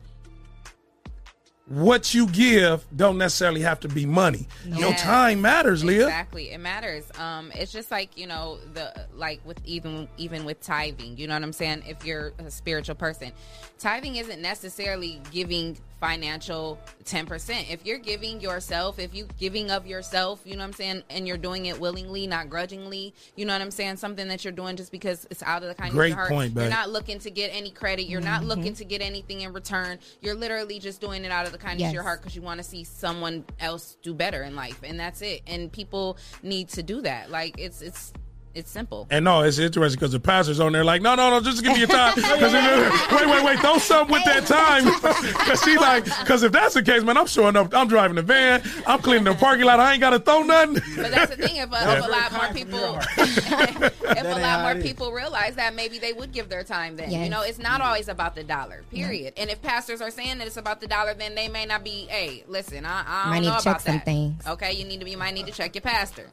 what 1.67 2.15
you 2.15 2.27
give 2.29 2.87
don't 2.97 3.19
necessarily 3.19 3.61
have 3.61 3.79
to 3.81 3.89
be 3.89 4.07
money. 4.07 4.49
Your 4.65 4.89
Yes. 4.91 5.03
time 5.03 5.43
matters, 5.43 5.85
Leah. 5.85 6.05
Exactly, 6.05 6.51
it 6.51 6.61
matters. 6.61 7.05
Um, 7.19 7.53
it's 7.55 7.71
just 7.73 7.91
like 7.91 8.17
you 8.17 8.27
know 8.27 8.59
the 8.73 9.07
like 9.15 9.41
with 9.45 9.59
even 9.67 10.09
even 10.17 10.47
with 10.47 10.61
tithing. 10.63 11.19
You 11.19 11.27
know 11.29 11.35
what 11.35 11.43
I'm 11.43 11.53
saying? 11.53 11.83
If 11.87 12.07
you're 12.07 12.33
a 12.39 12.51
spiritual 12.51 12.95
person, 12.95 13.33
tithing 13.79 14.17
isn't 14.17 14.41
necessarily 14.41 15.21
giving 15.31 15.77
financial 16.01 16.79
10%. 17.05 17.71
If 17.71 17.85
you're 17.85 17.99
giving 17.99 18.41
yourself, 18.41 18.99
if 18.99 19.15
you 19.15 19.27
giving 19.39 19.71
of 19.71 19.87
yourself, 19.87 20.41
you 20.45 20.55
know 20.55 20.61
what 20.61 20.69
I'm 20.69 20.73
saying, 20.75 21.03
and 21.11 21.27
you're 21.27 21.37
doing 21.37 21.67
it 21.67 21.81
willingly, 21.81 22.27
not 22.27 22.49
grudgingly, 22.49 23.15
you 23.37 23.45
know 23.45 23.53
what 23.53 23.63
I'm 23.63 23.71
saying, 23.71 23.97
something 23.97 24.29
that 24.29 24.45
you're 24.45 24.53
doing 24.53 24.77
just 24.77 24.93
because 24.93 25.27
it's 25.31 25.43
out 25.43 25.63
of 25.63 25.69
the 25.69 25.75
kindness 25.75 25.95
Great 25.95 26.13
of 26.13 26.17
your 26.17 26.17
heart. 26.17 26.31
point, 26.31 26.55
you're 26.55 26.69
not 26.69 26.91
looking 26.91 27.19
to 27.21 27.31
get 27.31 27.49
any 27.49 27.71
credit. 27.71 28.05
You're 28.05 28.21
not 28.21 28.41
mm-hmm. 28.41 28.49
looking 28.49 28.75
to 28.75 28.85
get 28.85 29.01
anything 29.01 29.41
in 29.43 29.53
return. 29.53 29.99
You're 30.21 30.35
literally 30.35 30.79
just 30.79 31.01
doing 31.01 31.25
it 31.25 31.33
out 31.33 31.47
of 31.47 31.53
the 31.53 31.59
kindness 31.59 31.79
Yes. 31.79 31.91
of 31.91 31.95
your 31.95 32.03
heart 32.03 32.21
because 32.21 32.35
you 32.35 32.43
want 32.43 32.59
to 32.59 32.65
see 32.65 32.85
someone 32.85 33.45
else 33.61 33.97
do 34.03 34.15
better 34.15 34.43
in 34.43 34.57
life, 34.57 34.81
and 34.83 34.99
that's 34.99 35.23
it. 35.23 35.43
And 35.47 35.71
people 35.71 36.19
need 36.43 36.69
to 36.71 36.83
do 36.83 37.01
that. 37.03 37.31
Like 37.31 37.59
it's 37.59 37.83
it's 37.83 38.13
it's 38.59 38.71
simple. 38.71 39.07
And 39.11 39.25
no, 39.25 39.43
it's 39.43 39.59
interesting 39.59 39.99
because 39.99 40.13
the 40.13 40.21
pastor's 40.21 40.61
on 40.61 40.73
there 40.73 40.85
like, 40.85 41.01
no, 41.03 41.15
no, 41.15 41.31
no, 41.31 41.41
just 41.41 41.63
give 41.63 41.73
me 41.73 41.79
your 41.81 41.89
time. 41.89 42.15
'Cause 42.15 42.25
if- 42.55 43.13
wait, 43.13 43.27
wait, 43.29 43.45
wait, 43.45 43.59
throw 43.61 43.79
something 43.79 44.13
with 44.13 44.25
that 44.25 44.47
time. 44.47 44.85
Because 45.39 45.63
she 45.63 45.77
like, 45.79 46.05
because 46.05 46.43
if 46.43 46.53
that's 46.53 46.75
the 46.75 46.83
case, 46.83 47.03
man, 47.03 47.17
I'm 47.17 47.27
showing 47.27 47.57
up. 47.57 47.73
I'm 47.75 47.89
driving 47.89 48.17
the 48.17 48.23
van. 48.23 48.63
I'm 48.87 48.99
cleaning 49.01 49.25
the 49.25 49.35
parking 49.35 49.65
lot. 49.65 49.81
I 49.81 49.93
ain't 49.93 50.01
got 50.01 50.11
to 50.11 50.19
throw 50.19 50.43
nothing. 50.43 50.75
But 50.97 51.11
that's 51.11 51.35
the 51.35 51.47
thing. 51.47 51.57
If, 51.57 51.69
a, 51.71 51.73
Yeah. 51.73 51.99
if 51.99 52.05
a 52.05 52.09
lot 52.11 52.33
more 52.33 52.53
people, 52.53 52.99
if 53.43 54.25
a 54.25 54.41
lot 54.41 54.75
more 54.75 54.83
people 54.83 55.13
realize 55.13 55.55
that, 55.57 55.75
maybe 55.75 55.99
they 55.99 56.13
would 56.13 56.33
give 56.33 56.49
their 56.49 56.65
time. 56.65 56.97
Then 56.97 57.11
you 57.11 57.29
know, 57.31 57.43
it's 57.43 57.59
not 57.59 57.81
always 57.81 58.09
about 58.09 58.35
the 58.35 58.45
dollar. 58.45 58.83
Period. 58.91 59.35
And 59.37 59.49
if 59.51 59.63
pastors 59.63 60.01
are 60.03 60.11
saying 60.11 60.39
that 60.39 60.47
it's 60.47 60.57
about 60.57 60.81
the 60.81 60.87
dollar, 60.87 61.15
then 61.15 61.35
they 61.35 61.49
may 61.49 61.65
not 61.67 61.83
be. 61.85 62.07
Hey, 62.09 62.45
listen, 62.49 62.85
I, 62.85 63.05
I 63.07 63.21
don't 63.23 63.31
Might 63.31 63.39
need 63.41 63.47
know 63.49 63.53
to 63.59 63.65
check 63.65 63.67
about 63.77 63.83
some 63.83 64.01
things. 64.01 64.47
Okay, 64.47 64.73
you 64.73 64.85
need 64.85 64.99
to. 64.99 65.05
be. 65.05 65.13
You 65.13 65.19
might 65.19 65.35
need 65.35 65.47
to 65.47 65.53
check 65.53 65.75
your 65.75 65.83
pastor. 65.83 66.29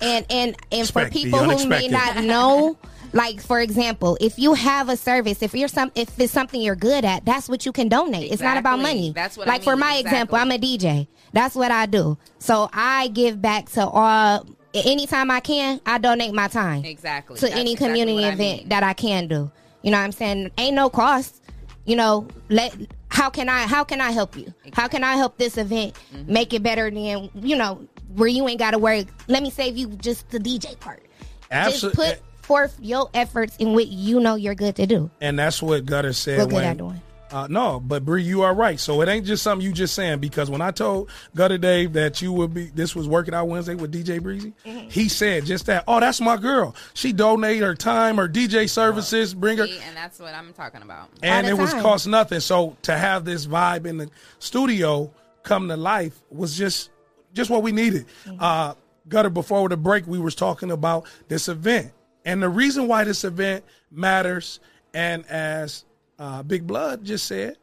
and 0.00 0.26
and 0.30 0.56
and 0.72 0.88
for 0.90 1.02
Expect 1.02 1.12
the 1.14 1.30
people 1.40 1.58
who 1.58 1.66
may 1.68 1.88
not 1.88 2.24
know 2.24 2.76
like 3.12 3.40
for 3.40 3.60
example 3.60 4.16
if 4.20 4.38
you 4.38 4.54
have 4.54 4.88
a 4.88 4.96
service 4.96 5.42
if 5.42 5.54
you're 5.54 5.68
some 5.68 5.92
if 5.94 6.18
it's 6.18 6.32
something 6.32 6.60
you're 6.60 6.74
good 6.76 7.04
at 7.04 7.24
that's 7.24 7.48
what 7.48 7.64
you 7.66 7.72
can 7.72 7.88
donate. 7.88 8.32
It's 8.32 8.42
not 8.42 8.56
about 8.56 8.80
money. 8.80 9.12
That's 9.14 9.36
what 9.36 9.46
I 9.46 9.52
like 9.52 9.62
for 9.62 9.70
mean. 9.76 9.80
my 9.80 9.96
example 9.96 10.36
i'm 10.36 10.50
a 10.50 10.58
dj 10.58 11.06
that's 11.32 11.54
what 11.54 11.70
i 11.70 11.86
do. 11.86 12.16
So 12.38 12.68
i 12.72 13.08
give 13.08 13.40
back 13.40 13.68
to 13.70 13.86
all 13.86 14.46
anytime 14.72 15.30
i 15.30 15.40
can 15.40 15.80
i 15.86 15.98
donate 15.98 16.34
my 16.34 16.48
time 16.48 16.84
Exactly. 16.84 17.36
to 17.36 17.42
That's 17.42 17.54
any 17.54 17.72
exactly 17.72 17.86
community 17.88 18.14
what 18.16 18.24
I 18.24 18.32
event 18.34 18.60
mean. 18.62 18.68
that 18.70 18.82
i 18.82 18.92
can 18.92 19.28
do. 19.28 19.50
You 19.82 19.90
know 19.92 19.98
what 19.98 20.04
i'm 20.04 20.12
saying? 20.12 20.50
Ain't 20.58 20.74
no 20.74 20.88
cost. 20.90 21.40
You 21.84 21.96
know 21.96 22.26
let 22.48 22.74
how 23.08 23.30
can 23.30 23.48
i 23.48 23.66
how 23.66 23.84
can 23.84 24.00
i 24.00 24.10
help 24.10 24.36
you? 24.36 24.52
How 24.72 24.88
can 24.88 25.04
i 25.04 25.14
help 25.16 25.36
this 25.38 25.56
event 25.58 25.94
Mm-hmm. 26.14 26.32
make 26.32 26.52
it 26.52 26.62
better 26.64 26.90
than 26.90 27.30
you 27.34 27.56
know 27.56 27.86
where 28.16 28.28
you 28.28 28.48
ain't 28.48 28.58
gotta 28.58 28.78
worry? 28.78 29.06
Let 29.28 29.42
me 29.42 29.50
save 29.50 29.76
you 29.76 29.88
just 29.88 30.28
the 30.30 30.38
dj 30.40 30.78
part 30.80 31.02
just 31.50 31.94
put 31.94 32.20
forth 32.42 32.76
your 32.80 33.08
efforts 33.14 33.56
in 33.58 33.72
what 33.74 33.86
you 33.88 34.20
know 34.20 34.34
you're 34.34 34.54
good 34.54 34.76
to 34.76 34.86
do 34.86 35.10
And 35.20 35.38
that's 35.38 35.62
what 35.62 35.86
Gutter 35.86 36.12
said. 36.12 36.38
What 36.40 36.50
good 36.50 36.64
at 36.64 36.76
doing. 36.76 37.00
Uh, 37.30 37.48
no, 37.50 37.80
but 37.80 38.04
Bree, 38.04 38.22
you 38.22 38.42
are 38.42 38.54
right. 38.54 38.78
So 38.78 39.00
it 39.00 39.08
ain't 39.08 39.26
just 39.26 39.42
something 39.42 39.66
you 39.66 39.72
just 39.72 39.94
saying 39.94 40.20
because 40.20 40.50
when 40.50 40.60
I 40.60 40.70
told 40.70 41.10
Gutter 41.34 41.58
Dave 41.58 41.94
that 41.94 42.22
you 42.22 42.32
would 42.32 42.54
be, 42.54 42.66
this 42.66 42.94
was 42.94 43.08
working 43.08 43.34
out 43.34 43.48
Wednesday 43.48 43.74
with 43.74 43.92
DJ 43.92 44.22
Breezy, 44.22 44.52
Mm-hmm. 44.64 44.88
he 44.88 45.08
said 45.08 45.44
just 45.44 45.66
that. 45.66 45.82
Oh, 45.88 45.98
that's 45.98 46.20
my 46.20 46.36
girl. 46.36 46.76
She 46.92 47.12
donated 47.12 47.62
her 47.64 47.74
time, 47.74 48.18
her 48.18 48.28
DJ 48.28 48.68
services, 48.68 49.34
bring 49.34 49.58
her, 49.58 49.66
See, 49.66 49.80
and 49.84 49.96
that's 49.96 50.20
what 50.20 50.32
I'm 50.32 50.52
talking 50.52 50.82
about. 50.82 51.08
and 51.24 51.46
the 51.46 51.50
it 51.52 51.58
was 51.58 51.72
cost 51.74 52.06
nothing. 52.06 52.38
So 52.38 52.76
to 52.82 52.96
have 52.96 53.24
this 53.24 53.46
vibe 53.46 53.86
in 53.86 53.96
the 53.96 54.08
studio 54.38 55.10
come 55.42 55.66
to 55.68 55.76
life 55.76 56.20
was 56.30 56.56
just 56.56 56.90
just 57.32 57.50
what 57.50 57.62
we 57.64 57.72
needed. 57.72 58.06
Uh, 58.38 58.74
Gutter, 59.08 59.30
before 59.30 59.68
the 59.68 59.76
break, 59.76 60.06
we 60.06 60.18
was 60.18 60.34
talking 60.34 60.70
about 60.70 61.06
this 61.28 61.48
event 61.48 61.92
and 62.24 62.42
the 62.42 62.48
reason 62.48 62.88
why 62.88 63.04
this 63.04 63.24
event 63.24 63.64
matters. 63.90 64.60
And 64.92 65.26
as 65.26 65.84
uh, 66.18 66.42
Big 66.42 66.66
Blood 66.66 67.04
just 67.04 67.26
said, 67.26 67.58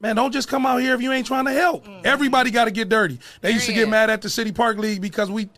man, 0.00 0.16
don't 0.16 0.32
just 0.32 0.48
come 0.48 0.66
out 0.66 0.78
here 0.78 0.94
if 0.94 1.02
you 1.02 1.12
ain't 1.12 1.26
trying 1.26 1.46
to 1.46 1.52
help. 1.52 1.86
Everybody 2.04 2.50
got 2.50 2.66
to 2.66 2.70
get 2.70 2.88
dirty. 2.88 3.18
They 3.40 3.50
used 3.52 3.66
to 3.66 3.72
get 3.72 3.88
mad 3.88 4.10
at 4.10 4.22
the 4.22 4.30
City 4.30 4.52
Park 4.52 4.78
League 4.78 5.00
because 5.00 5.30
we 5.30 5.48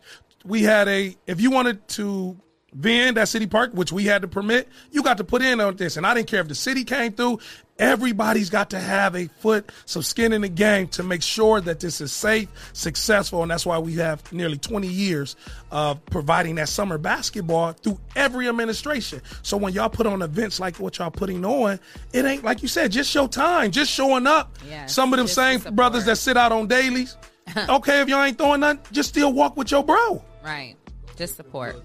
we 0.45 0.63
had 0.63 0.87
a 0.87 1.15
if 1.27 1.39
you 1.39 1.51
wanted 1.51 1.87
to 1.89 2.37
vend 2.73 3.17
at 3.17 3.27
City 3.27 3.47
Park, 3.47 3.71
which 3.73 3.91
we 3.91 4.05
had 4.05 4.21
to 4.21 4.27
permit, 4.27 4.67
you 4.91 5.03
got 5.03 5.17
to 5.17 5.23
put 5.23 5.41
in 5.41 5.59
on 5.59 5.75
this. 5.75 5.97
And 5.97 6.05
I 6.05 6.13
didn't 6.13 6.27
care 6.27 6.41
if 6.41 6.47
the 6.47 6.55
city 6.55 6.83
came 6.83 7.13
through. 7.13 7.39
Everybody's 7.79 8.51
got 8.51 8.69
to 8.69 8.79
have 8.79 9.15
a 9.15 9.27
foot, 9.39 9.71
some 9.85 10.03
skin 10.03 10.31
in 10.31 10.41
the 10.41 10.47
game 10.49 10.87
to 10.89 11.01
make 11.01 11.23
sure 11.23 11.59
that 11.61 11.79
this 11.79 12.01
is 12.01 12.11
safe, 12.11 12.47
successful, 12.73 13.41
and 13.41 13.49
that's 13.49 13.65
why 13.65 13.79
we 13.79 13.95
have 13.95 14.31
nearly 14.31 14.57
20 14.57 14.87
years 14.87 15.35
of 15.71 16.03
providing 16.05 16.53
that 16.55 16.69
summer 16.69 16.99
basketball 16.99 17.73
through 17.73 17.99
every 18.15 18.47
administration. 18.47 19.21
So 19.41 19.57
when 19.57 19.73
y'all 19.73 19.89
put 19.89 20.05
on 20.05 20.21
events 20.21 20.59
like 20.59 20.77
what 20.77 20.99
y'all 20.99 21.09
putting 21.09 21.43
on, 21.43 21.79
it 22.13 22.25
ain't 22.25 22.43
like 22.43 22.61
you 22.61 22.67
said, 22.67 22.91
just 22.91 23.09
show 23.09 23.25
time, 23.25 23.71
just 23.71 23.91
showing 23.91 24.27
up. 24.27 24.55
Yes, 24.69 24.93
Some 24.93 25.11
of 25.11 25.17
them 25.17 25.27
same 25.27 25.59
the 25.59 25.71
brothers 25.71 26.05
that 26.05 26.17
sit 26.17 26.37
out 26.37 26.51
on 26.51 26.67
dailies, 26.67 27.17
okay, 27.69 28.01
if 28.01 28.07
y'all 28.07 28.23
ain't 28.23 28.37
throwing 28.37 28.59
nothing, 28.59 28.81
just 28.91 29.09
still 29.09 29.33
walk 29.33 29.57
with 29.57 29.71
your 29.71 29.83
bro. 29.83 30.23
Right. 30.43 30.75
Just 31.15 31.35
support. 31.35 31.83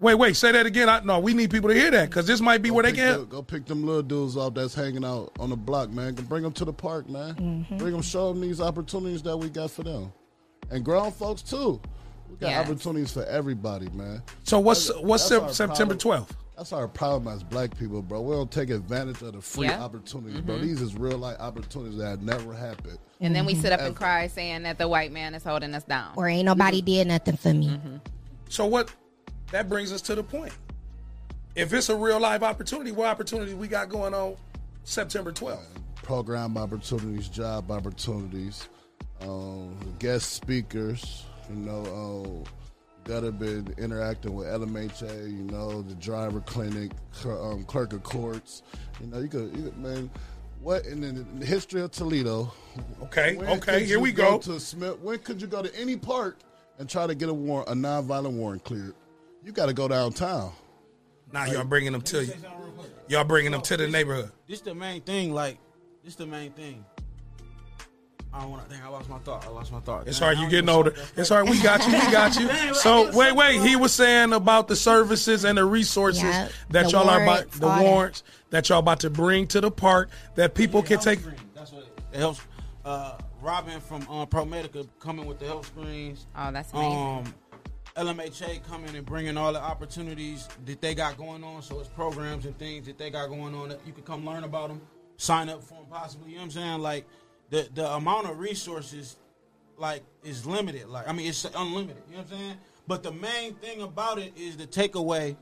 Wait, 0.00 0.14
wait, 0.14 0.34
say 0.34 0.50
that 0.52 0.64
again. 0.64 0.88
I, 0.88 1.00
no, 1.00 1.18
we 1.20 1.34
need 1.34 1.50
people 1.50 1.68
to 1.68 1.74
hear 1.74 1.90
that 1.90 2.08
because 2.08 2.26
this 2.26 2.40
might 2.40 2.62
be 2.62 2.70
where 2.70 2.82
they 2.82 2.90
Pick 2.92 3.00
can. 3.00 3.12
them- 3.18 3.28
go 3.28 3.42
pick 3.42 3.66
them 3.66 3.84
little 3.84 4.02
dudes 4.02 4.34
off 4.36 4.54
that's 4.54 4.74
hanging 4.74 5.04
out 5.04 5.30
on 5.38 5.50
the 5.50 5.56
block, 5.56 5.90
man. 5.90 6.14
Go 6.14 6.22
Bring 6.22 6.42
them 6.42 6.52
to 6.54 6.64
the 6.64 6.72
park, 6.72 7.08
man. 7.08 7.34
Mm-hmm. 7.34 7.76
Bring 7.76 7.92
them, 7.92 8.00
show 8.00 8.32
them 8.32 8.40
these 8.40 8.60
opportunities 8.62 9.22
that 9.24 9.36
we 9.36 9.50
got 9.50 9.70
for 9.70 9.82
them, 9.82 10.10
and 10.70 10.82
grown 10.84 11.12
folks 11.12 11.42
too. 11.42 11.80
We 12.30 12.36
got 12.36 12.48
Yes. 12.48 12.66
opportunities 12.66 13.12
for 13.12 13.24
everybody, 13.26 13.88
man. 13.90 14.22
So 14.44 14.58
what's- 14.58 14.86
That's- 14.86 15.04
what's 15.04 15.28
that's 15.28 15.56
September 15.56 15.94
12th? 15.94 16.30
That's 16.56 16.72
our 16.72 16.88
problem 16.88 17.34
as 17.34 17.42
black 17.42 17.76
people, 17.78 18.00
bro. 18.02 18.20
We 18.22 18.34
don't 18.34 18.50
take 18.50 18.70
advantage 18.70 19.20
of 19.22 19.32
the 19.34 19.40
free 19.42 19.66
Yeah. 19.66 19.82
opportunities, 19.82 20.40
bro. 20.42 20.56
Mhm. 20.56 20.62
These 20.62 20.80
is 20.82 20.94
real 20.94 21.18
life 21.18 21.36
opportunities 21.40 21.98
that 21.98 22.06
have 22.08 22.22
never 22.22 22.54
happened. 22.54 22.98
And 23.20 23.34
then 23.34 23.44
we 23.46 23.54
sit 23.54 23.72
up 23.72 23.80
and 23.80 23.94
cry 23.96 24.26
saying 24.28 24.62
that 24.62 24.78
the 24.78 24.86
white 24.88 25.10
man 25.12 25.34
is 25.34 25.42
holding 25.44 25.74
us 25.74 25.84
down. 25.84 26.12
Or 26.16 26.28
ain't 26.28 26.44
nobody 26.46 26.80
did 26.82 27.06
nothing 27.08 27.36
for 27.36 27.52
me. 27.52 27.68
Mm-hmm. 27.68 27.96
So 28.50 28.66
what? 28.66 28.92
That 29.52 29.68
brings 29.68 29.92
us 29.92 30.02
to 30.02 30.14
the 30.14 30.22
point. 30.22 30.52
If 31.54 31.72
it's 31.72 31.88
a 31.88 31.96
real 31.96 32.20
life 32.20 32.42
opportunity, 32.42 32.92
what 32.92 33.08
opportunity 33.08 33.54
we 33.54 33.66
got 33.66 33.88
going 33.88 34.12
on 34.14 34.36
September 34.84 35.32
12th? 35.32 35.64
program 36.10 36.58
opportunities, 36.58 37.28
job 37.28 37.70
opportunities, 37.70 38.68
um, 39.20 39.76
guest 40.00 40.32
speakers. 40.32 41.24
You 41.48 41.54
know, 41.54 41.84
um, 41.86 42.44
gotta 43.04 43.30
been 43.30 43.72
interacting 43.78 44.34
with 44.34 44.48
LMHA. 44.48 45.30
You 45.30 45.44
know, 45.44 45.82
the 45.82 45.94
driver 45.94 46.40
clinic, 46.40 46.90
cl- 47.12 47.52
um, 47.52 47.62
clerk 47.62 47.92
of 47.92 48.02
courts. 48.02 48.62
You 49.00 49.06
know, 49.06 49.20
you 49.20 49.28
could, 49.28 49.56
you 49.56 49.62
could 49.62 49.78
man. 49.78 50.10
What 50.60 50.84
in 50.84 51.00
the, 51.00 51.06
in 51.08 51.38
the 51.38 51.46
history 51.46 51.80
of 51.80 51.92
Toledo? 51.92 52.52
Okay, 53.04 53.38
okay, 53.38 53.84
here 53.84 54.00
we 54.00 54.10
go. 54.10 54.38
To 54.40 54.58
Smith, 54.58 54.98
when 54.98 55.20
could 55.20 55.40
you 55.40 55.46
go 55.46 55.62
to 55.62 55.74
any 55.74 55.96
park 55.96 56.38
and 56.80 56.88
try 56.88 57.06
to 57.06 57.14
get 57.14 57.28
a 57.28 57.34
warrant, 57.34 57.68
a 57.68 57.72
nonviolent 57.74 58.32
warrant 58.32 58.64
cleared? 58.64 58.94
You 59.44 59.52
got 59.52 59.66
to 59.66 59.72
go 59.74 59.86
downtown. 59.86 60.52
Now 61.32 61.44
y'all 61.44 61.62
bringing 61.64 61.92
them 61.92 62.02
to 62.02 62.24
you. 62.24 62.32
Y'all 63.08 63.24
bringing 63.24 63.52
them 63.52 63.62
to 63.62 63.76
the 63.76 63.86
neighborhood. 63.86 64.32
This 64.48 64.60
the 64.62 64.74
main 64.74 65.02
thing. 65.02 65.32
Like 65.32 65.58
this 66.02 66.16
the 66.16 66.26
main 66.26 66.50
thing. 66.52 66.84
I 68.32 68.42
don't 68.42 68.50
want 68.50 68.62
to. 68.64 68.70
think. 68.70 68.84
I 68.84 68.88
lost 68.88 69.08
my 69.08 69.18
thought. 69.18 69.44
I 69.44 69.50
lost 69.50 69.72
my 69.72 69.80
thought. 69.80 70.06
It's 70.06 70.18
Dang, 70.18 70.26
hard. 70.26 70.36
You 70.38 70.42
don't 70.44 70.50
getting 70.50 70.68
older. 70.68 70.94
It's 71.16 71.28
hard. 71.28 71.48
We 71.48 71.60
got 71.60 71.84
you. 71.86 71.92
We 71.92 72.12
got 72.12 72.38
you. 72.38 72.48
So 72.74 73.10
wait, 73.16 73.34
wait. 73.34 73.60
He 73.60 73.76
was 73.76 73.92
saying 73.92 74.32
about 74.32 74.68
the 74.68 74.76
services 74.76 75.44
and 75.44 75.58
the 75.58 75.64
resources 75.64 76.22
Yeah, 76.22 76.48
that 76.70 76.84
the 76.86 76.90
y'all 76.90 77.08
are 77.10 77.22
about 77.22 77.50
the 77.50 77.66
all 77.66 77.76
that. 77.76 77.82
warrants 77.82 78.22
that 78.50 78.68
y'all 78.68 78.78
about 78.78 79.00
to 79.00 79.10
bring 79.10 79.46
to 79.48 79.60
the 79.60 79.70
park 79.70 80.10
that 80.36 80.54
people 80.54 80.82
can 80.82 80.98
take. 81.00 81.20
That's 81.54 81.72
what 81.72 81.82
it, 81.82 81.98
it 82.12 82.18
helps. 82.18 82.40
Uh, 82.84 83.18
Robin 83.42 83.80
from 83.80 84.02
um, 84.08 84.26
ProMedica 84.26 84.88
coming 84.98 85.26
with 85.26 85.38
the 85.38 85.46
health 85.46 85.66
screens. 85.66 86.26
Oh, 86.36 86.50
that's 86.50 86.72
amazing. 86.72 86.98
Um, 86.98 87.34
LMHA 87.96 88.66
coming 88.68 88.94
and 88.94 89.04
bringing 89.04 89.36
all 89.36 89.52
the 89.52 89.60
opportunities 89.60 90.48
that 90.66 90.80
they 90.80 90.94
got 90.94 91.16
going 91.16 91.42
on. 91.42 91.62
So 91.62 91.80
it's 91.80 91.88
programs 91.88 92.46
and 92.46 92.56
things 92.58 92.86
that 92.86 92.98
they 92.98 93.10
got 93.10 93.28
going 93.28 93.54
on 93.54 93.68
that 93.70 93.80
you 93.86 93.92
can 93.92 94.04
come 94.04 94.24
learn 94.24 94.44
about 94.44 94.68
them, 94.68 94.80
sign 95.16 95.48
up 95.48 95.62
for 95.62 95.74
them 95.74 95.86
possibly. 95.90 96.30
You 96.30 96.36
know 96.36 96.42
what 96.42 96.44
I'm 96.46 96.50
saying? 96.52 96.80
Like 96.80 97.06
the 97.50 97.68
the 97.74 97.90
amount 97.90 98.28
of 98.28 98.38
resources 98.38 99.16
like 99.76 100.02
is 100.22 100.46
limited. 100.46 100.88
Like 100.88 101.08
I 101.08 101.12
mean 101.12 101.26
it's 101.26 101.44
unlimited. 101.44 102.02
You 102.08 102.16
know 102.16 102.22
what 102.22 102.32
I'm 102.32 102.38
saying? 102.38 102.56
But 102.86 103.02
the 103.02 103.12
main 103.12 103.54
thing 103.54 103.82
about 103.82 104.18
it 104.18 104.32
is 104.36 104.56
the 104.56 104.66
takeaway 104.66 105.36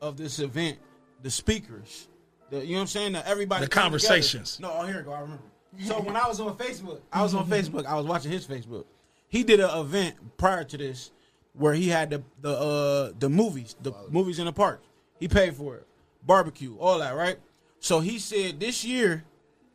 of 0.00 0.16
this 0.16 0.38
event, 0.38 0.78
the 1.22 1.30
speakers. 1.30 2.08
The, 2.50 2.64
you 2.64 2.72
know 2.72 2.74
what 2.76 2.80
I'm 2.82 2.86
saying? 2.86 3.12
That 3.12 3.26
everybody 3.26 3.64
The 3.64 3.70
come 3.70 3.92
together. 3.92 4.06
conversations. 4.08 4.58
No, 4.60 4.72
oh 4.72 4.86
here 4.86 4.98
we 4.98 5.02
go. 5.02 5.12
I 5.12 5.20
remember. 5.20 5.42
So 5.84 6.00
when 6.00 6.16
I 6.16 6.26
was 6.26 6.40
on 6.40 6.56
Facebook, 6.56 7.00
I 7.12 7.22
was 7.22 7.34
on 7.34 7.46
Facebook. 7.48 7.86
I 7.86 7.94
was 7.94 8.06
watching 8.06 8.32
his 8.32 8.46
Facebook. 8.46 8.84
He 9.28 9.44
did 9.44 9.60
an 9.60 9.70
event 9.78 10.16
prior 10.36 10.64
to 10.64 10.76
this 10.78 11.10
where 11.52 11.74
he 11.74 11.88
had 11.88 12.10
the 12.10 12.22
the 12.40 12.50
uh, 12.56 13.12
the 13.18 13.28
movies, 13.28 13.76
the 13.82 13.92
movies 14.10 14.38
in 14.38 14.46
the 14.46 14.52
park. 14.52 14.82
He 15.20 15.28
paid 15.28 15.54
for 15.54 15.76
it, 15.76 15.86
barbecue, 16.26 16.76
all 16.78 16.98
that, 17.00 17.14
right? 17.14 17.38
So 17.80 18.00
he 18.00 18.18
said 18.18 18.58
this 18.60 18.84
year, 18.84 19.24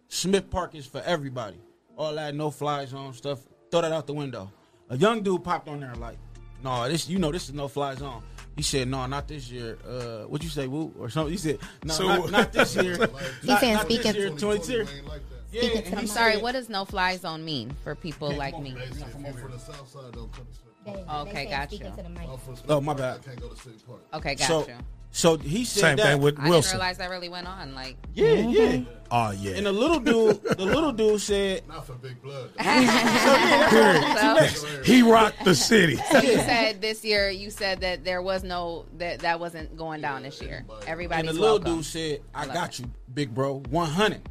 Smith 0.08 0.50
Park 0.50 0.74
is 0.76 0.86
for 0.86 1.02
everybody. 1.02 1.58
All 1.98 2.14
that 2.16 2.34
no 2.34 2.50
fly 2.50 2.86
zone 2.86 3.14
stuff. 3.14 3.40
Throw 3.70 3.82
that 3.82 3.92
out 3.92 4.08
the 4.08 4.14
window. 4.14 4.52
A 4.90 4.98
young 4.98 5.22
dude 5.22 5.44
popped 5.44 5.68
on 5.68 5.80
there 5.80 5.94
like, 5.96 6.18
"No, 6.64 6.88
this 6.90 7.08
you 7.08 7.20
know 7.20 7.32
this 7.32 7.46
is 7.50 7.54
no 7.54 7.68
fly 7.68 7.96
zone." 7.96 8.24
He 8.56 8.62
said, 8.64 8.88
"No, 8.88 9.06
not 9.06 9.28
this 9.28 9.50
year." 9.52 9.78
Uh, 9.88 10.28
what 10.28 10.44
you 10.44 10.50
say, 10.50 10.68
Woo, 10.68 10.94
or 11.00 11.10
something? 11.10 11.32
He 11.32 11.38
said, 11.38 11.60
"No, 11.84 11.94
So- 11.94 12.08
not, 12.08 12.32
not 12.32 12.54
this 12.54 12.76
year." 12.84 12.94
He 13.42 13.48
not, 13.48 13.60
saying 13.60 13.74
not 13.76 13.88
this 13.88 14.00
speaking- 14.02 14.22
year, 14.22 14.30
22. 14.32 14.88
Yeah, 15.54 15.80
and 15.86 15.96
I'm 15.96 16.02
he 16.02 16.08
sorry. 16.08 16.34
said- 16.34 16.42
What 16.44 16.52
does 16.54 16.70
no 16.70 16.86
fly 16.86 17.16
zone 17.18 17.46
mean 17.46 17.76
for 17.84 17.94
people 17.96 18.32
like 18.36 18.60
me? 18.60 18.76
Okay, 21.10 21.46
gotcha. 21.46 21.94
Oh, 22.68 22.82
my 22.82 22.94
bad. 22.94 23.20
Okay, 24.14 24.36
So, 24.36 24.62
gotcha. 24.62 24.78
so 25.12 25.38
he 25.38 25.64
said 25.64 25.80
Same 25.82 25.96
that. 25.98 26.12
thing 26.14 26.22
with 26.22 26.34
I 26.34 26.38
didn't 26.42 26.50
Wilson. 26.50 26.78
realize 26.78 26.98
that 26.98 27.10
really 27.10 27.30
went 27.30 27.48
on. 27.48 27.74
Like, 27.76 27.96
Yeah, 28.14 28.34
yeah. 28.34 28.82
Oh 29.12 29.30
yeah. 29.32 29.56
And 29.58 29.66
the 29.68 29.72
little 29.72 30.00
dude, 30.00 30.42
the 30.44 30.66
little 30.66 30.92
dude 30.92 31.22
said, 31.22 31.68
"Not 31.68 31.86
for 31.86 31.94
big 31.94 32.20
blood." 32.22 32.50
So- 32.60 32.64
he 34.84 35.04
rocked 35.04 35.46
the 35.46 35.54
city. 35.56 35.98
So 36.12 36.18
you 36.20 36.38
said 36.38 36.82
this 36.82 37.06
year, 37.06 37.30
you 37.30 37.50
said 37.52 37.82
that 37.82 38.04
there 38.04 38.22
was 38.24 38.44
no 38.44 38.86
that 38.98 39.20
that 39.20 39.40
wasn't 39.40 39.78
going 39.78 40.02
down 40.02 40.24
this 40.24 40.42
year. 40.42 40.66
Everybody. 40.68 40.82
and 40.82 40.90
Everybody's 41.30 41.36
the 41.36 41.42
little 41.42 41.58
welcome. 41.60 41.76
dude 41.78 41.86
said, 41.86 42.22
"I 42.34 42.46
love 42.46 42.54
got 42.56 42.80
you, 42.80 42.90
big 43.14 43.34
bro, 43.36 43.62
100." 43.70 44.22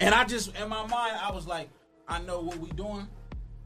And 0.00 0.14
I 0.14 0.24
just, 0.24 0.54
in 0.56 0.68
my 0.68 0.86
mind, 0.86 1.16
I 1.22 1.30
was 1.32 1.46
like, 1.46 1.68
I 2.08 2.20
know 2.20 2.40
what 2.40 2.58
we 2.58 2.70
doing 2.70 3.06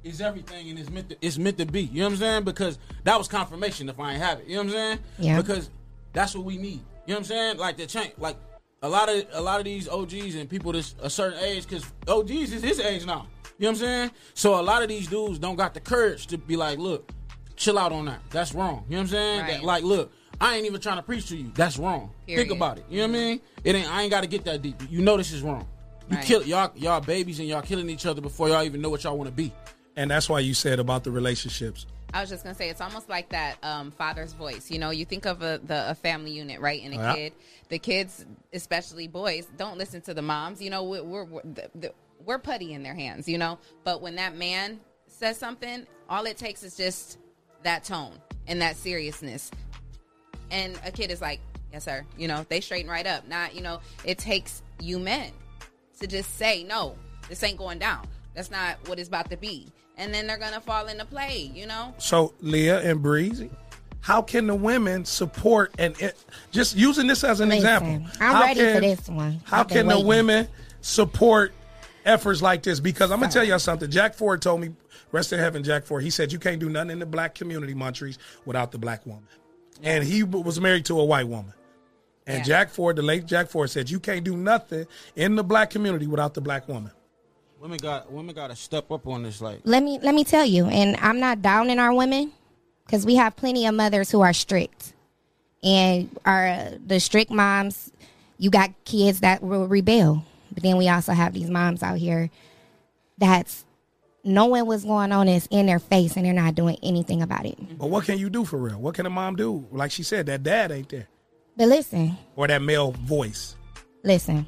is 0.04 0.20
everything, 0.20 0.70
and 0.70 0.78
it's 0.78 0.90
meant 0.90 1.08
to, 1.10 1.16
it's 1.20 1.38
meant 1.38 1.58
to 1.58 1.66
be. 1.66 1.82
You 1.82 2.00
know 2.00 2.06
what 2.06 2.12
I'm 2.12 2.18
saying? 2.18 2.44
Because 2.44 2.78
that 3.04 3.18
was 3.18 3.28
confirmation. 3.28 3.88
If 3.88 3.98
I 3.98 4.12
ain't 4.12 4.22
have 4.22 4.40
it, 4.40 4.46
you 4.46 4.54
know 4.54 4.62
what 4.62 4.66
I'm 4.68 4.72
saying? 4.72 4.98
Yeah. 5.18 5.36
Because 5.40 5.70
that's 6.12 6.34
what 6.34 6.44
we 6.44 6.56
need. 6.56 6.80
You 7.06 7.14
know 7.14 7.14
what 7.14 7.18
I'm 7.18 7.24
saying? 7.24 7.56
Like 7.58 7.76
the 7.76 7.86
change, 7.86 8.12
like 8.18 8.36
a 8.82 8.88
lot 8.88 9.08
of 9.08 9.26
a 9.32 9.40
lot 9.40 9.58
of 9.58 9.64
these 9.64 9.88
OGs 9.88 10.36
and 10.36 10.48
people 10.48 10.72
this 10.72 10.94
a 11.02 11.10
certain 11.10 11.40
age, 11.40 11.66
because 11.66 11.84
OGs 12.06 12.52
is 12.52 12.62
his 12.62 12.80
age 12.80 13.06
now. 13.06 13.26
You 13.58 13.64
know 13.64 13.70
what 13.70 13.70
I'm 13.70 13.76
saying? 13.76 14.10
So 14.34 14.60
a 14.60 14.62
lot 14.62 14.82
of 14.82 14.88
these 14.88 15.08
dudes 15.08 15.38
don't 15.38 15.56
got 15.56 15.74
the 15.74 15.80
courage 15.80 16.28
to 16.28 16.38
be 16.38 16.56
like, 16.56 16.78
look, 16.78 17.10
chill 17.56 17.78
out 17.78 17.90
on 17.90 18.04
that. 18.04 18.20
That's 18.30 18.54
wrong. 18.54 18.84
You 18.88 18.92
know 18.92 18.98
what 18.98 19.02
I'm 19.02 19.06
saying? 19.08 19.40
Right. 19.40 19.50
That, 19.54 19.64
like, 19.64 19.82
look, 19.82 20.12
I 20.40 20.56
ain't 20.56 20.66
even 20.66 20.80
trying 20.80 20.98
to 20.98 21.02
preach 21.02 21.26
to 21.30 21.36
you. 21.36 21.50
That's 21.54 21.76
wrong. 21.76 22.10
Period. 22.26 22.42
Think 22.46 22.56
about 22.56 22.78
it. 22.78 22.84
You 22.88 22.98
know 22.98 23.08
what 23.08 23.16
I 23.16 23.20
mean? 23.20 23.40
It 23.64 23.74
ain't. 23.74 23.90
I 23.90 24.02
ain't 24.02 24.10
got 24.12 24.20
to 24.20 24.28
get 24.28 24.44
that 24.44 24.62
deep. 24.62 24.80
You 24.88 25.02
know 25.02 25.16
this 25.16 25.32
is 25.32 25.42
wrong. 25.42 25.66
You 26.10 26.16
Right. 26.16 26.26
kill 26.26 26.42
y'all, 26.42 26.72
y'all 26.74 27.00
babies, 27.00 27.38
and 27.38 27.48
y'all 27.48 27.60
killing 27.60 27.90
each 27.90 28.06
other 28.06 28.20
before 28.20 28.48
y'all 28.48 28.62
even 28.62 28.80
know 28.80 28.88
what 28.88 29.04
y'all 29.04 29.18
want 29.18 29.28
to 29.28 29.34
be. 29.34 29.52
And 29.96 30.10
that's 30.10 30.28
why 30.28 30.40
you 30.40 30.54
said 30.54 30.78
about 30.78 31.04
the 31.04 31.10
relationships. 31.10 31.86
I 32.14 32.22
was 32.22 32.30
just 32.30 32.42
gonna 32.44 32.54
say 32.54 32.70
it's 32.70 32.80
almost 32.80 33.10
like 33.10 33.28
that 33.30 33.56
um, 33.62 33.90
father's 33.90 34.32
voice. 34.32 34.70
You 34.70 34.78
know, 34.78 34.88
you 34.90 35.04
think 35.04 35.26
of 35.26 35.42
a, 35.42 35.60
the 35.62 35.90
a 35.90 35.94
family 35.94 36.30
unit, 36.30 36.60
right? 36.60 36.80
And 36.82 36.94
a 36.94 36.96
Yeah. 36.96 37.14
kid, 37.14 37.32
the 37.68 37.78
kids, 37.78 38.24
especially 38.54 39.06
boys, 39.08 39.46
don't 39.58 39.76
listen 39.76 40.00
to 40.02 40.14
the 40.14 40.22
moms. 40.22 40.62
You 40.62 40.70
know, 40.70 40.84
we're 40.84 41.02
we're, 41.02 41.24
we're, 41.24 41.42
the, 41.42 41.70
the, 41.74 41.92
we're 42.24 42.38
putty 42.38 42.72
in 42.72 42.82
their 42.82 42.94
hands. 42.94 43.28
You 43.28 43.36
know, 43.36 43.58
but 43.84 44.00
when 44.00 44.14
that 44.14 44.34
man 44.34 44.80
says 45.08 45.36
something, 45.36 45.86
all 46.08 46.24
it 46.24 46.38
takes 46.38 46.62
is 46.62 46.74
just 46.76 47.18
that 47.64 47.84
tone 47.84 48.18
and 48.46 48.62
that 48.62 48.76
seriousness, 48.76 49.50
and 50.50 50.80
a 50.86 50.90
kid 50.90 51.10
is 51.10 51.20
like, 51.20 51.40
"Yes, 51.72 51.84
sir." 51.84 52.06
You 52.16 52.28
know, 52.28 52.46
they 52.48 52.60
straighten 52.62 52.90
right 52.90 53.06
up. 53.06 53.28
Not, 53.28 53.54
you 53.54 53.60
know, 53.60 53.80
it 54.04 54.16
takes 54.16 54.62
you 54.80 54.98
men 54.98 55.32
to 56.00 56.06
just 56.06 56.36
say, 56.36 56.64
"No, 56.64 56.96
this 57.28 57.42
ain't 57.42 57.58
going 57.58 57.78
down. 57.78 58.06
That's 58.34 58.50
not 58.50 58.76
what 58.88 58.98
it's 58.98 59.08
about 59.08 59.30
to 59.30 59.36
be." 59.36 59.68
And 59.96 60.14
then 60.14 60.26
they're 60.26 60.38
gonna 60.38 60.60
fall 60.60 60.86
into 60.86 61.04
play. 61.04 61.50
You 61.54 61.66
know. 61.66 61.94
So 61.98 62.34
Leah 62.40 62.80
and 62.82 63.02
Breezy, 63.02 63.50
how 64.00 64.22
can 64.22 64.46
the 64.46 64.54
women 64.54 65.04
support 65.04 65.72
and 65.78 66.00
it, 66.00 66.16
just 66.50 66.76
using 66.76 67.06
this 67.06 67.24
as 67.24 67.40
an 67.40 67.50
Listen, 67.50 67.64
example? 67.64 68.10
I'm 68.20 68.34
how 68.34 68.42
ready 68.42 68.60
for 68.60 68.80
this 68.80 69.08
one. 69.08 69.40
How 69.44 69.60
I've 69.60 69.68
been 69.68 69.88
can 69.88 69.88
the 69.88 70.00
women 70.00 70.48
support 70.80 71.52
efforts 72.04 72.40
like 72.40 72.62
this? 72.62 72.80
Because 72.80 73.10
I'm 73.10 73.20
gonna 73.20 73.32
tell 73.32 73.44
y'all 73.44 73.58
something. 73.58 73.90
Jack 73.90 74.14
Ford 74.14 74.40
told 74.40 74.60
me, 74.60 74.70
rest 75.12 75.32
in 75.32 75.38
heaven, 75.38 75.62
Jack 75.64 75.84
Ford. 75.84 76.02
He 76.02 76.10
said 76.10 76.32
you 76.32 76.38
can't 76.38 76.60
do 76.60 76.70
nothing 76.70 76.90
in 76.90 76.98
the 77.00 77.06
black 77.06 77.34
community, 77.34 77.74
Montrese, 77.74 78.18
without 78.44 78.72
the 78.72 78.78
black 78.78 79.04
woman. 79.04 79.28
And 79.82 80.04
he 80.04 80.22
was 80.22 80.60
married 80.60 80.86
to 80.86 80.98
a 80.98 81.04
white 81.04 81.28
woman. 81.28 81.52
And 82.28 82.38
Yeah. 82.38 82.44
Jack 82.44 82.68
Ford, 82.68 82.96
the 82.96 83.02
late 83.02 83.24
Jack 83.24 83.48
Ford, 83.48 83.70
said 83.70 83.88
you 83.88 83.98
can't 83.98 84.22
do 84.22 84.36
nothing 84.36 84.86
in 85.16 85.34
the 85.34 85.42
black 85.42 85.70
community 85.70 86.06
without 86.06 86.34
the 86.34 86.42
black 86.42 86.68
woman. 86.68 86.92
Women 87.58 87.78
got 87.78 88.12
women 88.12 88.34
got 88.34 88.48
to 88.48 88.56
step 88.56 88.92
up 88.92 89.06
on 89.06 89.22
this. 89.22 89.40
Like, 89.40 89.60
let 89.64 89.82
me 89.82 89.98
let 90.02 90.14
me 90.14 90.24
tell 90.24 90.44
you, 90.44 90.66
and 90.66 90.96
I'm 90.98 91.18
not 91.18 91.40
downing 91.42 91.78
our 91.78 91.92
women 91.92 92.30
because 92.84 93.04
we 93.06 93.16
have 93.16 93.34
plenty 93.34 93.66
of 93.66 93.74
mothers 93.74 94.10
who 94.10 94.20
are 94.20 94.32
strict, 94.34 94.92
and 95.64 96.16
our 96.24 96.70
the 96.86 97.00
strict 97.00 97.30
moms. 97.30 97.90
You 98.36 98.50
got 98.50 98.70
kids 98.84 99.20
that 99.20 99.42
will 99.42 99.66
rebel, 99.66 100.24
but 100.52 100.62
then 100.62 100.76
we 100.76 100.88
also 100.88 101.12
have 101.12 101.32
these 101.32 101.50
moms 101.50 101.82
out 101.82 101.98
here 101.98 102.30
that's 103.16 103.64
knowing 104.22 104.66
what's 104.66 104.84
going 104.84 105.10
on 105.10 105.26
is 105.26 105.48
in 105.50 105.66
their 105.66 105.80
face 105.80 106.16
and 106.16 106.24
they're 106.24 106.32
not 106.32 106.54
doing 106.54 106.76
anything 106.82 107.22
about 107.22 107.46
it. 107.46 107.56
But 107.78 107.90
what 107.90 108.04
can 108.04 108.18
you 108.18 108.30
do 108.30 108.44
for 108.44 108.58
real? 108.58 108.78
What 108.78 108.94
can 108.94 109.06
a 109.06 109.10
mom 109.10 109.34
do? 109.34 109.66
Like 109.72 109.90
she 109.90 110.04
said, 110.04 110.26
that 110.26 110.44
dad 110.44 110.70
ain't 110.70 110.88
there. 110.88 111.08
But 111.58 111.68
listen, 111.68 112.16
Or 112.36 112.46
that 112.46 112.62
male 112.62 112.92
voice. 112.92 113.56
listen, 114.04 114.46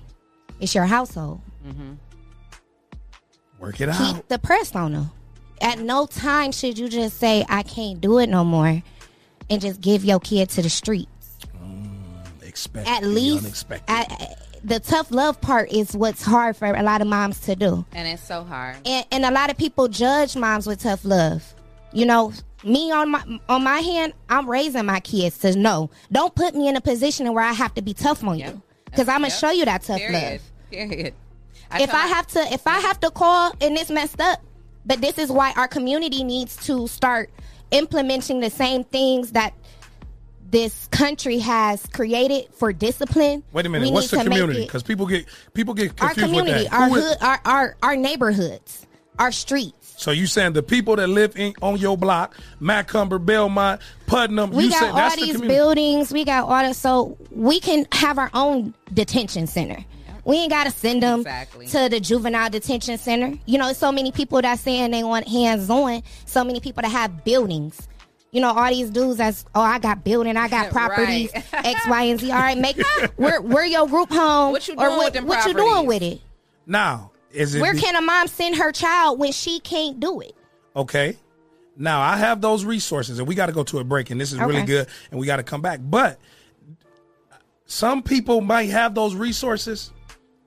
it's 0.60 0.74
your 0.74 0.86
household. 0.86 1.40
Mm-hmm. 1.66 1.94
Work 3.58 3.74
it 3.80 3.90
keep 3.90 4.00
out. 4.00 4.14
Keep 4.16 4.28
the 4.28 4.38
press 4.38 4.74
on 4.74 4.92
them. 4.92 5.10
At 5.60 5.78
no 5.80 6.06
time 6.06 6.52
should 6.52 6.78
you 6.78 6.88
just 6.88 7.18
say 7.18 7.44
I 7.48 7.62
can't 7.64 8.00
do 8.00 8.18
it 8.18 8.28
no 8.28 8.44
more, 8.44 8.82
and 9.50 9.60
just 9.60 9.80
give 9.82 10.04
your 10.04 10.20
kid 10.20 10.48
to 10.50 10.62
the 10.62 10.70
street. 10.70 11.08
Mm, 11.62 12.42
expect 12.46 12.88
At 12.88 13.02
the 13.02 13.08
least, 13.08 13.44
unexpected. 13.44 13.92
at, 13.92 14.12
eh, 14.22 14.34
the 14.64 14.78
tough 14.80 15.10
love 15.10 15.40
part 15.40 15.70
is 15.72 15.94
what's 15.96 16.22
hard 16.22 16.56
for 16.56 16.66
a 16.72 16.82
lot 16.82 17.00
of 17.00 17.06
moms 17.08 17.40
to 17.40 17.56
do. 17.56 17.84
And 17.92 18.06
it's 18.08 18.22
so 18.22 18.44
hard. 18.44 18.76
and, 18.86 19.04
and 19.10 19.24
a 19.26 19.30
lot 19.30 19.50
of 19.50 19.58
people 19.58 19.88
judge 19.88 20.36
moms 20.36 20.66
with 20.66 20.80
tough 20.82 21.04
love. 21.04 21.54
You 21.92 22.06
know, 22.06 22.32
me 22.64 22.92
on 22.92 23.10
my 23.10 23.40
on 23.48 23.64
my 23.64 23.80
hand, 23.80 24.12
I'm 24.28 24.48
raising 24.48 24.86
my 24.86 25.00
kids 25.00 25.38
to 25.38 25.56
know. 25.56 25.90
Don't 26.12 26.34
put 26.34 26.54
me 26.54 26.68
in 26.68 26.76
a 26.76 26.80
position 26.80 27.32
where 27.32 27.44
I 27.44 27.52
have 27.52 27.74
to 27.74 27.82
be 27.82 27.94
tough 27.94 28.22
on 28.24 28.38
you, 28.38 28.62
because 28.84 29.08
I'm 29.08 29.16
gonna 29.22 29.28
Yep. 29.28 29.38
show 29.38 29.50
you 29.50 29.64
that 29.64 29.82
tough 29.82 29.98
Period. 29.98 30.32
love. 30.32 30.40
Period. 30.70 31.14
if 31.80 31.92
I 31.94 32.06
have 32.06 32.26
to, 32.28 32.40
if 32.52 32.66
I 32.66 32.78
have 32.80 33.00
to 33.00 33.10
call 33.10 33.52
and 33.60 33.76
it's 33.76 33.90
messed 33.90 34.20
up, 34.20 34.40
but 34.86 35.00
this 35.00 35.18
is 35.18 35.30
why 35.30 35.52
our 35.56 35.66
community 35.68 36.22
needs 36.24 36.56
to 36.66 36.86
start 36.88 37.30
implementing 37.70 38.40
the 38.40 38.50
same 38.50 38.84
things 38.84 39.32
that 39.32 39.52
this 40.50 40.88
country 40.88 41.38
has 41.38 41.86
created 41.92 42.46
for 42.52 42.72
discipline. 42.72 43.42
Wait 43.52 43.66
a 43.66 43.68
minute. 43.68 43.86
We 43.86 43.92
What's 43.92 44.10
the 44.10 44.16
community? 44.18 44.62
Because 44.62 44.82
people 44.82 45.06
get 45.06 45.26
people 45.54 45.74
get 45.74 45.90
Our 46.02 46.08
confused 46.08 46.30
with 46.34 46.38
community, 46.40 46.68
that. 46.68 46.72
our 46.72 46.88
Who 46.88 46.94
is- 46.96 47.04
hood, 47.04 47.16
our, 47.20 47.40
our 47.44 47.76
our 47.82 47.96
neighborhoods, 47.96 48.86
our 49.20 49.30
streets. 49.32 49.94
so 49.98 50.10
you 50.10 50.26
saying 50.26 50.54
the 50.54 50.62
people 50.62 50.96
that 50.96 51.06
live 51.08 51.36
in, 51.36 51.54
on 51.62 51.76
your 51.78 51.96
block, 51.96 52.36
Macumber, 52.60 53.24
Belmont, 53.24 53.80
Putnam, 54.06 54.50
We 54.50 54.64
you 54.64 54.70
got 54.70 54.78
said 54.80 54.88
all 54.90 54.96
that's 54.96 55.14
the 55.16 55.20
these 55.22 55.32
community. 55.36 55.54
buildings. 55.58 56.12
We 56.12 56.24
got 56.24 56.48
all 56.48 56.62
this, 56.66 56.78
so 56.78 57.16
we 57.30 57.60
can 57.60 57.86
have 57.92 58.18
our 58.18 58.30
own 58.34 58.74
detention 58.92 59.46
center. 59.46 59.84
We 60.24 60.36
ain't 60.36 60.50
got 60.50 60.64
to 60.64 60.70
send 60.70 61.02
them 61.02 61.20
Exactly. 61.20 61.66
to 61.68 61.88
the 61.88 61.98
juvenile 62.00 62.50
detention 62.50 62.98
center. 62.98 63.38
You 63.46 63.58
know, 63.58 63.72
so 63.72 63.90
many 63.92 64.12
people 64.12 64.40
that 64.42 64.58
saying 64.58 64.90
they 64.90 65.02
want 65.02 65.26
hands 65.28 65.70
on. 65.70 66.02
So 66.26 66.44
many 66.44 66.60
people 66.60 66.82
that 66.82 66.90
have 66.90 67.24
buildings. 67.24 67.88
You 68.30 68.40
know, 68.40 68.52
all 68.52 68.68
these 68.70 68.90
dudes 68.90 69.16
that's 69.16 69.44
oh, 69.54 69.60
I 69.62 69.78
got 69.78 70.04
building, 70.04 70.36
I 70.36 70.48
got 70.48 70.70
properties, 70.72 71.30
Right. 71.34 71.44
X, 71.66 71.80
Y, 71.88 72.02
and 72.04 72.20
Z. 72.20 72.30
All 72.30 72.38
right, 72.38 72.56
make 72.58 72.76
where 73.16 73.40
where 73.40 73.64
your 73.66 73.88
group 73.88 74.10
home? 74.10 74.52
What 74.52 74.68
you 74.68 74.74
or 74.74 74.86
doing 74.86 74.96
what, 74.98 75.04
with 75.06 75.12
them 75.14 75.26
what 75.26 75.46
you 75.46 75.54
doing 75.54 75.66
properties? 75.68 75.88
with 75.88 76.02
it? 76.02 76.20
Now, 76.66 77.10
is 77.32 77.54
it 77.54 77.60
Where 77.60 77.74
can 77.74 77.96
a 77.96 78.00
mom 78.00 78.26
send 78.26 78.56
her 78.56 78.72
child 78.72 79.18
when 79.18 79.32
she 79.32 79.60
can't 79.60 80.00
do 80.00 80.20
it? 80.20 80.34
Okay. 80.74 81.16
Now 81.76 82.00
I 82.00 82.16
have 82.16 82.40
those 82.40 82.64
resources, 82.64 83.18
and 83.18 83.28
we 83.28 83.34
got 83.34 83.46
to 83.46 83.52
go 83.52 83.64
to 83.64 83.78
a 83.78 83.84
break, 83.84 84.10
and 84.10 84.20
this 84.20 84.32
is 84.32 84.38
really 84.38 84.64
good, 84.64 84.86
and 85.10 85.18
we 85.18 85.26
got 85.26 85.36
to 85.36 85.42
come 85.42 85.62
back. 85.62 85.80
But 85.82 86.18
some 87.64 88.02
people 88.02 88.40
might 88.40 88.70
have 88.70 88.94
those 88.94 89.14
resources 89.14 89.92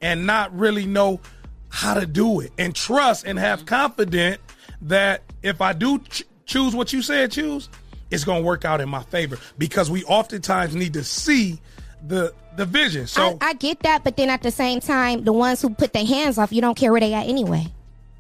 and 0.02 0.28
not 0.28 0.56
really 0.56 0.86
know 0.86 1.22
how 1.70 1.96
to 1.96 2.06
do 2.06 2.40
it, 2.42 2.52
and 2.58 2.76
trust 2.76 3.26
and 3.26 3.40
have 3.40 3.60
mm-hmm. 3.60 3.68
confidence 3.70 4.38
that 4.84 5.24
if 5.42 5.62
I 5.62 5.74
do 5.74 6.00
ch- 6.00 6.24
choose 6.46 6.76
what 6.76 6.94
you 6.94 7.02
said, 7.02 7.32
choose, 7.32 7.70
it's 8.12 8.24
going 8.24 8.42
to 8.44 8.46
work 8.46 8.64
out 8.64 8.80
in 8.80 8.90
my 8.90 9.02
favor 9.04 9.40
because 9.58 9.90
we 9.90 10.04
oftentimes 10.04 10.76
need 10.76 10.94
to 10.94 11.04
see 11.04 11.60
the 12.06 12.34
the 12.56 12.66
vision. 12.66 13.08
So 13.08 13.38
I, 13.42 13.50
I 13.50 13.54
get 13.54 13.80
that, 13.82 14.04
but 14.04 14.18
then 14.18 14.30
at 14.30 14.44
the 14.44 14.52
same 14.52 14.80
time, 14.80 15.24
the 15.24 15.34
ones 15.34 15.62
who 15.62 15.70
put 15.70 15.94
their 15.94 16.06
hands 16.06 16.38
off, 16.38 16.52
you 16.52 16.62
don't 16.62 16.76
care 16.76 16.92
where 16.92 17.02
they 17.02 17.14
at 17.14 17.28
anyway. 17.28 17.68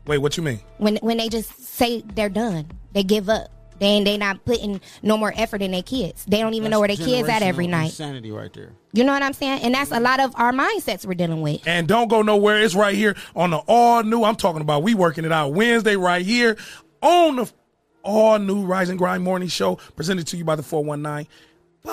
wait, 0.07 0.17
what 0.19 0.37
you 0.37 0.43
mean? 0.43 0.59
when 0.77 0.97
when 0.97 1.17
they 1.17 1.29
just 1.29 1.63
say 1.63 2.01
they're 2.01 2.29
done, 2.29 2.67
they 2.93 3.03
give 3.03 3.29
up. 3.29 3.49
They 3.79 3.87
ain't 3.87 4.05
they 4.05 4.17
not 4.17 4.45
putting 4.45 4.79
no 5.01 5.17
more 5.17 5.33
effort 5.35 5.61
in 5.61 5.71
their 5.71 5.83
kids. 5.83 6.23
They 6.25 6.39
don't 6.39 6.53
even 6.53 6.71
know 6.71 6.79
where 6.79 6.87
their 6.87 6.95
kids 6.95 7.27
at 7.27 7.41
every 7.41 7.67
night. 7.67 7.85
Insanity 7.85 8.31
right 8.31 8.53
there. 8.53 8.71
You 8.93 9.03
know 9.03 9.11
what 9.11 9.23
I'm 9.23 9.33
saying? 9.33 9.61
And 9.63 9.73
that's 9.73 9.91
a 9.91 9.99
lot 9.99 10.19
of 10.19 10.33
our 10.35 10.53
mindsets 10.53 11.05
we're 11.05 11.15
dealing 11.15 11.41
with. 11.41 11.67
And 11.67 11.87
don't 11.87 12.07
go 12.07 12.21
nowhere. 12.21 12.61
It's 12.61 12.75
right 12.75 12.95
here 12.95 13.15
on 13.35 13.49
the 13.49 13.57
all 13.67 14.03
new. 14.03 14.23
I'm 14.23 14.35
talking 14.35 14.61
about 14.61 14.83
we 14.83 14.93
working 14.93 15.25
it 15.25 15.31
out 15.31 15.53
Wednesday 15.53 15.95
right 15.95 16.23
here 16.23 16.55
on 17.01 17.37
the 17.37 17.51
all 18.03 18.37
new 18.37 18.63
Rise 18.63 18.89
and 18.89 18.99
Grind 18.99 19.23
Morning 19.23 19.47
Show 19.47 19.77
presented 19.95 20.27
to 20.27 20.37
you 20.37 20.45
by 20.45 20.55
the 20.55 20.63
419. 20.63 21.27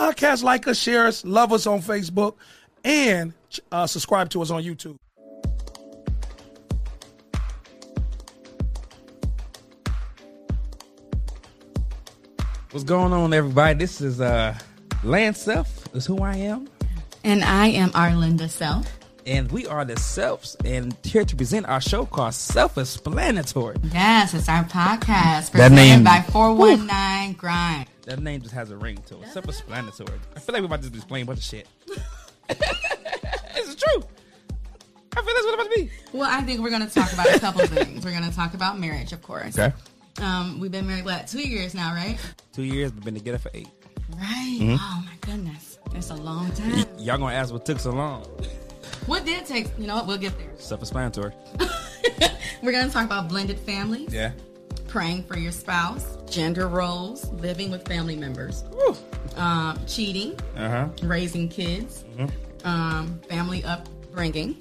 Podcast 0.01 0.45
like 0.45 0.69
us, 0.69 0.79
share 0.79 1.07
us, 1.07 1.25
love 1.25 1.53
us 1.53 1.67
on 1.67 1.81
Facebook, 1.83 2.37
and 2.85 3.33
uh, 3.73 3.89
subscribe 3.89 4.31
to 4.31 4.41
us 4.41 4.51
on 4.51 4.63
YouTube. 4.63 4.97
What's 12.71 12.85
going 12.85 13.13
on, 13.13 13.33
everybody? 13.35 13.79
This 13.79 14.01
is 14.01 14.21
uh 14.21 14.57
Lance 15.03 15.41
Self, 15.41 15.95
is 15.95 16.07
who 16.07 16.19
I 16.23 16.37
am. 16.37 16.69
And 17.25 17.43
I 17.45 17.67
am 17.69 17.91
Arlinda 17.91 18.49
Self. 18.49 18.87
And 19.27 19.51
we 19.53 19.67
are 19.67 19.85
the 19.85 19.95
Selfs, 19.95 20.57
and 20.65 20.97
here 21.05 21.25
to 21.25 21.37
present 21.37 21.67
our 21.69 21.81
show 21.81 22.07
called 22.07 22.35
Self 22.35 22.79
Explanatory. 22.79 23.77
Yes, 23.93 24.35
it's 24.35 24.49
our 24.49 24.65
podcast 24.65 25.51
That 25.53 25.69
presented 25.71 25.75
name- 25.77 26.05
by 26.05 26.25
419 26.31 27.35
Grind. 27.35 27.87
That 28.11 28.19
name 28.19 28.43
just 28.43 28.53
has 28.55 28.73
a 28.73 28.77
ring 28.77 28.97
to 29.07 29.23
it. 29.23 29.29
Self 29.29 29.45
Explanatory. 29.45 30.19
I 30.35 30.41
feel 30.41 30.53
like 30.53 30.63
we're 30.63 30.67
about 30.67 30.83
to 30.83 30.91
just 30.91 30.93
be 30.93 30.99
explaining 30.99 31.23
a 31.23 31.27
bunch 31.29 31.39
of 31.39 31.45
shit. 31.45 31.69
this 32.49 33.69
is 33.69 33.77
true. 33.77 34.03
I 35.13 35.23
feel 35.23 35.25
that's 35.27 35.45
what 35.47 35.47
it's 35.47 35.55
about 35.55 35.71
to 35.71 35.77
be. 35.77 35.91
Well, 36.13 36.29
I 36.29 36.43
think 36.43 36.61
we're 36.61 36.71
going 36.71 36.85
to 36.85 36.93
talk 36.93 37.13
about 37.13 37.33
a 37.33 37.39
couple 37.39 37.65
things. 37.69 38.05
We're 38.05 38.11
going 38.11 38.29
to 38.29 38.35
talk 38.35 38.55
about 38.55 38.81
marriage, 38.81 39.13
of 39.13 39.23
course. 39.23 39.57
Okay. 39.57 39.73
Um, 40.21 40.59
we've 40.59 40.73
been 40.73 40.89
married, 40.89 41.05
what, 41.05 41.29
two 41.29 41.49
years 41.49 41.73
now, 41.73 41.95
right? 41.95 42.19
Two 42.53 42.65
years, 42.65 42.91
but 42.91 43.05
been 43.05 43.15
together 43.15 43.39
for 43.39 43.53
eight. 43.55 43.69
Right. 44.17 44.59
Mhm. 44.61 44.77
Oh, 44.81 45.05
my 45.07 45.15
goodness. 45.21 45.79
It's 45.95 46.11
a 46.11 46.17
long 46.17 46.51
time. 46.51 46.85
Y'all 46.99 47.17
gonna 47.17 47.33
ask 47.33 47.53
what 47.53 47.65
took 47.65 47.79
so 47.79 47.93
long? 47.93 48.25
What 49.07 49.25
did 49.25 49.47
take? 49.47 49.69
You 49.79 49.87
know 49.87 49.95
what? 49.95 50.09
We'll 50.09 50.19
get 50.19 50.37
there. 50.37 50.51
Self 50.59 50.81
Explanatory. 50.81 51.33
We're 52.61 52.73
going 52.73 52.89
to 52.89 52.93
talk 52.93 53.07
about 53.07 53.29
blended 53.29 53.61
families, 53.61 54.13
Yeah. 54.13 54.33
Praying 54.91 55.23
for 55.25 55.39
your 55.39 55.53
spouse, 55.53 56.19
gender 56.29 56.67
roles, 56.69 57.29
living 57.31 57.71
with 57.71 57.87
family 57.87 58.17
members, 58.17 58.65
um, 59.37 59.79
cheating, 59.87 60.37
Uh 60.57 60.69
huh. 60.69 60.89
raising 61.05 61.49
kids, 61.49 62.05
um, 62.65 63.21
family 63.29 63.65
upbringing, 63.65 64.57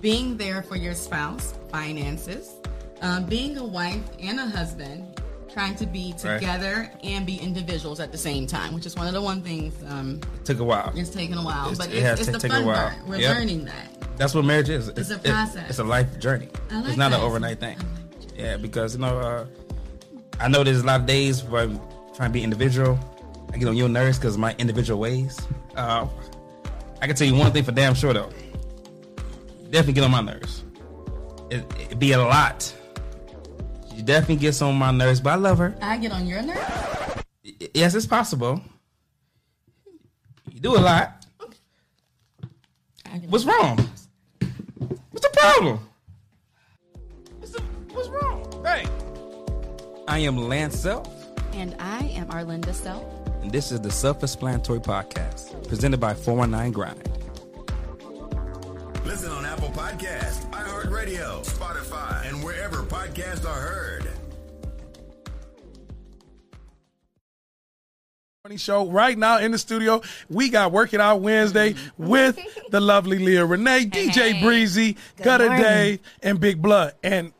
being 0.00 0.36
there 0.36 0.62
for 0.62 0.76
your 0.76 0.94
spouse, 0.94 1.54
finances, 1.72 2.52
um, 3.02 3.24
being 3.26 3.58
a 3.58 3.64
wife 3.64 4.00
and 4.20 4.38
a 4.38 4.46
husband, 4.46 5.20
trying 5.52 5.74
to 5.74 5.86
be 5.86 6.14
Right. 6.22 6.38
together 6.38 6.90
and 7.02 7.26
be 7.26 7.36
individuals 7.36 7.98
at 7.98 8.12
the 8.12 8.18
same 8.18 8.46
time, 8.46 8.72
which 8.74 8.86
is 8.86 8.94
one 8.94 9.08
of 9.08 9.12
the 9.12 9.20
one 9.22 9.42
things 9.42 9.74
um, 9.88 10.20
Took 10.44 10.60
a 10.60 10.64
while. 10.64 10.92
it's 10.94 11.10
taken 11.10 11.36
a 11.36 11.42
while, 11.42 11.70
It's- 11.72 11.78
but 11.78 11.88
it 11.88 11.94
it's, 11.98 12.06
has 12.06 12.20
it's 12.20 12.26
to 12.38 12.38
the 12.38 12.46
a 12.46 12.50
fun 12.58 12.66
while. 12.66 12.76
part. 12.90 13.06
We're 13.08 13.16
Yep. 13.16 13.36
learning 13.36 13.64
that. 13.64 13.88
That's 14.16 14.34
what 14.34 14.44
marriage 14.44 14.68
is. 14.68 14.88
It's 14.88 15.10
a 15.10 15.14
it- 15.14 15.24
process. 15.24 15.70
it's 15.70 15.78
a 15.80 15.84
life 15.84 16.18
journey. 16.20 16.48
Like 16.70 16.88
it's 16.88 16.96
not 16.96 17.10
that. 17.10 17.18
an 17.20 17.26
overnight 17.26 17.58
thing. 17.60 17.76
Yeah, 18.38 18.56
because 18.56 18.94
you 18.94 19.00
know, 19.00 19.18
uh, 19.18 19.46
I 20.38 20.46
know 20.46 20.62
there's 20.62 20.80
a 20.80 20.86
lot 20.86 21.00
of 21.00 21.06
days 21.06 21.42
where 21.42 21.64
I'm 21.64 21.80
trying 22.14 22.30
to 22.30 22.32
be 22.32 22.44
individual. 22.44 22.96
I 23.52 23.58
get 23.58 23.66
on 23.66 23.76
your 23.76 23.88
nerves 23.88 24.18
because 24.18 24.38
my 24.38 24.54
individual 24.58 25.00
ways. 25.00 25.36
Uh, 25.76 26.06
I 27.02 27.06
can 27.08 27.16
tell 27.16 27.26
you 27.26 27.34
one 27.34 27.50
thing 27.50 27.64
for 27.64 27.72
damn 27.72 27.94
sure 27.94 28.12
though. 28.12 28.30
Definitely 29.64 29.94
get 29.94 30.04
on 30.04 30.12
my 30.12 30.20
nerves. 30.20 30.64
It, 31.50 31.64
it 31.90 31.98
be 31.98 32.12
a 32.12 32.18
lot. 32.18 32.72
She 33.94 34.02
definitely 34.02 34.36
gets 34.36 34.62
on 34.62 34.76
my 34.76 34.92
nerves, 34.92 35.20
but 35.20 35.30
I 35.30 35.36
love 35.36 35.58
her. 35.58 35.76
I 35.82 35.96
get 35.96 36.12
on 36.12 36.26
your 36.26 36.42
nerves. 36.42 37.24
Yes, 37.74 37.94
it's 37.94 38.06
possible. 38.06 38.60
You 40.52 40.60
do 40.60 40.76
a 40.76 40.78
lot. 40.78 41.26
What's 43.28 43.44
wrong? 43.44 43.78
What's 45.10 45.26
the 45.26 45.30
problem? 45.32 45.87
I 50.08 50.20
am 50.20 50.38
Lance 50.38 50.74
Self, 50.78 51.06
And 51.52 51.76
I 51.78 51.98
am 52.14 52.28
Arlinda 52.28 52.72
Self. 52.72 53.04
and 53.42 53.52
this 53.52 53.70
is 53.70 53.82
the 53.82 53.90
Self 53.90 54.22
Explanatory 54.22 54.80
Podcast, 54.80 55.68
presented 55.68 56.00
by 56.00 56.14
419 56.14 56.72
Grind. 56.72 57.02
Listen 59.04 59.30
on 59.30 59.44
Apple 59.44 59.68
Podcasts, 59.68 60.48
iHeartRadio, 60.50 61.44
Spotify, 61.44 62.26
and 62.26 62.42
wherever 62.42 62.78
podcasts 62.84 63.44
are 63.46 63.60
heard. 63.60 64.08
Morning 68.44 68.56
Show 68.56 68.90
right 68.90 69.18
now 69.18 69.40
in 69.40 69.50
the 69.50 69.58
studio. 69.58 70.00
We 70.30 70.48
got 70.48 70.72
Working 70.72 71.00
Out 71.00 71.20
Wednesday 71.20 71.74
mm-hmm. 71.74 72.06
with 72.06 72.38
the 72.70 72.80
lovely 72.80 73.18
Leah 73.18 73.44
Renee, 73.44 73.84
DJ 73.84 74.40
Breezy, 74.40 74.96
Gutter 75.22 75.48
morning. 75.48 75.62
Dave, 75.62 76.00
and 76.22 76.40
Big 76.40 76.62
Blood. 76.62 76.94
And 77.02 77.34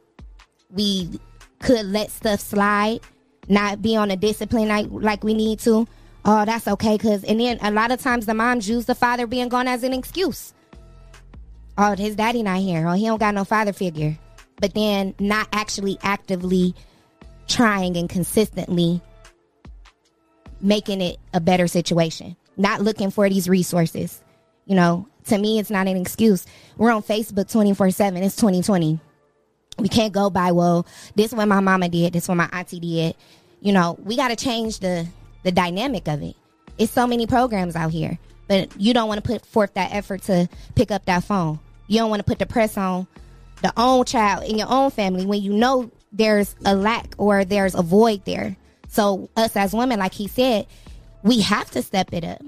we 0.69 1.19
could 1.59 1.85
let 1.85 2.11
stuff 2.11 2.39
slide, 2.39 3.01
not 3.47 3.81
be 3.81 3.95
on 3.95 4.11
a 4.11 4.15
discipline 4.15 4.67
like, 4.67 4.87
like 4.89 5.23
we 5.23 5.33
need 5.33 5.59
to. 5.59 5.87
Oh, 6.23 6.45
that's 6.45 6.67
okay. 6.67 6.97
Cause 6.97 7.23
and 7.23 7.39
then 7.39 7.57
a 7.61 7.71
lot 7.71 7.91
of 7.91 7.99
times 7.99 8.25
the 8.25 8.33
moms 8.33 8.69
use 8.69 8.85
the 8.85 8.95
father 8.95 9.25
being 9.25 9.49
gone 9.49 9.67
as 9.67 9.83
an 9.83 9.93
excuse. 9.93 10.53
Oh, 11.77 11.95
his 11.95 12.15
daddy 12.15 12.43
not 12.43 12.59
here. 12.59 12.87
Oh, 12.87 12.93
he 12.93 13.05
don't 13.05 13.19
got 13.19 13.33
no 13.33 13.43
father 13.43 13.73
figure. 13.73 14.17
But 14.57 14.75
then 14.75 15.15
not 15.19 15.47
actually 15.51 15.97
actively 16.03 16.75
trying 17.51 17.97
and 17.97 18.09
consistently 18.09 19.01
making 20.61 21.01
it 21.01 21.17
a 21.33 21.39
better 21.39 21.67
situation. 21.67 22.35
Not 22.57 22.81
looking 22.81 23.11
for 23.11 23.27
these 23.29 23.49
resources. 23.49 24.21
You 24.65 24.75
know, 24.75 25.07
to 25.25 25.37
me, 25.37 25.59
it's 25.59 25.69
not 25.69 25.87
an 25.87 25.97
excuse. 25.97 26.45
We're 26.77 26.91
on 26.91 27.03
Facebook 27.03 27.51
24 27.51 27.91
7. 27.91 28.23
It's 28.23 28.35
2020. 28.35 28.99
We 29.79 29.87
can't 29.87 30.13
go 30.13 30.29
by, 30.29 30.51
well, 30.51 30.85
this 31.15 31.27
is 31.27 31.35
what 31.35 31.47
my 31.47 31.59
mama 31.59 31.89
did, 31.89 32.13
this 32.13 32.23
is 32.23 32.29
what 32.29 32.35
my 32.35 32.49
auntie 32.51 32.79
did. 32.79 33.15
You 33.61 33.73
know, 33.73 33.97
we 34.03 34.15
got 34.15 34.27
to 34.27 34.35
change 34.35 34.79
the, 34.79 35.07
the 35.43 35.51
dynamic 35.51 36.07
of 36.07 36.21
it. 36.21 36.35
It's 36.77 36.91
so 36.91 37.07
many 37.07 37.25
programs 37.25 37.75
out 37.75 37.91
here, 37.91 38.17
but 38.47 38.69
you 38.79 38.93
don't 38.93 39.07
want 39.07 39.23
to 39.23 39.27
put 39.27 39.45
forth 39.45 39.73
that 39.75 39.93
effort 39.93 40.23
to 40.23 40.49
pick 40.75 40.91
up 40.91 41.05
that 41.05 41.23
phone. 41.23 41.59
You 41.87 41.99
don't 41.99 42.09
want 42.09 42.19
to 42.19 42.23
put 42.23 42.39
the 42.39 42.45
press 42.45 42.77
on 42.77 43.07
the 43.61 43.73
own 43.77 44.05
child 44.05 44.43
in 44.43 44.57
your 44.57 44.67
own 44.69 44.91
family 44.91 45.25
when 45.25 45.41
you 45.41 45.53
know 45.53 45.91
there's 46.11 46.55
a 46.65 46.75
lack 46.75 47.13
or 47.17 47.45
there's 47.45 47.75
a 47.75 47.81
void 47.81 48.25
there. 48.25 48.55
So 48.87 49.29
us 49.37 49.55
as 49.55 49.73
women, 49.73 49.99
like 49.99 50.13
he 50.13 50.27
said, 50.27 50.67
we 51.23 51.41
have 51.41 51.71
to 51.71 51.81
step 51.81 52.13
it 52.13 52.23
up. 52.23 52.41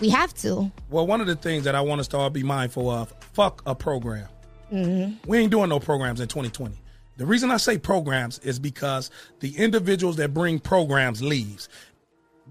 We 0.00 0.10
have 0.10 0.32
to. 0.34 0.70
Well, 0.90 1.06
one 1.06 1.20
of 1.20 1.26
the 1.26 1.34
things 1.34 1.64
that 1.64 1.74
I 1.74 1.80
want 1.80 2.00
us 2.00 2.08
to 2.08 2.18
all 2.18 2.30
be 2.30 2.44
mindful 2.44 2.88
of 2.88 3.12
fuck 3.32 3.62
a 3.66 3.74
program. 3.74 4.28
hmm 4.70 5.10
We 5.26 5.38
ain't 5.38 5.50
doing 5.50 5.68
no 5.68 5.80
programs 5.80 6.20
in 6.20 6.28
2020. 6.28 6.76
The 7.16 7.26
reason 7.26 7.50
I 7.50 7.56
say 7.56 7.78
programs 7.78 8.38
is 8.40 8.60
because 8.60 9.10
the 9.40 9.56
individuals 9.56 10.16
that 10.16 10.32
bring 10.32 10.60
programs 10.60 11.20
leaves. 11.20 11.68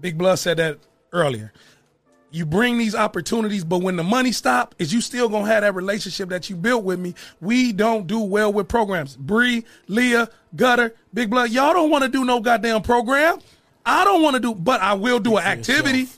Big 0.00 0.18
Blood 0.18 0.38
said 0.38 0.58
that 0.58 0.78
earlier. 1.12 1.54
You 2.30 2.44
bring 2.44 2.76
these 2.76 2.94
opportunities, 2.94 3.64
but 3.64 3.78
when 3.78 3.96
the 3.96 4.04
money 4.04 4.32
stop, 4.32 4.74
is 4.78 4.92
you 4.92 5.00
still 5.00 5.28
gonna 5.30 5.46
have 5.46 5.62
that 5.62 5.74
relationship 5.74 6.28
that 6.28 6.50
you 6.50 6.56
built 6.56 6.84
with 6.84 6.98
me. 6.98 7.14
We 7.40 7.72
don't 7.72 8.06
do 8.06 8.20
well 8.20 8.52
with 8.52 8.68
programs. 8.68 9.16
Bree, 9.16 9.64
Leah, 9.86 10.28
Gutter, 10.54 10.94
Big 11.14 11.30
Blood, 11.30 11.50
y'all 11.50 11.72
don't 11.72 11.90
want 11.90 12.04
to 12.04 12.08
do 12.10 12.24
no 12.26 12.40
goddamn 12.40 12.82
program. 12.82 13.38
I 13.86 14.04
don't 14.04 14.22
want 14.22 14.34
to 14.34 14.40
do, 14.40 14.54
but 14.54 14.82
I 14.82 14.92
will 14.92 15.18
do 15.20 15.38
an 15.38 15.44
activity. 15.44 16.08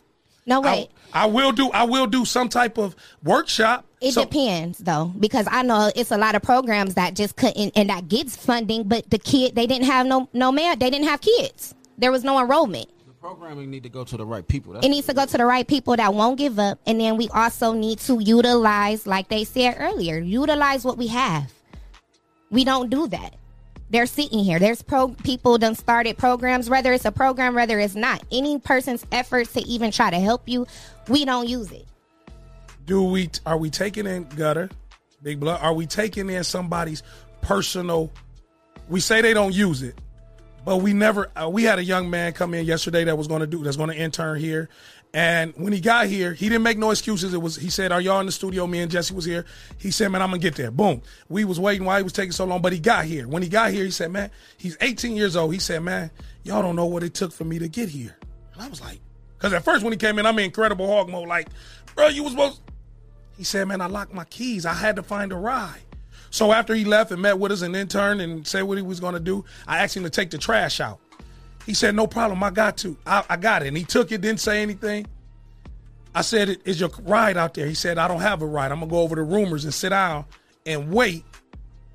No 0.46 0.60
wait. 0.60 0.88
I, 1.14 1.22
I 1.22 1.26
will 1.26 1.52
do. 1.52 1.70
I 1.70 1.84
will 1.84 2.08
do 2.08 2.24
some 2.24 2.48
type 2.48 2.76
of 2.78 2.96
workshop. 3.22 3.84
It 4.00 4.12
So- 4.12 4.24
depends 4.24 4.78
though, 4.78 5.12
because 5.20 5.46
I 5.48 5.62
know 5.62 5.92
it's 5.94 6.10
a 6.10 6.16
lot 6.18 6.34
of 6.34 6.42
programs 6.42 6.94
that 6.94 7.14
just 7.14 7.36
couldn't 7.36 7.72
and 7.76 7.88
that 7.88 8.08
gets 8.08 8.34
funding, 8.34 8.84
but 8.84 9.08
the 9.10 9.18
kid 9.18 9.54
they 9.54 9.66
didn't 9.68 9.84
have 9.86 10.06
no 10.06 10.28
no 10.32 10.50
man, 10.50 10.78
they 10.80 10.90
didn't 10.90 11.06
have 11.06 11.20
kids. 11.20 11.74
There 11.98 12.10
was 12.10 12.24
no 12.24 12.40
enrollment. 12.40 12.88
The 13.20 13.26
programming 13.26 13.70
need 13.70 13.82
to 13.82 13.90
go 13.90 14.02
to 14.02 14.16
the 14.16 14.24
right 14.24 14.46
people. 14.46 14.72
That's 14.72 14.86
It 14.86 14.88
needs 14.88 15.06
to 15.08 15.12
go 15.14 15.26
to 15.26 15.36
the 15.36 15.44
right 15.44 15.66
people 15.66 15.94
that 15.94 16.14
won't 16.14 16.38
give 16.38 16.58
up, 16.58 16.78
and 16.86 16.98
then 16.98 17.18
we 17.18 17.28
also 17.28 17.72
need 17.74 17.98
to 18.00 18.18
utilize, 18.18 19.06
like 19.06 19.28
they 19.28 19.44
said 19.44 19.76
earlier, 19.78 20.18
utilize 20.18 20.84
what 20.84 20.96
we 20.96 21.08
have. 21.08 21.52
We 22.50 22.64
don't 22.64 22.88
do 22.88 23.08
that. 23.08 23.34
They're 23.90 24.06
sitting 24.06 24.38
here. 24.38 24.58
There's 24.58 24.80
pro 24.80 25.08
people 25.08 25.58
done 25.58 25.74
started 25.74 26.16
programs, 26.16 26.70
whether 26.70 26.94
it's 26.94 27.04
a 27.04 27.12
program, 27.12 27.54
whether 27.54 27.78
it's 27.78 27.94
not. 27.94 28.22
Any 28.32 28.58
person's 28.58 29.04
efforts 29.12 29.52
to 29.52 29.60
even 29.62 29.90
try 29.90 30.10
to 30.10 30.18
help 30.18 30.48
you, 30.48 30.66
we 31.08 31.24
don't 31.26 31.46
use 31.48 31.70
it. 31.72 31.86
do 32.86 33.02
we 33.02 33.28
are 33.44 33.58
we 33.58 33.68
taking 33.68 34.06
in 34.06 34.24
gutter 34.30 34.70
big 35.22 35.38
blood 35.38 35.60
are 35.60 35.74
we 35.74 35.86
taking 35.86 36.30
in 36.30 36.42
somebody's 36.42 37.02
personal 37.42 38.10
we 38.88 38.98
say 39.00 39.20
they 39.20 39.34
don't 39.34 39.54
use 39.54 39.82
it 39.82 39.94
but 40.64 40.78
we 40.78 40.92
never 40.92 41.30
uh, 41.40 41.48
we 41.48 41.64
had 41.64 41.78
a 41.78 41.84
young 41.84 42.10
man 42.10 42.32
come 42.32 42.54
in 42.54 42.64
yesterday 42.64 43.04
that 43.04 43.16
was 43.16 43.26
going 43.26 43.40
to 43.40 43.46
do 43.46 43.62
that's 43.62 43.76
going 43.76 43.90
to 43.90 43.96
intern 43.96 44.38
here. 44.38 44.68
And 45.12 45.52
when 45.56 45.72
he 45.72 45.80
got 45.80 46.06
here 46.06 46.32
he 46.32 46.48
didn't 46.48 46.62
make 46.62 46.78
no 46.78 46.90
excuses. 46.90 47.34
It 47.34 47.42
was 47.42 47.56
he 47.56 47.68
said 47.70 47.92
are 47.92 48.00
y'all 48.00 48.20
in 48.20 48.26
the 48.26 48.32
studio? 48.32 48.66
Me 48.66 48.80
and 48.80 48.90
jesse 48.90 49.12
was 49.14 49.24
here. 49.24 49.44
He 49.78 49.90
said 49.90 50.08
man 50.08 50.22
i'm 50.22 50.30
gonna 50.30 50.38
get 50.38 50.54
there. 50.54 50.70
Boom. 50.70 51.02
We 51.28 51.44
was 51.44 51.58
waiting 51.58 51.84
why 51.84 51.98
he 51.98 52.02
was 52.02 52.12
taking 52.12 52.32
so 52.32 52.44
long 52.44 52.62
but 52.62 52.72
he 52.72 52.78
got 52.78 53.04
here. 53.04 53.26
When 53.26 53.42
he 53.42 53.48
got 53.48 53.72
here 53.72 53.84
he 53.84 53.90
said 53.90 54.12
man 54.12 54.30
he's 54.56 54.76
18 54.80 55.16
years 55.16 55.36
old. 55.36 55.52
He 55.52 55.58
said 55.58 55.82
man 55.82 56.10
y'all 56.44 56.62
don't 56.62 56.76
know 56.76 56.86
what 56.86 57.02
it 57.02 57.14
took 57.14 57.32
for 57.32 57.44
me 57.44 57.58
to 57.58 57.68
get 57.68 57.88
here. 57.88 58.16
And 58.54 58.62
i 58.62 58.68
was 58.68 58.80
like 58.80 59.00
because 59.36 59.52
at 59.52 59.64
first 59.64 59.82
when 59.82 59.92
he 59.92 59.96
came 59.96 60.18
in 60.18 60.26
i'm 60.26 60.38
in 60.38 60.44
incredible 60.44 60.86
Hulk 60.86 61.08
mode 61.08 61.28
like 61.28 61.48
bro 61.94 62.08
you 62.08 62.22
was 62.22 62.32
supposed 62.32 62.60
he 63.40 63.44
said, 63.44 63.68
Man, 63.68 63.80
I 63.80 63.86
locked 63.86 64.12
my 64.12 64.24
keys. 64.24 64.66
I 64.66 64.74
had 64.74 64.96
to 64.96 65.02
find 65.02 65.32
a 65.32 65.36
ride. 65.36 65.80
So 66.30 66.52
after 66.52 66.74
he 66.74 66.84
left 66.84 67.10
and 67.10 67.20
met 67.20 67.38
with 67.38 67.52
us 67.52 67.62
and 67.62 67.74
intern 67.74 68.20
and 68.20 68.46
said 68.46 68.62
what 68.62 68.78
he 68.78 68.82
was 68.82 69.00
going 69.00 69.14
to 69.14 69.20
do, 69.20 69.44
I 69.66 69.78
asked 69.78 69.96
him 69.96 70.04
to 70.04 70.10
take 70.10 70.30
the 70.30 70.38
trash 70.38 70.80
out. 70.80 71.00
He 71.66 71.74
said, 71.74 71.94
No 71.94 72.06
problem. 72.06 72.42
I 72.42 72.50
got 72.50 72.76
to. 72.78 72.96
I, 73.06 73.24
I 73.28 73.36
got 73.36 73.62
it. 73.62 73.68
And 73.68 73.76
he 73.76 73.84
took 73.84 74.12
it, 74.12 74.20
didn't 74.20 74.40
say 74.40 74.62
anything. 74.62 75.06
I 76.14 76.22
said, 76.22 76.58
Is 76.64 76.80
your 76.80 76.90
ride 77.02 77.36
out 77.36 77.54
there? 77.54 77.66
He 77.66 77.74
said, 77.74 77.98
I 77.98 78.08
don't 78.08 78.20
have 78.20 78.42
a 78.42 78.46
ride. 78.46 78.72
I'm 78.72 78.78
going 78.78 78.88
to 78.88 78.94
go 78.94 79.02
over 79.02 79.16
to 79.16 79.22
rumors 79.22 79.64
and 79.64 79.74
sit 79.74 79.90
down 79.90 80.24
and 80.66 80.92
wait 80.92 81.24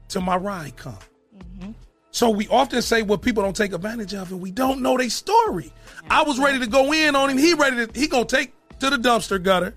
till 0.10 0.22
my 0.22 0.36
ride 0.36 0.76
come. 0.76 0.98
Mm-hmm. 1.38 1.72
So 2.12 2.30
we 2.30 2.48
often 2.50 2.82
say 2.82 3.02
what 3.02 3.22
people 3.22 3.44
don't 3.44 3.56
take 3.56 3.74
advantage 3.74 4.14
of, 4.14 4.32
and 4.32 4.40
we 4.40 4.52
don't 4.52 4.82
know 4.82 4.98
their 4.98 5.10
story. 5.10 5.74
I 6.10 6.24
was 6.24 6.40
ready 6.40 6.60
to 6.60 6.68
go 6.68 6.94
in 6.94 7.16
on 7.16 7.30
him. 7.30 7.38
He 7.38 7.54
ready 7.54 7.86
to 7.86 8.00
he 8.00 8.08
gonna 8.08 8.26
take 8.26 8.54
to 8.80 8.90
the 8.90 8.98
dumpster 8.98 9.42
gutter 9.42 9.76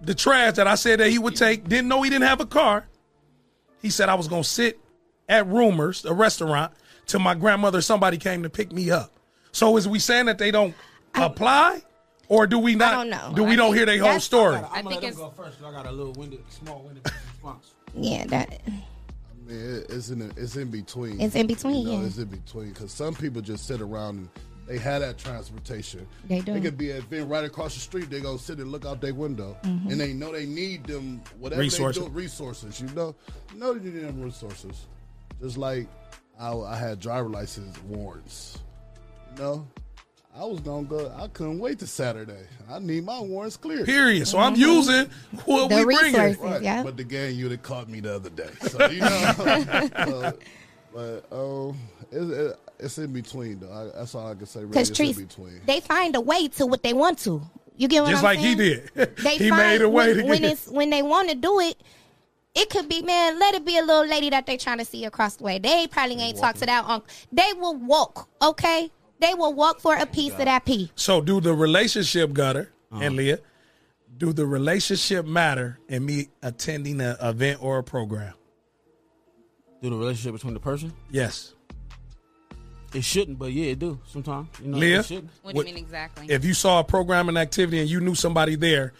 the 0.00 0.14
trash 0.14 0.54
that 0.54 0.66
I 0.66 0.74
said 0.74 1.00
that 1.00 1.10
he 1.10 1.18
would 1.18 1.36
take. 1.36 1.68
Didn't 1.68 1.88
know 1.88 2.02
he 2.02 2.10
didn't 2.10 2.26
have 2.26 2.40
a 2.40 2.46
car. 2.46 2.86
He 3.86 3.90
said 3.90 4.08
I 4.08 4.16
was 4.16 4.26
gonna 4.26 4.42
sit 4.42 4.80
at 5.28 5.46
Rumors, 5.46 6.04
a 6.04 6.12
restaurant, 6.12 6.72
till 7.06 7.20
my 7.20 7.36
grandmother 7.36 7.80
somebody 7.80 8.18
came 8.18 8.42
to 8.42 8.50
pick 8.50 8.72
me 8.72 8.90
up. 8.90 9.12
So 9.52 9.76
is 9.76 9.86
we 9.86 10.00
saying 10.00 10.26
that 10.26 10.38
they 10.38 10.50
don't 10.50 10.74
apply, 11.14 11.82
or 12.26 12.48
do 12.48 12.58
we 12.58 12.74
not? 12.74 12.94
I 12.94 12.96
don't 12.96 13.10
know. 13.10 13.32
Do 13.36 13.44
we 13.44 13.52
I 13.52 13.56
don't 13.56 13.76
hear 13.76 13.86
their 13.86 14.02
whole 14.02 14.18
story? 14.18 14.56
I'm 14.56 14.64
I 14.64 14.68
gonna 14.82 14.88
think 14.90 15.02
let 15.02 15.12
it's- 15.12 15.14
go 15.14 15.30
first. 15.36 15.60
'cause 15.60 15.72
I 15.72 15.72
got 15.72 15.86
a 15.86 15.92
little 15.92 16.14
winded, 16.14 16.40
small 16.50 16.80
winded 16.84 17.04
response. 17.32 17.74
Yeah, 17.94 18.24
that 18.26 18.60
I 18.66 18.70
mean, 19.48 19.56
it- 19.60 19.86
it's 19.88 20.08
in 20.10 20.32
it's 20.36 20.56
in 20.56 20.68
between. 20.72 21.20
It's 21.20 21.36
in 21.36 21.46
between, 21.46 21.86
You 21.86 21.92
know, 21.92 22.00
yeah. 22.00 22.06
It's 22.08 22.18
in 22.18 22.24
between 22.26 22.70
because 22.72 22.90
some 22.90 23.14
people 23.14 23.40
just 23.40 23.68
sit 23.68 23.80
around 23.80 24.16
and 24.18 24.28
they 24.66 24.78
had 24.78 25.00
that 25.02 25.16
transportation. 25.18 26.06
They 26.28 26.40
do. 26.40 26.52
They 26.54 26.60
could 26.60 26.76
be 26.76 26.90
at 26.92 26.98
event 26.98 27.28
right 27.30 27.44
across 27.44 27.74
the 27.74 27.80
street. 27.80 28.10
They 28.10 28.20
go 28.20 28.36
sit 28.36 28.58
and 28.58 28.70
look 28.72 28.84
out 28.84 29.00
their 29.00 29.14
window, 29.14 29.56
Mhm. 29.62 29.92
and 29.92 30.00
they 30.00 30.12
know 30.12 30.32
they 30.32 30.46
need 30.46 30.84
them 30.84 31.22
whatever 31.38 31.60
Resources. 31.62 32.02
they 32.02 32.08
do. 32.08 32.14
Resources, 32.14 32.80
you 32.80 32.88
know, 32.88 33.14
you 33.52 33.60
know 33.60 33.74
they 33.74 33.90
need 33.90 34.02
them 34.04 34.20
resources. 34.20 34.86
Just 35.40 35.56
like 35.56 35.86
I, 36.38 36.52
I 36.54 36.76
had 36.76 37.00
driver 37.00 37.28
license 37.28 37.80
warrants. 37.84 38.58
You 39.36 39.42
know, 39.42 39.68
I 40.36 40.44
was 40.44 40.60
gonna 40.60 40.84
go. 40.86 41.14
I 41.16 41.28
couldn't 41.28 41.58
wait 41.60 41.78
to 41.78 41.86
Saturday. 41.86 42.46
I 42.68 42.78
need 42.78 43.04
my 43.04 43.20
warrants 43.20 43.56
clear. 43.56 43.84
Period. 43.84 44.26
So 44.26 44.38
I'm 44.38 44.54
using 44.56 45.08
what 45.44 45.68
The 45.68 45.76
we 45.76 45.84
bring 45.84 45.98
resources, 46.12 46.38
Right. 46.38 46.62
yeah. 46.62 46.82
But 46.82 46.96
the 46.96 47.04
gang 47.04 47.34
you 47.36 47.44
unit 47.44 47.62
caught 47.62 47.88
me 47.88 48.00
the 48.00 48.16
other 48.16 48.30
day. 48.30 48.50
So 48.68 48.86
you 48.90 49.00
know, 49.00 49.32
so, 49.36 50.32
but 50.94 51.24
um, 51.32 51.78
it, 52.10 52.22
it, 52.30 52.58
It's 52.78 52.98
in 52.98 53.12
between 53.12 53.60
though. 53.60 53.72
I, 53.72 53.98
that's 53.98 54.14
all 54.14 54.28
I 54.28 54.34
can 54.34 54.46
say. 54.46 54.60
Really, 54.60 54.70
Because 54.70 54.90
it's 54.90 55.00
in 55.00 55.06
trees, 55.06 55.18
between. 55.18 55.60
they 55.66 55.80
find 55.80 56.14
a 56.16 56.20
way 56.20 56.48
to 56.48 56.66
what 56.66 56.82
they 56.82 56.92
want 56.92 57.18
to. 57.20 57.42
You 57.76 57.88
get 57.88 58.02
what 58.02 58.10
Just 58.10 58.20
I'm 58.24 58.24
like 58.24 58.38
he 58.38 58.54
did. 58.54 58.90
They 58.94 59.36
He 59.38 59.48
find 59.50 59.62
made 59.62 59.82
a 59.82 59.88
way 59.88 60.08
when, 60.08 60.16
to 60.16 60.24
when 60.24 60.40
get- 60.42 60.52
it's 60.52 60.68
when 60.68 60.90
they 60.90 61.02
want 61.02 61.28
to 61.30 61.34
do 61.34 61.60
it. 61.60 61.76
It 62.54 62.70
could 62.70 62.88
be 62.88 63.02
man. 63.02 63.38
Let 63.38 63.54
it 63.54 63.66
be 63.66 63.76
a 63.78 63.82
little 63.82 64.06
lady 64.06 64.30
that 64.30 64.46
they 64.46 64.56
trying 64.56 64.78
to 64.78 64.84
see 64.84 65.04
across 65.04 65.36
the 65.36 65.44
way. 65.44 65.58
They 65.58 65.86
probably 65.86 66.16
ain't 66.16 66.38
talk 66.38 66.54
to 66.56 66.66
that 66.66 66.84
uncle. 66.86 67.06
They 67.30 67.52
will 67.58 67.76
walk. 67.76 68.28
Okay, 68.40 68.90
they 69.20 69.34
will 69.34 69.52
walk 69.52 69.80
for 69.80 69.94
a 69.94 70.06
piece 70.06 70.32
of 70.32 70.38
that 70.46 70.64
pea. 70.64 70.90
So 70.96 71.20
do 71.20 71.40
the 71.40 71.52
relationship 71.54 72.32
gutter 72.32 72.72
Uh-huh. 72.90 73.02
and 73.02 73.16
Leah? 73.16 73.40
Do 74.16 74.32
the 74.32 74.46
relationship 74.46 75.26
matter 75.26 75.78
in 75.88 76.06
me 76.06 76.28
attending 76.42 77.02
an 77.02 77.16
event 77.20 77.62
or 77.62 77.76
a 77.78 77.82
program? 77.84 78.32
Do 79.82 79.90
the 79.90 79.96
relationship 79.96 80.32
between 80.32 80.54
the 80.54 80.60
person? 80.60 80.94
Yes. 81.10 81.52
It 82.94 83.04
shouldn't, 83.04 83.38
but 83.38 83.52
yeah, 83.52 83.72
it 83.72 83.78
do 83.78 83.98
sometimes. 84.06 84.48
You 84.62 84.68
know, 84.68 84.78
Leah, 84.78 85.00
it 85.00 85.06
shouldn't. 85.06 85.30
What 85.42 85.54
do 85.54 85.60
you 85.60 85.66
mean 85.66 85.76
exactly? 85.76 86.26
If 86.28 86.44
you 86.44 86.54
saw 86.54 86.80
a 86.80 86.84
programming 86.84 87.36
activity 87.36 87.80
and 87.80 87.88
you 87.88 88.00
knew 88.00 88.14
somebody 88.14 88.56
there, 88.56 88.92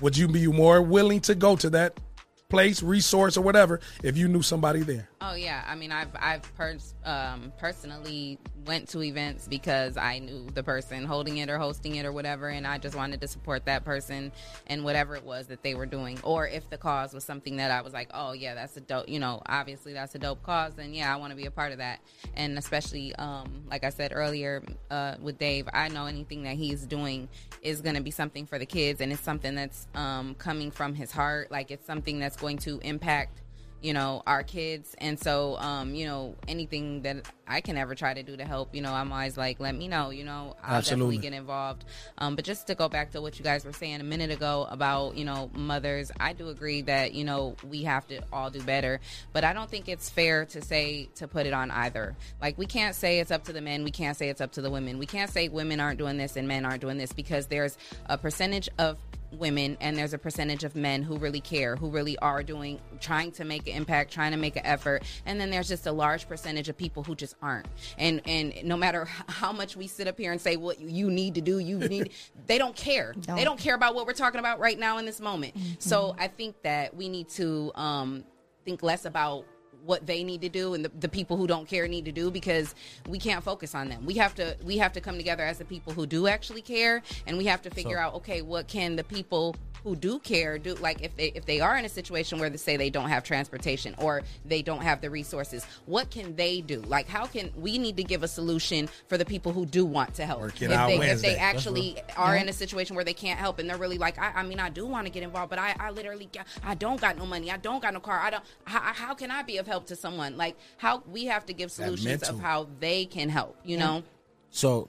would 0.00 0.16
you 0.16 0.28
be 0.28 0.46
more 0.46 0.80
willing 0.80 1.20
to 1.22 1.34
go 1.34 1.56
to 1.56 1.70
that 1.70 2.00
place, 2.48 2.82
resource, 2.82 3.36
or 3.36 3.42
whatever 3.42 3.80
if 4.02 4.16
you 4.16 4.28
knew 4.28 4.42
somebody 4.42 4.80
there? 4.80 5.09
Oh 5.22 5.34
yeah, 5.34 5.62
I 5.66 5.74
mean, 5.74 5.92
I've 5.92 6.08
I've 6.18 6.42
pers- 6.56 6.94
um, 7.04 7.52
personally 7.58 8.38
went 8.64 8.88
to 8.88 9.02
events 9.02 9.46
because 9.46 9.98
I 9.98 10.18
knew 10.18 10.46
the 10.54 10.62
person 10.62 11.04
holding 11.04 11.36
it 11.36 11.50
or 11.50 11.58
hosting 11.58 11.96
it 11.96 12.06
or 12.06 12.12
whatever, 12.12 12.48
and 12.48 12.66
I 12.66 12.78
just 12.78 12.96
wanted 12.96 13.20
to 13.20 13.28
support 13.28 13.66
that 13.66 13.84
person 13.84 14.32
and 14.66 14.82
whatever 14.82 15.14
it 15.16 15.22
was 15.22 15.46
that 15.48 15.62
they 15.62 15.74
were 15.74 15.84
doing. 15.84 16.18
Or 16.22 16.48
if 16.48 16.70
the 16.70 16.78
cause 16.78 17.12
was 17.12 17.22
something 17.22 17.56
that 17.56 17.70
I 17.70 17.82
was 17.82 17.92
like, 17.92 18.08
oh 18.14 18.32
yeah, 18.32 18.54
that's 18.54 18.78
a 18.78 18.80
dope, 18.80 19.10
you 19.10 19.18
know, 19.18 19.42
obviously 19.44 19.92
that's 19.92 20.14
a 20.14 20.18
dope 20.18 20.42
cause, 20.42 20.72
then 20.74 20.94
yeah, 20.94 21.12
I 21.12 21.18
want 21.18 21.32
to 21.32 21.36
be 21.36 21.44
a 21.44 21.50
part 21.50 21.72
of 21.72 21.78
that. 21.78 22.00
And 22.34 22.56
especially, 22.56 23.14
um, 23.16 23.64
like 23.68 23.84
I 23.84 23.90
said 23.90 24.12
earlier 24.14 24.62
uh, 24.90 25.16
with 25.20 25.38
Dave, 25.38 25.68
I 25.74 25.88
know 25.88 26.06
anything 26.06 26.44
that 26.44 26.56
he's 26.56 26.86
doing 26.86 27.28
is 27.60 27.82
going 27.82 27.96
to 27.96 28.02
be 28.02 28.10
something 28.10 28.46
for 28.46 28.58
the 28.58 28.64
kids, 28.64 29.02
and 29.02 29.12
it's 29.12 29.20
something 29.20 29.54
that's 29.54 29.86
um, 29.94 30.34
coming 30.36 30.70
from 30.70 30.94
his 30.94 31.12
heart. 31.12 31.50
Like 31.50 31.70
it's 31.70 31.86
something 31.86 32.18
that's 32.18 32.36
going 32.36 32.56
to 32.58 32.78
impact 32.78 33.42
you 33.82 33.92
know 33.92 34.22
our 34.26 34.42
kids. 34.42 34.94
And 34.98 35.18
so 35.18 35.56
um 35.58 35.94
you 35.94 36.06
know 36.06 36.34
anything 36.48 37.02
that 37.02 37.30
i 37.50 37.60
can 37.60 37.76
ever 37.76 37.94
try 37.94 38.14
to 38.14 38.22
do 38.22 38.36
to 38.36 38.44
help 38.44 38.74
you 38.74 38.80
know 38.80 38.92
i'm 38.92 39.12
always 39.12 39.36
like 39.36 39.60
let 39.60 39.74
me 39.74 39.88
know 39.88 40.10
you 40.10 40.24
know 40.24 40.56
i'll 40.62 40.76
Absolutely. 40.76 41.16
definitely 41.16 41.30
get 41.30 41.38
involved. 41.38 41.84
Um 42.18 42.36
but 42.36 42.44
just 42.44 42.66
to 42.68 42.74
go 42.74 42.88
back 42.88 43.10
to 43.12 43.20
what 43.20 43.38
you 43.38 43.44
guys 43.44 43.64
were 43.64 43.72
saying 43.72 44.00
a 44.00 44.04
minute 44.04 44.30
ago 44.30 44.66
about 44.70 45.16
you 45.16 45.24
know 45.24 45.50
mothers 45.54 46.10
i 46.18 46.32
do 46.32 46.48
agree 46.48 46.82
that 46.82 47.12
you 47.12 47.24
know 47.24 47.56
we 47.68 47.82
have 47.82 48.06
to 48.08 48.22
all 48.32 48.50
do 48.50 48.62
better. 48.62 49.00
But 49.32 49.44
i 49.44 49.52
don't 49.52 49.68
think 49.68 49.88
it's 49.88 50.08
fair 50.08 50.46
to 50.46 50.62
say 50.62 51.08
to 51.16 51.28
put 51.28 51.46
it 51.46 51.52
on 51.52 51.70
either. 51.70 52.14
Like 52.40 52.56
we 52.56 52.66
can't 52.66 52.94
say 52.94 53.20
it's 53.20 53.30
up 53.30 53.44
to 53.44 53.52
the 53.52 53.60
men 53.60 53.84
we 53.84 53.90
can't 53.90 54.16
say 54.16 54.28
it's 54.28 54.40
up 54.40 54.52
to 54.52 54.62
the 54.62 54.70
women. 54.70 54.98
We 54.98 55.06
can't 55.06 55.30
say 55.30 55.48
women 55.48 55.80
aren't 55.80 55.98
doing 55.98 56.16
this 56.16 56.36
and 56.36 56.46
men 56.46 56.64
aren't 56.64 56.80
doing 56.80 56.98
this 56.98 57.12
because 57.12 57.46
there's 57.46 57.76
a 58.06 58.16
percentage 58.16 58.68
of 58.78 58.98
women 59.32 59.76
and 59.80 59.96
there's 59.96 60.12
a 60.12 60.18
percentage 60.18 60.64
of 60.64 60.74
men 60.74 61.02
who 61.02 61.16
really 61.16 61.40
care 61.40 61.76
who 61.76 61.88
really 61.90 62.18
are 62.18 62.42
doing 62.42 62.80
trying 63.00 63.30
to 63.32 63.44
make 63.44 63.68
an 63.68 63.74
impact 63.74 64.12
trying 64.12 64.32
to 64.32 64.36
make 64.36 64.56
an 64.56 64.66
effort. 64.66 65.02
And 65.26 65.40
then 65.40 65.50
there's 65.50 65.68
just 65.68 65.86
a 65.86 65.92
large 65.92 66.28
percentage 66.28 66.68
of 66.68 66.76
people 66.76 67.02
who 67.04 67.14
just 67.14 67.34
aren't. 67.42 67.66
And 67.98 68.20
and 68.26 68.54
no 68.64 68.76
matter 68.76 69.04
how 69.28 69.52
much 69.52 69.76
we 69.76 69.86
sit 69.86 70.06
up 70.06 70.18
here 70.18 70.32
and 70.32 70.40
say 70.40 70.56
what 70.56 70.80
you- 70.80 70.88
you 70.88 71.10
need 71.10 71.34
to 71.36 71.40
do 71.40 71.58
you 71.58 71.78
need 71.88 72.10
they 72.46 72.58
don't 72.58 72.76
care. 72.76 73.12
Don't. 73.20 73.36
they 73.36 73.44
don't. 73.44 73.58
care 73.60 73.74
about 73.74 73.94
what 73.94 74.06
we're 74.06 74.12
talking 74.12 74.38
about 74.40 74.58
right 74.58 74.78
now 74.78 74.98
in 74.98 75.04
this 75.06 75.20
moment. 75.20 75.54
So 75.78 76.14
i 76.18 76.28
think 76.28 76.60
that 76.62 76.94
we 76.96 77.08
need 77.08 77.28
to 77.30 77.72
um 77.74 78.24
think 78.64 78.82
less 78.82 79.04
about 79.04 79.44
what 79.84 80.06
they 80.06 80.22
need 80.24 80.40
to 80.42 80.48
do 80.48 80.74
and 80.74 80.84
the, 80.84 80.90
the 81.00 81.08
people 81.08 81.36
who 81.36 81.46
don't 81.46 81.66
care 81.68 81.88
need 81.88 82.04
to 82.04 82.12
do 82.12 82.30
because 82.30 82.74
we 83.08 83.18
can't 83.18 83.42
focus 83.42 83.74
on 83.74 83.88
them. 83.88 84.04
We 84.04 84.14
have 84.14 84.34
to 84.36 84.56
we 84.64 84.78
have 84.78 84.92
to 84.94 85.00
come 85.00 85.16
together 85.16 85.44
as 85.44 85.58
the 85.58 85.64
people 85.64 85.92
who 85.92 86.06
do 86.06 86.26
actually 86.26 86.62
care 86.62 87.02
and 87.26 87.36
we 87.38 87.44
have 87.46 87.62
to 87.62 87.70
figure 87.70 87.96
So- 87.96 88.02
out 88.02 88.14
okay 88.16 88.42
what 88.42 88.68
can 88.68 88.96
the 88.96 89.04
people 89.04 89.56
who 89.82 89.96
do 89.96 90.18
care 90.18 90.58
do 90.58 90.74
like 90.74 91.00
if 91.00 91.16
they 91.16 91.28
if 91.34 91.46
they 91.46 91.58
are 91.60 91.74
in 91.78 91.86
a 91.86 91.88
situation 91.88 92.38
where 92.38 92.50
they 92.50 92.58
say 92.58 92.76
they 92.76 92.90
don't 92.90 93.08
have 93.08 93.24
transportation 93.24 93.94
or 93.96 94.20
they 94.44 94.60
don't 94.60 94.82
have 94.82 95.00
the 95.00 95.08
resources 95.08 95.64
what 95.86 96.10
can 96.10 96.36
they 96.36 96.60
do? 96.60 96.80
Like 96.82 97.08
how 97.08 97.24
can 97.24 97.50
we 97.56 97.78
need 97.78 97.96
to 97.96 98.04
give 98.04 98.22
a 98.22 98.28
solution 98.28 98.90
for 99.08 99.16
the 99.16 99.24
people 99.24 99.52
who 99.52 99.64
do 99.64 99.86
want 99.86 100.12
to 100.16 100.26
help. 100.26 100.42
If 100.48 100.58
they 100.58 100.98
if 101.10 101.22
they 101.22 101.36
actually 101.36 101.96
are 102.14 102.34
Yeah. 102.36 102.42
in 102.42 102.48
a 102.50 102.52
situation 102.52 102.94
where 102.94 103.06
they 103.06 103.14
can't 103.14 103.38
help 103.38 103.58
and 103.58 103.70
they're 103.70 103.78
really 103.78 103.96
like 103.96 104.18
I, 104.18 104.32
I 104.36 104.42
mean 104.42 104.60
I 104.60 104.68
do 104.68 104.84
want 104.84 105.06
to 105.06 105.10
get 105.10 105.22
involved 105.22 105.48
but 105.48 105.58
I, 105.58 105.74
I 105.80 105.90
literally 105.92 106.28
I 106.62 106.74
don't 106.74 107.00
got 107.00 107.16
no 107.16 107.24
money. 107.24 107.50
I 107.50 107.56
don't 107.56 107.80
got 107.80 107.94
no 107.94 108.00
car. 108.00 108.20
I 108.20 108.28
don't 108.28 108.44
how, 108.64 108.80
how 108.80 109.14
can 109.14 109.30
I 109.30 109.42
be 109.42 109.56
of 109.56 109.66
help 109.70 109.86
to 109.86 109.96
someone 109.96 110.36
like 110.36 110.56
how 110.76 111.02
we 111.10 111.24
have 111.26 111.46
to 111.46 111.52
give 111.52 111.70
solutions 111.70 112.04
mental. 112.06 112.34
of 112.34 112.40
how 112.42 112.66
they 112.80 113.04
can 113.06 113.28
help 113.28 113.56
you 113.64 113.78
know 113.78 114.02
So 114.50 114.88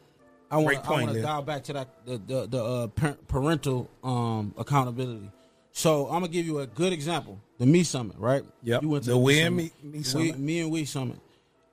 I 0.50 0.58
want 0.58 0.78
I 0.86 0.92
want 0.92 1.14
to 1.14 1.22
dial 1.22 1.42
back 1.44 1.64
to 1.66 1.74
that 1.74 1.88
the 2.06 2.16
the, 2.32 2.40
the 2.48 2.62
uh, 2.64 2.88
parental 3.28 3.90
um, 4.04 4.54
accountability. 4.58 5.30
So 5.72 6.08
I'm 6.08 6.20
gonna 6.22 6.28
give 6.28 6.46
you 6.46 6.60
a 6.60 6.68
good 6.68 6.92
example. 6.92 7.40
The 7.58 7.66
Me 7.66 7.84
Summit, 7.84 8.18
right? 8.20 8.44
Yep. 8.64 8.82
You 8.84 8.90
went 8.90 9.04
to 9.06 9.12
The 9.12 9.16
Me 9.20 9.24
We 9.24 9.40
and 9.40 9.46
Summit. 9.46 9.56
Me- 9.56 9.72
Me 9.92 9.98
We- 10.00 10.04
Summit. 10.04 10.40
Me 10.40 10.60
and 10.60 10.72
We 10.72 10.86
Summit. 10.86 11.20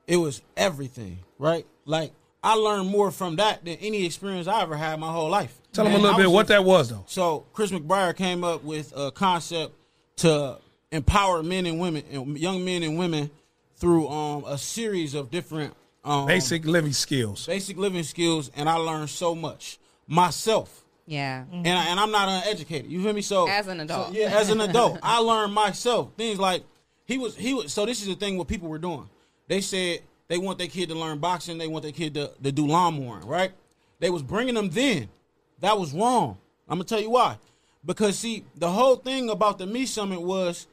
It 0.06 0.16
was 0.18 0.42
everything, 0.56 1.18
right? 1.40 1.66
Like 1.86 2.12
I 2.40 2.54
learned 2.54 2.88
more 2.88 3.10
from 3.10 3.36
that 3.36 3.64
than 3.64 3.76
any 3.80 4.06
experience 4.06 4.46
I 4.46 4.62
ever 4.62 4.76
had 4.76 5.00
my 5.00 5.10
whole 5.10 5.28
life. 5.28 5.58
Tell 5.72 5.84
them 5.84 5.94
a 5.94 5.98
little 5.98 6.14
I 6.14 6.18
bit 6.18 6.30
what 6.30 6.42
just- 6.42 6.48
that 6.50 6.64
was, 6.64 6.88
though. 6.90 7.04
So 7.08 7.46
Chris 7.52 7.72
McBriar 7.72 8.14
came 8.14 8.44
up 8.44 8.62
with 8.62 8.92
a 8.96 9.10
concept 9.10 9.74
to 10.18 10.58
empower 10.92 11.42
men 11.42 11.66
and 11.66 11.78
women, 11.78 12.02
and 12.10 12.38
young 12.38 12.64
men 12.64 12.82
and 12.82 12.98
women, 12.98 13.30
through 13.76 14.08
um, 14.08 14.44
a 14.46 14.58
series 14.58 15.14
of 15.14 15.30
different 15.30 15.74
um, 16.04 16.26
Basic 16.26 16.64
living 16.64 16.92
skills. 16.92 17.46
basic 17.46 17.76
living 17.76 18.02
skills, 18.02 18.50
and 18.56 18.68
I 18.68 18.74
learned 18.74 19.10
so 19.10 19.34
much 19.34 19.78
myself. 20.06 20.84
yeah 21.06 21.44
And, 21.52 21.68
I, 21.68 21.84
and 21.90 22.00
I'm 22.00 22.10
not 22.10 22.28
uneducated. 22.28 22.90
You 22.90 23.02
feel 23.02 23.12
me? 23.12 23.22
So 23.22 23.48
As 23.48 23.66
an 23.68 23.80
adult. 23.80 24.08
so, 24.08 24.12
yeah, 24.14 24.28
as 24.38 24.50
an 24.50 24.60
adult, 24.60 24.98
I 25.02 25.18
learned 25.18 25.52
myself 25.52 26.12
things 26.16 26.38
like 26.38 26.62
he 27.04 27.18
was 27.18 27.36
he 27.36 27.54
was. 27.54 27.72
So 27.72 27.84
this 27.86 28.00
is 28.00 28.08
the 28.08 28.14
thing 28.14 28.36
what 28.38 28.48
people 28.48 28.68
were 28.68 28.78
doing. 28.78 29.08
They 29.48 29.60
said 29.60 30.00
they 30.28 30.38
want 30.38 30.58
their 30.58 30.66
kid 30.66 30.88
to 30.88 30.94
learn 30.94 31.18
boxing. 31.18 31.58
They 31.58 31.68
want 31.68 31.82
their 31.82 31.92
kid 31.92 32.14
to, 32.14 32.30
to 32.42 32.52
do 32.52 32.66
lawn 32.66 32.94
mowing. 33.04 33.26
Right? 33.26 33.52
They 34.00 34.10
was 34.10 34.22
bringing 34.22 34.54
them 34.54 34.70
then. 34.70 35.08
That 35.60 35.78
was 35.78 35.92
wrong. 35.92 36.38
I'm 36.68 36.78
gonna 36.78 36.84
tell 36.84 37.00
you 37.00 37.10
why. 37.10 37.38
Because 37.84 38.18
see, 38.18 38.44
the 38.56 38.70
whole 38.70 38.96
thing 38.96 39.30
about 39.30 39.58
the 39.58 39.66
Me 39.66 39.86
Summit 39.86 40.20
was 40.20 40.66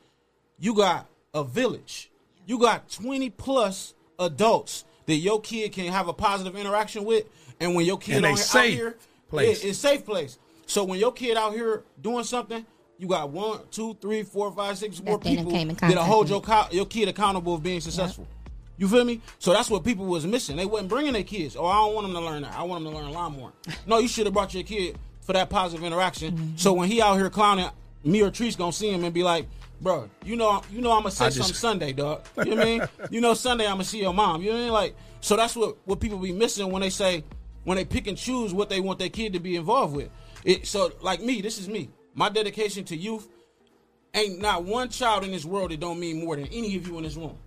you 0.59 0.73
got 0.73 1.07
a 1.33 1.43
village. 1.43 2.11
You 2.45 2.59
got 2.59 2.89
20 2.89 3.29
plus 3.31 3.93
adults 4.19 4.85
that 5.05 5.15
your 5.15 5.41
kid 5.41 5.71
can 5.71 5.91
have 5.91 6.07
a 6.07 6.13
positive 6.13 6.55
interaction 6.55 7.05
with, 7.05 7.25
and 7.59 7.75
when 7.75 7.85
your 7.85 7.97
kid 7.97 8.15
And 8.15 8.25
they 8.25 8.31
on, 8.31 8.37
out 8.37 8.65
here, 8.65 8.97
place. 9.29 9.63
Yeah, 9.63 9.69
it's 9.69 9.79
safe 9.79 10.05
place. 10.05 10.37
So 10.65 10.83
when 10.83 10.99
your 10.99 11.11
kid 11.11 11.37
out 11.37 11.53
here 11.53 11.83
doing 12.01 12.23
something, 12.23 12.65
you 12.97 13.07
got 13.07 13.29
one, 13.29 13.59
two, 13.71 13.95
three, 14.01 14.23
four, 14.23 14.51
five, 14.51 14.77
six 14.77 15.01
more 15.03 15.17
they 15.19 15.35
done 15.35 15.45
people 15.45 15.75
that'll 15.75 16.03
hold 16.03 16.29
your 16.29 16.41
co- 16.41 16.67
your 16.71 16.85
kid 16.85 17.09
accountable 17.09 17.55
of 17.55 17.63
being 17.63 17.81
successful. 17.81 18.27
You 18.77 18.87
feel 18.87 19.05
me? 19.05 19.21
So 19.39 19.53
that's 19.53 19.69
what 19.69 19.83
people 19.83 20.05
was 20.05 20.25
missing. 20.25 20.57
They 20.57 20.65
wasn't 20.65 20.89
bringing 20.89 21.13
their 21.13 21.23
kids. 21.23 21.55
Oh, 21.55 21.65
I 21.65 21.75
don't 21.75 21.93
want 21.93 22.07
them 22.07 22.15
to 22.15 22.21
learn 22.21 22.41
that. 22.43 22.53
I 22.53 22.63
want 22.63 22.83
them 22.83 22.93
to 22.93 22.99
learn 22.99 23.11
lawnmower. 23.11 23.53
no, 23.87 23.99
you 23.99 24.07
should 24.07 24.25
have 24.25 24.33
brought 24.33 24.53
your 24.53 24.63
kid 24.63 24.97
for 25.21 25.33
that 25.33 25.49
positive 25.49 25.85
interaction. 25.85 26.35
Mm-hmm. 26.35 26.57
So 26.57 26.73
when 26.73 26.89
he 26.89 27.01
out 27.01 27.15
here 27.15 27.29
clowning, 27.29 27.69
me 28.03 28.21
or 28.21 28.31
Treese 28.31 28.57
gonna 28.57 28.73
see 28.73 28.91
him 28.91 29.03
and 29.03 29.13
be 29.13 29.23
like, 29.23 29.47
"Bro, 29.85 30.09
you 30.25 30.35
know, 30.35 30.63
you 30.71 30.81
know, 30.81 30.91
I'm 30.93 31.03
gonna 31.03 31.11
say 31.11 31.25
just- 31.25 31.37
something 31.37 31.53
Sunday, 31.53 31.93
dog. 31.93 32.25
You 32.39 32.45
know 32.45 32.55
what 32.55 32.61
I 32.61 32.65
mean? 32.65 32.81
You 33.11 33.21
know, 33.21 33.35
Sunday 33.35 33.65
I'm 33.65 33.73
gonna 33.73 33.83
see 33.83 34.01
your 34.01 34.15
mom. 34.15 34.41
You 34.41 34.49
know 34.49 34.55
what 34.55 34.61
I 34.61 34.63
mean? 34.63 34.73
Like, 34.73 34.95
so 35.21 35.35
that's 35.35 35.55
what 35.55 35.77
what 35.85 35.99
people 35.99 36.17
be 36.17 36.31
missing 36.31 36.71
when 36.71 36.81
they 36.81 36.89
say 36.89 37.23
when 37.65 37.77
they 37.77 37.85
pick 37.85 38.07
and 38.07 38.17
choose 38.17 38.51
what 38.51 38.67
they 38.67 38.79
want 38.79 38.97
their 38.97 39.09
kid 39.09 39.33
to 39.33 39.39
be 39.39 39.55
involved 39.55 39.95
with. 39.95 40.09
It, 40.43 40.65
so 40.65 40.91
like 41.01 41.21
me, 41.21 41.39
this 41.39 41.59
is 41.59 41.69
me. 41.69 41.91
My 42.15 42.29
dedication 42.29 42.83
to 42.85 42.95
youth 42.97 43.27
ain't 44.15 44.39
not 44.39 44.63
one 44.63 44.89
child 44.89 45.23
in 45.23 45.31
this 45.31 45.45
world 45.45 45.69
that 45.69 45.79
don't 45.79 45.99
mean 45.99 46.25
more 46.25 46.35
than 46.35 46.47
any 46.47 46.75
of 46.77 46.87
you 46.87 46.97
in 46.97 47.03
this 47.03 47.15
room. 47.15 47.37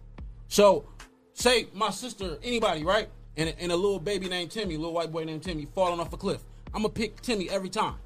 So, 0.47 0.85
say 1.33 1.67
my 1.75 1.91
sister, 1.91 2.39
anybody, 2.45 2.85
right? 2.85 3.09
And, 3.37 3.53
and 3.59 3.73
a 3.73 3.77
little 3.77 3.99
baby 3.99 4.29
named 4.29 4.53
Timmy, 4.53 4.77
a 4.77 4.79
little 4.79 4.95
white 4.95 5.11
boy 5.11 5.25
named 5.25 5.43
Timmy, 5.43 5.67
falling 5.75 5.99
off 5.99 6.13
a 6.13 6.17
cliff. 6.17 6.45
I'm 6.73 6.83
gonna 6.83 6.91
pick 6.91 7.21
Timmy 7.21 7.51
every 7.51 7.69
time. 7.69 7.97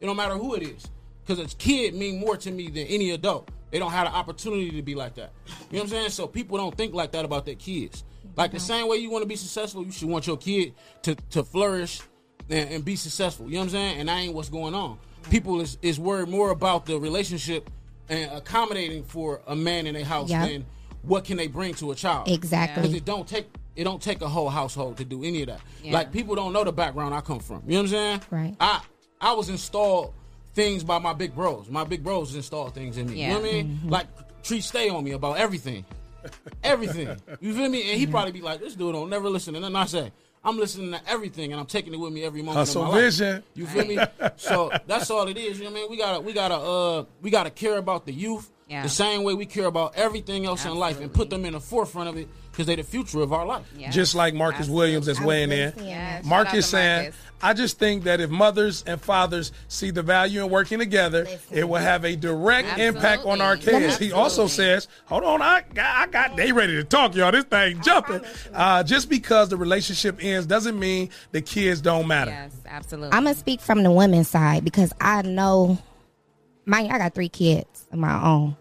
It 0.00 0.06
don't 0.06 0.16
matter 0.16 0.34
who 0.34 0.54
it 0.54 0.62
is, 0.62 0.88
because 1.26 1.38
a 1.38 1.56
kid 1.56 1.94
mean 1.94 2.20
more 2.20 2.38
to 2.38 2.50
me 2.50 2.68
than 2.70 2.86
any 2.86 3.10
adult. 3.10 3.50
They 3.72 3.78
don't 3.78 3.90
have 3.90 4.06
the 4.06 4.14
opportunity 4.14 4.70
to 4.70 4.82
be 4.82 4.94
like 4.94 5.14
that. 5.14 5.32
You 5.46 5.52
know 5.52 5.56
what 5.78 5.82
I'm 5.84 5.88
saying? 5.88 6.10
So 6.10 6.26
people 6.26 6.58
don't 6.58 6.76
think 6.76 6.92
like 6.94 7.10
that 7.12 7.24
about 7.24 7.46
their 7.46 7.54
kids. 7.54 8.04
Like 8.36 8.52
the 8.52 8.60
same 8.60 8.86
way 8.86 8.98
you 8.98 9.10
want 9.10 9.22
to 9.22 9.28
be 9.28 9.34
successful, 9.36 9.82
you 9.84 9.90
should 9.90 10.08
want 10.08 10.26
your 10.26 10.36
kid 10.36 10.74
to 11.02 11.14
to 11.30 11.42
flourish 11.42 12.02
and, 12.50 12.70
and 12.70 12.84
be 12.84 12.96
successful. 12.96 13.46
You 13.46 13.54
know 13.54 13.58
what 13.60 13.64
I'm 13.64 13.70
saying? 13.70 14.00
And 14.00 14.08
that 14.10 14.18
ain't 14.18 14.34
what's 14.34 14.50
going 14.50 14.74
on. 14.74 14.98
People 15.30 15.60
is 15.62 15.78
is 15.80 15.98
worried 15.98 16.28
more 16.28 16.50
about 16.50 16.84
the 16.84 17.00
relationship 17.00 17.70
and 18.10 18.30
accommodating 18.32 19.04
for 19.04 19.40
a 19.46 19.56
man 19.56 19.86
in 19.86 19.96
a 19.96 20.04
house 20.04 20.28
Yep. 20.28 20.48
than 20.48 20.66
what 21.02 21.24
can 21.24 21.38
they 21.38 21.46
bring 21.46 21.72
to 21.74 21.92
a 21.92 21.94
child. 21.94 22.28
Exactly. 22.28 22.82
Because 22.82 22.94
it 22.94 23.06
don't 23.06 23.26
take 23.26 23.46
it 23.74 23.84
don't 23.84 24.02
take 24.02 24.20
a 24.20 24.28
whole 24.28 24.50
household 24.50 24.98
to 24.98 25.04
do 25.06 25.24
any 25.24 25.40
of 25.42 25.48
that. 25.48 25.60
Yeah. 25.82 25.94
Like 25.94 26.12
people 26.12 26.34
don't 26.34 26.52
know 26.52 26.62
the 26.62 26.72
background 26.72 27.14
I 27.14 27.22
come 27.22 27.40
from. 27.40 27.62
You 27.66 27.72
know 27.72 27.78
what 27.78 27.82
I'm 27.84 27.88
saying? 27.88 28.20
Right. 28.30 28.56
I 28.60 28.82
I 29.18 29.32
was 29.32 29.48
installed 29.48 30.12
things 30.54 30.84
by 30.84 30.98
my 30.98 31.12
big 31.12 31.34
bros. 31.34 31.68
My 31.68 31.84
big 31.84 32.02
bros 32.04 32.34
install 32.34 32.68
things 32.70 32.98
in 32.98 33.08
me. 33.10 33.22
You 33.22 33.28
know 33.28 33.40
what 33.40 33.48
I 33.48 33.52
mean? 33.52 33.68
Mm-hmm. 33.68 33.88
Like 33.88 34.06
Tree 34.42 34.60
stay 34.60 34.88
on 34.88 35.04
me 35.04 35.12
about 35.12 35.38
everything. 35.38 35.84
everything. 36.62 37.08
You 37.40 37.54
feel 37.54 37.68
me? 37.68 37.90
And 37.90 37.98
he 37.98 38.06
probably 38.06 38.32
be 38.32 38.40
like, 38.40 38.60
"This 38.60 38.74
dude 38.74 38.92
don't 38.92 39.10
never 39.10 39.28
listen." 39.28 39.54
And 39.54 39.64
then 39.64 39.74
I 39.76 39.86
say, 39.86 40.12
"I'm 40.44 40.58
listening 40.58 40.92
to 40.92 41.00
everything, 41.08 41.52
and 41.52 41.60
I'm 41.60 41.66
taking 41.66 41.92
it 41.94 41.96
with 41.98 42.12
me 42.12 42.24
every 42.24 42.42
moment 42.42 42.58
Hustle 42.58 42.82
of 42.82 42.88
my 42.88 42.94
life." 42.94 43.04
vision. 43.04 43.42
You 43.54 43.66
feel 43.66 43.84
me? 43.86 43.98
so 44.36 44.70
that's 44.86 45.10
all 45.10 45.26
it 45.28 45.36
is. 45.36 45.58
You 45.58 45.64
know 45.64 45.70
what 45.70 45.78
I 45.78 45.80
mean? 45.82 45.90
We 45.90 45.96
gotta, 45.96 46.20
we 46.20 46.32
gotta, 46.32 46.54
uh, 46.56 47.04
we 47.22 47.30
gotta 47.30 47.50
care 47.50 47.78
about 47.78 48.06
the 48.06 48.12
youth 48.12 48.50
Yeah. 48.68 48.82
the 48.82 48.88
same 48.88 49.22
way 49.24 49.34
we 49.34 49.46
care 49.46 49.66
about 49.66 49.94
everything 49.96 50.46
else 50.46 50.64
in 50.64 50.74
life, 50.76 51.00
and 51.00 51.12
put 51.12 51.28
them 51.30 51.44
in 51.44 51.54
the 51.54 51.60
forefront 51.60 52.08
of 52.08 52.16
it 52.16 52.28
because 52.52 52.66
they're 52.66 52.76
the 52.76 52.84
future 52.84 53.20
of 53.20 53.32
our 53.32 53.44
life. 53.46 53.66
Just 53.90 54.14
like 54.14 54.34
Marcus 54.34 54.68
Williams 54.68 55.08
is 55.08 55.20
weighing 55.20 55.50
in. 55.50 55.72
Yes. 55.78 56.24
Marcus 56.24 56.52
Shout 56.52 56.54
out 56.54 56.54
to 56.54 56.62
saying, 56.62 57.02
Marcus. 57.02 57.18
I 57.44 57.54
just 57.54 57.78
think 57.78 58.04
that 58.04 58.20
if 58.20 58.30
mothers 58.30 58.84
and 58.86 59.00
fathers 59.00 59.50
see 59.66 59.90
the 59.90 60.02
value 60.02 60.44
in 60.44 60.50
working 60.50 60.78
together, 60.78 61.26
it 61.50 61.68
will 61.68 61.80
have 61.80 62.04
a 62.04 62.14
direct 62.14 62.78
impact 62.78 63.24
on 63.24 63.40
our 63.40 63.54
Absolutely. 63.54 63.88
kids. 63.88 63.98
He 63.98 64.12
also 64.12 64.46
says, 64.46 64.86
hold 65.06 65.24
on, 65.24 65.42
I 65.42 65.64
got, 65.74 65.96
I 65.96 66.06
got, 66.06 66.36
they 66.36 66.52
ready 66.52 66.74
to 66.74 66.84
talk, 66.84 67.16
y'all. 67.16 67.32
This 67.32 67.44
thing 67.44 67.80
jumping. 67.82 68.20
Uh, 68.54 68.84
just 68.84 69.08
because 69.08 69.48
the 69.48 69.56
relationship 69.56 70.18
ends 70.22 70.46
doesn't 70.46 70.78
mean 70.78 71.10
the 71.32 71.40
kids 71.40 71.80
don't 71.80 72.06
matter. 72.06 72.30
Yes, 72.30 72.54
absolutely. 72.66 73.12
I'm 73.16 73.24
gonna 73.24 73.34
speak 73.34 73.60
from 73.60 73.82
the 73.82 73.90
women's 73.90 74.28
side 74.28 74.64
because 74.64 74.92
I 75.00 75.22
know, 75.22 75.78
my 76.64 76.82
I 76.82 76.98
got 76.98 77.14
three 77.14 77.28
kids 77.28 77.88
of 77.90 77.98
my 77.98 78.22
own. 78.24 78.56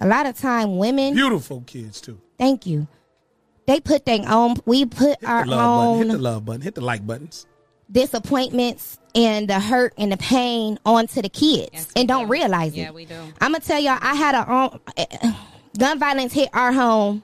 A 0.00 0.06
lot 0.08 0.26
of 0.26 0.36
time, 0.36 0.76
women. 0.76 1.14
Beautiful 1.14 1.62
kids 1.66 2.00
too. 2.00 2.20
Thank 2.36 2.66
you. 2.66 2.88
They 3.68 3.78
put 3.80 4.04
their 4.06 4.20
own. 4.26 4.56
We 4.64 4.86
put 4.86 5.22
our 5.24 5.44
The 5.44 5.50
love 5.50 5.58
button. 5.60 5.88
own 5.88 5.98
Hit 5.98 6.12
the 6.12 6.18
love 6.18 6.44
button. 6.46 6.60
Hit 6.62 6.74
the 6.74 6.80
like 6.80 7.06
buttons. 7.06 7.46
disappointments 7.90 8.98
and 9.14 9.48
the 9.48 9.60
hurt 9.60 9.92
and 9.98 10.10
the 10.10 10.16
pain 10.16 10.78
onto 10.84 11.20
the 11.22 11.28
kids 11.28 11.88
and 11.94 12.08
don't 12.08 12.28
realize 12.28 12.72
it. 12.72 12.78
Yeah, 12.78 12.90
we 12.90 13.04
do. 13.04 13.14
I'm 13.40 13.52
gonna 13.52 13.60
tell 13.60 13.78
y'all, 13.80 13.98
I 14.00 14.14
had 14.14 14.34
a 14.34 14.50
um, 14.50 14.80
gun 15.78 15.98
violence 15.98 16.32
hit 16.32 16.48
our 16.52 16.72
home 16.72 17.22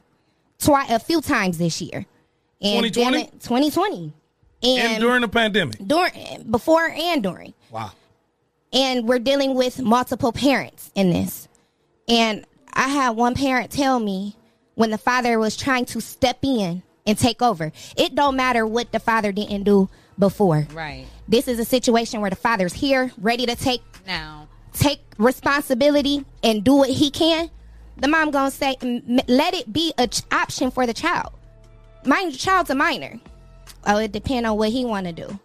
twice, 0.59 0.91
a 0.91 0.99
few 0.99 1.21
times 1.21 1.59
this 1.59 1.81
year. 1.81 2.05
And 2.63 2.85
2020? 2.93 3.23
it, 3.23 3.33
2020, 3.41 4.13
and, 4.63 4.79
And 4.93 5.01
during 5.03 5.21
the 5.23 5.29
pandemic. 5.29 5.77
during, 5.87 6.45
before 6.51 6.89
and 6.89 7.23
during, 7.23 7.53
Wow. 7.71 7.91
and 8.73 9.07
we're 9.09 9.19
dealing 9.19 9.55
with 9.55 9.81
multiple 9.81 10.33
parents 10.33 10.91
in 10.95 11.11
this. 11.11 11.49
And 12.09 12.45
I 12.73 12.89
had 12.89 13.11
one 13.11 13.35
parent 13.35 13.71
tell 13.71 13.99
me 14.01 14.37
when 14.75 14.91
the 14.91 14.99
father 14.99 15.39
was 15.39 15.57
trying 15.57 15.85
to 15.87 16.01
step 16.01 16.39
in 16.43 16.83
and 17.07 17.19
take 17.19 17.43
over. 17.43 17.73
It 17.97 18.15
don't 18.15 18.37
matter 18.37 18.67
what 18.67 18.93
the 18.93 18.99
father 19.01 19.31
didn't 19.33 19.65
do 19.65 19.89
before. 20.19 20.67
Right. 20.73 21.07
This 21.29 21.49
is 21.49 21.59
a 21.59 21.65
situation 21.65 22.21
where 22.21 22.31
the 22.31 22.37
father's 22.37 22.73
here, 22.73 23.13
ready 23.19 23.47
to 23.47 23.57
take 23.57 23.83
Now. 24.07 24.49
take 24.73 25.01
responsibility 25.19 26.25
and 26.43 26.65
do 26.65 26.75
what 26.77 26.91
he 26.91 27.11
can. 27.11 27.51
The 27.97 28.09
mom 28.09 28.31
gonna 28.31 28.51
say, 28.51 28.77
let 29.29 29.55
it 29.55 29.73
be 29.73 29.93
a 29.99 30.09
ch- 30.09 30.23
option 30.33 30.71
for 30.71 30.87
the 30.87 30.95
child. 30.95 31.33
Mind 32.05 32.33
your 32.33 32.39
child's 32.39 32.71
a 32.71 32.75
minor. 32.75 33.19
Oh, 33.87 33.99
it 33.99 34.13
depends 34.13 34.49
on 34.49 34.57
what 34.57 34.71
he 34.71 34.85
want 34.85 35.07
to 35.07 35.13
do. 35.13 35.39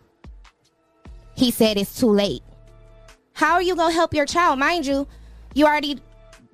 He 1.36 1.52
said 1.52 1.78
it's 1.78 2.00
too 2.00 2.10
late. 2.10 2.42
How 3.34 3.54
are 3.54 3.62
you 3.62 3.76
gonna 3.76 3.94
help 3.94 4.14
your 4.14 4.26
child? 4.26 4.60
Mind 4.60 4.86
you, 4.86 5.08
you 5.54 5.66
already 5.66 6.02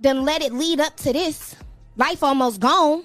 done 0.01 0.23
let 0.25 0.41
it 0.41 0.53
lead 0.53 0.79
up 0.79 0.95
to 0.97 1.13
this. 1.13 1.55
Life 1.97 2.23
almost 2.23 2.59
gone. 2.59 3.03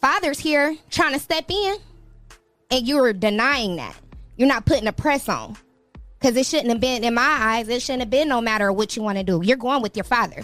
Father's 0.00 0.38
here 0.38 0.76
trying 0.90 1.14
to 1.14 1.18
step 1.18 1.50
in, 1.50 1.76
and 2.70 2.86
you're 2.86 3.12
denying 3.12 3.76
that. 3.76 3.96
You're 4.36 4.48
not 4.48 4.64
putting 4.66 4.86
a 4.86 4.92
press 4.92 5.28
on. 5.28 5.56
Because 6.18 6.36
it 6.36 6.46
shouldn't 6.46 6.70
have 6.70 6.80
been, 6.80 7.04
in 7.04 7.14
my 7.14 7.22
eyes, 7.22 7.68
it 7.68 7.82
shouldn't 7.82 8.02
have 8.02 8.10
been 8.10 8.28
no 8.28 8.40
matter 8.40 8.72
what 8.72 8.96
you 8.96 9.02
want 9.02 9.18
to 9.18 9.24
do. 9.24 9.40
You're 9.42 9.56
going 9.56 9.82
with 9.82 9.96
your 9.96 10.04
father. 10.04 10.42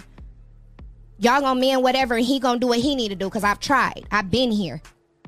Y'all 1.17 1.41
gonna 1.41 1.59
mean 1.59 1.81
whatever, 1.81 2.15
and 2.15 2.25
he 2.25 2.39
gonna 2.39 2.59
do 2.59 2.67
what 2.67 2.79
he 2.79 2.95
need 2.95 3.09
to 3.09 3.15
do. 3.15 3.25
Because 3.25 3.43
I've 3.43 3.59
tried. 3.59 4.05
I've 4.11 4.29
been 4.29 4.51
here. 4.51 4.81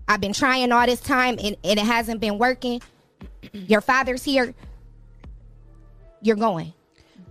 I've 0.08 0.22
been 0.22 0.34
trying 0.34 0.72
all 0.72 0.86
this 0.86 1.02
time, 1.02 1.38
and, 1.42 1.58
and 1.64 1.80
it 1.80 1.86
hasn't 1.86 2.22
been 2.22 2.38
working. 2.38 2.82
Your 3.52 3.82
father's 3.82 4.24
here. 4.24 4.54
You're 6.22 6.36
going, 6.36 6.74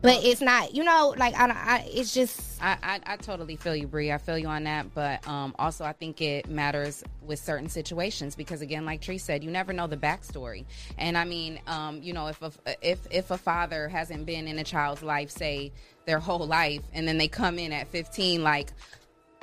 but 0.02 0.24
it's 0.24 0.40
not. 0.40 0.74
You 0.74 0.85
know, 0.85 1.14
like 1.16 1.35
I, 1.35 1.51
I 1.51 1.90
it's 1.93 2.14
just. 2.14 2.62
I, 2.62 2.77
I, 2.82 3.01
I 3.06 3.16
totally 3.16 3.56
feel 3.56 3.77
you, 3.77 3.86
Bree. 3.86 4.12
I 4.12 4.18
feel 4.18 4.39
you 4.39 4.47
on 4.47 4.64
that, 4.64 4.94
but 4.94 5.27
um, 5.28 5.55
also 5.59 5.85
I 5.85 5.93
think 5.93 6.20
it 6.23 6.48
matters 6.48 7.05
with 7.23 7.39
certain 7.39 7.68
situations 7.68 8.35
because, 8.35 8.62
again, 8.62 8.86
like 8.86 9.01
Tree 9.01 9.18
said, 9.18 9.44
you 9.44 9.51
never 9.51 9.73
know 9.73 9.86
the 9.86 9.97
backstory. 9.97 10.64
And 10.98 11.18
I 11.18 11.24
mean, 11.24 11.60
um, 11.66 12.02
you 12.02 12.12
know, 12.12 12.28
if 12.28 12.40
a, 12.43 12.52
if 12.81 13.01
if 13.10 13.31
a 13.31 13.39
father 13.39 13.89
hasn't 13.89 14.27
been 14.27 14.48
in 14.48 14.59
a 14.59 14.64
child's 14.64 15.02
life, 15.02 15.31
say 15.31 15.73
their 16.06 16.20
whole 16.20 16.47
life, 16.47 16.82
and 16.93 17.06
then 17.06 17.18
they 17.18 17.28
come 17.28 17.59
in 17.59 17.73
at 17.73 17.89
15, 17.89 18.43
like. 18.43 18.70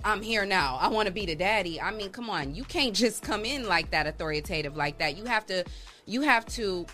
I'm 0.05 0.21
here 0.21 0.45
now. 0.45 0.77
I 0.81 0.89
want 0.89 1.07
to 1.07 1.13
be 1.13 1.25
the 1.25 1.35
daddy. 1.35 1.79
I 1.79 1.91
mean, 1.91 2.09
come 2.09 2.29
on. 2.29 2.53
You 2.53 2.65
can't 2.65 2.93
just 2.93 3.23
come 3.23 3.45
in 3.45 3.69
like 3.69 3.91
that 3.91 4.05
authoritative 4.05 4.75
like 4.75 4.97
that. 4.97 5.15
You 5.15 5.23
have 5.23 5.45
to 5.45 5.63
you 6.05 6.21
have 6.21 6.45
to 6.45 6.85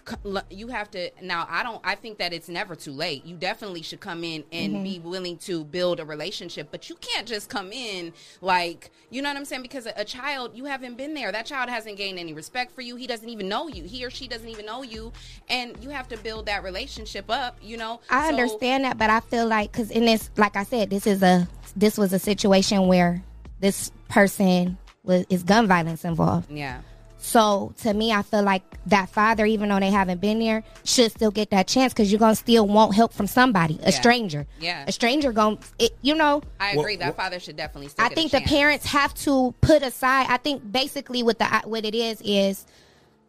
you 0.51 0.67
have 0.67 0.91
to 0.91 1.09
now 1.21 1.47
I 1.49 1.63
don't 1.63 1.81
I 1.83 1.95
think 1.95 2.19
that 2.19 2.31
it's 2.33 2.47
never 2.49 2.75
too 2.75 2.91
late. 2.91 3.25
You 3.25 3.35
definitely 3.35 3.81
should 3.81 3.99
come 3.99 4.23
in 4.23 4.43
and 4.51 4.73
Mm-hmm. 4.73 4.81
Mhm. 4.81 4.83
be 4.83 4.99
willing 4.99 5.37
to 5.39 5.63
build 5.65 5.99
a 5.99 6.05
relationship, 6.05 6.67
but 6.71 6.89
you 6.89 6.95
can't 6.97 7.27
just 7.27 7.49
come 7.49 7.71
in 7.71 8.13
like, 8.41 8.91
you 9.09 9.21
know 9.23 9.29
what 9.29 9.37
I'm 9.37 9.45
saying 9.45 9.63
because 9.63 9.85
a, 9.87 9.93
a 9.95 10.05
child 10.05 10.51
you 10.55 10.65
haven't 10.65 10.95
been 10.95 11.13
there. 11.15 11.31
That 11.31 11.45
child 11.47 11.69
hasn't 11.69 11.97
gained 11.97 12.19
any 12.19 12.33
respect 12.33 12.73
for 12.75 12.81
you. 12.81 12.95
He 12.97 13.07
doesn't 13.07 13.29
even 13.29 13.49
know 13.49 13.67
you. 13.67 13.83
He 13.83 14.05
or 14.05 14.09
she 14.11 14.27
doesn't 14.27 14.47
even 14.47 14.65
know 14.65 14.83
you 14.83 15.11
and 15.49 15.75
you 15.81 15.89
have 15.89 16.07
to 16.09 16.17
build 16.17 16.45
that 16.45 16.63
relationship 16.63 17.25
up, 17.29 17.57
you 17.61 17.77
know? 17.77 17.99
I 18.09 18.23
So- 18.29 18.35
understand 18.35 18.83
that, 18.83 18.97
but 18.99 19.09
I 19.09 19.21
feel 19.21 19.47
like 19.47 19.71
because 19.71 19.89
in 19.89 20.05
this, 20.05 20.29
like 20.37 20.55
I 20.55 20.63
said, 20.63 20.89
this 20.91 21.07
is 21.07 21.23
a 21.23 21.47
this 21.75 21.97
was 21.97 22.13
a 22.13 22.19
situation 22.19 22.87
where 22.87 23.23
this 23.59 23.91
person 24.09 24.77
was 25.03 25.25
is 25.29 25.41
gun 25.43 25.67
violence 25.67 26.05
involved. 26.05 26.51
Yeah. 26.51 26.81
So 27.21 27.73
to 27.81 27.93
me, 27.93 28.13
I 28.13 28.21
feel 28.21 28.43
like 28.43 28.63
that 28.85 29.09
father, 29.09 29.45
even 29.45 29.67
though 29.69 29.79
they 29.79 29.91
haven't 29.91 30.21
been 30.21 30.39
there, 30.39 30.63
should 30.85 31.11
still 31.11 31.31
get 31.31 31.49
that 31.49 31.67
chance 31.67 31.93
because 31.93 32.11
you're 32.11 32.19
gonna 32.19 32.33
still 32.35 32.65
want 32.65 32.95
help 32.95 33.11
from 33.13 33.27
somebody, 33.27 33.77
a 33.83 33.91
Yeah. 33.91 33.99
stranger. 33.99 34.47
Yeah. 34.59 34.85
a 34.87 34.91
stranger 34.93 35.33
going 35.33 35.59
it, 35.77 35.91
you 36.01 36.15
know. 36.15 36.41
I 36.59 36.71
agree 36.71 36.95
that 36.95 37.17
father 37.17 37.39
should 37.39 37.57
definitely 37.57 37.89
still 37.89 38.05
I 38.05 38.09
get 38.09 38.17
a 38.17 38.21
think 38.21 38.31
the 38.31 38.41
parents 38.49 38.85
have 38.87 39.13
to 39.25 39.53
put 39.59 39.83
aside. 39.83 40.27
I 40.29 40.37
think 40.37 40.71
basically 40.71 41.21
what 41.21 41.39
the 41.39 41.45
what 41.65 41.83
it 41.83 41.93
is 41.93 42.21
is, 42.23 42.65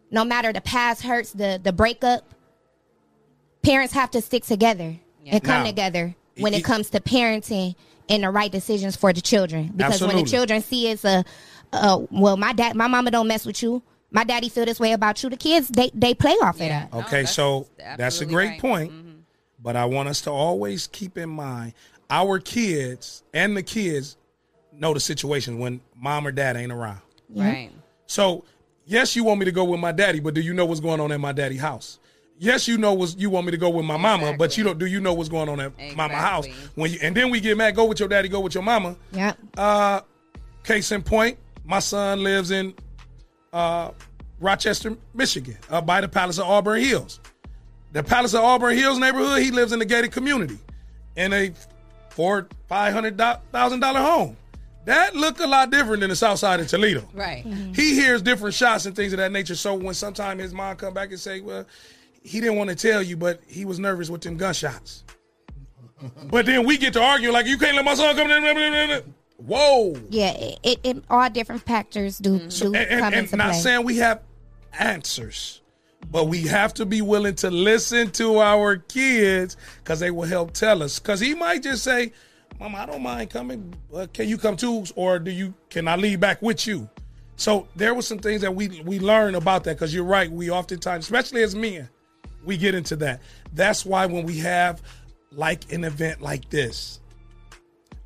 no 0.09 0.23
matter 0.23 0.53
the 0.53 0.61
past 0.61 1.01
hurts, 1.03 1.33
the 1.33 1.59
the 1.61 1.73
breakup, 1.73 2.23
parents 3.61 3.93
have 3.93 4.09
to 4.11 4.21
stick 4.21 4.45
together 4.45 4.95
and 5.25 5.43
come 5.43 5.63
Now, 5.63 5.67
together 5.69 6.15
when 6.37 6.53
it- 6.53 6.59
it 6.59 6.63
comes 6.63 6.89
to 6.91 7.01
parenting 7.01 7.75
and 8.09 8.23
the 8.23 8.29
right 8.29 8.51
decisions 8.51 8.95
for 8.95 9.13
the 9.13 9.21
children. 9.21 9.71
Because 9.75 10.01
when 10.01 10.15
the 10.15 10.23
children 10.23 10.61
see 10.61 10.87
it's 10.87 11.05
a, 11.05 11.23
uh, 11.73 12.05
well, 12.11 12.37
my 12.37 12.53
dad, 12.53 12.75
my 12.75 12.87
mama 12.87 13.11
don't 13.11 13.27
mess 13.27 13.45
with 13.45 13.61
you. 13.61 13.81
My 14.11 14.23
daddy 14.23 14.49
feel 14.49 14.65
this 14.65 14.79
way 14.79 14.91
about 14.91 15.23
you. 15.23 15.29
The 15.29 15.37
kids, 15.37 15.69
they 15.69 15.89
they 15.93 16.13
play 16.13 16.33
off 16.33 16.55
of 16.55 16.67
that. 16.67 16.93
Okay, 16.93 17.25
so 17.25 17.67
that's 17.77 18.21
a 18.21 18.25
great 18.25 18.49
right. 18.49 18.59
point. 18.59 18.93
But 19.63 19.75
I 19.75 19.85
want 19.85 20.09
us 20.09 20.21
to 20.21 20.31
always 20.31 20.87
keep 20.87 21.17
in 21.17 21.29
mind 21.29 21.73
our 22.11 22.39
kids 22.39 23.23
and 23.33 23.55
the 23.55 23.63
kids 23.63 24.17
know 24.73 24.93
the 24.93 24.99
situation 24.99 25.57
when 25.57 25.81
mom 25.95 26.27
or 26.27 26.31
dad 26.31 26.57
ain't 26.57 26.71
around. 26.71 26.99
Right. 27.29 27.71
So, 28.05 28.43
yes, 28.85 29.15
you 29.15 29.23
want 29.23 29.39
me 29.39 29.45
to 29.45 29.51
go 29.51 29.63
with 29.63 29.79
my 29.79 29.93
daddy, 29.93 30.19
but 30.19 30.33
do 30.33 30.41
you 30.41 30.53
know 30.53 30.65
what's 30.65 30.81
going 30.81 30.99
on 30.99 31.11
in 31.11 31.21
my 31.21 31.31
daddy 31.31 31.57
house? 31.57 31.99
Yes, 32.37 32.67
you 32.67 32.77
know 32.77 32.93
was 32.93 33.15
you 33.15 33.29
want 33.29 33.45
me 33.45 33.51
to 33.51 33.57
go 33.57 33.69
with 33.69 33.85
my 33.85 33.97
mama, 33.97 34.35
but 34.35 34.57
you 34.57 34.63
don't. 34.63 34.79
Do 34.79 34.87
you 34.87 34.99
know 34.99 35.13
what's 35.13 35.29
going 35.29 35.47
on 35.47 35.59
at 35.59 35.73
mama 35.95 36.15
house? 36.15 36.47
When 36.73 36.91
you 36.91 36.97
and 36.99 37.15
then 37.15 37.29
we 37.29 37.39
get 37.39 37.55
mad, 37.55 37.75
go 37.75 37.85
with 37.85 37.99
your 37.99 38.09
daddy, 38.09 38.29
go 38.29 38.39
with 38.39 38.55
your 38.55 38.63
mama. 38.63 38.95
Yeah. 39.11 39.33
Uh, 39.55 40.01
case 40.63 40.91
in 40.91 41.03
point, 41.03 41.37
my 41.71 41.79
son 41.79 42.21
lives 42.21 42.51
in 42.51 42.73
uh, 43.53 43.91
Rochester, 44.41 44.97
Michigan, 45.13 45.57
uh, 45.69 45.79
by 45.79 46.01
the 46.01 46.07
Palace 46.09 46.37
of 46.37 46.45
Auburn 46.45 46.81
Hills. 46.81 47.21
The 47.93 48.03
Palace 48.03 48.33
of 48.33 48.41
Auburn 48.41 48.77
Hills 48.77 48.99
neighborhood. 48.99 49.41
He 49.41 49.51
lives 49.51 49.71
in 49.71 49.81
a 49.81 49.85
gated 49.85 50.11
community, 50.11 50.59
in 51.15 51.31
a 51.31 51.53
four 52.09 52.49
five 52.67 52.93
hundred 52.93 53.17
thousand 53.17 53.79
dollar 53.79 54.01
home. 54.01 54.35
That 54.83 55.15
look 55.15 55.39
a 55.39 55.47
lot 55.47 55.71
different 55.71 56.01
than 56.01 56.09
the 56.09 56.15
South 56.15 56.39
Side 56.39 56.59
of 56.59 56.67
Toledo. 56.67 57.07
Right. 57.13 57.45
He 57.73 57.95
hears 57.95 58.21
different 58.21 58.53
shots 58.53 58.85
and 58.85 58.93
things 58.93 59.13
of 59.13 59.17
that 59.17 59.31
nature. 59.31 59.55
So 59.55 59.73
when 59.75 59.93
sometime 59.93 60.39
his 60.39 60.53
mom 60.53 60.75
come 60.75 60.93
back 60.93 61.11
and 61.11 61.19
say, 61.19 61.39
"Well, 61.39 61.65
he 62.21 62.41
didn't 62.41 62.57
want 62.57 62.69
to 62.69 62.75
tell 62.75 63.01
you, 63.01 63.15
but 63.15 63.41
he 63.47 63.63
was 63.63 63.79
nervous 63.79 64.09
with 64.09 64.21
them 64.21 64.35
gunshots," 64.35 65.05
but 66.25 66.45
then 66.45 66.65
we 66.65 66.77
get 66.77 66.91
to 66.93 67.01
argue 67.01 67.31
like, 67.31 67.45
"You 67.45 67.57
can't 67.57 67.77
let 67.77 67.85
my 67.85 67.93
son 67.93 68.13
come 68.15 68.29
in." 68.29 69.13
Whoa. 69.45 69.95
Yeah, 70.09 70.31
it, 70.31 70.59
it, 70.63 70.79
it 70.83 71.03
all 71.09 71.29
different 71.29 71.63
factors 71.63 72.17
do, 72.17 72.39
do 72.49 72.65
and, 72.67 72.75
and- 72.75 72.99
come 72.99 73.13
and 73.13 73.15
into 73.25 73.35
not 73.37 73.51
play. 73.51 73.59
saying 73.59 73.85
we 73.85 73.97
have 73.97 74.21
answers, 74.79 75.61
but 76.11 76.27
we 76.27 76.41
have 76.43 76.73
to 76.75 76.85
be 76.85 77.01
willing 77.01 77.35
to 77.35 77.51
listen 77.51 78.11
to 78.11 78.39
our 78.39 78.77
kids 78.77 79.57
because 79.83 79.99
they 79.99 80.11
will 80.11 80.27
help 80.27 80.53
tell 80.53 80.81
us. 80.83 80.99
Because 80.99 81.19
he 81.19 81.33
might 81.35 81.63
just 81.63 81.83
say, 81.83 82.11
"Mama, 82.59 82.79
I 82.79 82.85
don't 82.85 83.01
mind 83.03 83.29
coming. 83.29 83.73
Uh, 83.93 84.07
can 84.13 84.27
you 84.29 84.37
come 84.37 84.55
too, 84.57 84.85
or 84.95 85.19
do 85.19 85.31
you? 85.31 85.53
Can 85.69 85.87
I 85.87 85.95
leave 85.95 86.19
back 86.19 86.41
with 86.41 86.65
you?" 86.67 86.89
So 87.35 87.67
there 87.75 87.93
were 87.95 88.01
some 88.03 88.19
things 88.19 88.41
that 88.41 88.53
we 88.55 88.81
we 88.85 88.99
learn 88.99 89.35
about 89.35 89.63
that. 89.63 89.75
Because 89.75 89.93
you're 89.93 90.03
right, 90.03 90.31
we 90.31 90.51
oftentimes, 90.51 91.05
especially 91.05 91.43
as 91.43 91.55
men, 91.55 91.89
we 92.45 92.57
get 92.57 92.75
into 92.75 92.95
that. 92.97 93.21
That's 93.53 93.85
why 93.85 94.05
when 94.05 94.25
we 94.25 94.37
have 94.39 94.81
like 95.31 95.71
an 95.71 95.83
event 95.83 96.21
like 96.21 96.49
this, 96.49 96.99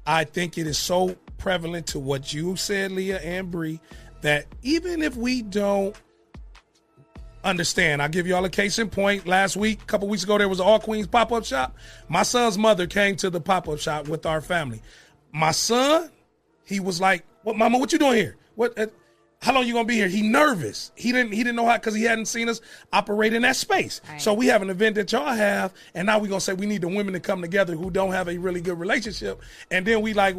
I 0.06 0.24
think 0.24 0.58
it 0.58 0.68
is 0.68 0.78
so 0.78 1.16
prevalent 1.46 1.86
to 1.86 2.00
what 2.00 2.34
you 2.34 2.56
said, 2.56 2.92
Leah 2.92 3.20
and 3.20 3.52
Bree, 3.52 3.80
that 4.22 4.48
even 4.64 5.04
if 5.04 5.16
we 5.16 5.44
don't 5.44 5.96
understand, 7.44 8.02
I'll 8.02 8.10
give 8.10 8.26
y'all 8.26 8.44
a 8.46 8.50
case 8.50 8.80
in 8.80 8.90
point. 8.90 9.28
Last 9.28 9.56
week, 9.56 9.84
a 9.84 9.86
couple 9.86 10.08
weeks 10.08 10.24
ago, 10.24 10.40
there 10.40 10.50
was 10.50 10.60
an 10.60 10.66
All 10.66 10.80
Queens 10.80 11.06
pop 11.06 11.32
up 11.32 11.46
shop. 11.46 11.78
My 12.10 12.24
son's 12.24 12.58
mother 12.58 12.88
came 12.88 13.16
to 13.18 13.30
the 13.30 13.40
pop 13.40 13.70
up 13.70 13.78
shop 13.78 14.08
with 14.08 14.26
our 14.26 14.42
family. 14.42 14.82
My 15.32 15.52
son, 15.52 16.10
he 16.64 16.80
was 16.80 17.00
like, 17.00 17.24
"What, 17.44 17.56
Mama? 17.58 17.78
What 17.78 17.94
you 17.94 18.00
doing 18.00 18.16
here? 18.16 18.38
What? 18.56 18.76
Uh, 18.76 18.88
how 19.44 19.54
long 19.54 19.68
you 19.68 19.74
gonna 19.74 19.86
be 19.86 19.98
here?" 19.98 20.08
He 20.08 20.24
nervous. 20.24 20.92
He 20.96 21.12
didn't. 21.12 21.32
He 21.32 21.44
didn't 21.44 21.58
know 21.58 21.68
how 21.68 21.78
because 21.78 21.94
he 21.94 22.06
hadn't 22.06 22.26
seen 22.26 22.50
us 22.50 22.60
operate 22.92 23.34
in 23.34 23.44
that 23.44 23.56
space. 23.56 24.02
So 24.18 24.34
we 24.34 24.48
have 24.48 24.64
an 24.64 24.72
event 24.72 24.96
that 24.96 25.12
y'all 25.12 25.28
have, 25.32 25.76
and 25.94 26.08
now 26.08 26.18
we 26.18 26.28
gonna 26.28 26.42
say 26.42 26.54
we 26.54 26.66
need 26.66 26.82
the 26.82 26.88
women 26.88 27.14
to 27.14 27.20
come 27.20 27.44
together 27.44 27.76
who 27.76 27.92
don't 27.92 28.14
have 28.14 28.30
a 28.30 28.38
really 28.40 28.62
good 28.62 28.80
relationship, 28.80 29.44
and 29.70 29.86
then 29.86 30.02
we 30.02 30.14
like. 30.14 30.36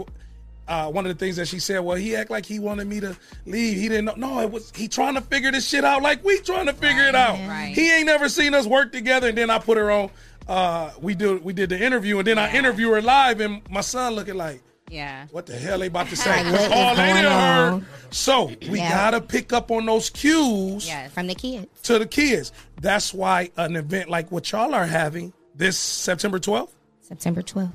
Uh, 0.69 0.91
one 0.91 1.07
of 1.07 1.17
the 1.17 1.25
things 1.25 1.37
that 1.37 1.47
she 1.47 1.61
said, 1.61 1.79
well, 1.81 1.97
he 1.97 2.17
act 2.17 2.29
like 2.31 2.45
he 2.45 2.59
wanted 2.59 2.87
me 2.89 2.99
to 3.01 3.17
leave. 3.45 3.79
He 3.79 3.89
didn't 3.89 4.05
know. 4.07 4.15
No, 4.17 4.41
it 4.41 4.51
was 4.51 4.73
he 4.75 4.89
trying 4.89 5.15
to 5.15 5.21
figure 5.21 5.53
this 5.53 5.69
shit 5.69 5.85
out 5.85 6.03
like 6.03 6.25
we 6.25 6.39
trying 6.41 6.67
to 6.67 6.73
figure 6.73 7.05
it 7.05 7.15
out. 7.15 7.39
Right. 7.49 7.73
He 7.75 7.93
ain't 7.93 8.07
never 8.07 8.29
seen 8.29 8.53
us 8.55 8.67
work 8.67 8.91
together. 8.91 9.29
And 9.29 9.39
then 9.39 9.49
I 9.51 9.59
put 9.59 9.77
her 9.79 9.91
on. 9.91 10.11
Uh, 10.49 10.91
we 11.01 11.15
do 11.15 11.39
we 11.43 11.53
did 11.53 11.71
the 11.71 11.81
interview, 11.81 12.19
and 12.19 12.27
then 12.27 12.39
I 12.39 12.53
interview 12.53 12.91
her 12.91 13.03
live, 13.03 13.41
and 13.41 13.63
my 13.71 13.81
son 13.81 14.15
looking 14.15 14.35
like, 14.37 14.61
Yeah. 14.89 15.27
what 15.33 15.47
the 15.47 15.55
hell 15.57 15.79
they 15.81 15.87
about 15.89 16.09
to 16.09 16.17
say? 16.27 16.45
Like, 16.51 16.71
All 16.71 16.95
they 16.97 17.11
heard. 17.11 17.85
So 18.11 18.53
we 18.71 18.79
Yeah. 18.79 18.91
gotta 18.91 19.21
pick 19.21 19.53
up 19.53 19.71
on 19.71 19.87
those 19.87 20.09
cues 20.11 20.89
From 21.13 21.27
the 21.29 21.35
kids. 21.35 21.67
to 21.85 21.99
the 21.99 22.07
kids. 22.07 22.53
That's 22.81 23.13
why 23.15 23.51
an 23.57 23.75
event 23.77 24.09
like 24.09 24.31
what 24.33 24.51
y'all 24.53 24.75
are 24.75 24.87
having 24.87 25.33
this 25.55 25.79
September 25.79 26.39
12th, 26.39 26.71
September 27.01 27.43
12th. 27.43 27.73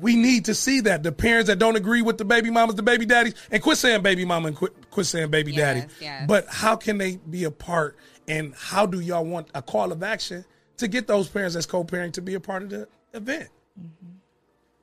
We 0.00 0.16
need 0.16 0.44
to 0.46 0.54
see 0.54 0.80
that. 0.82 1.02
The 1.02 1.12
parents 1.12 1.48
that 1.48 1.58
don't 1.58 1.76
agree 1.76 2.02
with 2.02 2.18
the 2.18 2.24
baby 2.24 2.50
mamas, 2.50 2.74
the 2.76 2.82
baby 2.82 3.06
daddies, 3.06 3.34
and 3.50 3.62
quit 3.62 3.78
saying 3.78 4.02
baby 4.02 4.24
mama 4.24 4.48
and 4.48 4.56
quit, 4.56 4.90
quit 4.90 5.06
saying 5.06 5.30
baby 5.30 5.52
daddy. 5.52 5.84
yes. 6.00 6.24
But 6.26 6.46
how 6.48 6.76
can 6.76 6.98
they 6.98 7.16
be 7.16 7.44
a 7.44 7.50
part 7.50 7.96
and 8.26 8.54
how 8.54 8.86
do 8.86 9.00
y'all 9.00 9.24
want 9.24 9.48
a 9.54 9.62
call 9.62 9.92
of 9.92 10.02
action 10.02 10.44
to 10.76 10.88
get 10.88 11.06
those 11.06 11.28
parents 11.28 11.54
that's 11.54 11.66
co-parenting 11.66 12.12
to 12.12 12.22
be 12.22 12.34
a 12.34 12.40
part 12.40 12.62
of 12.62 12.70
the 12.70 12.88
event? 13.14 13.48
Mm-hmm. 13.78 14.16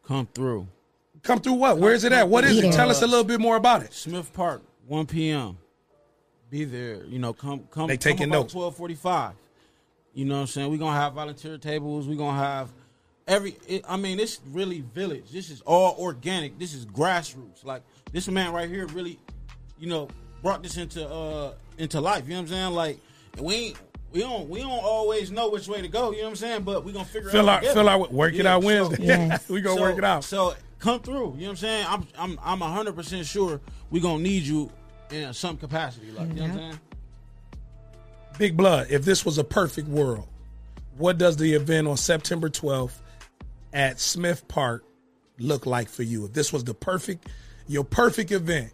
Come 0.07 0.27
through. 0.33 0.67
Come 1.23 1.39
through 1.39 1.53
what? 1.53 1.79
Where 1.79 1.93
is 1.93 2.03
it 2.03 2.11
at? 2.11 2.29
What 2.29 2.43
is 2.43 2.57
it? 2.59 2.71
Tell 2.71 2.89
us 2.91 3.01
a 3.01 3.07
little 3.07 3.23
bit 3.23 3.39
more 3.39 3.55
about 3.55 3.81
it. 3.81 3.93
Smith 3.93 4.31
Park, 4.33 4.61
1 4.87 5.07
p.m. 5.07 5.57
Be 6.51 6.63
there. 6.63 7.03
You 7.05 7.17
know, 7.17 7.33
come 7.33 7.67
come. 7.71 7.87
They 7.87 7.97
taking 7.97 8.29
come 8.29 8.29
about 8.29 8.41
notes. 8.43 8.53
1245. 8.53 9.33
You 10.13 10.25
know 10.25 10.35
what 10.35 10.41
I'm 10.41 10.47
saying? 10.47 10.69
We're 10.69 10.77
gonna 10.77 10.99
have 10.99 11.13
volunteer 11.13 11.57
tables. 11.57 12.07
We're 12.07 12.15
gonna 12.17 12.37
have 12.37 12.69
every 13.27 13.55
it, 13.67 13.83
I 13.87 13.97
mean, 13.97 14.19
it's 14.19 14.39
really 14.51 14.81
village. 14.93 15.31
This 15.31 15.49
is 15.49 15.61
all 15.61 15.95
organic. 15.99 16.57
This 16.59 16.73
is 16.73 16.85
grassroots. 16.85 17.63
Like 17.65 17.83
this 18.11 18.27
man 18.27 18.51
right 18.53 18.69
here 18.69 18.85
really, 18.87 19.19
you 19.79 19.87
know, 19.87 20.07
brought 20.41 20.63
this 20.63 20.77
into 20.77 21.07
uh 21.07 21.53
into 21.77 21.99
life. 22.01 22.23
You 22.25 22.31
know 22.31 22.35
what 22.37 22.41
I'm 22.43 22.47
saying? 22.47 22.73
Like 22.73 22.99
we 23.39 23.55
ain't 23.55 23.77
we 24.11 24.19
don't 24.21 24.49
we 24.49 24.59
don't 24.61 24.69
always 24.71 25.31
know 25.31 25.49
which 25.49 25.67
way 25.67 25.81
to 25.81 25.87
go, 25.87 26.11
you 26.11 26.17
know 26.19 26.23
what 26.25 26.29
I'm 26.31 26.35
saying? 26.37 26.63
But 26.63 26.83
we 26.85 26.91
gonna 26.91 27.05
figure 27.05 27.29
Fill 27.29 27.49
out. 27.49 27.65
out- 27.65 27.73
fill 27.73 27.89
out- 27.89 28.13
work 28.13 28.33
it 28.33 28.45
out 28.45 28.63
Wednesday. 28.63 29.37
We 29.49 29.61
gonna 29.61 29.75
so- 29.75 29.81
work 29.81 29.97
it 29.97 30.03
out. 30.03 30.23
So 30.23 30.53
come 30.79 30.99
through. 30.99 31.13
You 31.15 31.21
know 31.21 31.29
what 31.31 31.49
I'm 31.49 31.55
saying? 31.57 31.85
I'm 31.89 32.07
I'm 32.17 32.39
I'm 32.43 32.59
hundred 32.71 32.95
percent 32.95 33.25
sure 33.25 33.59
we 33.89 33.99
gonna 33.99 34.23
need 34.23 34.43
you 34.43 34.71
in 35.11 35.33
some 35.33 35.57
capacity. 35.57 36.11
Like 36.11 36.27
you 36.29 36.33
know 36.35 36.41
what 36.43 36.51
I'm 36.51 36.57
saying? 36.57 36.79
Big 38.37 38.57
Blood, 38.57 38.87
if 38.89 39.05
this 39.05 39.23
was 39.25 39.37
a 39.37 39.43
perfect 39.45 39.87
world, 39.87 40.27
what 40.97 41.17
does 41.17 41.37
the 41.37 41.53
event 41.53 41.87
on 41.87 41.95
September 41.95 42.49
12th 42.49 42.91
at 43.75 43.99
Smith 43.99 44.47
Park 44.47 44.83
look 45.37 45.67
like 45.67 45.89
for 45.89 46.01
you? 46.01 46.25
If 46.25 46.33
this 46.33 46.51
was 46.51 46.63
the 46.63 46.73
perfect, 46.73 47.27
your 47.67 47.83
perfect 47.83 48.31
event, 48.31 48.71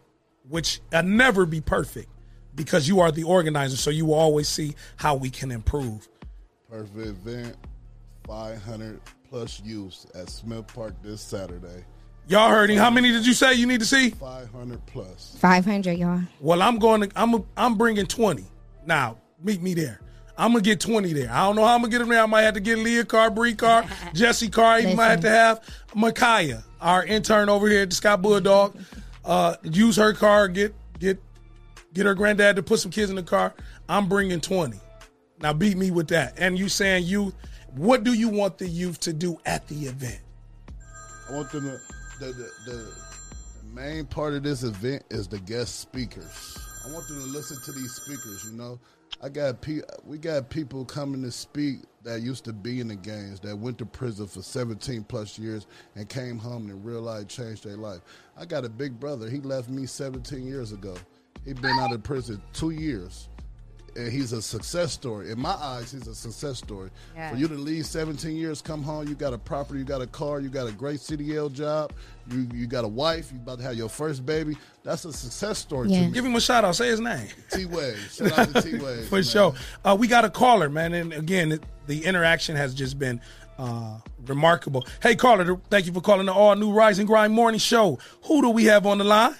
which 0.47 0.79
will 0.93 1.03
never 1.03 1.45
be 1.45 1.59
perfect 1.59 2.07
because 2.55 2.87
you 2.87 3.01
are 3.01 3.11
the 3.11 3.23
organizer, 3.23 3.75
so 3.75 3.89
you 3.89 4.05
will 4.05 4.13
always 4.13 4.47
see 4.47 4.75
how 4.95 5.15
we 5.15 5.29
can 5.29 5.51
improve. 5.51 6.07
Perfect 6.69 6.95
event, 6.97 7.57
500 8.27 9.01
plus 9.29 9.61
youths 9.65 10.05
at 10.15 10.29
Smith 10.29 10.67
Park 10.73 10.93
this 11.01 11.21
Saturday. 11.21 11.83
Y'all 12.27 12.49
heard 12.49 12.69
him. 12.69 12.77
How 12.77 12.89
many 12.89 13.11
did 13.11 13.25
you 13.25 13.33
say 13.33 13.55
you 13.55 13.65
need 13.65 13.79
to 13.79 13.85
see? 13.85 14.11
500 14.11 14.85
plus. 14.85 15.35
500, 15.39 15.97
y'all. 15.97 16.21
Well, 16.39 16.61
I'm 16.61 16.77
going 16.77 17.01
to. 17.01 17.11
I'm. 17.15 17.43
I'm 17.57 17.77
bringing 17.77 18.05
twenty. 18.05 18.45
Now, 18.85 19.17
meet 19.43 19.61
me 19.61 19.73
there. 19.73 19.99
I'm 20.41 20.53
gonna 20.53 20.63
get 20.63 20.79
twenty 20.79 21.13
there. 21.13 21.31
I 21.31 21.45
don't 21.45 21.55
know 21.55 21.63
how 21.63 21.75
I'm 21.75 21.81
gonna 21.81 21.91
get 21.91 21.99
them 21.99 22.09
there. 22.09 22.23
I 22.23 22.25
might 22.25 22.41
have 22.41 22.55
to 22.55 22.59
get 22.59 22.79
Leah 22.79 23.05
car, 23.05 23.29
Bree 23.29 23.53
car, 23.53 23.85
Jesse 24.13 24.49
car. 24.49 24.73
I 24.73 24.79
even 24.81 24.95
might 24.95 25.09
have 25.09 25.21
to 25.21 25.29
have 25.29 25.85
Micaiah, 25.93 26.63
our 26.81 27.05
intern 27.05 27.47
over 27.47 27.69
here 27.69 27.83
at 27.83 27.91
the 27.91 27.95
Scott 27.95 28.23
Bulldog, 28.23 28.75
uh, 29.23 29.55
use 29.61 29.97
her 29.97 30.13
car. 30.13 30.47
Get 30.47 30.73
get 30.97 31.21
get 31.93 32.07
her 32.07 32.15
granddad 32.15 32.55
to 32.55 32.63
put 32.63 32.79
some 32.79 32.89
kids 32.89 33.11
in 33.11 33.15
the 33.15 33.23
car. 33.23 33.53
I'm 33.87 34.09
bringing 34.09 34.41
twenty. 34.41 34.79
Now, 35.41 35.53
beat 35.53 35.77
me 35.77 35.91
with 35.91 36.07
that. 36.09 36.33
And 36.37 36.57
you 36.57 36.69
saying 36.69 37.05
youth? 37.05 37.35
What 37.75 38.03
do 38.03 38.13
you 38.13 38.29
want 38.29 38.57
the 38.57 38.67
youth 38.67 38.99
to 39.01 39.13
do 39.13 39.39
at 39.45 39.67
the 39.67 39.85
event? 39.85 40.21
I 41.29 41.33
want 41.33 41.51
them 41.51 41.63
to. 41.63 41.79
The, 42.19 42.25
the, 42.27 42.51
the, 42.65 42.71
the 42.71 43.67
main 43.73 44.05
part 44.05 44.33
of 44.33 44.43
this 44.43 44.63
event 44.63 45.03
is 45.09 45.27
the 45.27 45.39
guest 45.39 45.79
speakers. 45.79 46.57
I 46.85 46.91
want 46.91 47.07
them 47.07 47.19
to 47.19 47.25
listen 47.25 47.57
to 47.63 47.71
these 47.71 47.93
speakers. 47.93 48.43
You 48.45 48.57
know, 48.57 48.79
I 49.23 49.29
got 49.29 49.61
pe- 49.61 49.81
we 50.03 50.17
got 50.17 50.49
people 50.49 50.83
coming 50.83 51.21
to 51.21 51.31
speak 51.31 51.81
that 52.03 52.21
used 52.21 52.43
to 52.45 52.53
be 52.53 52.79
in 52.79 52.87
the 52.87 52.95
gangs 52.95 53.39
that 53.41 53.55
went 53.55 53.77
to 53.77 53.85
prison 53.85 54.25
for 54.25 54.41
17 54.41 55.03
plus 55.03 55.37
years 55.37 55.67
and 55.95 56.09
came 56.09 56.39
home 56.39 56.71
and 56.71 56.83
realized 56.83 57.29
changed 57.29 57.63
their 57.63 57.77
life. 57.77 58.01
I 58.35 58.45
got 58.45 58.65
a 58.65 58.69
big 58.69 58.99
brother. 58.99 59.29
He 59.29 59.39
left 59.39 59.69
me 59.69 59.85
17 59.85 60.47
years 60.47 60.71
ago. 60.71 60.95
He 61.45 61.53
been 61.53 61.77
out 61.79 61.93
of 61.93 62.01
prison 62.01 62.41
two 62.53 62.71
years. 62.71 63.29
And 63.95 64.11
he's 64.11 64.31
a 64.31 64.41
success 64.41 64.93
story. 64.93 65.31
In 65.31 65.39
my 65.39 65.51
eyes, 65.53 65.91
he's 65.91 66.07
a 66.07 66.15
success 66.15 66.57
story. 66.57 66.89
Yeah. 67.15 67.31
For 67.31 67.37
you 67.37 67.47
to 67.47 67.55
leave 67.55 67.85
17 67.85 68.35
years, 68.35 68.61
come 68.61 68.81
home, 68.81 69.07
you 69.07 69.15
got 69.15 69.33
a 69.33 69.37
property, 69.37 69.79
you 69.79 69.85
got 69.85 70.01
a 70.01 70.07
car, 70.07 70.39
you 70.39 70.49
got 70.49 70.67
a 70.67 70.71
great 70.71 70.99
CDL 70.99 71.51
job, 71.51 71.91
you 72.29 72.47
you 72.53 72.67
got 72.67 72.85
a 72.85 72.87
wife, 72.87 73.31
you 73.33 73.37
about 73.39 73.57
to 73.57 73.63
have 73.63 73.75
your 73.75 73.89
first 73.89 74.25
baby. 74.25 74.57
That's 74.83 75.05
a 75.05 75.11
success 75.13 75.59
story 75.59 75.89
to 75.89 75.93
me. 75.93 76.11
Give 76.11 76.25
him 76.25 76.35
a 76.35 76.41
shout 76.41 76.63
out. 76.63 76.75
Say 76.75 76.87
his 76.87 76.99
name. 76.99 77.27
T 77.51 77.65
Wade. 77.65 77.97
Shout 78.11 78.37
out 78.37 78.53
to 78.53 78.61
T 78.71 78.77
Wade. 78.77 79.05
For 79.05 79.21
sure. 79.23 79.53
Uh, 79.83 79.95
we 79.99 80.07
got 80.07 80.25
a 80.25 80.29
caller, 80.29 80.69
man. 80.69 80.93
And 80.93 81.13
again, 81.13 81.59
the 81.87 82.05
interaction 82.05 82.55
has 82.55 82.73
just 82.73 82.97
been 82.97 83.19
uh, 83.57 83.99
remarkable. 84.25 84.85
Hey, 85.01 85.15
caller, 85.15 85.57
thank 85.69 85.85
you 85.85 85.93
for 85.93 86.01
calling 86.01 86.25
the 86.25 86.33
all 86.33 86.55
new 86.55 86.71
Rise 86.71 86.99
and 86.99 87.07
Grind 87.07 87.33
Morning 87.33 87.59
Show. 87.59 87.99
Who 88.23 88.41
do 88.41 88.49
we 88.49 88.65
have 88.65 88.85
on 88.85 88.97
the 88.97 89.03
line? 89.03 89.35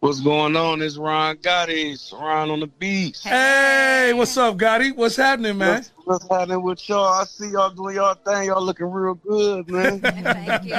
What's 0.00 0.20
going 0.20 0.56
on? 0.56 0.80
It's 0.80 0.96
Ron 0.96 1.36
Gotti. 1.36 2.12
Ron 2.18 2.50
on 2.50 2.60
the 2.60 2.66
beach. 2.66 3.22
Hey, 3.22 4.12
what's 4.14 4.34
up, 4.38 4.56
Gotti? 4.56 4.96
What's 4.96 5.16
happening, 5.16 5.58
man? 5.58 5.74
What's, 5.74 5.92
what's 6.04 6.28
happening 6.30 6.62
with 6.62 6.88
y'all? 6.88 7.04
I 7.04 7.24
see 7.24 7.50
y'all 7.50 7.68
doing 7.68 7.96
y'all 7.96 8.14
thing. 8.14 8.46
Y'all 8.46 8.62
looking 8.62 8.90
real 8.90 9.14
good, 9.14 9.68
man. 9.70 10.00
Thank 10.00 10.64
you. 10.64 10.74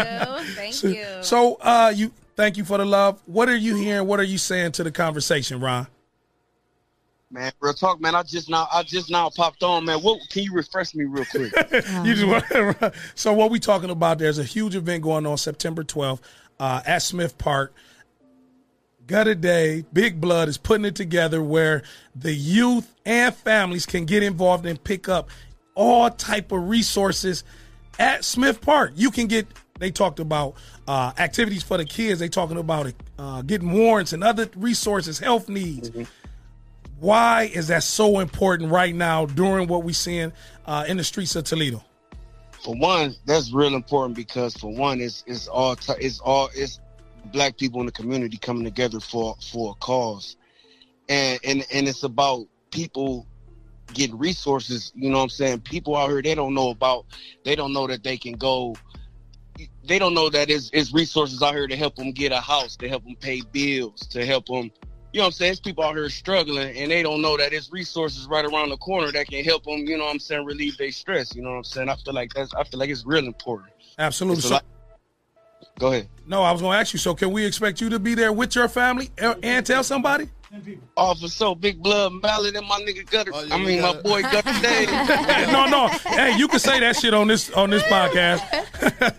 Thank 0.55 0.73
So, 0.73 0.87
you. 0.87 1.05
so, 1.21 1.55
uh, 1.61 1.93
you 1.95 2.11
thank 2.35 2.57
you 2.57 2.65
for 2.65 2.79
the 2.79 2.85
love. 2.85 3.21
What 3.27 3.47
are 3.47 3.55
you 3.55 3.75
hearing? 3.75 4.07
What 4.07 4.19
are 4.19 4.23
you 4.23 4.39
saying 4.39 4.71
to 4.73 4.83
the 4.83 4.91
conversation, 4.91 5.59
Ron? 5.59 5.85
man, 7.29 7.51
real 7.61 7.73
talk, 7.73 8.01
man. 8.01 8.15
I 8.15 8.23
just 8.23 8.49
now, 8.49 8.67
I 8.73 8.81
just 8.81 9.11
now 9.11 9.29
popped 9.29 9.61
on, 9.61 9.85
man. 9.85 9.99
What 9.99 10.19
can 10.31 10.43
you 10.43 10.51
refresh 10.53 10.95
me 10.95 11.05
real 11.05 11.25
quick? 11.25 11.53
you 12.03 12.15
just 12.15 12.25
want 12.25 12.93
so 13.13 13.33
what 13.33 13.51
we 13.51 13.59
talking 13.59 13.91
about? 13.91 14.17
There's 14.17 14.39
a 14.39 14.43
huge 14.43 14.75
event 14.75 15.03
going 15.03 15.27
on 15.27 15.37
September 15.37 15.83
12th 15.83 16.19
uh, 16.59 16.81
at 16.87 17.03
Smith 17.03 17.37
Park. 17.37 17.73
Gutter 19.07 19.35
Dave, 19.35 19.85
Big 19.93 20.21
Blood 20.21 20.47
is 20.47 20.57
putting 20.57 20.85
it 20.85 20.95
together 20.95 21.41
where 21.41 21.83
the 22.15 22.33
youth 22.33 22.93
and 23.05 23.33
families 23.33 23.85
can 23.85 24.05
get 24.05 24.23
involved 24.23 24.65
and 24.65 24.81
pick 24.83 25.09
up 25.09 25.29
all 25.75 26.09
type 26.09 26.51
of 26.51 26.69
resources 26.69 27.43
at 27.99 28.23
Smith 28.23 28.61
Park. 28.61 28.93
You 28.95 29.11
can 29.11 29.27
get. 29.27 29.47
They 29.79 29.89
talked 29.89 30.19
about 30.19 30.55
uh, 30.87 31.11
activities 31.17 31.63
for 31.63 31.77
the 31.77 31.85
kids. 31.85 32.19
They 32.19 32.29
talking 32.29 32.57
about 32.57 32.93
uh, 33.17 33.41
getting 33.41 33.71
warrants 33.71 34.13
and 34.13 34.23
other 34.23 34.47
resources, 34.55 35.17
health 35.17 35.49
needs. 35.49 35.89
Why 36.99 37.49
is 37.51 37.69
that 37.69 37.81
so 37.81 38.19
important 38.19 38.71
right 38.71 38.93
now 38.93 39.25
during 39.25 39.67
what 39.67 39.83
we're 39.83 39.93
seeing 39.93 40.31
uh, 40.67 40.85
in 40.87 40.97
the 40.97 41.03
streets 41.03 41.35
of 41.35 41.45
Toledo? 41.45 41.83
for 42.63 42.75
one, 42.75 43.15
that's 43.25 43.51
real 43.51 43.75
important 43.75 44.15
because 44.15 44.55
for 44.55 44.71
one, 44.71 45.01
it's 45.01 45.23
it's 45.27 45.47
all 45.47 45.75
t- 45.75 45.93
it's 45.99 46.19
all 46.19 46.49
it's 46.53 46.79
black 47.25 47.57
people 47.57 47.79
in 47.79 47.85
the 47.85 47.91
community 47.91 48.37
coming 48.37 48.63
together 48.63 48.99
for 48.99 49.35
for 49.51 49.71
a 49.71 49.75
cause, 49.75 50.35
and 51.09 51.39
and 51.43 51.65
and 51.73 51.87
it's 51.87 52.03
about 52.03 52.47
people 52.71 53.27
getting 53.93 54.17
resources. 54.17 54.91
You 54.95 55.09
know 55.09 55.17
what 55.17 55.23
I'm 55.23 55.29
saying? 55.29 55.61
People 55.61 55.95
out 55.95 56.09
here 56.09 56.21
they 56.21 56.35
don't 56.35 56.53
know 56.53 56.69
about 56.69 57.05
they 57.43 57.55
don't 57.55 57.73
know 57.73 57.87
that 57.87 58.03
they 58.03 58.17
can 58.17 58.33
go. 58.33 58.75
They 59.85 59.99
don't 59.99 60.13
know 60.13 60.29
that 60.29 60.49
it's, 60.49 60.71
it's 60.73 60.93
resources 60.93 61.43
out 61.43 61.53
here 61.53 61.67
to 61.67 61.75
help 61.75 61.95
them 61.95 62.11
get 62.13 62.31
a 62.31 62.39
house, 62.39 62.75
to 62.77 62.89
help 62.89 63.03
them 63.03 63.15
pay 63.19 63.41
bills, 63.51 64.07
to 64.07 64.25
help 64.25 64.47
them. 64.47 64.71
You 65.13 65.19
know 65.19 65.23
what 65.23 65.27
I'm 65.27 65.31
saying? 65.33 65.51
It's 65.51 65.59
people 65.59 65.83
out 65.83 65.95
here 65.95 66.09
struggling 66.09 66.75
and 66.77 66.89
they 66.89 67.03
don't 67.03 67.21
know 67.21 67.35
that 67.35 67.51
it's 67.51 67.71
resources 67.71 68.27
right 68.27 68.45
around 68.45 68.69
the 68.69 68.77
corner 68.77 69.11
that 69.11 69.27
can 69.27 69.43
help 69.43 69.65
them, 69.65 69.79
you 69.79 69.97
know 69.97 70.05
what 70.05 70.11
I'm 70.13 70.19
saying, 70.19 70.45
relieve 70.45 70.77
their 70.77 70.91
stress. 70.91 71.35
You 71.35 71.41
know 71.41 71.51
what 71.51 71.57
I'm 71.57 71.63
saying? 71.65 71.89
I 71.89 71.95
feel 71.95 72.13
like 72.13 72.33
that's 72.33 72.53
I 72.53 72.63
feel 72.63 72.79
like 72.79 72.89
it's 72.89 73.05
real 73.05 73.25
important. 73.25 73.71
Absolutely. 73.99 74.37
It's 74.37 74.47
So, 74.47 74.53
lot- 74.55 74.65
Go 75.79 75.87
ahead. 75.91 76.07
No, 76.27 76.43
I 76.43 76.51
was 76.51 76.61
going 76.61 76.73
to 76.75 76.79
ask 76.79 76.93
you. 76.93 76.99
So, 76.99 77.13
can 77.15 77.31
we 77.31 77.45
expect 77.45 77.81
you 77.81 77.89
to 77.89 77.99
be 77.99 78.13
there 78.15 78.31
with 78.31 78.55
your 78.55 78.67
family 78.69 79.09
and 79.17 79.35
and 79.43 79.65
tell 79.65 79.83
somebody? 79.83 80.29
Oh, 80.97 81.13
for 81.15 81.29
so 81.29 81.55
big 81.55 81.81
blood 81.81 82.11
mallet 82.21 82.55
and 82.57 82.67
my 82.67 82.79
nigga 82.81 83.09
gutter. 83.09 83.31
Oh, 83.33 83.47
I 83.49 83.55
we 83.57 83.65
mean, 83.65 83.81
my 83.81 83.93
gotta- 83.93 84.03
boy 84.03 84.21
gutter 84.21 84.61
Dave. 84.61 84.89
no, 85.51 85.65
no. 85.67 85.87
Hey, 85.87 86.37
you 86.37 86.47
can 86.49 86.59
say 86.59 86.79
that 86.81 86.97
shit 86.97 87.13
on 87.13 87.27
this 87.27 87.49
on 87.51 87.69
this 87.69 87.83
podcast. 87.83 88.41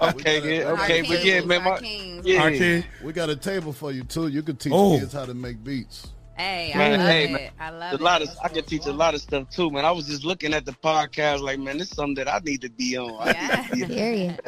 okay, 0.15 0.59
yeah, 0.59 0.71
okay, 0.73 1.01
but 1.03 1.25
yeah, 1.25 1.41
man, 1.41 1.65
my 1.65 1.79
yeah. 2.23 2.43
Our 2.43 2.51
king. 2.51 2.85
We 3.03 3.13
got 3.15 3.31
a 3.31 3.37
table 3.37 3.73
for 3.73 3.93
you 3.93 4.05
too. 4.05 4.29
You 4.29 4.43
can 4.43 4.57
teach 4.57 4.73
Oh. 4.75 4.99
kids 4.99 5.15
how 5.15 5.25
to 5.25 5.33
make 5.35 5.63
beats. 5.65 6.09
Hey, 6.37 6.73
Man, 6.75 6.95
I 6.95 6.97
love 6.97 7.07
hey, 7.09 7.25
it. 7.25 7.31
man. 7.33 7.51
I 7.61 7.71
love 7.71 8.01
a 8.01 8.03
lot 8.03 8.23
of 8.23 8.29
I 8.43 8.49
can 8.49 8.65
teach 8.65 8.87
a 8.87 8.93
lot 8.93 9.15
of 9.15 9.21
stuff 9.21 9.49
too, 9.51 9.71
man. 9.71 9.85
I 9.85 9.91
was 9.93 10.07
just 10.07 10.25
looking 10.25 10.53
at 10.55 10.65
the 10.65 10.73
podcast, 10.73 11.41
like, 11.41 11.59
man, 11.59 11.79
this 11.79 11.91
is 11.91 11.95
something 11.97 12.15
that 12.17 12.29
I 12.29 12.41
need 12.45 12.61
to 12.63 12.71
be 12.71 12.97
on. 12.99 13.27
Yeah, 13.27 13.67
I 13.71 13.75
need 13.75 13.83
to 13.83 13.89
be 13.89 13.95
Period. 13.97 14.41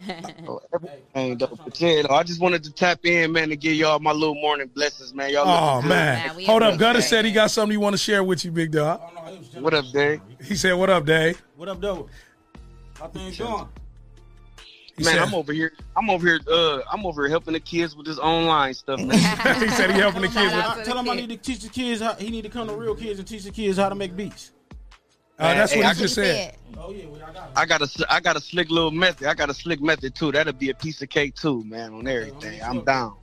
Oh, 0.46 0.60
everything, 0.74 1.38
though. 1.38 1.58
But 1.64 1.80
yeah, 1.80 2.02
though, 2.02 2.14
I 2.14 2.22
just 2.22 2.40
wanted 2.40 2.62
to 2.64 2.72
tap 2.72 3.04
in, 3.06 3.32
man, 3.32 3.48
to 3.48 3.56
give 3.56 3.74
y'all 3.74 3.98
my 3.98 4.12
little 4.12 4.34
morning 4.34 4.68
blessings, 4.74 5.14
man. 5.14 5.30
Y'all. 5.30 5.46
Oh 5.46 5.76
looking 5.76 5.82
good. 5.82 5.88
man, 5.88 6.44
hold 6.44 6.62
up. 6.62 6.78
Gunner 6.78 7.00
said 7.00 7.24
he 7.24 7.32
got 7.32 7.50
something 7.50 7.70
he 7.70 7.76
want 7.76 7.94
to 7.94 7.98
share 7.98 8.22
with 8.22 8.44
you, 8.44 8.50
big 8.50 8.72
dog. 8.72 9.00
What 9.58 9.72
up, 9.72 9.86
Dave? 9.92 10.20
He 10.42 10.56
said, 10.56 10.72
"What 10.74 10.90
up, 10.90 11.06
Dave?" 11.06 11.40
What 11.56 11.68
up, 11.68 11.80
though? 11.80 12.08
How 12.98 13.08
things 13.08 13.38
going? 13.38 13.68
He 14.96 15.04
man, 15.04 15.14
said- 15.14 15.22
I'm 15.22 15.34
over 15.34 15.52
here. 15.52 15.72
I'm 15.96 16.08
over 16.10 16.26
here. 16.26 16.40
Uh, 16.48 16.80
I'm 16.92 17.04
over 17.06 17.22
here 17.22 17.30
helping 17.30 17.54
the 17.54 17.60
kids 17.60 17.96
with 17.96 18.06
this 18.06 18.18
online 18.18 18.74
stuff, 18.74 19.00
man. 19.00 19.10
he 19.60 19.68
said 19.70 19.90
he 19.90 19.98
helping 19.98 20.22
the 20.22 20.28
kids. 20.28 20.52
I- 20.52 20.76
With, 20.76 20.86
tell 20.86 20.98
him 20.98 21.08
I 21.08 21.14
need 21.14 21.30
to 21.30 21.36
teach 21.36 21.60
the 21.60 21.68
kids. 21.68 22.00
How, 22.00 22.14
he 22.14 22.30
need 22.30 22.42
to 22.42 22.48
come 22.48 22.68
to 22.68 22.74
real 22.76 22.94
kids 22.94 23.18
and 23.18 23.26
teach 23.26 23.44
the 23.44 23.50
kids 23.50 23.76
how 23.78 23.88
to 23.88 23.94
make 23.94 24.14
beats. 24.16 24.52
Uh, 25.38 25.54
that's 25.54 25.72
Hey, 25.72 25.78
what 25.78 25.86
I 25.86 25.94
he 25.94 26.00
just 26.00 26.14
can- 26.16 26.24
said. 26.24 26.56
I 27.56 27.66
got 27.66 27.80
a, 27.82 27.84
s- 27.84 28.02
I 28.10 28.20
got 28.20 28.36
a 28.36 28.40
slick 28.40 28.68
little 28.70 28.90
method. 28.90 29.28
I 29.28 29.34
got 29.34 29.48
a 29.48 29.54
slick 29.54 29.80
method 29.80 30.14
too. 30.14 30.32
That'll 30.32 30.52
be 30.52 30.70
a 30.70 30.74
piece 30.74 31.00
of 31.02 31.08
cake 31.08 31.34
too, 31.36 31.62
man. 31.64 31.94
On 31.94 32.06
everything, 32.06 32.60
I'm 32.62 32.84
down. 32.84 33.14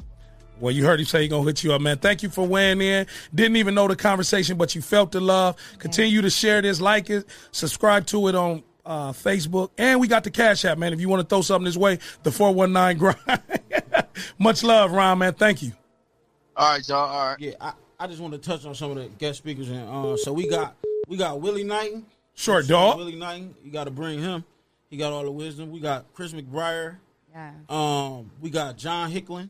Well, 0.60 0.72
you 0.74 0.86
heard 0.86 1.00
him 1.00 1.06
say 1.06 1.24
he 1.24 1.28
gonna 1.28 1.44
hit 1.44 1.64
you 1.64 1.74
up, 1.74 1.82
man. 1.82 1.98
Thank 1.98 2.24
you 2.24 2.30
for 2.30 2.48
weighing 2.48 2.80
in. 2.82 3.08
Didn't 3.36 3.58
even 3.58 3.74
know 3.76 3.88
the 3.88 3.96
conversation, 3.96 4.58
but 4.58 4.74
you 4.74 4.82
felt 4.82 5.12
the 5.12 5.20
love. 5.20 5.58
Continue 5.80 6.22
to 6.22 6.30
share 6.30 6.62
this, 6.62 6.80
like 6.80 7.10
it, 7.10 7.26
subscribe 7.52 8.06
to 8.08 8.28
it 8.30 8.36
on 8.36 8.64
uh, 8.86 9.12
Facebook, 9.12 9.72
and 9.78 10.00
we 10.00 10.08
got 10.08 10.24
the 10.24 10.32
Cash 10.32 10.64
App, 10.66 10.78
man. 10.78 10.94
If 10.94 11.02
you 11.02 11.10
want 11.10 11.22
to 11.22 11.28
throw 11.28 11.42
something 11.42 11.66
this 11.66 11.78
way, 11.78 12.00
the 12.24 12.32
four 12.32 12.54
one 12.54 12.72
nine 12.72 12.98
grind. 12.98 13.18
Much 14.40 14.64
love, 14.64 14.92
Ron, 14.92 15.18
man. 15.20 15.34
Thank 15.34 15.62
you. 15.64 15.72
All 16.56 16.74
right, 16.74 16.88
y'all. 16.88 16.98
All 17.00 17.28
right. 17.32 17.40
Yeah, 17.40 17.52
I, 17.60 17.74
I 18.00 18.08
just 18.08 18.22
want 18.22 18.34
to 18.34 18.40
touch 18.40 18.66
on 18.66 18.76
some 18.76 18.92
of 18.92 18.98
the 18.98 19.08
guest 19.18 19.40
speakers 19.40 19.70
and 19.70 19.90
uh, 19.90 20.16
so 20.18 20.32
we 20.32 20.48
got 20.48 20.76
we 21.12 21.18
got 21.18 21.42
Willie 21.42 21.66
Knighton. 21.66 22.06
Short 22.36 22.68
dog. 22.68 22.98
Willie 22.98 23.18
Knighton. 23.18 23.54
You 23.66 23.70
got 23.70 23.84
to 23.84 23.92
bring 23.92 24.20
him. 24.20 24.46
He 24.90 24.96
got 24.96 25.12
all 25.12 25.24
the 25.24 25.32
wisdom. 25.32 25.70
We 25.70 25.82
got 25.82 26.06
Chris 26.14 26.32
McBriar. 26.32 26.96
Yeah. 27.34 27.52
Um, 27.68 28.32
we 28.40 28.50
got 28.50 28.78
John 28.78 29.12
Hicklin, 29.12 29.50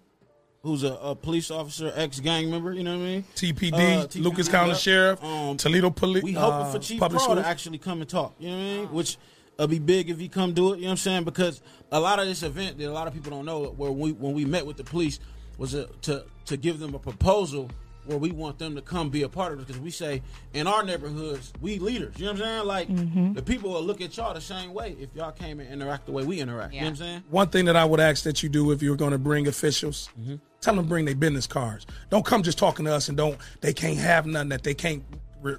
who's 0.63 0.81
a, 0.83 0.93
a 0.93 1.15
police 1.15 1.51
officer, 1.51 1.91
ex 1.95 2.19
gang 2.19 2.49
member. 2.49 2.73
You 2.73 2.83
know 2.83 2.97
what 2.97 3.03
I 3.03 3.07
mean? 3.07 3.23
TPD, 3.35 3.73
Uh, 3.73 4.07
TPD, 4.07 4.23
Lucas 4.23 4.49
County 4.49 4.71
yep. 4.71 4.79
Sheriff, 4.79 5.23
Um, 5.23 5.55
Toledo 5.57 5.91
Police. 5.91 6.23
We 6.23 6.33
hoping 6.33 6.65
uh, 6.67 6.71
for 6.71 6.79
Chief 6.79 6.99
Public 6.99 7.21
Paul 7.21 7.35
to 7.35 7.45
actually 7.45 7.77
come 7.77 8.01
and 8.01 8.09
talk. 8.09 8.33
You 8.39 8.49
know 8.49 8.55
what 8.57 8.61
I 8.63 8.65
mean? 8.77 8.85
Which 8.88 9.17
will 9.59 9.67
be 9.67 9.77
big 9.77 10.09
if 10.09 10.17
he 10.17 10.29
come 10.29 10.53
do 10.53 10.73
it. 10.73 10.77
You 10.77 10.81
know 10.85 10.88
what 10.88 10.91
I'm 10.93 10.97
saying? 10.97 11.23
Because 11.25 11.61
a 11.91 11.99
lot 11.99 12.17
of 12.17 12.25
this 12.25 12.41
event 12.41 12.79
that 12.79 12.89
a 12.89 12.91
lot 12.91 13.07
of 13.07 13.13
people 13.13 13.29
don't 13.29 13.45
know, 13.45 13.65
where 13.65 13.91
we 13.91 14.13
when 14.13 14.33
we 14.33 14.45
met 14.45 14.65
with 14.65 14.77
the 14.77 14.83
police, 14.83 15.19
was 15.59 15.75
a, 15.75 15.85
to 16.01 16.25
to 16.45 16.57
give 16.57 16.79
them 16.79 16.95
a 16.95 16.99
proposal 16.99 17.69
where 18.06 18.18
we 18.18 18.32
want 18.32 18.57
them 18.60 18.76
to 18.76 18.82
come 18.82 19.10
be 19.10 19.23
a 19.23 19.30
part 19.30 19.53
of 19.53 19.60
it. 19.60 19.68
Because 19.68 19.82
we 19.82 19.91
say 19.91 20.22
in 20.53 20.68
our 20.68 20.84
neighborhoods, 20.84 21.53
we 21.61 21.78
leaders. 21.80 22.15
You 22.18 22.26
know 22.26 22.32
what 22.34 22.41
I'm 22.41 22.45
saying? 22.48 22.65
Like 22.68 22.88
Mhm. 22.90 23.36
the 23.36 23.41
people 23.41 23.72
will 23.72 23.84
look 23.84 24.02
at 24.02 24.15
y'all 24.18 24.34
the 24.34 24.41
same 24.41 24.73
way 24.73 24.95
if 24.99 25.10
y'all 25.15 25.32
came 25.32 25.60
and 25.60 25.69
interact 25.72 26.06
the 26.07 26.11
way 26.11 26.23
we 26.23 26.40
interact. 26.40 26.73
You 26.73 26.82
know 26.82 26.86
what 26.88 26.90
I'm 26.91 26.95
saying? 26.98 27.23
One 27.30 27.49
thing 27.49 27.65
that 27.65 27.76
I 27.76 27.86
would 27.86 27.99
ask 27.99 28.23
that 28.23 28.41
you 28.44 28.49
do 28.49 28.72
if 28.72 28.82
you're 28.82 28.95
going 28.95 29.11
to 29.11 29.18
bring 29.19 29.48
officials, 29.48 30.10
Mm-hmm. 30.19 30.36
tell 30.61 30.76
them 30.76 30.88
bring 30.88 31.06
their 31.06 31.15
business 31.15 31.48
cards. 31.48 31.86
Don't 32.10 32.26
come 32.26 32.44
just 32.44 32.57
talking 32.57 32.86
to 32.86 32.94
us 32.94 33.07
and 33.07 33.18
don't 33.18 33.38
they 33.61 33.73
can't 33.73 33.98
have 33.98 34.26
nothing 34.26 34.49
that 34.49 34.64
they 34.64 34.73
can't 34.73 35.03
re, 35.41 35.56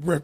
re, 0.00 0.20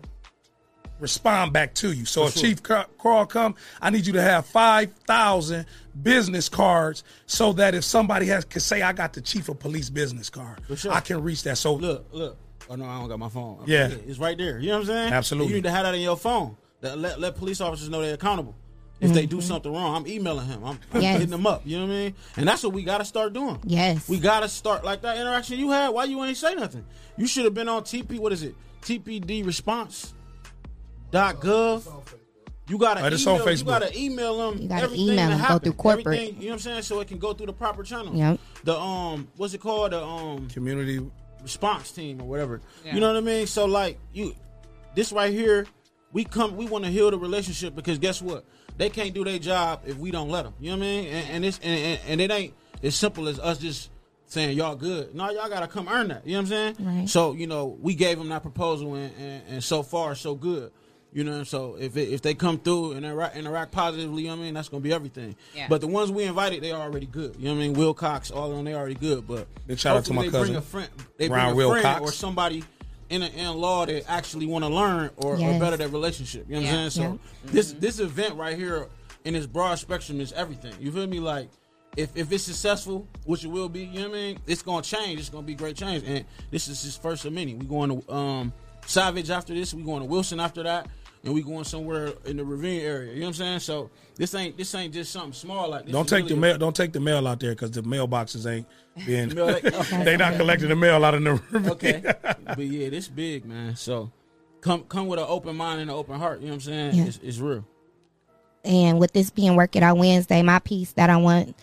respond 1.01 1.53
back 1.53 1.75
to 1.75 1.93
you. 1.93 2.05
So 2.05 2.23
For 2.23 2.29
if 2.29 2.35
sure. 2.35 2.43
Chief 2.43 2.63
Ca- 2.63 2.87
Carl 2.99 3.27
come, 3.27 3.55
I 3.81 3.91
need 3.91 4.07
you 4.07 4.13
to 4.15 4.23
have 4.23 4.47
five 4.47 4.93
thousand 5.07 5.67
business 6.03 6.49
cards 6.49 7.03
so 7.27 7.53
that 7.55 7.75
if 7.75 7.85
somebody 7.85 8.27
has 8.27 8.45
can 8.45 8.61
say 8.61 8.83
I 8.83 8.93
got 8.93 9.13
the 9.13 9.21
chief 9.21 9.49
of 9.49 9.59
police 9.59 9.91
business 9.91 10.31
card, 10.31 10.61
For 10.67 10.77
sure. 10.77 10.93
I 10.93 11.01
can 11.01 11.23
reach 11.23 11.43
that. 11.45 11.59
So 11.59 11.75
look, 11.75 12.07
look. 12.13 12.37
Oh 12.69 12.77
no, 12.77 12.85
I 12.85 12.99
don't 13.01 13.09
got 13.09 13.19
my 13.19 13.29
phone. 13.29 13.65
Yeah. 13.67 13.89
it's 13.89 14.19
right 14.19 14.39
there. 14.39 14.59
You 14.61 14.69
know 14.69 14.75
what 14.75 14.81
I'm 14.83 14.87
saying? 14.87 15.13
Absolutely. 15.13 15.49
You 15.49 15.55
need 15.57 15.65
to 15.65 15.71
have 15.73 15.85
that 15.85 15.95
in 15.95 16.01
your 16.03 16.17
phone. 16.17 16.57
That 16.83 16.99
let 16.99 17.19
let 17.21 17.37
police 17.37 17.61
officers 17.61 17.89
know 17.89 18.01
they're 18.01 18.15
accountable. 18.15 18.55
If 19.01 19.15
they 19.15 19.25
do 19.25 19.39
Mhm. 19.39 19.43
something 19.43 19.73
wrong, 19.73 19.97
I'm 19.97 20.07
emailing 20.07 20.47
him. 20.47 20.63
I'm 20.63 20.79
Yes. 21.01 21.15
hitting 21.15 21.31
them 21.31 21.47
up. 21.47 21.63
You 21.65 21.79
know 21.79 21.87
what 21.87 21.93
I 21.93 21.97
mean? 21.97 22.15
And 22.37 22.47
that's 22.47 22.63
what 22.63 22.75
we 22.75 22.83
got 22.83 22.99
to 22.99 23.05
start 23.07 23.33
doing. 23.33 23.59
Yes. 23.65 24.07
We 24.11 24.19
got 24.19 24.41
to 24.41 24.49
start 24.49 24.85
like 24.85 25.01
that 25.03 25.17
interaction 25.17 25.59
you 25.59 25.71
had. 25.71 25.89
Why 25.89 26.05
you 26.05 26.23
ain't 26.23 26.37
say 26.37 26.55
nothing? 26.55 26.85
You 27.17 27.27
should 27.27 27.45
have 27.47 27.55
been 27.55 27.67
on 27.69 27.83
TP. 27.85 28.19
What 28.19 28.31
is 28.35 28.43
it? 28.43 28.55
TPD 28.83 29.43
response. 29.43 30.13
Dot 31.11 31.41
gov. 31.41 31.87
You 32.69 32.79
gotta 32.79 33.05
Uh, 33.05 33.09
it's 33.09 33.23
email, 33.23 33.43
on 33.43 33.59
You 33.59 33.65
gotta 33.65 33.99
email 33.99 34.39
them. 34.39 34.63
You 34.63 34.69
gotta 34.69 34.85
everything 34.85 35.09
email 35.09 35.29
them, 35.31 35.49
go 35.49 35.59
through 35.59 35.73
corporate. 35.73 36.07
everything, 36.07 36.37
you 36.37 36.43
know 36.43 36.47
what 36.51 36.53
I'm 36.53 36.59
saying? 36.61 36.83
So 36.83 37.01
it 37.01 37.09
can 37.09 37.19
go 37.19 37.33
through 37.33 37.47
the 37.47 37.53
proper 37.53 37.83
channel. 37.83 38.15
Yep. 38.15 38.39
The 38.63 38.79
um, 38.79 39.27
what's 39.37 39.55
it 39.55 39.61
called? 39.61 39.91
The 39.91 40.01
um, 40.01 40.49
community 40.49 41.05
response 41.43 41.91
team 41.91 42.21
or 42.21 42.29
whatever. 42.29 42.61
Yeah. 42.85 42.95
You 42.95 43.01
know 43.01 43.09
what 43.09 43.17
I 43.17 43.23
mean? 43.23 43.49
So 43.49 43.65
like 43.65 43.99
you, 44.13 44.37
this 44.95 45.11
right 45.11 45.33
here, 45.33 45.67
we 46.13 46.23
come, 46.23 46.57
we 46.57 46.67
want 46.67 46.85
to 46.85 46.91
heal 46.91 47.11
the 47.11 47.19
relationship 47.19 47.75
because 47.75 47.99
guess 47.99 48.23
what? 48.23 48.45
They 48.77 48.89
can't 48.89 49.13
do 49.13 49.25
their 49.25 49.41
job 49.41 49.83
if 49.85 49.97
we 49.97 50.13
don't 50.13 50.29
let 50.31 50.45
them. 50.45 50.55
You 50.61 50.71
know 50.71 50.79
what 50.79 50.85
I 50.85 50.89
mean? 50.89 51.07
And, 51.09 51.31
and 51.31 51.45
it's 51.45 51.59
and, 51.59 51.79
and, 51.79 52.01
and 52.07 52.21
it 52.21 52.31
ain't 52.31 52.55
as 52.85 52.95
simple 52.95 53.29
as 53.29 53.41
us 53.41 53.59
just 53.59 53.91
saying 54.27 54.57
y'all 54.57 54.77
good. 54.77 55.13
No, 55.13 55.29
y'all 55.31 55.49
gotta 55.49 55.67
come 55.67 55.89
earn 55.89 56.09
that. 56.09 56.25
You 56.25 56.35
know 56.35 56.39
what 56.39 56.43
I'm 56.43 56.47
saying? 56.47 56.77
Right. 56.79 57.09
So 57.09 57.33
you 57.33 57.49
know, 57.49 57.77
we 57.81 57.95
gave 57.95 58.17
them 58.17 58.29
that 58.29 58.43
proposal, 58.43 58.95
and, 58.95 59.13
and, 59.19 59.43
and 59.49 59.65
so 59.65 59.83
far 59.83 60.15
so 60.15 60.37
good. 60.37 60.71
You 61.13 61.25
know, 61.25 61.43
so 61.43 61.77
if 61.81 61.97
it, 61.97 62.09
if 62.11 62.23
they 62.23 62.35
come 62.35 62.59
through 62.59 62.93
and 62.93 63.05
interact, 63.05 63.37
interact 63.37 63.73
positively, 63.73 64.23
you 64.23 64.29
know 64.29 64.35
what 64.37 64.43
I 64.43 64.45
mean, 64.45 64.55
that's 64.55 64.69
gonna 64.69 64.81
be 64.83 64.93
everything. 64.93 65.35
Yeah. 65.57 65.67
But 65.69 65.81
the 65.81 65.89
ones 65.89 66.13
we 66.13 66.23
invited, 66.23 66.63
they 66.63 66.71
are 66.71 66.81
already 66.81 67.07
good. 67.07 67.35
You 67.37 67.47
know 67.47 67.55
what 67.55 67.65
I 67.65 67.67
mean? 67.67 67.73
Will 67.73 67.95
Cox, 67.95 68.31
all 68.31 68.51
of 68.51 68.57
them, 68.57 68.65
they 68.65 68.75
already 68.75 68.95
good. 68.95 69.27
But 69.27 69.49
Big 69.67 69.79
shout 69.79 69.97
out 69.97 70.05
to 70.05 70.13
hopefully 70.13 70.29
my 70.29 70.31
they 70.31 70.39
cousin, 70.39 70.55
Bring 70.55 70.57
a 70.57 70.63
friend, 70.63 70.89
they 71.17 71.29
Ron 71.29 71.41
bring 71.47 71.53
a 71.53 71.57
Will 71.57 71.71
friend 71.73 71.83
Cox. 71.85 72.01
or 72.03 72.13
somebody 72.13 72.63
in 73.09 73.23
a, 73.23 73.27
in 73.27 73.49
law 73.57 73.87
that 73.87 74.09
actually 74.09 74.47
want 74.47 74.65
to 74.65 74.69
learn 74.69 75.11
or, 75.17 75.33
or 75.37 75.59
better 75.59 75.77
their 75.77 75.89
relationship. 75.89 76.47
You 76.49 76.57
know 76.57 76.61
what 76.63 76.71
Yeah. 76.73 76.79
I'm 76.85 76.91
saying? 76.91 77.21
So 77.45 77.51
this 77.51 77.73
this 77.73 77.99
event 77.99 78.37
right 78.37 78.57
here 78.57 78.87
in 79.25 79.35
its 79.35 79.47
broad 79.47 79.81
spectrum 79.81 80.21
is 80.21 80.33
everything. 80.33 80.75
You 80.79 80.93
feel 80.93 81.09
me? 81.09 81.19
Like 81.19 81.49
if, 81.97 82.17
if 82.17 82.31
it's 82.31 82.45
successful, 82.45 83.09
which 83.25 83.43
it 83.45 83.49
will 83.49 83.69
be, 83.69 83.81
you 83.81 84.03
know 84.03 84.09
what 84.11 84.17
I 84.17 84.21
mean? 84.21 84.39
It's 84.47 84.63
gonna 84.63 84.83
change. 84.83 85.19
It's 85.19 85.29
gonna 85.29 85.45
be 85.45 85.57
great 85.57 85.75
change. 85.75 86.05
And 86.07 86.25
this 86.53 86.69
is 86.69 86.81
his 86.81 86.97
first 86.97 87.25
of 87.25 87.33
many. 87.33 87.55
We 87.55 87.67
going 87.67 88.01
to 88.01 88.13
um 88.15 88.53
Savage 88.87 89.29
after 89.31 89.55
this. 89.55 89.75
We 89.75 89.83
going 89.83 90.01
to 90.01 90.07
Wilson 90.07 90.41
after 90.41 90.63
that. 90.63 90.89
And 91.23 91.35
we 91.35 91.43
going 91.43 91.65
somewhere 91.65 92.15
in 92.25 92.39
the 92.39 92.45
Ravine 92.45 92.81
area. 92.81 93.13
You 93.13 93.21
know 93.21 93.27
what 93.27 93.29
I'm 93.29 93.35
saying? 93.35 93.59
So 93.61 93.91
this 94.17 94.35
ain't 94.35 94.57
this 94.57 94.75
ain't 94.75 94.95
just 94.95 95.13
something 95.13 95.35
small 95.35 95.69
like 95.69 95.85
this. 95.85 95.93
Don't 95.93 96.09
take 96.09 96.25
really 96.25 96.29
the 96.31 96.35
a- 96.35 96.41
mail. 96.41 96.59
Don't 96.59 96.75
take 96.75 96.93
the 96.93 97.01
mail 97.01 97.29
out 97.29 97.41
there 97.41 97.51
because 97.53 97.73
the 97.73 97.83
mailboxes 97.83 98.51
ain't 98.51 98.67
being. 99.05 99.29
Mail- 99.35 99.49
okay. 99.65 100.05
they 100.05 100.17
not 100.17 100.37
collecting 100.37 100.71
the 100.71 100.77
mail 100.77 101.05
out 101.05 101.15
in 101.15 101.25
the. 101.25 101.33
Ravine. 101.51 101.71
okay. 101.73 102.15
But 102.47 102.61
yeah, 102.61 102.89
this 102.89 103.07
big, 103.07 103.45
man. 103.45 103.77
So 103.77 104.11
come 104.63 104.85
come 104.85 105.07
with 105.09 105.19
an 105.19 105.27
open 105.29 105.57
mind 105.57 105.83
and 105.83 105.91
an 105.91 105.97
open 105.97 106.19
heart. 106.19 106.41
You 106.41 106.47
know 106.47 106.53
what 106.53 106.57
I'm 106.57 106.61
saying? 106.61 106.95
Yeah. 106.95 107.05
It's, 107.05 107.21
it's 107.23 107.39
real. 107.39 107.65
And 108.65 108.99
with 108.99 109.13
this 109.13 109.31
being 109.31 109.57
Work 109.57 109.77
It 109.77 109.83
Out 109.83 109.99
Wednesday, 109.99 110.43
my 110.43 110.59
piece 110.59 110.93
that 110.93 111.11
I 111.11 111.17
want 111.19 111.57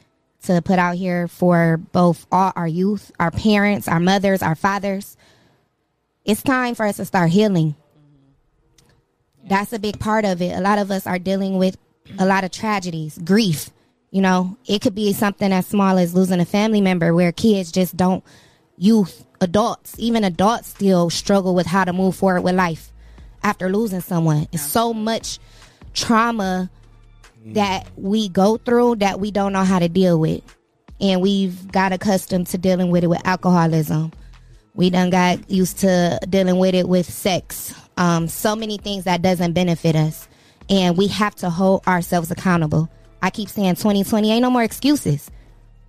to 0.44 0.62
put 0.62 0.80
out 0.80 0.96
here 0.96 1.28
for 1.28 1.78
both 1.78 2.26
all 2.32 2.54
our 2.56 2.68
youth, 2.68 3.12
our 3.20 3.32
parents, 3.32 3.88
our 3.88 4.00
mothers, 4.00 4.42
our 4.42 4.56
fathers, 4.56 5.18
it's 6.26 6.42
time 6.42 6.76
for 6.76 6.86
us 6.86 6.98
to 6.98 7.06
start 7.06 7.30
healing. 7.32 7.76
That's 9.48 9.74
a 9.74 9.80
big 9.80 10.00
part 10.00 10.26
of 10.26 10.42
it. 10.42 10.56
A 10.56 10.62
lot 10.62 10.80
of 10.80 10.92
us 10.92 11.08
are 11.08 11.20
dealing 11.20 11.58
with 11.58 11.78
a 12.20 12.26
lot 12.26 12.44
of 12.44 12.52
tragedies, 12.52 13.18
grief. 13.24 13.70
You 14.12 14.22
know, 14.22 14.58
it 14.66 14.82
could 14.82 14.96
be 14.96 15.14
something 15.14 15.52
as 15.52 15.68
small 15.68 15.98
as 15.98 16.14
losing 16.14 16.40
a 16.40 16.46
family 16.46 16.82
member 16.82 17.14
where 17.14 17.32
kids 17.32 17.72
just 17.72 17.96
don't, 17.96 18.24
youth, 18.78 19.26
adults, 19.42 19.96
even 19.98 20.24
adults 20.24 20.70
still 20.70 21.10
struggle 21.10 21.56
with 21.56 21.68
how 21.68 21.84
to 21.84 21.94
move 21.94 22.16
forward 22.16 22.42
with 22.42 22.56
life 22.56 22.92
after 23.44 23.70
losing 23.70 24.02
someone. 24.02 24.48
It's 24.52 24.66
so 24.66 24.94
much 24.94 25.40
trauma 25.94 26.70
that 27.48 27.88
we 27.96 28.30
go 28.30 28.58
through 28.58 28.98
that 28.98 29.20
we 29.20 29.32
don't 29.32 29.54
know 29.54 29.64
how 29.64 29.80
to 29.80 29.90
deal 29.90 30.20
with. 30.20 30.42
And 31.00 31.22
we've 31.22 31.72
got 31.72 31.94
accustomed 31.94 32.48
to 32.48 32.58
dealing 32.58 32.90
with 32.90 33.04
it 33.04 33.08
with 33.08 33.26
alcoholism. 33.26 34.12
We 34.74 34.90
done 34.90 35.10
got 35.10 35.50
used 35.50 35.80
to 35.80 36.20
dealing 36.30 36.58
with 36.58 36.76
it 36.76 36.88
with 36.88 37.12
sex. 37.12 37.74
Um, 37.98 38.28
so 38.28 38.56
many 38.56 38.78
things 38.78 39.06
that 39.06 39.22
doesn't 39.22 39.54
benefit 39.54 39.96
us. 39.96 40.28
And 40.70 40.98
we 40.98 41.08
have 41.08 41.36
to 41.36 41.50
hold 41.50 41.86
ourselves 41.88 42.32
accountable. 42.32 42.90
I 43.22 43.30
keep 43.30 43.50
saying 43.50 43.76
2020 43.76 44.32
ain't 44.32 44.42
no 44.42 44.50
more 44.52 44.64
excuses. 44.64 45.32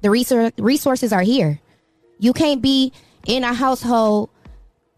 The 0.01 0.10
resources 0.59 1.12
are 1.12 1.22
here. 1.22 1.60
You 2.18 2.32
can't 2.32 2.62
be 2.62 2.93
in 3.26 3.44
a 3.44 3.52
household 3.52 4.30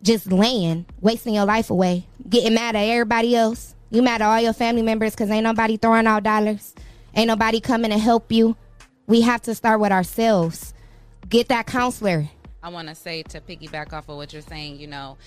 just 0.03 0.31
laying, 0.31 0.87
wasting 1.01 1.35
your 1.35 1.45
life 1.45 1.71
away, 1.71 2.07
getting 2.29 2.55
mad 2.55 2.77
at 2.77 2.85
everybody 2.85 3.35
else. 3.35 3.75
You 3.91 4.03
mad 4.03 4.23
at 4.23 4.29
all 4.29 4.41
your 4.41 4.53
family 4.53 4.83
members 4.83 5.13
because 5.15 5.31
ain't 5.31 5.45
nobody 5.45 5.77
throwing 5.77 6.07
out 6.07 6.23
dollars. 6.23 6.75
Ain't 7.15 7.27
nobody 7.27 7.61
coming 7.61 7.91
to 7.91 7.99
help 7.99 8.31
you 8.31 8.57
We 9.07 9.23
have 9.23 9.43
to 9.43 9.57
start 9.57 9.81
with 9.81 9.91
ourselves. 9.91 10.73
Get 11.29 11.49
that 11.49 11.67
counselor. 11.67 12.29
I 12.63 12.69
want 12.69 12.87
to 12.89 12.95
say 12.95 13.25
to 13.25 13.41
piggyback 13.41 13.93
off 13.93 14.09
of 14.09 14.17
what 14.17 14.33
you're 14.33 14.43
saying, 14.43 14.79
you 14.79 14.87
know, 14.87 15.19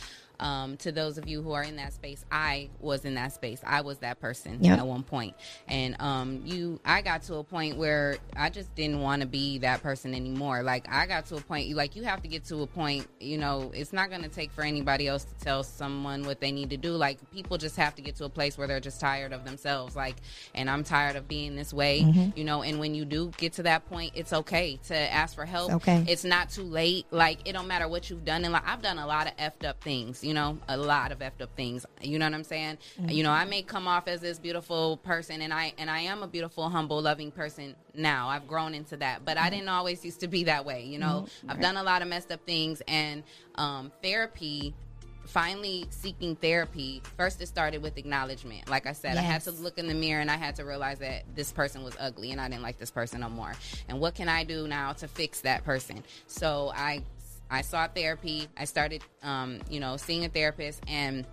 um, 0.44 0.78
to 0.78 0.92
those 0.92 1.18
of 1.18 1.28
you 1.28 1.42
who 1.42 1.54
are 1.54 1.64
in 1.64 1.78
that 1.78 1.94
space, 1.94 2.24
I 2.32 2.70
was 2.80 3.06
in 3.06 3.16
that 3.16 3.32
space. 3.34 3.62
I 3.66 3.82
was 3.82 3.98
that 4.00 4.20
person 4.20 4.60
Yep. 4.62 4.80
at 4.80 4.86
one 4.88 5.04
point, 5.04 5.36
and 5.68 5.96
um, 6.00 6.42
you, 6.46 6.80
I 6.86 7.02
got 7.02 7.24
to 7.24 7.36
a 7.36 7.44
point 7.44 7.78
where 7.78 8.18
I 8.36 8.50
just 8.50 8.76
didn't 8.76 9.00
want 9.02 9.22
to 9.22 9.28
be 9.28 9.60
that 9.60 9.82
person 9.82 10.14
anymore. 10.14 10.62
Like 10.62 10.86
I 10.92 11.08
got 11.08 11.26
to 11.28 11.38
a 11.38 11.42
point, 11.42 11.74
like 11.76 11.96
you 11.96 12.04
have 12.04 12.22
to 12.22 12.28
get 12.28 12.44
to 12.46 12.62
a 12.62 12.68
point. 12.68 13.08
You 13.20 13.38
know, 13.38 13.72
it's 13.74 13.94
not 13.94 14.10
going 14.10 14.22
to 14.24 14.30
take 14.30 14.52
for 14.52 14.64
anybody 14.64 15.08
else 15.08 15.24
to 15.24 15.34
tell 15.44 15.64
someone 15.64 16.24
what 16.26 16.40
they 16.42 16.52
need 16.52 16.70
to 16.72 16.78
do. 16.78 16.92
Like 16.92 17.18
people 17.32 17.58
just 17.58 17.78
have 17.78 17.96
to 17.96 18.02
get 18.02 18.18
to 18.18 18.26
a 18.26 18.30
place 18.30 18.58
where 18.58 18.68
they're 18.68 18.80
just 18.82 19.00
tired 19.00 19.32
of 19.34 19.46
themselves. 19.46 19.96
Like, 19.96 20.18
and 20.54 20.70
I'm 20.70 20.84
tired 20.84 21.16
of 21.16 21.28
being 21.28 21.56
this 21.56 21.74
way. 21.74 22.02
Mhm. 22.02 22.36
You 22.38 22.44
know, 22.44 22.64
and 22.64 22.80
when 22.80 22.94
you 22.96 23.06
do 23.06 23.32
get 23.38 23.54
to 23.54 23.64
that 23.64 23.88
point, 23.90 24.12
it's 24.16 24.34
okay 24.34 24.78
to 24.88 24.96
ask 24.96 25.36
for 25.36 25.46
help. 25.46 25.72
Okay. 25.72 26.04
It's 26.08 26.26
not 26.26 26.50
too 26.50 26.64
late. 26.64 27.06
Like 27.12 27.40
it 27.48 27.54
don't 27.54 27.68
matter 27.68 27.88
what 27.88 28.10
you've 28.10 28.26
done. 28.26 28.44
And 28.44 28.52
like 28.52 28.68
I've 28.68 28.82
done 28.82 29.00
a 29.00 29.08
lot 29.08 29.28
of 29.28 29.38
effed 29.38 29.66
up 29.66 29.82
things. 29.82 30.22
You 30.24 30.33
know, 30.34 30.58
a 30.68 30.78
lot 30.78 31.12
of 31.12 31.20
effed 31.20 31.42
up 31.42 31.56
things. 31.56 31.86
You 32.02 32.20
know 32.20 32.26
what 32.26 32.34
I'm 32.34 32.44
saying? 32.44 32.78
Mhm. 33.00 33.14
You 33.14 33.24
know, 33.24 33.32
I 33.32 33.46
may 33.46 33.62
come 33.62 33.88
off 33.88 34.08
as 34.08 34.22
this 34.22 34.40
beautiful 34.40 34.98
person, 34.98 35.42
and 35.42 35.54
I 35.54 35.74
and 35.78 35.90
I 35.90 36.00
am 36.02 36.24
a 36.24 36.28
beautiful, 36.28 36.70
humble, 36.70 37.02
loving 37.02 37.32
person 37.32 37.76
now. 37.94 38.30
I've 38.30 38.48
grown 38.48 38.74
into 38.74 38.98
that, 38.98 39.26
but 39.26 39.38
I 39.38 39.50
didn't 39.50 39.70
always 39.70 40.04
used 40.06 40.20
to 40.22 40.28
be 40.28 40.44
that 40.46 40.66
way. 40.66 40.84
You 40.84 41.00
know, 41.00 41.26
Mhm. 41.46 41.52
I've 41.52 41.62
done 41.62 41.78
a 41.78 41.84
lot 41.84 42.02
of 42.02 42.08
messed 42.08 42.32
up 42.32 42.46
things, 42.46 42.82
and 42.88 43.24
um, 43.56 43.92
therapy. 44.02 44.74
Finally, 45.26 45.88
seeking 45.90 46.36
therapy. 46.36 47.02
First, 47.16 47.42
it 47.42 47.48
started 47.48 47.82
with 47.82 47.98
acknowledgement. 47.98 48.70
Like 48.70 48.86
I 48.86 48.92
said, 48.92 49.16
I 49.16 49.22
had 49.22 49.42
to 49.44 49.52
look 49.52 49.78
in 49.78 49.88
the 49.88 49.94
mirror 49.94 50.20
and 50.20 50.30
I 50.30 50.36
had 50.36 50.58
to 50.58 50.66
realize 50.66 51.00
that 51.00 51.24
this 51.34 51.50
person 51.54 51.82
was 51.82 51.96
ugly 51.98 52.32
and 52.32 52.42
I 52.42 52.50
didn't 52.50 52.62
like 52.62 52.78
this 52.78 52.92
person 52.92 53.22
no 53.22 53.30
more. 53.30 53.54
And 53.88 54.02
what 54.02 54.16
can 54.16 54.28
I 54.28 54.44
do 54.44 54.68
now 54.68 54.92
to 54.94 55.08
fix 55.08 55.40
that 55.42 55.64
person? 55.64 56.04
So 56.28 56.74
I 56.76 57.04
I 57.54 57.62
sought 57.62 57.94
therapy. 57.94 58.48
I 58.58 58.66
started 58.66 59.04
um, 59.22 59.60
you 59.70 59.80
know, 59.80 59.96
seeing 59.96 60.26
a 60.26 60.30
therapist 60.30 60.82
and 60.88 61.26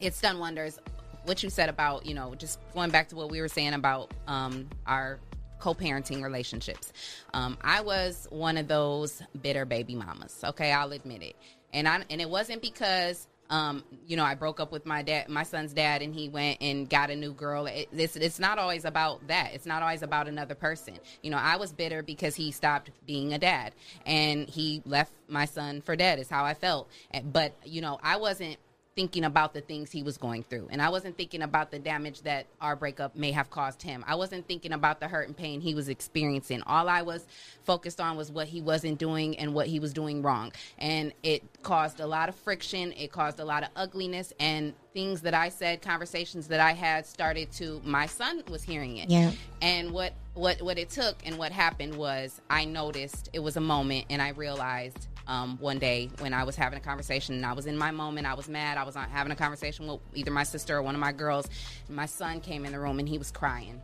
it's 0.00 0.20
done 0.20 0.40
wonders. 0.40 0.80
What 1.26 1.42
you 1.44 1.48
said 1.48 1.68
about, 1.68 2.04
you 2.04 2.12
know, 2.12 2.34
just 2.34 2.58
going 2.74 2.90
back 2.90 3.08
to 3.10 3.16
what 3.16 3.30
we 3.30 3.40
were 3.40 3.48
saying 3.48 3.72
about 3.72 4.12
um 4.26 4.68
our 4.86 5.20
co-parenting 5.60 6.22
relationships. 6.22 6.92
Um, 7.32 7.56
I 7.62 7.80
was 7.80 8.26
one 8.30 8.58
of 8.58 8.68
those 8.68 9.22
bitter 9.40 9.64
baby 9.64 9.94
mamas. 9.94 10.42
Okay, 10.44 10.72
I'll 10.72 10.92
admit 10.92 11.22
it. 11.22 11.36
And 11.72 11.88
I 11.88 12.02
and 12.10 12.20
it 12.20 12.28
wasn't 12.28 12.60
because 12.60 13.28
um, 13.54 13.84
you 14.04 14.16
know 14.16 14.24
I 14.24 14.34
broke 14.34 14.58
up 14.58 14.72
with 14.72 14.84
my 14.84 15.02
dad, 15.02 15.28
my 15.28 15.44
son's 15.44 15.72
dad, 15.72 16.02
and 16.02 16.12
he 16.12 16.28
went 16.28 16.58
and 16.60 16.90
got 16.90 17.10
a 17.10 17.14
new 17.14 17.32
girl. 17.32 17.66
It, 17.66 17.88
it's 17.92 18.16
it's 18.16 18.40
not 18.40 18.58
always 18.58 18.84
about 18.84 19.24
that. 19.28 19.50
It's 19.54 19.64
not 19.64 19.80
always 19.80 20.02
about 20.02 20.26
another 20.26 20.56
person. 20.56 20.98
You 21.22 21.30
know, 21.30 21.36
I 21.36 21.56
was 21.56 21.72
bitter 21.72 22.02
because 22.02 22.34
he 22.34 22.50
stopped 22.50 22.90
being 23.06 23.32
a 23.32 23.38
dad 23.38 23.72
and 24.06 24.48
he 24.48 24.82
left 24.84 25.12
my 25.28 25.44
son 25.44 25.82
for 25.82 25.94
dead. 25.94 26.18
Is 26.18 26.28
how 26.28 26.44
I 26.44 26.54
felt. 26.54 26.90
But 27.32 27.54
you 27.64 27.80
know, 27.80 28.00
I 28.02 28.16
wasn't 28.16 28.56
thinking 28.96 29.24
about 29.24 29.54
the 29.54 29.60
things 29.60 29.90
he 29.90 30.02
was 30.02 30.16
going 30.16 30.42
through. 30.44 30.68
And 30.70 30.80
I 30.80 30.88
wasn't 30.88 31.16
thinking 31.16 31.42
about 31.42 31.70
the 31.70 31.78
damage 31.78 32.22
that 32.22 32.46
our 32.60 32.76
breakup 32.76 33.16
may 33.16 33.32
have 33.32 33.50
caused 33.50 33.82
him. 33.82 34.04
I 34.06 34.14
wasn't 34.14 34.46
thinking 34.46 34.72
about 34.72 35.00
the 35.00 35.08
hurt 35.08 35.26
and 35.26 35.36
pain 35.36 35.60
he 35.60 35.74
was 35.74 35.88
experiencing. 35.88 36.62
All 36.62 36.88
I 36.88 37.02
was 37.02 37.26
focused 37.64 38.00
on 38.00 38.16
was 38.16 38.30
what 38.30 38.46
he 38.46 38.60
wasn't 38.60 38.98
doing 38.98 39.36
and 39.38 39.52
what 39.52 39.66
he 39.66 39.80
was 39.80 39.92
doing 39.92 40.22
wrong. 40.22 40.52
And 40.78 41.12
it 41.22 41.42
caused 41.62 42.00
a 42.00 42.06
lot 42.06 42.28
of 42.28 42.36
friction, 42.36 42.92
it 42.92 43.10
caused 43.10 43.40
a 43.40 43.44
lot 43.44 43.64
of 43.64 43.70
ugliness 43.74 44.32
and 44.38 44.74
things 44.92 45.22
that 45.22 45.34
I 45.34 45.48
said, 45.48 45.82
conversations 45.82 46.46
that 46.48 46.60
I 46.60 46.72
had 46.72 47.04
started 47.04 47.50
to 47.52 47.82
my 47.84 48.06
son 48.06 48.44
was 48.48 48.62
hearing 48.62 48.98
it. 48.98 49.10
Yeah. 49.10 49.32
And 49.60 49.90
what 49.90 50.14
what 50.34 50.62
what 50.62 50.78
it 50.78 50.90
took 50.90 51.16
and 51.26 51.36
what 51.36 51.50
happened 51.52 51.96
was 51.96 52.40
I 52.48 52.64
noticed 52.64 53.28
it 53.32 53.40
was 53.40 53.56
a 53.56 53.60
moment 53.60 54.06
and 54.10 54.22
I 54.22 54.30
realized 54.30 55.08
um, 55.26 55.58
one 55.58 55.78
day 55.78 56.10
when 56.18 56.34
I 56.34 56.44
was 56.44 56.56
having 56.56 56.78
a 56.78 56.82
conversation 56.82 57.34
and 57.34 57.46
I 57.46 57.52
was 57.52 57.66
in 57.66 57.76
my 57.76 57.90
moment, 57.90 58.26
I 58.26 58.34
was 58.34 58.48
mad. 58.48 58.78
I 58.78 58.84
was 58.84 58.94
having 58.94 59.32
a 59.32 59.36
conversation 59.36 59.86
with 59.86 60.00
either 60.14 60.30
my 60.30 60.44
sister 60.44 60.76
or 60.76 60.82
one 60.82 60.94
of 60.94 61.00
my 61.00 61.12
girls. 61.12 61.46
My 61.88 62.06
son 62.06 62.40
came 62.40 62.64
in 62.64 62.72
the 62.72 62.80
room 62.80 62.98
and 62.98 63.08
he 63.08 63.18
was 63.18 63.30
crying. 63.30 63.80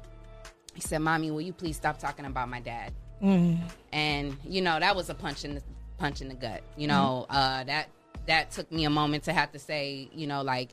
He 0.74 0.80
said, 0.80 0.98
"Mommy, 0.98 1.30
will 1.30 1.40
you 1.40 1.52
please 1.52 1.76
stop 1.76 1.98
talking 1.98 2.24
about 2.24 2.48
my 2.48 2.60
dad?" 2.60 2.92
Mm. 3.22 3.58
and 3.92 4.34
you 4.44 4.62
know 4.62 4.80
that 4.80 4.96
was 4.96 5.10
a 5.10 5.14
punch 5.14 5.44
in 5.44 5.54
the 5.54 5.62
punch 5.98 6.22
in 6.22 6.28
the 6.28 6.34
gut. 6.34 6.62
You 6.76 6.86
know 6.86 7.26
uh, 7.28 7.64
that 7.64 7.90
that 8.26 8.50
took 8.50 8.70
me 8.70 8.84
a 8.84 8.90
moment 8.90 9.24
to 9.24 9.32
have 9.32 9.52
to 9.52 9.58
say, 9.58 10.08
you 10.14 10.26
know, 10.26 10.42
like 10.42 10.70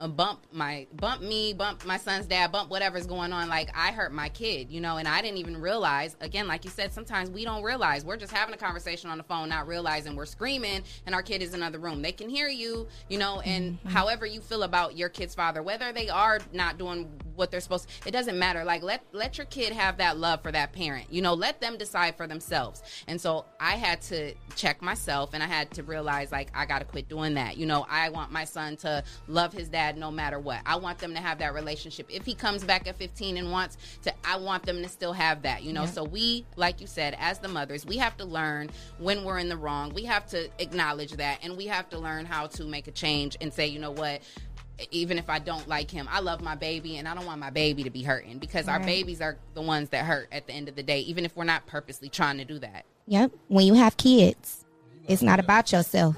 uh, 0.00 0.08
bump 0.08 0.46
my 0.52 0.86
bump 0.94 1.22
me, 1.22 1.52
bump 1.52 1.84
my 1.84 1.96
son's 1.96 2.26
dad, 2.26 2.52
bump 2.52 2.70
whatever's 2.70 3.06
going 3.06 3.32
on. 3.32 3.48
Like 3.48 3.70
I 3.76 3.90
hurt 3.92 4.12
my 4.12 4.28
kid, 4.28 4.70
you 4.70 4.80
know, 4.80 4.96
and 4.96 5.08
I 5.08 5.20
didn't 5.22 5.38
even 5.38 5.60
realize. 5.60 6.16
Again, 6.20 6.46
like 6.46 6.64
you 6.64 6.70
said, 6.70 6.92
sometimes 6.92 7.30
we 7.30 7.44
don't 7.44 7.62
realize 7.62 8.04
we're 8.04 8.16
just 8.16 8.32
having 8.32 8.54
a 8.54 8.58
conversation 8.58 9.10
on 9.10 9.18
the 9.18 9.24
phone, 9.24 9.48
not 9.48 9.66
realizing 9.66 10.14
we're 10.14 10.26
screaming, 10.26 10.82
and 11.06 11.14
our 11.14 11.22
kid 11.22 11.42
is 11.42 11.54
in 11.54 11.60
another 11.60 11.78
room. 11.78 12.02
They 12.02 12.12
can 12.12 12.28
hear 12.28 12.48
you, 12.48 12.86
you 13.08 13.18
know, 13.18 13.40
and 13.40 13.78
however 13.86 14.26
you 14.26 14.40
feel 14.40 14.62
about 14.62 14.96
your 14.96 15.08
kid's 15.08 15.34
father, 15.34 15.62
whether 15.62 15.92
they 15.92 16.08
are 16.08 16.38
not 16.52 16.78
doing 16.78 17.10
what 17.34 17.50
they're 17.50 17.60
supposed, 17.60 17.88
to, 17.88 18.08
it 18.08 18.12
doesn't 18.12 18.38
matter. 18.38 18.64
Like 18.64 18.82
let 18.82 19.02
let 19.12 19.38
your 19.38 19.46
kid 19.46 19.72
have 19.72 19.98
that 19.98 20.16
love 20.18 20.42
for 20.42 20.52
that 20.52 20.72
parent, 20.72 21.12
you 21.12 21.22
know, 21.22 21.34
let 21.34 21.60
them 21.60 21.76
decide 21.76 22.16
for 22.16 22.26
themselves. 22.26 22.82
And 23.08 23.20
so 23.20 23.46
I 23.60 23.72
had 23.72 24.00
to 24.02 24.34
check 24.54 24.80
myself, 24.82 25.30
and 25.34 25.42
I 25.42 25.46
had 25.46 25.70
to 25.72 25.82
realize 25.82 26.30
like 26.30 26.50
I 26.54 26.66
got 26.66 26.80
to 26.80 26.84
quit 26.84 27.08
doing 27.08 27.34
that. 27.34 27.56
You 27.56 27.66
know, 27.66 27.86
I 27.88 28.10
want 28.10 28.30
my 28.30 28.44
son 28.44 28.76
to 28.78 29.02
love 29.26 29.52
his 29.52 29.67
dad 29.68 29.96
no 29.96 30.10
matter 30.10 30.38
what. 30.38 30.60
I 30.66 30.76
want 30.76 30.98
them 30.98 31.14
to 31.14 31.20
have 31.20 31.38
that 31.38 31.54
relationship. 31.54 32.06
If 32.10 32.24
he 32.24 32.34
comes 32.34 32.64
back 32.64 32.86
at 32.86 32.96
15 32.96 33.36
and 33.36 33.50
wants 33.50 33.76
to, 34.02 34.12
I 34.24 34.36
want 34.36 34.64
them 34.64 34.82
to 34.82 34.88
still 34.88 35.12
have 35.12 35.42
that, 35.42 35.62
you 35.62 35.72
know? 35.72 35.86
So 35.86 36.04
we, 36.04 36.44
like 36.56 36.80
you 36.80 36.86
said, 36.86 37.16
as 37.18 37.38
the 37.38 37.48
mothers, 37.48 37.86
we 37.86 37.96
have 37.98 38.16
to 38.18 38.24
learn 38.24 38.70
when 38.98 39.24
we're 39.24 39.38
in 39.38 39.48
the 39.48 39.56
wrong. 39.56 39.92
We 39.94 40.04
have 40.04 40.26
to 40.28 40.48
acknowledge 40.58 41.12
that 41.12 41.38
and 41.42 41.56
we 41.56 41.66
have 41.66 41.88
to 41.90 41.98
learn 41.98 42.24
how 42.24 42.46
to 42.48 42.64
make 42.64 42.88
a 42.88 42.92
change 42.92 43.36
and 43.40 43.52
say, 43.52 43.66
you 43.66 43.78
know 43.78 43.92
what? 43.92 44.22
Even 44.90 45.18
if 45.18 45.28
I 45.28 45.40
don't 45.40 45.66
like 45.66 45.90
him, 45.90 46.08
I 46.10 46.20
love 46.20 46.40
my 46.40 46.54
baby 46.54 46.98
and 46.98 47.08
I 47.08 47.14
don't 47.14 47.26
want 47.26 47.40
my 47.40 47.50
baby 47.50 47.82
to 47.82 47.90
be 47.90 48.02
hurting 48.02 48.38
because 48.38 48.68
our 48.68 48.78
babies 48.78 49.20
are 49.20 49.36
the 49.54 49.62
ones 49.62 49.88
that 49.88 50.04
hurt 50.04 50.28
at 50.30 50.46
the 50.46 50.52
end 50.52 50.68
of 50.68 50.76
the 50.76 50.84
day, 50.84 51.00
even 51.00 51.24
if 51.24 51.36
we're 51.36 51.44
not 51.44 51.66
purposely 51.66 52.08
trying 52.08 52.38
to 52.38 52.44
do 52.44 52.60
that. 52.60 52.84
Yep. 53.06 53.32
When 53.48 53.66
you 53.66 53.74
have 53.74 53.96
kids, 53.96 54.64
it's 55.08 55.22
not 55.22 55.40
about 55.40 55.72
yourself. 55.72 56.16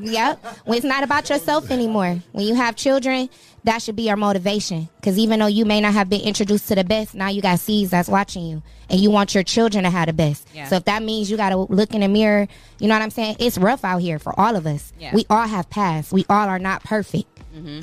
Yep. 0.00 0.44
When 0.64 0.76
it's 0.78 0.86
not 0.86 1.02
about 1.04 1.28
yourself 1.28 1.70
anymore. 1.70 2.18
When 2.32 2.46
you 2.46 2.54
have 2.54 2.76
children, 2.76 3.28
that 3.64 3.82
should 3.82 3.96
be 3.96 4.04
your 4.04 4.16
motivation. 4.16 4.88
Because 4.96 5.18
even 5.18 5.38
though 5.40 5.46
you 5.46 5.64
may 5.64 5.80
not 5.80 5.92
have 5.92 6.08
been 6.08 6.22
introduced 6.22 6.68
to 6.68 6.74
the 6.74 6.84
best, 6.84 7.14
now 7.14 7.28
you 7.28 7.42
got 7.42 7.58
seeds 7.60 7.90
that's 7.90 8.08
watching 8.08 8.44
you, 8.44 8.62
and 8.88 8.98
you 9.00 9.10
want 9.10 9.34
your 9.34 9.44
children 9.44 9.84
to 9.84 9.90
have 9.90 10.06
the 10.06 10.12
best. 10.12 10.48
Yeah. 10.54 10.68
So 10.68 10.76
if 10.76 10.84
that 10.86 11.02
means 11.02 11.30
you 11.30 11.36
got 11.36 11.50
to 11.50 11.58
look 11.58 11.94
in 11.94 12.00
the 12.00 12.08
mirror, 12.08 12.48
you 12.78 12.88
know 12.88 12.94
what 12.94 13.02
I'm 13.02 13.10
saying? 13.10 13.36
It's 13.38 13.58
rough 13.58 13.84
out 13.84 13.98
here 13.98 14.18
for 14.18 14.38
all 14.38 14.56
of 14.56 14.66
us. 14.66 14.92
Yeah. 14.98 15.14
We 15.14 15.26
all 15.30 15.46
have 15.46 15.68
pasts. 15.70 16.12
We 16.12 16.24
all 16.28 16.48
are 16.48 16.58
not 16.58 16.82
perfect. 16.84 17.28
Mm-hmm. 17.54 17.80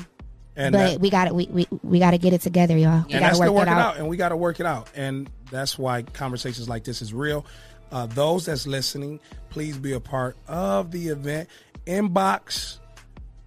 And 0.56 0.72
but 0.72 0.78
that- 0.78 1.00
we 1.00 1.10
got 1.10 1.26
to 1.26 1.34
we, 1.34 1.46
we, 1.46 1.66
we 1.82 1.98
got 2.00 2.10
to 2.10 2.18
get 2.18 2.32
it 2.32 2.40
together, 2.42 2.76
y'all. 2.76 3.04
We 3.06 3.12
and 3.14 3.20
got 3.20 3.20
that's 3.20 3.30
to 3.38 3.44
still 3.44 3.54
work 3.54 3.60
working 3.66 3.72
it 3.72 3.80
out. 3.80 3.94
out. 3.94 3.96
and 3.98 4.08
we 4.08 4.16
got 4.16 4.30
to 4.30 4.36
work 4.36 4.60
it 4.60 4.66
out, 4.66 4.90
and 4.94 5.30
that's 5.50 5.78
why 5.78 6.02
conversations 6.02 6.68
like 6.68 6.84
this 6.84 7.00
is 7.00 7.14
real. 7.14 7.46
Uh, 7.92 8.06
those 8.06 8.46
that's 8.46 8.66
listening, 8.68 9.18
please 9.48 9.76
be 9.76 9.92
a 9.94 10.00
part 10.00 10.36
of 10.46 10.90
the 10.92 11.08
event. 11.08 11.48
Inbox. 11.90 12.78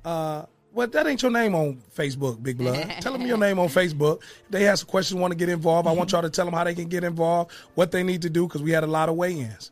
Uh, 0.04 0.46
well, 0.74 0.88
that 0.88 1.08
ain't 1.08 1.22
your 1.22 1.32
name 1.32 1.56
on 1.56 1.82
Facebook, 1.96 2.42
Big 2.42 2.58
Blood. 2.58 2.96
tell 3.02 3.14
them 3.14 3.26
your 3.26 3.38
name 3.38 3.60
on 3.60 3.68
Facebook. 3.68 4.22
If 4.22 4.50
they 4.50 4.64
have 4.64 4.80
some 4.80 4.88
questions, 4.88 5.20
want 5.20 5.32
to 5.32 5.38
get 5.38 5.50
involved. 5.50 5.88
I 5.88 5.92
want 5.92 6.12
y'all 6.12 6.24
to 6.24 6.30
tell 6.30 6.46
them 6.46 6.54
how 6.54 6.64
they 6.64 6.74
can 6.74 6.88
get 6.88 7.04
involved, 7.04 7.52
what 7.76 7.92
they 7.92 8.04
need 8.04 8.24
to 8.24 8.30
do, 8.30 8.48
because 8.48 8.64
we 8.64 8.72
had 8.72 8.84
a 8.84 8.88
lot 8.88 9.08
of 9.08 9.16
weigh-ins. 9.16 9.72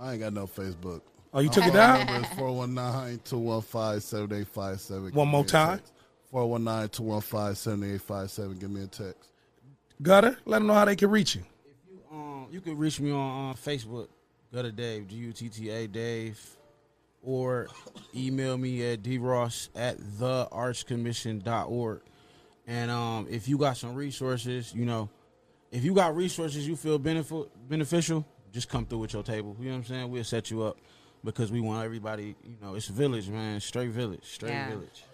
I 0.00 0.12
ain't 0.12 0.20
got 0.20 0.32
no 0.32 0.46
Facebook. 0.46 1.02
Oh, 1.34 1.40
you 1.40 1.50
took 1.50 1.66
it 1.66 1.72
down? 1.72 2.06
phone 2.06 2.24
419-215-7857. 3.26 5.14
One 5.14 5.28
more 5.28 5.44
time. 5.44 5.80
419-215-7857. 6.32 8.60
Give 8.60 8.70
me 8.70 8.84
a 8.84 8.86
text. 8.86 9.30
Gutter, 10.00 10.38
let 10.44 10.58
them 10.58 10.68
know 10.68 10.74
how 10.74 10.84
they 10.84 10.96
can 10.96 11.10
reach 11.10 11.36
you. 11.36 11.42
Um, 12.12 12.46
you 12.50 12.60
can 12.60 12.76
reach 12.76 13.00
me 13.00 13.10
on 13.10 13.50
uh, 13.50 13.54
Facebook, 13.54 14.08
Gutter 14.52 14.70
Dave, 14.70 15.08
G 15.08 15.16
U 15.16 15.32
T 15.32 15.48
T 15.48 15.70
A 15.70 15.86
Dave, 15.86 16.55
or 17.26 17.66
email 18.14 18.56
me 18.56 18.82
at 18.86 19.02
dross 19.02 19.68
at 19.74 19.98
theartscommission.org. 19.98 22.00
And 22.68 22.90
um, 22.90 23.26
if 23.30 23.48
you 23.48 23.58
got 23.58 23.76
some 23.76 23.94
resources, 23.94 24.72
you 24.74 24.86
know, 24.86 25.08
if 25.70 25.84
you 25.84 25.94
got 25.94 26.16
resources 26.16 26.66
you 26.66 26.76
feel 26.76 26.98
benefit, 26.98 27.48
beneficial, 27.68 28.24
just 28.52 28.68
come 28.68 28.86
through 28.86 28.98
with 29.00 29.12
your 29.12 29.22
table. 29.22 29.56
You 29.58 29.66
know 29.66 29.72
what 29.72 29.76
I'm 29.78 29.84
saying? 29.84 30.10
We'll 30.10 30.24
set 30.24 30.50
you 30.50 30.62
up 30.62 30.78
because 31.24 31.50
we 31.52 31.60
want 31.60 31.84
everybody, 31.84 32.34
you 32.44 32.56
know, 32.62 32.74
it's 32.74 32.88
village, 32.88 33.28
man. 33.28 33.60
Straight 33.60 33.90
village. 33.90 34.24
Straight 34.24 34.50
Yeah. 34.52 34.70
village. 34.70 35.04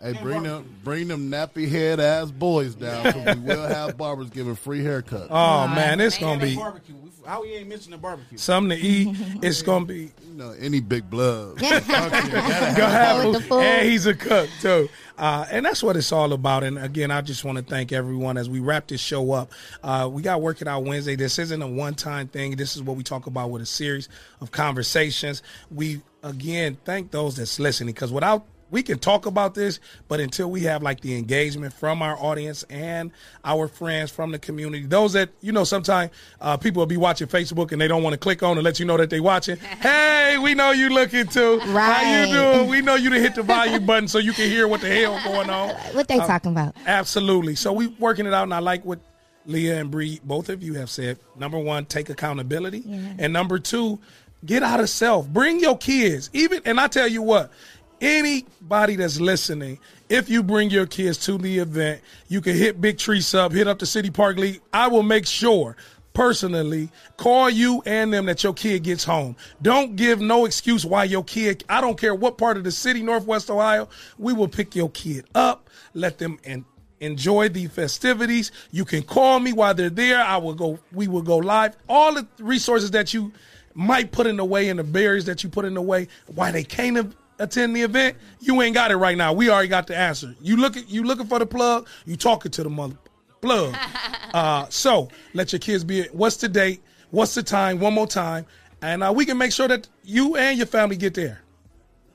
Hey, 0.00 0.12
bring 0.22 0.42
them, 0.42 0.76
bring 0.84 1.08
them 1.08 1.30
nappy 1.30 1.68
head 1.68 2.00
ass 2.00 2.30
boys 2.30 2.74
down 2.74 3.04
because 3.04 3.36
we 3.38 3.44
will 3.46 3.62
have 3.66 3.96
barbers 3.96 4.28
giving 4.28 4.54
free 4.54 4.80
haircuts. 4.80 5.28
Oh 5.30 5.68
man, 5.68 6.00
it's 6.00 6.18
gonna 6.18 6.40
be. 6.40 6.54
barbecue. 6.54 6.94
How 7.24 7.42
we 7.42 7.54
ain't 7.54 7.68
missing 7.68 7.90
the 7.90 7.98
barbecue? 7.98 8.38
something 8.38 8.78
to 8.78 8.84
eat. 8.84 9.16
it's 9.42 9.62
gonna 9.62 9.84
be 9.84 10.12
You 10.36 10.42
know, 10.42 10.50
any 10.60 10.80
big 10.80 11.08
blood. 11.08 11.56
Gonna 11.60 11.80
have 11.80 13.42
food. 13.46 13.62
And 13.62 13.88
he's 13.88 14.04
a 14.04 14.14
cook 14.14 14.50
too. 14.60 14.86
Uh, 15.16 15.46
and 15.50 15.64
that's 15.64 15.82
what 15.82 15.96
it's 15.96 16.12
all 16.12 16.34
about. 16.34 16.62
And 16.62 16.78
again, 16.78 17.10
I 17.10 17.22
just 17.22 17.42
want 17.42 17.56
to 17.56 17.64
thank 17.64 17.90
everyone 17.90 18.36
as 18.36 18.50
we 18.50 18.60
wrap 18.60 18.86
this 18.86 19.00
show 19.00 19.32
up. 19.32 19.50
Uh, 19.82 20.10
we 20.12 20.20
got 20.20 20.42
Work 20.42 20.60
It 20.60 20.68
Out 20.68 20.84
Wednesday. 20.84 21.16
This 21.16 21.38
isn't 21.38 21.62
a 21.62 21.66
one 21.66 21.94
time 21.94 22.28
thing. 22.28 22.56
This 22.56 22.76
is 22.76 22.82
what 22.82 22.98
we 22.98 23.02
talk 23.02 23.26
about 23.26 23.50
with 23.50 23.62
a 23.62 23.66
series 23.66 24.10
of 24.42 24.50
conversations. 24.50 25.42
We 25.70 26.02
again 26.22 26.76
thank 26.84 27.12
those 27.12 27.36
that's 27.36 27.58
listening 27.58 27.94
because 27.94 28.12
without 28.12 28.44
we 28.70 28.82
can 28.82 28.98
talk 28.98 29.26
about 29.26 29.54
this, 29.54 29.78
but 30.08 30.18
until 30.20 30.50
we 30.50 30.62
have 30.62 30.82
like 30.82 31.00
the 31.00 31.16
engagement 31.16 31.72
from 31.72 32.02
our 32.02 32.16
audience 32.16 32.64
and 32.64 33.12
our 33.44 33.68
friends 33.68 34.10
from 34.10 34.32
the 34.32 34.38
community, 34.38 34.84
those 34.86 35.12
that 35.12 35.30
you 35.40 35.52
know, 35.52 35.64
sometimes 35.64 36.10
uh, 36.40 36.56
people 36.56 36.80
will 36.80 36.86
be 36.86 36.96
watching 36.96 37.28
Facebook 37.28 37.72
and 37.72 37.80
they 37.80 37.88
don't 37.88 38.02
want 38.02 38.14
to 38.14 38.18
click 38.18 38.42
on 38.42 38.56
and 38.58 38.64
let 38.64 38.80
you 38.80 38.86
know 38.86 38.96
that 38.96 39.08
they're 39.10 39.22
watching. 39.22 39.56
hey, 39.80 40.36
we 40.42 40.54
know 40.54 40.72
you 40.72 40.90
looking 40.90 41.26
too. 41.26 41.58
How 41.60 42.26
you 42.26 42.32
doing? 42.32 42.68
We 42.68 42.80
know 42.80 42.96
you 42.96 43.10
to 43.10 43.20
hit 43.20 43.34
the 43.36 43.42
volume 43.42 43.86
button 43.86 44.08
so 44.08 44.18
you 44.18 44.32
can 44.32 44.50
hear 44.50 44.66
what 44.66 44.80
the 44.80 44.88
hell 44.88 45.20
going 45.24 45.48
on. 45.50 45.70
What 45.94 46.08
they 46.08 46.18
Uh, 46.18 46.26
talking 46.26 46.52
about? 46.52 46.74
Absolutely. 46.86 47.54
So 47.54 47.72
we 47.72 47.86
working 47.86 48.26
it 48.26 48.34
out, 48.34 48.42
and 48.44 48.52
I 48.54 48.58
like 48.58 48.84
what 48.84 48.98
Leah 49.46 49.80
and 49.80 49.90
Bree, 49.90 50.20
both 50.24 50.48
of 50.48 50.62
you 50.62 50.74
have 50.74 50.90
said. 50.90 51.18
Number 51.38 51.58
one, 51.58 51.86
take 51.86 52.10
accountability, 52.10 52.82
and 53.18 53.32
number 53.32 53.58
two, 53.60 54.00
get 54.44 54.62
out 54.62 54.80
of 54.80 54.90
self. 54.90 55.28
Bring 55.28 55.60
your 55.60 55.78
kids. 55.78 56.28
Even, 56.32 56.60
and 56.64 56.80
I 56.80 56.88
tell 56.88 57.06
you 57.08 57.22
what, 57.22 57.50
anybody 58.00 58.96
that's 58.96 59.20
listening, 59.20 59.78
if 60.08 60.28
you 60.28 60.42
bring 60.42 60.70
your 60.70 60.86
kids 60.86 61.18
to 61.26 61.38
the 61.38 61.58
event, 61.58 62.00
you 62.28 62.40
can 62.40 62.56
hit 62.56 62.80
Big 62.80 62.98
Tree 62.98 63.20
Sub, 63.20 63.52
hit 63.52 63.66
up 63.66 63.78
the 63.78 63.86
City 63.86 64.10
Park 64.10 64.36
League. 64.36 64.60
I 64.72 64.88
will 64.88 65.02
make 65.02 65.26
sure 65.26 65.76
personally 66.12 66.88
call 67.18 67.50
you 67.50 67.82
and 67.84 68.10
them 68.10 68.24
that 68.24 68.42
your 68.42 68.54
kid 68.54 68.82
gets 68.82 69.04
home. 69.04 69.36
Don't 69.60 69.96
give 69.96 70.18
no 70.18 70.46
excuse 70.46 70.86
why 70.86 71.04
your 71.04 71.22
kid, 71.22 71.62
I 71.68 71.82
don't 71.82 72.00
care 72.00 72.14
what 72.14 72.38
part 72.38 72.56
of 72.56 72.64
the 72.64 72.70
city, 72.70 73.02
Northwest 73.02 73.50
Ohio, 73.50 73.88
we 74.16 74.32
will 74.32 74.48
pick 74.48 74.74
your 74.74 74.88
kid 74.90 75.26
up, 75.34 75.68
let 75.92 76.16
them 76.16 76.38
and 76.44 76.64
enjoy 77.00 77.50
the 77.50 77.66
festivities. 77.66 78.50
You 78.70 78.86
can 78.86 79.02
call 79.02 79.40
me 79.40 79.52
while 79.52 79.74
they're 79.74 79.90
there. 79.90 80.22
I 80.22 80.38
will 80.38 80.54
go, 80.54 80.78
we 80.90 81.06
will 81.06 81.20
go 81.20 81.36
live. 81.36 81.76
All 81.86 82.14
the 82.14 82.26
resources 82.38 82.92
that 82.92 83.12
you 83.12 83.32
might 83.74 84.10
put 84.10 84.26
in 84.26 84.36
the 84.36 84.44
way 84.44 84.70
and 84.70 84.78
the 84.78 84.84
barriers 84.84 85.26
that 85.26 85.44
you 85.44 85.50
put 85.50 85.66
in 85.66 85.74
the 85.74 85.82
way 85.82 86.08
why 86.34 86.50
they 86.50 86.64
can't 86.64 87.14
attend 87.38 87.76
the 87.76 87.82
event, 87.82 88.16
you 88.40 88.60
ain't 88.62 88.74
got 88.74 88.90
it 88.90 88.96
right 88.96 89.16
now. 89.16 89.32
We 89.32 89.50
already 89.50 89.68
got 89.68 89.86
the 89.86 89.96
answer. 89.96 90.34
You 90.40 90.56
look 90.56 90.76
at 90.76 90.88
you 90.88 91.02
looking 91.02 91.26
for 91.26 91.38
the 91.38 91.46
plug, 91.46 91.86
you 92.04 92.16
talking 92.16 92.50
to 92.52 92.62
the 92.62 92.70
mother 92.70 92.96
plug. 93.40 93.74
uh, 94.34 94.66
so 94.68 95.08
let 95.34 95.52
your 95.52 95.60
kids 95.60 95.84
be. 95.84 96.04
What's 96.12 96.36
the 96.36 96.48
date? 96.48 96.82
What's 97.10 97.34
the 97.34 97.42
time? 97.42 97.78
One 97.78 97.94
more 97.94 98.06
time, 98.06 98.46
and 98.82 99.02
uh, 99.02 99.12
we 99.14 99.24
can 99.24 99.38
make 99.38 99.52
sure 99.52 99.68
that 99.68 99.88
you 100.04 100.36
and 100.36 100.58
your 100.58 100.66
family 100.66 100.96
get 100.96 101.14
there. 101.14 101.40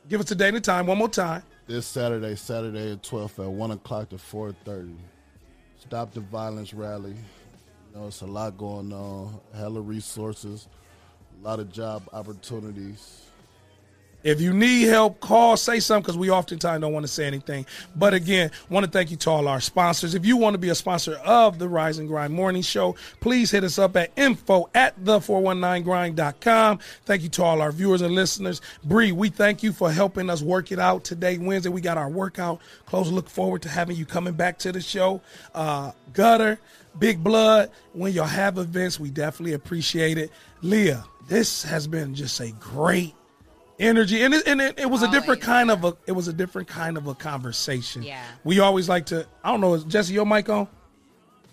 Give 0.10 0.20
us 0.20 0.28
the 0.28 0.36
date 0.36 0.54
and 0.54 0.64
time 0.64 0.88
one 0.88 0.98
more 0.98 1.10
time. 1.10 1.44
This 1.68 1.86
Saturday, 1.86 2.36
Saturday 2.36 2.90
the 2.90 2.98
12th 2.98 3.40
at 3.46 3.50
1 3.50 3.72
o'clock 3.72 4.10
to 4.10 4.18
4.30. 4.18 4.98
Stop 5.80 6.14
the 6.14 6.20
Violence 6.20 6.74
Rally. 6.74 7.12
You 7.12 8.00
know, 8.00 8.08
it's 8.08 8.22
a 8.22 8.26
lot 8.26 8.58
going 8.58 8.92
on. 8.92 9.40
Hella 9.56 9.80
resources. 9.80 10.68
A 11.40 11.46
lot 11.46 11.60
of 11.60 11.72
job 11.72 12.10
opportunities. 12.12 13.31
If 14.24 14.40
you 14.42 14.54
need 14.54 14.84
help, 14.84 15.20
call, 15.20 15.58
say 15.58 15.80
something 15.80 16.04
because 16.04 16.18
we 16.18 16.30
oftentimes 16.30 16.82
don't 16.82 16.94
want 16.94 17.06
to 17.06 17.12
say 17.12 17.26
anything. 17.26 17.66
But 17.96 18.14
again, 18.14 18.52
want 18.70 18.86
to 18.86 18.92
thank 18.92 19.12
you 19.12 19.18
to 19.18 19.30
all 19.30 19.48
our 19.48 19.60
sponsors. 19.60 20.16
If 20.16 20.26
you 20.26 20.38
want 20.38 20.54
to 20.54 20.58
be 20.58 20.70
a 20.70 20.76
sponsor 20.76 21.16
of 21.26 21.60
the 21.60 21.68
Rise 21.68 21.98
and 21.98 22.08
Grind 22.08 22.34
Morning 22.34 22.62
Show, 22.62 22.96
please 23.20 23.52
hit 23.52 23.64
us 23.64 23.80
up 23.80 23.96
at 23.98 24.12
info 24.16 24.70
at 24.76 25.04
the419grind.com. 25.04 26.80
Thank 27.06 27.24
you 27.24 27.30
to 27.30 27.44
all 27.44 27.62
our 27.62 27.72
viewers 27.72 28.02
and 28.02 28.14
listeners. 28.14 28.62
Bree, 28.84 29.12
we 29.12 29.30
thank 29.30 29.64
you 29.64 29.74
for 29.74 29.92
helping 29.92 30.30
us 30.30 30.42
work 30.42 30.72
it 30.72 30.80
out 30.80 31.04
today, 31.04 31.38
Wednesday. 31.38 31.70
We 31.70 31.82
got 31.82 31.98
our 31.98 32.10
workout 32.10 32.62
close. 32.86 33.10
Look 33.10 33.30
forward 33.30 33.62
to 33.64 33.70
having 33.70 33.96
you 33.96 34.06
coming 34.06 34.34
back 34.34 34.60
to 34.60 34.72
the 34.72 34.82
show. 34.82 35.22
Uh, 35.56 35.92
Gutter, 36.14 36.60
Big 37.00 37.24
Blood, 37.24 37.72
when 37.94 38.14
y'all 38.14 38.26
have 38.26 38.58
events, 38.58 39.00
we 39.00 39.10
definitely 39.10 39.54
appreciate 39.54 40.18
it. 40.18 40.32
Leah, 40.62 41.04
this 41.28 41.64
has 41.64 41.88
been 41.88 42.14
just 42.14 42.40
a 42.40 42.52
great 42.60 43.16
energy 43.82 44.22
and 44.22 44.34
it, 44.34 44.48
and 44.48 44.62
it, 44.62 44.80
it 44.80 44.90
was 44.90 45.02
a 45.02 45.10
different 45.10 45.42
kind 45.42 45.72
of 45.72 45.84
a 45.84 45.98
it 46.06 46.12
was 46.14 46.28
a 46.28 46.34
different 46.34 46.68
kind 46.68 46.98
of 46.98 47.08
a 47.08 47.16
conversation. 47.16 48.04
Yeah. 48.04 48.24
we 48.44 48.60
always 48.60 48.88
like 48.88 49.08
to 49.08 49.26
i 49.44 49.52
don't 49.52 49.62
know 49.62 49.74
is 49.74 49.84
jesse 49.84 50.14
your 50.14 50.26
mic 50.26 50.50
on? 50.50 50.68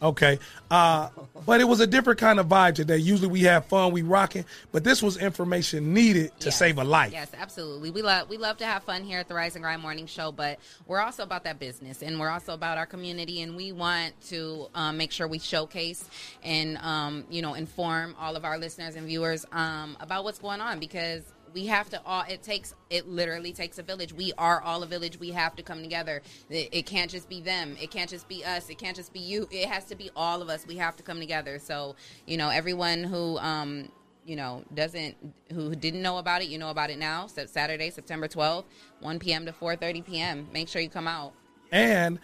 Okay. 0.00 0.38
Uh 0.70 1.08
but 1.46 1.60
it 1.62 1.64
was 1.64 1.80
a 1.80 1.86
different 1.86 2.20
kind 2.20 2.38
of 2.38 2.46
vibe 2.46 2.74
today. 2.74 2.98
Usually 2.98 3.28
we 3.28 3.40
have 3.42 3.64
fun 3.66 3.92
we 3.92 4.02
rocking 4.02 4.44
but 4.70 4.84
this 4.84 5.02
was 5.02 5.16
information 5.16 5.94
needed 5.94 6.38
to 6.40 6.52
save 6.52 6.78
a 6.78 6.84
life. 6.84 7.12
Yes, 7.12 7.30
absolutely. 7.36 7.90
We 7.90 8.02
love 8.02 8.28
we 8.28 8.36
love 8.36 8.58
to 8.58 8.66
have 8.66 8.84
fun 8.84 9.02
here 9.02 9.18
at 9.18 9.28
the 9.28 9.34
Rise 9.34 9.56
and 9.56 9.62
Grind 9.62 9.80
Morning 9.80 10.06
Show, 10.06 10.30
but 10.30 10.58
we're 10.86 11.00
also 11.00 11.22
about 11.22 11.44
that 11.44 11.58
business, 11.58 12.02
and 12.02 12.20
we're 12.20 12.28
also 12.28 12.52
about 12.52 12.76
our 12.76 12.86
community, 12.86 13.40
and 13.40 13.56
we 13.56 13.72
want 13.72 14.20
to 14.28 14.68
um, 14.74 14.98
make 14.98 15.10
sure 15.10 15.26
we 15.26 15.38
showcase 15.38 16.04
and 16.42 16.76
um, 16.78 17.24
you 17.30 17.40
know 17.40 17.54
inform 17.54 18.14
all 18.20 18.36
of 18.36 18.44
our 18.44 18.58
listeners 18.58 18.94
and 18.94 19.06
viewers 19.06 19.46
um, 19.52 19.96
about 20.00 20.24
what's 20.24 20.38
going 20.38 20.60
on 20.60 20.78
because 20.78 21.22
we 21.54 21.66
have 21.66 21.88
to 21.90 22.00
all 22.04 22.24
it 22.28 22.42
takes 22.42 22.74
it 22.90 23.08
literally 23.08 23.52
takes 23.52 23.78
a 23.78 23.82
village. 23.82 24.12
We 24.12 24.32
are 24.38 24.60
all 24.60 24.82
a 24.82 24.86
village. 24.86 25.18
We 25.18 25.30
have 25.30 25.56
to 25.56 25.62
come 25.62 25.82
together. 25.82 26.22
It, 26.50 26.68
it 26.72 26.86
can't 26.86 27.10
just 27.10 27.28
be 27.28 27.40
them. 27.40 27.76
It 27.80 27.90
can't 27.90 28.10
just 28.10 28.28
be 28.28 28.44
us. 28.44 28.68
It 28.70 28.78
can't 28.78 28.96
just 28.96 29.12
be 29.12 29.20
you. 29.20 29.48
It 29.50 29.68
has 29.68 29.84
to 29.86 29.94
be 29.94 30.10
all 30.16 30.42
of 30.42 30.48
us. 30.48 30.66
We 30.66 30.76
have 30.76 30.96
to 30.96 31.02
come 31.02 31.20
together. 31.20 31.58
So 31.58 31.96
you 32.26 32.36
know 32.36 32.48
everyone 32.48 33.04
who 33.04 33.38
um 33.38 33.90
you 34.24 34.36
know 34.36 34.64
doesn't 34.74 35.16
who 35.52 35.74
didn't 35.74 36.02
know 36.02 36.18
about 36.18 36.42
it 36.42 36.48
you 36.48 36.58
know 36.58 36.70
about 36.70 36.90
it 36.90 36.98
now. 36.98 37.26
So 37.26 37.46
saturday 37.46 37.90
september 37.90 38.28
12th 38.28 38.64
1 39.00 39.18
p.m 39.18 39.46
to 39.46 39.52
4.30 39.52 40.04
p.m 40.04 40.48
make 40.52 40.68
sure 40.68 40.82
you 40.82 40.90
come 40.90 41.08
out. 41.08 41.32
And 41.70 42.18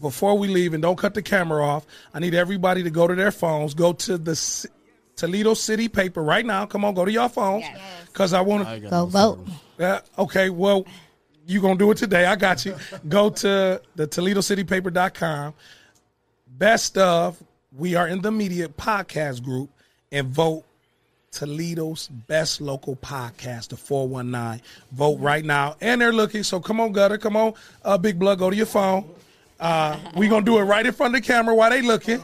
before 0.00 0.36
we 0.38 0.48
leave, 0.48 0.74
and 0.74 0.82
don't 0.82 0.98
cut 0.98 1.14
the 1.14 1.22
camera 1.22 1.64
off, 1.64 1.86
I 2.12 2.20
need 2.20 2.34
everybody 2.34 2.82
to 2.82 2.90
go 2.90 3.06
to 3.06 3.14
their 3.14 3.30
phones, 3.30 3.74
go 3.74 3.92
to 3.92 4.18
the 4.18 4.68
Toledo 5.18 5.52
City 5.54 5.88
paper 5.88 6.22
right 6.22 6.46
now. 6.46 6.64
Come 6.64 6.84
on, 6.84 6.94
go 6.94 7.04
to 7.04 7.12
your 7.12 7.28
phones, 7.28 7.64
because 8.06 8.32
I 8.32 8.40
want 8.40 8.66
to 8.68 8.88
Go 8.88 9.06
vote. 9.06 9.46
Uh, 9.78 10.00
okay, 10.18 10.48
well, 10.48 10.86
you 11.46 11.60
gonna 11.60 11.78
do 11.78 11.90
it 11.90 11.98
today. 11.98 12.24
I 12.24 12.36
got 12.36 12.64
you. 12.64 12.76
Go 13.08 13.28
to 13.30 13.82
the 13.96 14.06
ToledoCityPaper.com. 14.06 15.54
Best 16.46 16.96
of, 16.98 17.42
we 17.76 17.94
are 17.94 18.08
in 18.08 18.22
the 18.22 18.32
media 18.32 18.68
podcast 18.68 19.42
group 19.42 19.70
and 20.10 20.28
vote 20.28 20.64
Toledo's 21.30 22.08
best 22.08 22.60
local 22.60 22.96
podcast, 22.96 23.68
the 23.68 23.76
419. 23.76 24.62
Vote 24.92 25.18
right 25.20 25.44
now. 25.44 25.76
And 25.80 26.00
they're 26.00 26.12
looking. 26.12 26.42
So 26.42 26.60
come 26.60 26.80
on, 26.80 26.92
Gutter. 26.92 27.18
Come 27.18 27.36
on, 27.36 27.54
uh, 27.84 27.98
Big 27.98 28.18
Blood. 28.18 28.38
Go 28.38 28.50
to 28.50 28.56
your 28.56 28.66
phone. 28.66 29.08
Uh, 29.60 29.98
we 30.16 30.28
going 30.28 30.44
to 30.44 30.50
do 30.50 30.58
it 30.58 30.62
right 30.62 30.86
in 30.86 30.92
front 30.92 31.14
of 31.14 31.20
the 31.22 31.26
camera 31.26 31.54
while 31.54 31.70
they 31.70 31.82
looking. 31.82 32.22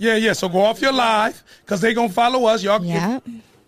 Yeah, 0.00 0.16
yeah. 0.16 0.32
So 0.32 0.48
go 0.48 0.60
off 0.62 0.80
your 0.80 0.92
live 0.92 1.42
because 1.64 1.82
they 1.82 1.92
going 1.92 2.08
to 2.08 2.14
follow 2.14 2.46
us. 2.46 2.62
Y'all 2.62 2.82
Yeah. 2.82 3.20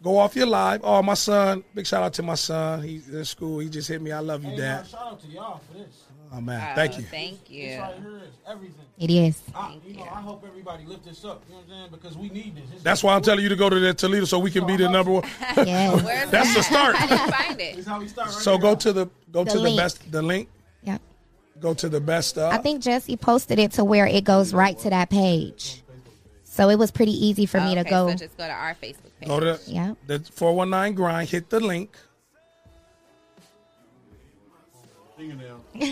go 0.02 0.16
off 0.16 0.34
your 0.34 0.46
live. 0.46 0.80
Oh, 0.82 1.02
my 1.02 1.12
son. 1.14 1.62
Big 1.74 1.86
shout 1.86 2.02
out 2.02 2.14
to 2.14 2.22
my 2.22 2.36
son. 2.36 2.82
He's 2.82 3.06
in 3.10 3.24
school. 3.26 3.58
He 3.58 3.68
just 3.68 3.86
hit 3.88 4.00
me. 4.00 4.12
I 4.12 4.20
love 4.20 4.42
you, 4.42 4.50
Hey, 4.52 4.56
Dad. 4.56 4.76
man, 4.76 4.84
shout 4.86 5.00
out 5.08 5.20
to 5.20 5.26
y'all 5.28 5.60
for 5.70 5.74
this. 5.78 6.04
Oh, 6.34 6.40
man. 6.40 6.74
Thank 6.74 6.96
you. 6.96 7.04
thank 7.04 7.50
you 7.50 7.68
This 7.68 7.78
right 7.80 7.94
here 8.00 8.16
is 8.16 8.30
everything. 8.48 8.86
It 8.98 9.10
is. 9.10 9.42
I, 9.54 9.76
you 9.86 9.96
know, 9.96 10.04
I 10.04 10.22
hope 10.22 10.42
everybody 10.48 10.86
lift 10.86 11.04
this 11.04 11.22
up. 11.26 11.42
You 11.46 11.52
know 11.54 11.60
what 11.60 11.64
I'm 11.64 11.70
saying? 11.80 11.88
Because 11.92 12.16
we 12.16 12.30
need 12.30 12.56
this. 12.56 12.70
This 12.70 12.82
That's 12.82 13.02
why 13.04 13.14
I'm 13.14 13.20
telling 13.20 13.42
you 13.42 13.50
to 13.50 13.56
go 13.56 13.68
to 13.68 13.78
the 13.78 13.92
Toledo 13.92 14.24
so 14.24 14.38
we 14.38 14.50
can 14.50 14.66
be 14.66 14.76
the 14.78 14.88
number 14.88 15.10
one. 15.12 15.24
Yes. 15.66 16.30
That's 16.30 16.54
the 16.54 16.62
start. 16.62 16.96
find 16.96 17.60
it 17.60 17.76
This 17.76 17.78
is 17.80 17.86
how 17.86 18.00
we 18.00 18.08
start 18.08 18.28
right 18.28 18.34
So 18.38 18.52
here. 18.52 18.60
go 18.62 18.74
to 18.74 18.92
the 18.94 19.06
go 19.30 19.44
The 19.44 19.50
to 19.50 19.58
the 19.58 19.76
best 19.76 20.10
the 20.10 20.22
link. 20.22 20.48
Yep. 20.84 21.02
Go 21.60 21.74
to 21.74 21.88
the 21.90 22.00
best 22.00 22.38
uh 22.38 22.48
I 22.48 22.56
think 22.58 22.82
Jesse 22.82 23.18
posted 23.18 23.58
it 23.58 23.72
to 23.72 23.84
where 23.84 24.06
it 24.06 24.24
goes 24.24 24.54
right 24.54 24.78
to 24.78 24.88
that 24.90 25.10
page. 25.10 25.81
So 26.52 26.68
it 26.68 26.78
was 26.78 26.90
pretty 26.90 27.12
easy 27.12 27.46
for 27.46 27.62
me 27.62 27.74
to 27.76 27.82
go. 27.82 28.10
so 28.10 28.14
just 28.14 28.36
go 28.36 28.44
to 28.46 28.52
our 28.52 28.74
facebook 28.74 29.10
page 29.18 29.26
go 29.26 29.40
to 29.40 29.58
Yeah. 29.66 29.94
the 30.06 30.18
419 30.20 30.94
grind, 30.94 31.28
hit 31.30 31.48
the 31.48 31.60
link. 31.60 31.96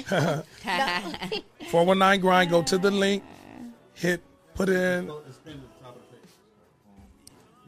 419 1.70 2.20
grind, 2.20 2.50
go 2.50 2.62
to 2.62 2.78
the 2.78 2.90
link, 2.90 3.22
hit 3.94 4.22
put 4.54 4.68
in 4.68 5.10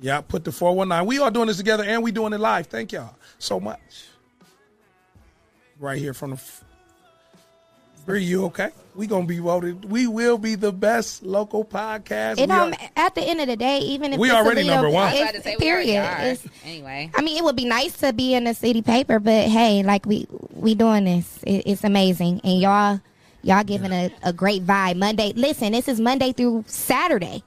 Yeah, 0.01 0.21
put 0.21 0.43
the 0.45 0.51
419. 0.53 1.07
We 1.07 1.19
are 1.21 1.31
doing 1.31 1.47
this 1.47 1.59
together 1.59 1.85
and 1.85 2.03
we 2.03 2.11
doing 2.11 2.33
it 2.33 2.41
live. 2.41 2.67
Thank 2.67 2.91
y'all 2.93 3.15
so 3.39 3.61
much. 3.61 4.09
Right 5.79 5.99
here 5.99 6.13
from 6.13 6.31
the 6.31 6.37
f- 6.37 6.65
Bree, 8.05 8.25
you 8.25 8.45
okay? 8.47 8.71
We 8.95 9.07
gonna 9.07 9.27
be 9.27 9.39
voted. 9.39 9.85
We 9.91 10.07
will 10.07 10.37
be 10.37 10.55
the 10.55 10.73
best 10.73 11.23
local 11.23 11.65
podcast. 11.65 12.39
It 12.39 12.49
We 12.49 12.55
are- 12.55 12.61
um, 12.67 12.75
at 12.97 13.15
the 13.15 13.23
end 13.23 13.41
of 13.41 13.47
the 13.47 13.57
day, 13.57 13.79
even 13.79 14.13
if 14.13 14.19
We 14.19 14.29
it's 14.29 14.37
already 14.37 14.63
Toledo, 14.63 14.75
number 14.75 14.91
one. 14.91 15.15
It's- 15.15 15.43
say 15.45 15.57
period. 15.57 16.05
It's, 16.21 16.45
anyway 16.65 17.11
I 17.15 17.23
mean, 17.23 17.39
it 17.39 17.45
would 17.45 17.57
be 17.57 17.65
nice 17.65 17.97
to 17.99 18.13
be 18.13 18.35
in 18.35 18.45
the 18.45 18.55
city 18.55 18.83
paper, 18.83 19.19
but 19.19 19.49
hey, 19.49 19.83
like 19.83 20.05
we 20.05 20.27
we 20.53 20.75
doing 20.75 21.05
this, 21.05 21.39
it, 21.45 21.63
it's 21.67 21.85
amazing, 21.85 22.41
and 22.45 22.61
y'all 22.61 23.01
y'all 23.43 23.65
giving 23.65 23.93
a, 23.93 24.13
a 24.23 24.33
great 24.33 24.67
vibe. 24.67 24.97
Monday, 24.97 25.33
listen, 25.35 25.73
this 25.73 25.89
is 25.89 25.99
Monday 26.01 26.33
through 26.33 26.65
Saturday, 26.67 27.43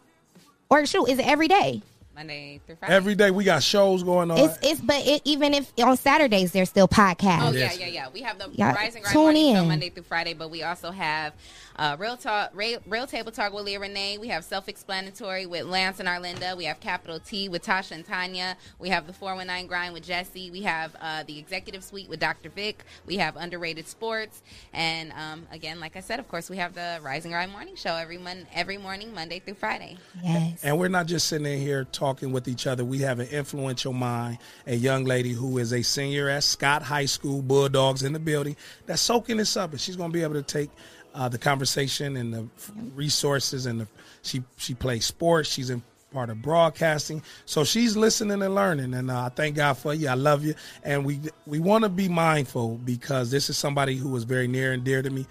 or 0.70 0.86
shoot, 0.86 1.06
is 1.10 1.20
it 1.20 1.28
every 1.28 1.48
day? 1.48 1.82
Monday 2.16 2.62
through 2.66 2.78
Friday. 2.78 2.94
Every 2.94 3.14
day 3.14 3.30
we 3.30 3.44
got 3.44 3.62
shows 3.62 4.02
going 4.02 4.32
on. 4.32 4.38
It's 4.38 4.58
it's 4.62 4.80
but 4.80 5.06
it, 5.06 5.22
even 5.26 5.54
if 5.54 5.72
on 5.84 5.98
Saturdays 5.98 6.54
there's 6.54 6.70
still 6.70 6.88
podcasts. 6.88 7.50
Oh 7.50 7.52
yeah, 7.52 7.74
yeah, 7.74 7.88
yeah. 7.88 8.08
We 8.14 8.22
have 8.22 8.40
the 8.40 8.50
Yeah, 8.54 8.74
Rise 8.74 8.96
and 8.96 9.04
Grind 9.04 9.14
tune 9.14 9.22
morning 9.24 9.56
show 9.56 9.62
in. 9.62 9.68
Monday 9.68 9.90
through 9.90 10.04
Friday, 10.04 10.34
but 10.34 10.50
we 10.50 10.64
also 10.64 10.92
have 10.92 11.34
uh, 11.76 11.98
real 12.00 12.16
talk, 12.16 12.52
real, 12.54 12.80
real 12.88 13.06
table 13.06 13.34
talk 13.34 13.52
with 13.54 13.66
Leah 13.66 13.82
Renee. 13.82 14.18
We 14.18 14.30
have 14.30 14.46
self-explanatory 14.46 15.46
with 15.46 15.66
Lance 15.66 16.00
and 16.00 16.08
Arlinda. 16.08 16.56
We 16.56 16.64
have 16.66 16.80
Capital 16.80 17.20
T 17.20 17.50
with 17.50 17.66
Tasha 17.66 17.92
and 17.92 18.06
Tanya. 18.06 18.56
We 18.80 18.88
have 18.90 19.08
the 19.08 19.14
419 19.14 19.68
Grind 19.68 19.94
with 19.94 20.04
Jesse. 20.04 20.50
We 20.52 20.62
have 20.62 20.96
uh, 21.02 21.24
the 21.24 21.38
Executive 21.38 21.84
Suite 21.84 22.08
with 22.08 22.22
Dr. 22.22 22.48
Vic. 22.48 22.86
We 23.06 23.18
have 23.18 23.36
Underrated 23.36 23.90
Sports, 23.90 24.42
and 24.74 25.12
um, 25.12 25.48
again, 25.52 25.82
like 25.82 25.98
I 25.98 26.00
said, 26.00 26.20
of 26.20 26.30
course, 26.30 26.50
we 26.50 26.58
have 26.58 26.74
the 26.76 27.00
Rise 27.04 27.26
and 27.26 27.34
Grind 27.34 27.52
morning 27.52 27.76
show 27.76 27.96
every 27.96 28.18
mon- 28.18 28.48
every 28.54 28.78
morning, 28.78 29.14
Monday 29.14 29.40
through 29.40 29.56
Friday. 29.56 29.98
Yes. 30.24 30.64
And 30.64 30.80
we're 30.80 30.88
not 30.88 31.08
just 31.08 31.28
sitting 31.28 31.46
in 31.46 31.60
here 31.60 31.84
talking 31.84 32.05
with 32.06 32.48
each 32.48 32.68
other. 32.68 32.86
We 32.86 33.00
have 33.00 33.20
an 33.20 33.28
influential 33.30 33.94
mind, 33.94 34.38
a 34.68 34.76
young 34.76 35.06
lady 35.06 35.34
who 35.34 35.58
is 35.58 35.74
a 35.74 35.82
senior 35.82 36.30
at 36.30 36.44
Scott 36.44 36.84
High 36.84 37.06
School, 37.06 37.42
Bulldogs 37.42 38.04
in 38.04 38.14
the 38.14 38.20
building, 38.20 38.56
that's 38.86 39.02
soaking 39.02 39.38
this 39.38 39.58
up. 39.58 39.72
And 39.72 39.82
she's 39.82 39.96
going 39.96 40.12
to 40.12 40.14
be 40.14 40.24
able 40.24 40.36
to 40.36 40.44
take 40.44 40.70
uh, 41.14 41.30
the 41.30 41.38
conversation 41.38 42.16
and 42.18 42.34
the 42.34 42.48
resources. 42.94 43.66
And 43.66 43.82
the, 43.82 43.88
she, 44.22 44.44
she 44.58 44.74
plays 44.74 45.06
sports. 45.06 45.50
She's 45.50 45.70
in 45.70 45.82
part 46.14 46.30
of 46.30 46.42
broadcasting. 46.42 47.22
So 47.46 47.64
she's 47.64 47.98
listening 47.98 48.42
and 48.42 48.56
learning. 48.56 48.94
And 48.94 49.10
uh, 49.10 49.26
I 49.26 49.30
thank 49.30 49.56
God 49.56 49.74
for 49.74 49.94
you. 49.94 50.08
I 50.08 50.14
love 50.14 50.46
you. 50.46 50.56
And 50.84 51.06
we, 51.06 51.20
we 51.46 51.60
want 51.60 51.84
to 51.84 51.90
be 51.90 52.08
mindful 52.08 52.78
because 52.78 53.32
this 53.32 53.50
is 53.50 53.58
somebody 53.58 53.96
who 53.96 54.16
is 54.16 54.24
very 54.24 54.48
near 54.48 54.72
and 54.72 54.84
dear 54.84 55.02
to 55.02 55.10
me 55.10 55.26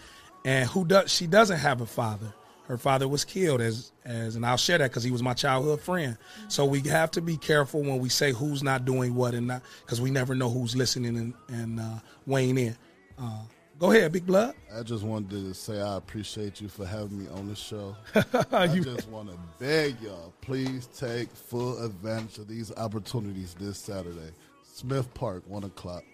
and 0.44 0.68
who 0.68 0.84
does, 0.84 1.10
she 1.10 1.26
doesn't 1.26 1.58
have 1.58 1.80
a 1.80 1.86
father 1.86 2.32
her 2.66 2.78
father 2.78 3.06
was 3.06 3.24
killed 3.24 3.60
as 3.60 3.92
as 4.04 4.36
and 4.36 4.44
I'll 4.44 4.56
share 4.56 4.78
that 4.78 4.90
because 4.90 5.02
he 5.02 5.10
was 5.10 5.22
my 5.22 5.34
childhood 5.34 5.80
friend. 5.80 6.16
So 6.48 6.64
we 6.64 6.80
have 6.80 7.10
to 7.12 7.20
be 7.20 7.36
careful 7.36 7.80
when 7.82 7.98
we 7.98 8.08
say 8.08 8.32
who's 8.32 8.62
not 8.62 8.84
doing 8.84 9.14
what 9.14 9.34
and 9.34 9.46
not 9.46 9.62
because 9.84 10.00
we 10.00 10.10
never 10.10 10.34
know 10.34 10.48
who's 10.50 10.74
listening 10.76 11.16
and, 11.16 11.34
and 11.48 11.80
uh, 11.80 11.98
weighing 12.26 12.58
in. 12.58 12.76
Uh, 13.18 13.42
go 13.78 13.90
ahead, 13.92 14.12
Big 14.12 14.26
Blood. 14.26 14.54
I 14.74 14.82
just 14.82 15.04
wanted 15.04 15.30
to 15.30 15.54
say 15.54 15.80
I 15.80 15.96
appreciate 15.96 16.60
you 16.60 16.68
for 16.68 16.86
having 16.86 17.18
me 17.18 17.28
on 17.30 17.48
the 17.48 17.54
show. 17.54 17.96
I 18.52 18.66
just 18.66 19.08
want 19.08 19.30
to 19.30 19.38
beg 19.58 20.00
y'all, 20.00 20.32
please 20.40 20.86
take 20.98 21.30
full 21.30 21.82
advantage 21.84 22.38
of 22.38 22.48
these 22.48 22.74
opportunities 22.76 23.54
this 23.54 23.78
Saturday. 23.78 24.32
Smith 24.64 25.12
Park, 25.14 25.44
one 25.46 25.64
o'clock. 25.64 26.04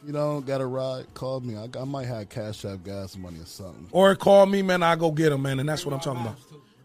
If 0.00 0.06
you 0.06 0.12
don't 0.12 0.46
got 0.46 0.60
a 0.60 0.66
ride, 0.66 1.12
call 1.14 1.40
me. 1.40 1.56
I, 1.56 1.68
I 1.78 1.84
might 1.84 2.06
have 2.06 2.28
Cash 2.28 2.64
App 2.64 2.84
gas 2.84 3.16
money 3.16 3.40
or 3.40 3.46
something. 3.46 3.88
Or 3.90 4.14
call 4.14 4.46
me, 4.46 4.62
man. 4.62 4.82
I'll 4.82 4.96
go 4.96 5.10
get 5.10 5.32
him, 5.32 5.42
man. 5.42 5.58
And 5.60 5.68
that's 5.68 5.84
what 5.84 5.92
I'm 5.92 6.00
talking 6.00 6.22
about. 6.22 6.38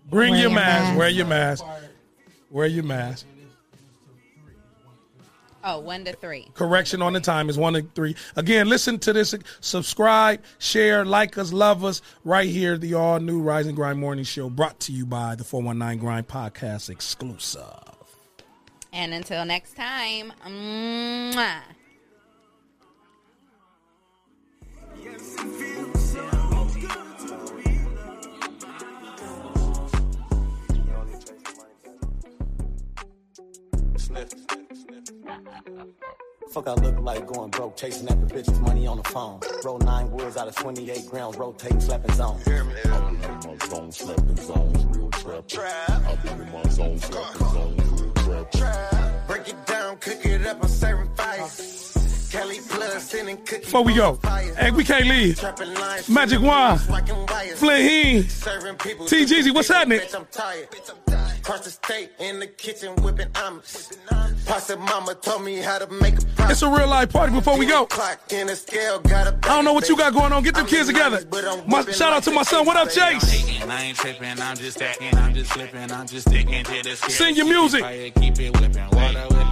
Bring 0.10 0.32
Wear 0.32 0.40
your 0.42 0.50
your 0.50 0.60
mask. 0.60 0.84
mask. 0.84 0.98
Wear 1.00 1.10
your 1.10 1.26
mask. 1.26 1.66
Wear 2.50 2.68
your 2.68 2.84
mask. 2.84 3.26
Oh, 5.66 5.80
one 5.80 6.04
to 6.04 6.14
three. 6.14 6.50
Correction 6.56 7.02
on 7.02 7.14
the 7.14 7.22
time 7.22 7.50
is 7.50 7.58
one 7.58 7.74
to 7.74 7.84
three. 7.96 8.16
Again, 8.36 8.68
listen 8.68 9.00
to 9.00 9.14
this. 9.14 9.34
Subscribe, 9.62 10.42
share, 10.60 11.06
like 11.06 11.38
us, 11.38 11.54
love 11.54 11.86
us. 11.86 12.02
Right 12.26 12.50
here, 12.50 12.78
the 12.78 12.96
all 12.96 13.20
new 13.22 13.40
Rise 13.42 13.66
and 13.68 13.76
Grind 13.76 13.98
Morning 13.98 14.26
Show 14.26 14.50
brought 14.50 14.78
to 14.82 14.92
you 14.92 15.06
by 15.06 15.36
the 15.36 15.46
419 15.46 16.00
Grind 16.04 16.28
Podcast 16.28 16.90
exclusive. 16.90 17.64
And 18.92 19.14
until 19.14 19.46
next 19.46 19.76
time, 19.78 20.34
mwah. 20.46 21.62
Fuck, 36.54 36.68
I 36.68 36.74
look 36.76 37.00
like 37.00 37.26
going 37.26 37.50
broke, 37.50 37.76
chasing 37.76 38.08
after 38.08 38.28
bitches, 38.28 38.62
money 38.62 38.88
on 38.88 38.98
the 38.98 39.10
phone. 39.10 39.40
Roll 39.66 39.80
nine 39.80 40.10
woods 40.12 40.38
out 40.38 40.48
of 40.48 40.56
28 40.56 41.10
grounds, 41.10 41.36
rotating, 41.36 41.82
slapping 41.82 42.14
zone. 42.14 42.40
Hear 42.46 42.64
me? 42.64 42.76
my 42.86 43.58
zone, 43.68 43.92
slapping 43.92 44.38
zones, 44.38 45.26
real 45.26 45.44
trap. 45.44 45.90
I've 45.90 46.24
been 46.24 46.42
in 46.42 46.52
my 46.54 46.64
zone, 46.70 47.00
slapping 47.00 47.48
zones, 47.50 48.02
real 48.28 48.46
trap. 48.46 49.28
Break 49.28 49.50
it 49.50 49.66
down, 49.66 49.98
cook 49.98 50.26
it 50.26 50.46
up, 50.46 50.64
I'm 50.64 50.70
serving 50.70 51.14
fire. 51.16 51.50
Before 52.34 53.84
we 53.84 53.94
go, 53.94 54.20
hey, 54.58 54.72
we 54.72 54.84
can't 54.84 55.06
leave. 55.06 55.40
Magic 56.10 56.42
Wand, 56.42 56.80
Flaheen, 56.80 58.24
T 59.08 59.26
Jeezy, 59.26 59.54
what's 59.54 59.68
happening? 59.68 60.00
Bitch, 60.00 60.16
I'm 60.16 60.26
tired. 60.32 60.68
Cross 61.44 61.66
the 61.66 61.70
state 61.70 62.10
in 62.20 62.40
the 62.40 62.48
kitchen 62.48 62.96
whipping 63.04 63.28
omelets. 63.36 63.98
Pasta 64.48 64.78
mama 64.78 65.14
told 65.14 65.44
me 65.44 65.58
how 65.58 65.78
to 65.78 65.88
make 65.88 66.16
a. 66.16 66.50
It's 66.50 66.64
a 66.64 66.70
real 66.70 66.88
life 66.88 67.14
party 67.14 67.34
before 67.34 67.58
we 67.58 67.68
go. 67.68 67.86
Clock 67.86 68.32
in 68.32 68.48
the 68.48 68.56
scale, 68.56 69.00
got 69.00 69.28
a 69.28 69.36
I 69.44 69.56
don't 69.56 69.66
know 69.66 69.74
what 69.74 69.88
you 69.88 69.96
got 69.96 70.14
going 70.14 70.34
on. 70.34 70.42
Get 70.42 70.56
them 70.56 70.66
kids 70.66 70.88
together. 70.88 71.24
My, 71.68 71.84
shout 71.84 72.14
out 72.14 72.24
to 72.24 72.32
my 72.32 72.44
son. 72.44 72.66
What 72.66 72.78
up, 72.78 72.90
Chase? 72.90 73.62
I 73.62 73.84
ain't 73.84 73.98
tripping, 73.98 74.40
I'm 74.42 74.58
just 74.58 74.78
stacking, 74.78 75.16
I'm 75.18 75.36
just 75.36 75.52
flipping, 75.54 75.92
I'm 75.92 76.08
just 76.08 76.28
sticking 76.28 76.64
to 76.64 76.82
the. 76.82 76.96
Sing 76.96 77.36
your 77.36 77.46
music. 77.46 77.84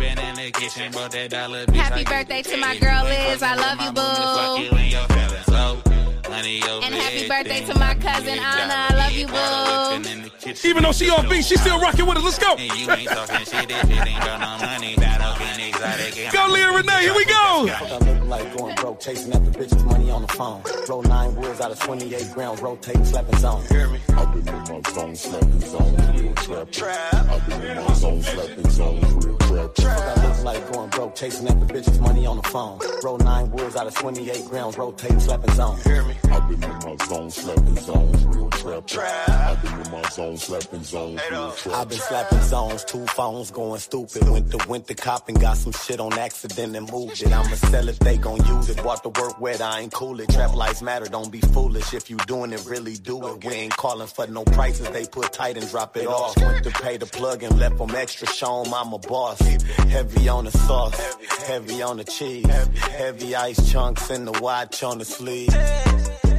Fire, 0.02 0.16
keep 0.16 0.20
it 0.20 0.20
whipping, 0.20 0.20
water 0.20 0.20
whipping 0.20 0.30
in 0.30 0.36
the 0.36 0.52
kitchen, 0.52 0.92
but 0.92 1.12
that 1.12 1.30
dollar 1.30 1.66
bitch. 1.66 1.76
Happy 1.76 2.04
birthday 2.04 2.42
to 2.42 2.58
my 2.58 2.78
girl 2.78 3.04
Liz. 3.04 3.44
I 3.44 3.56
love 3.56 3.82
you, 3.82 3.92
boo. 3.92 4.64
you 4.64 4.72
and 4.72 4.92
your 4.92 5.08
feelings, 5.08 5.46
so 5.46 5.52
money 5.52 5.82
over 5.82 5.91
And 6.34 6.96
happy 6.96 7.28
birthday 7.28 7.62
everything. 7.62 7.74
to 7.74 7.80
my 7.80 7.96
cousin 7.96 8.40
Anna. 8.40 8.74
I 8.90 8.96
love 8.96 9.12
you, 9.12 9.28
boo. 9.28 10.68
Even 10.68 10.84
though 10.84 10.92
she 10.92 11.10
off 11.10 11.30
beat, 11.30 11.44
she 11.46 11.58
still 11.58 11.80
rocking 11.80 12.06
with 12.06 12.18
us. 12.18 12.24
Let's 12.24 12.40
go. 12.40 12.56
And 12.56 12.80
you 12.80 12.90
ain't 12.90 13.10
talking 13.10 13.38
shit, 13.38 13.70
that 13.70 13.88
shit 13.88 14.08
ain't 14.08 14.20
got 14.20 14.40
no 14.40 14.66
money. 14.66 14.96
That 14.96 15.22
up 15.22 15.40
in 15.42 15.60
exotic. 15.60 16.32
Go, 16.32 16.48
Leah 16.50 16.72
Renee. 16.72 17.02
Here 17.02 17.14
we 17.14 17.26
go. 17.26 17.68
Fuck, 17.68 17.92
I 17.92 17.98
look 17.98 18.24
like 18.30 18.58
going 18.58 18.76
broke, 18.76 19.00
chasing 19.02 19.34
after 19.34 19.52
bitches, 19.52 19.84
money 19.86 20.10
on 20.10 20.22
the 20.22 20.28
phone. 20.30 20.64
Roll 20.88 21.04
nine 21.04 21.36
woods 21.36 21.60
out 21.60 21.72
of 21.72 21.80
28 21.80 22.32
grounds, 22.34 22.62
rotating, 22.62 23.06
slapping 23.06 23.38
zone. 23.38 23.64
Hear 23.70 23.90
me? 23.90 24.00
I've 24.10 24.34
been 24.34 24.48
in 24.48 24.56
my 24.56 24.82
zone, 24.92 25.16
slapping 25.16 25.60
zones, 25.60 26.48
real 26.48 26.66
trap. 26.68 27.14
I've 27.14 27.48
been 27.48 27.62
in 27.62 27.84
my 27.84 27.94
zone, 27.94 28.22
slapping 28.24 28.70
zones, 28.70 29.26
real 29.50 29.70
trap. 29.70 29.98
Fuck, 29.98 30.18
I 30.18 30.28
look 30.28 30.44
like 30.44 30.72
going 30.72 30.90
broke, 30.90 31.16
chasing 31.16 31.48
after 31.48 31.66
bitches, 31.66 32.00
money 32.00 32.26
on 32.26 32.38
the 32.38 32.44
phone. 32.50 32.80
Roll 33.04 33.18
nine 33.18 33.52
woods 33.52 33.76
out 33.76 33.88
of 33.88 33.96
28 33.96 34.46
grounds, 34.46 34.78
rotating, 34.78 35.20
slapping 35.20 35.54
zone. 35.56 35.78
Hear 35.84 36.04
me? 36.04 36.16
I've 36.30 36.48
been 36.48 36.64
in 36.64 36.70
my 36.70 37.06
zone, 37.06 37.32
slapping 37.32 37.78
zones, 37.78 38.26
real 38.26 38.82
trap. 38.84 39.30
I've 39.30 39.62
been 39.64 39.80
in 39.82 39.92
my 39.92 40.10
zone, 40.10 40.38
slapping 40.38 40.84
zones, 40.84 41.22
real 41.32 41.52
trap. 41.52 41.76
I've 41.76 41.90
been 41.90 41.98
slapping 41.98 42.42
zones, 42.42 42.84
two 42.86 43.06
phones 43.08 43.52
going 43.52 43.80
stupid. 43.80 44.30
Went 44.30 44.52
to 44.52 44.70
went 44.70 44.88
to 44.88 44.96
cop 44.96 45.28
and 45.30 45.40
got 45.40 45.58
some 45.58 45.74
shit 45.74 46.00
on 46.00 46.14
accident 46.14 46.76
and 46.76 46.92
moved 46.92 47.22
it. 47.22 47.32
I'ma 47.32 47.56
sell 47.56 47.90
it, 47.90 48.00
they 48.00 48.18
gon' 48.18 48.46
use 48.46 48.70
it. 48.70 48.84
Bought 48.84 49.04
the 49.04 49.10
work 49.10 49.40
wet, 49.42 49.62
I 49.62 49.80
ain't 49.80 49.94
cool 49.94 50.20
it. 50.20 50.30
Trap 50.30 50.56
lives 50.56 50.82
matter, 50.82 51.06
don't 51.06 51.32
be 51.32 51.42
foolish. 51.42 51.94
If 51.94 52.10
you 52.10 52.18
doing 52.28 52.54
it, 52.54 52.64
really 52.66 52.96
do 52.96 53.28
it. 53.28 53.44
We 53.44 53.54
ain't 53.54 53.76
calling 53.76 54.08
for 54.08 54.28
no 54.28 54.44
prices, 54.44 54.90
they 54.90 55.06
put 55.08 55.34
tight 55.34 55.58
and 55.58 55.68
drop 55.70 55.98
it 55.98 56.08
off. 56.08 56.38
Went 56.38 56.64
to 56.64 56.72
pay 56.72 56.98
the 56.98 57.08
plug 57.08 57.44
and 57.44 57.58
left 57.60 57.78
them 57.78 57.92
extra, 57.96 58.28
show 58.28 58.52
show 58.52 58.64
'em 58.64 58.74
I'm 58.74 58.94
a 58.94 58.98
boss. 58.98 59.40
Heavy 59.40 60.28
on 60.30 60.46
the 60.46 60.52
sauce, 60.52 61.00
heavy 61.48 61.82
on 61.82 61.98
the 61.98 62.04
cheese. 62.04 62.46
Heavy 62.46 63.36
ice 63.36 63.72
chunks 63.72 64.10
and 64.10 64.28
the 64.28 64.40
watch 64.42 64.84
on 64.84 64.98
the 64.98 65.06
sleeve. 65.06 65.54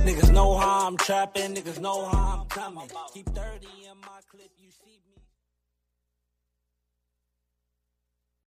Niggas 0.04 0.32
know 0.32 0.56
how 0.56 0.88
I'm 0.88 0.96
trapping, 0.96 1.54
niggas 1.54 1.80
know 1.80 2.06
how 2.06 2.40
I'm 2.40 2.46
coming. 2.48 2.90
Keep 3.14 3.26
30 3.26 3.66
in 3.90 4.00
my 4.00 4.18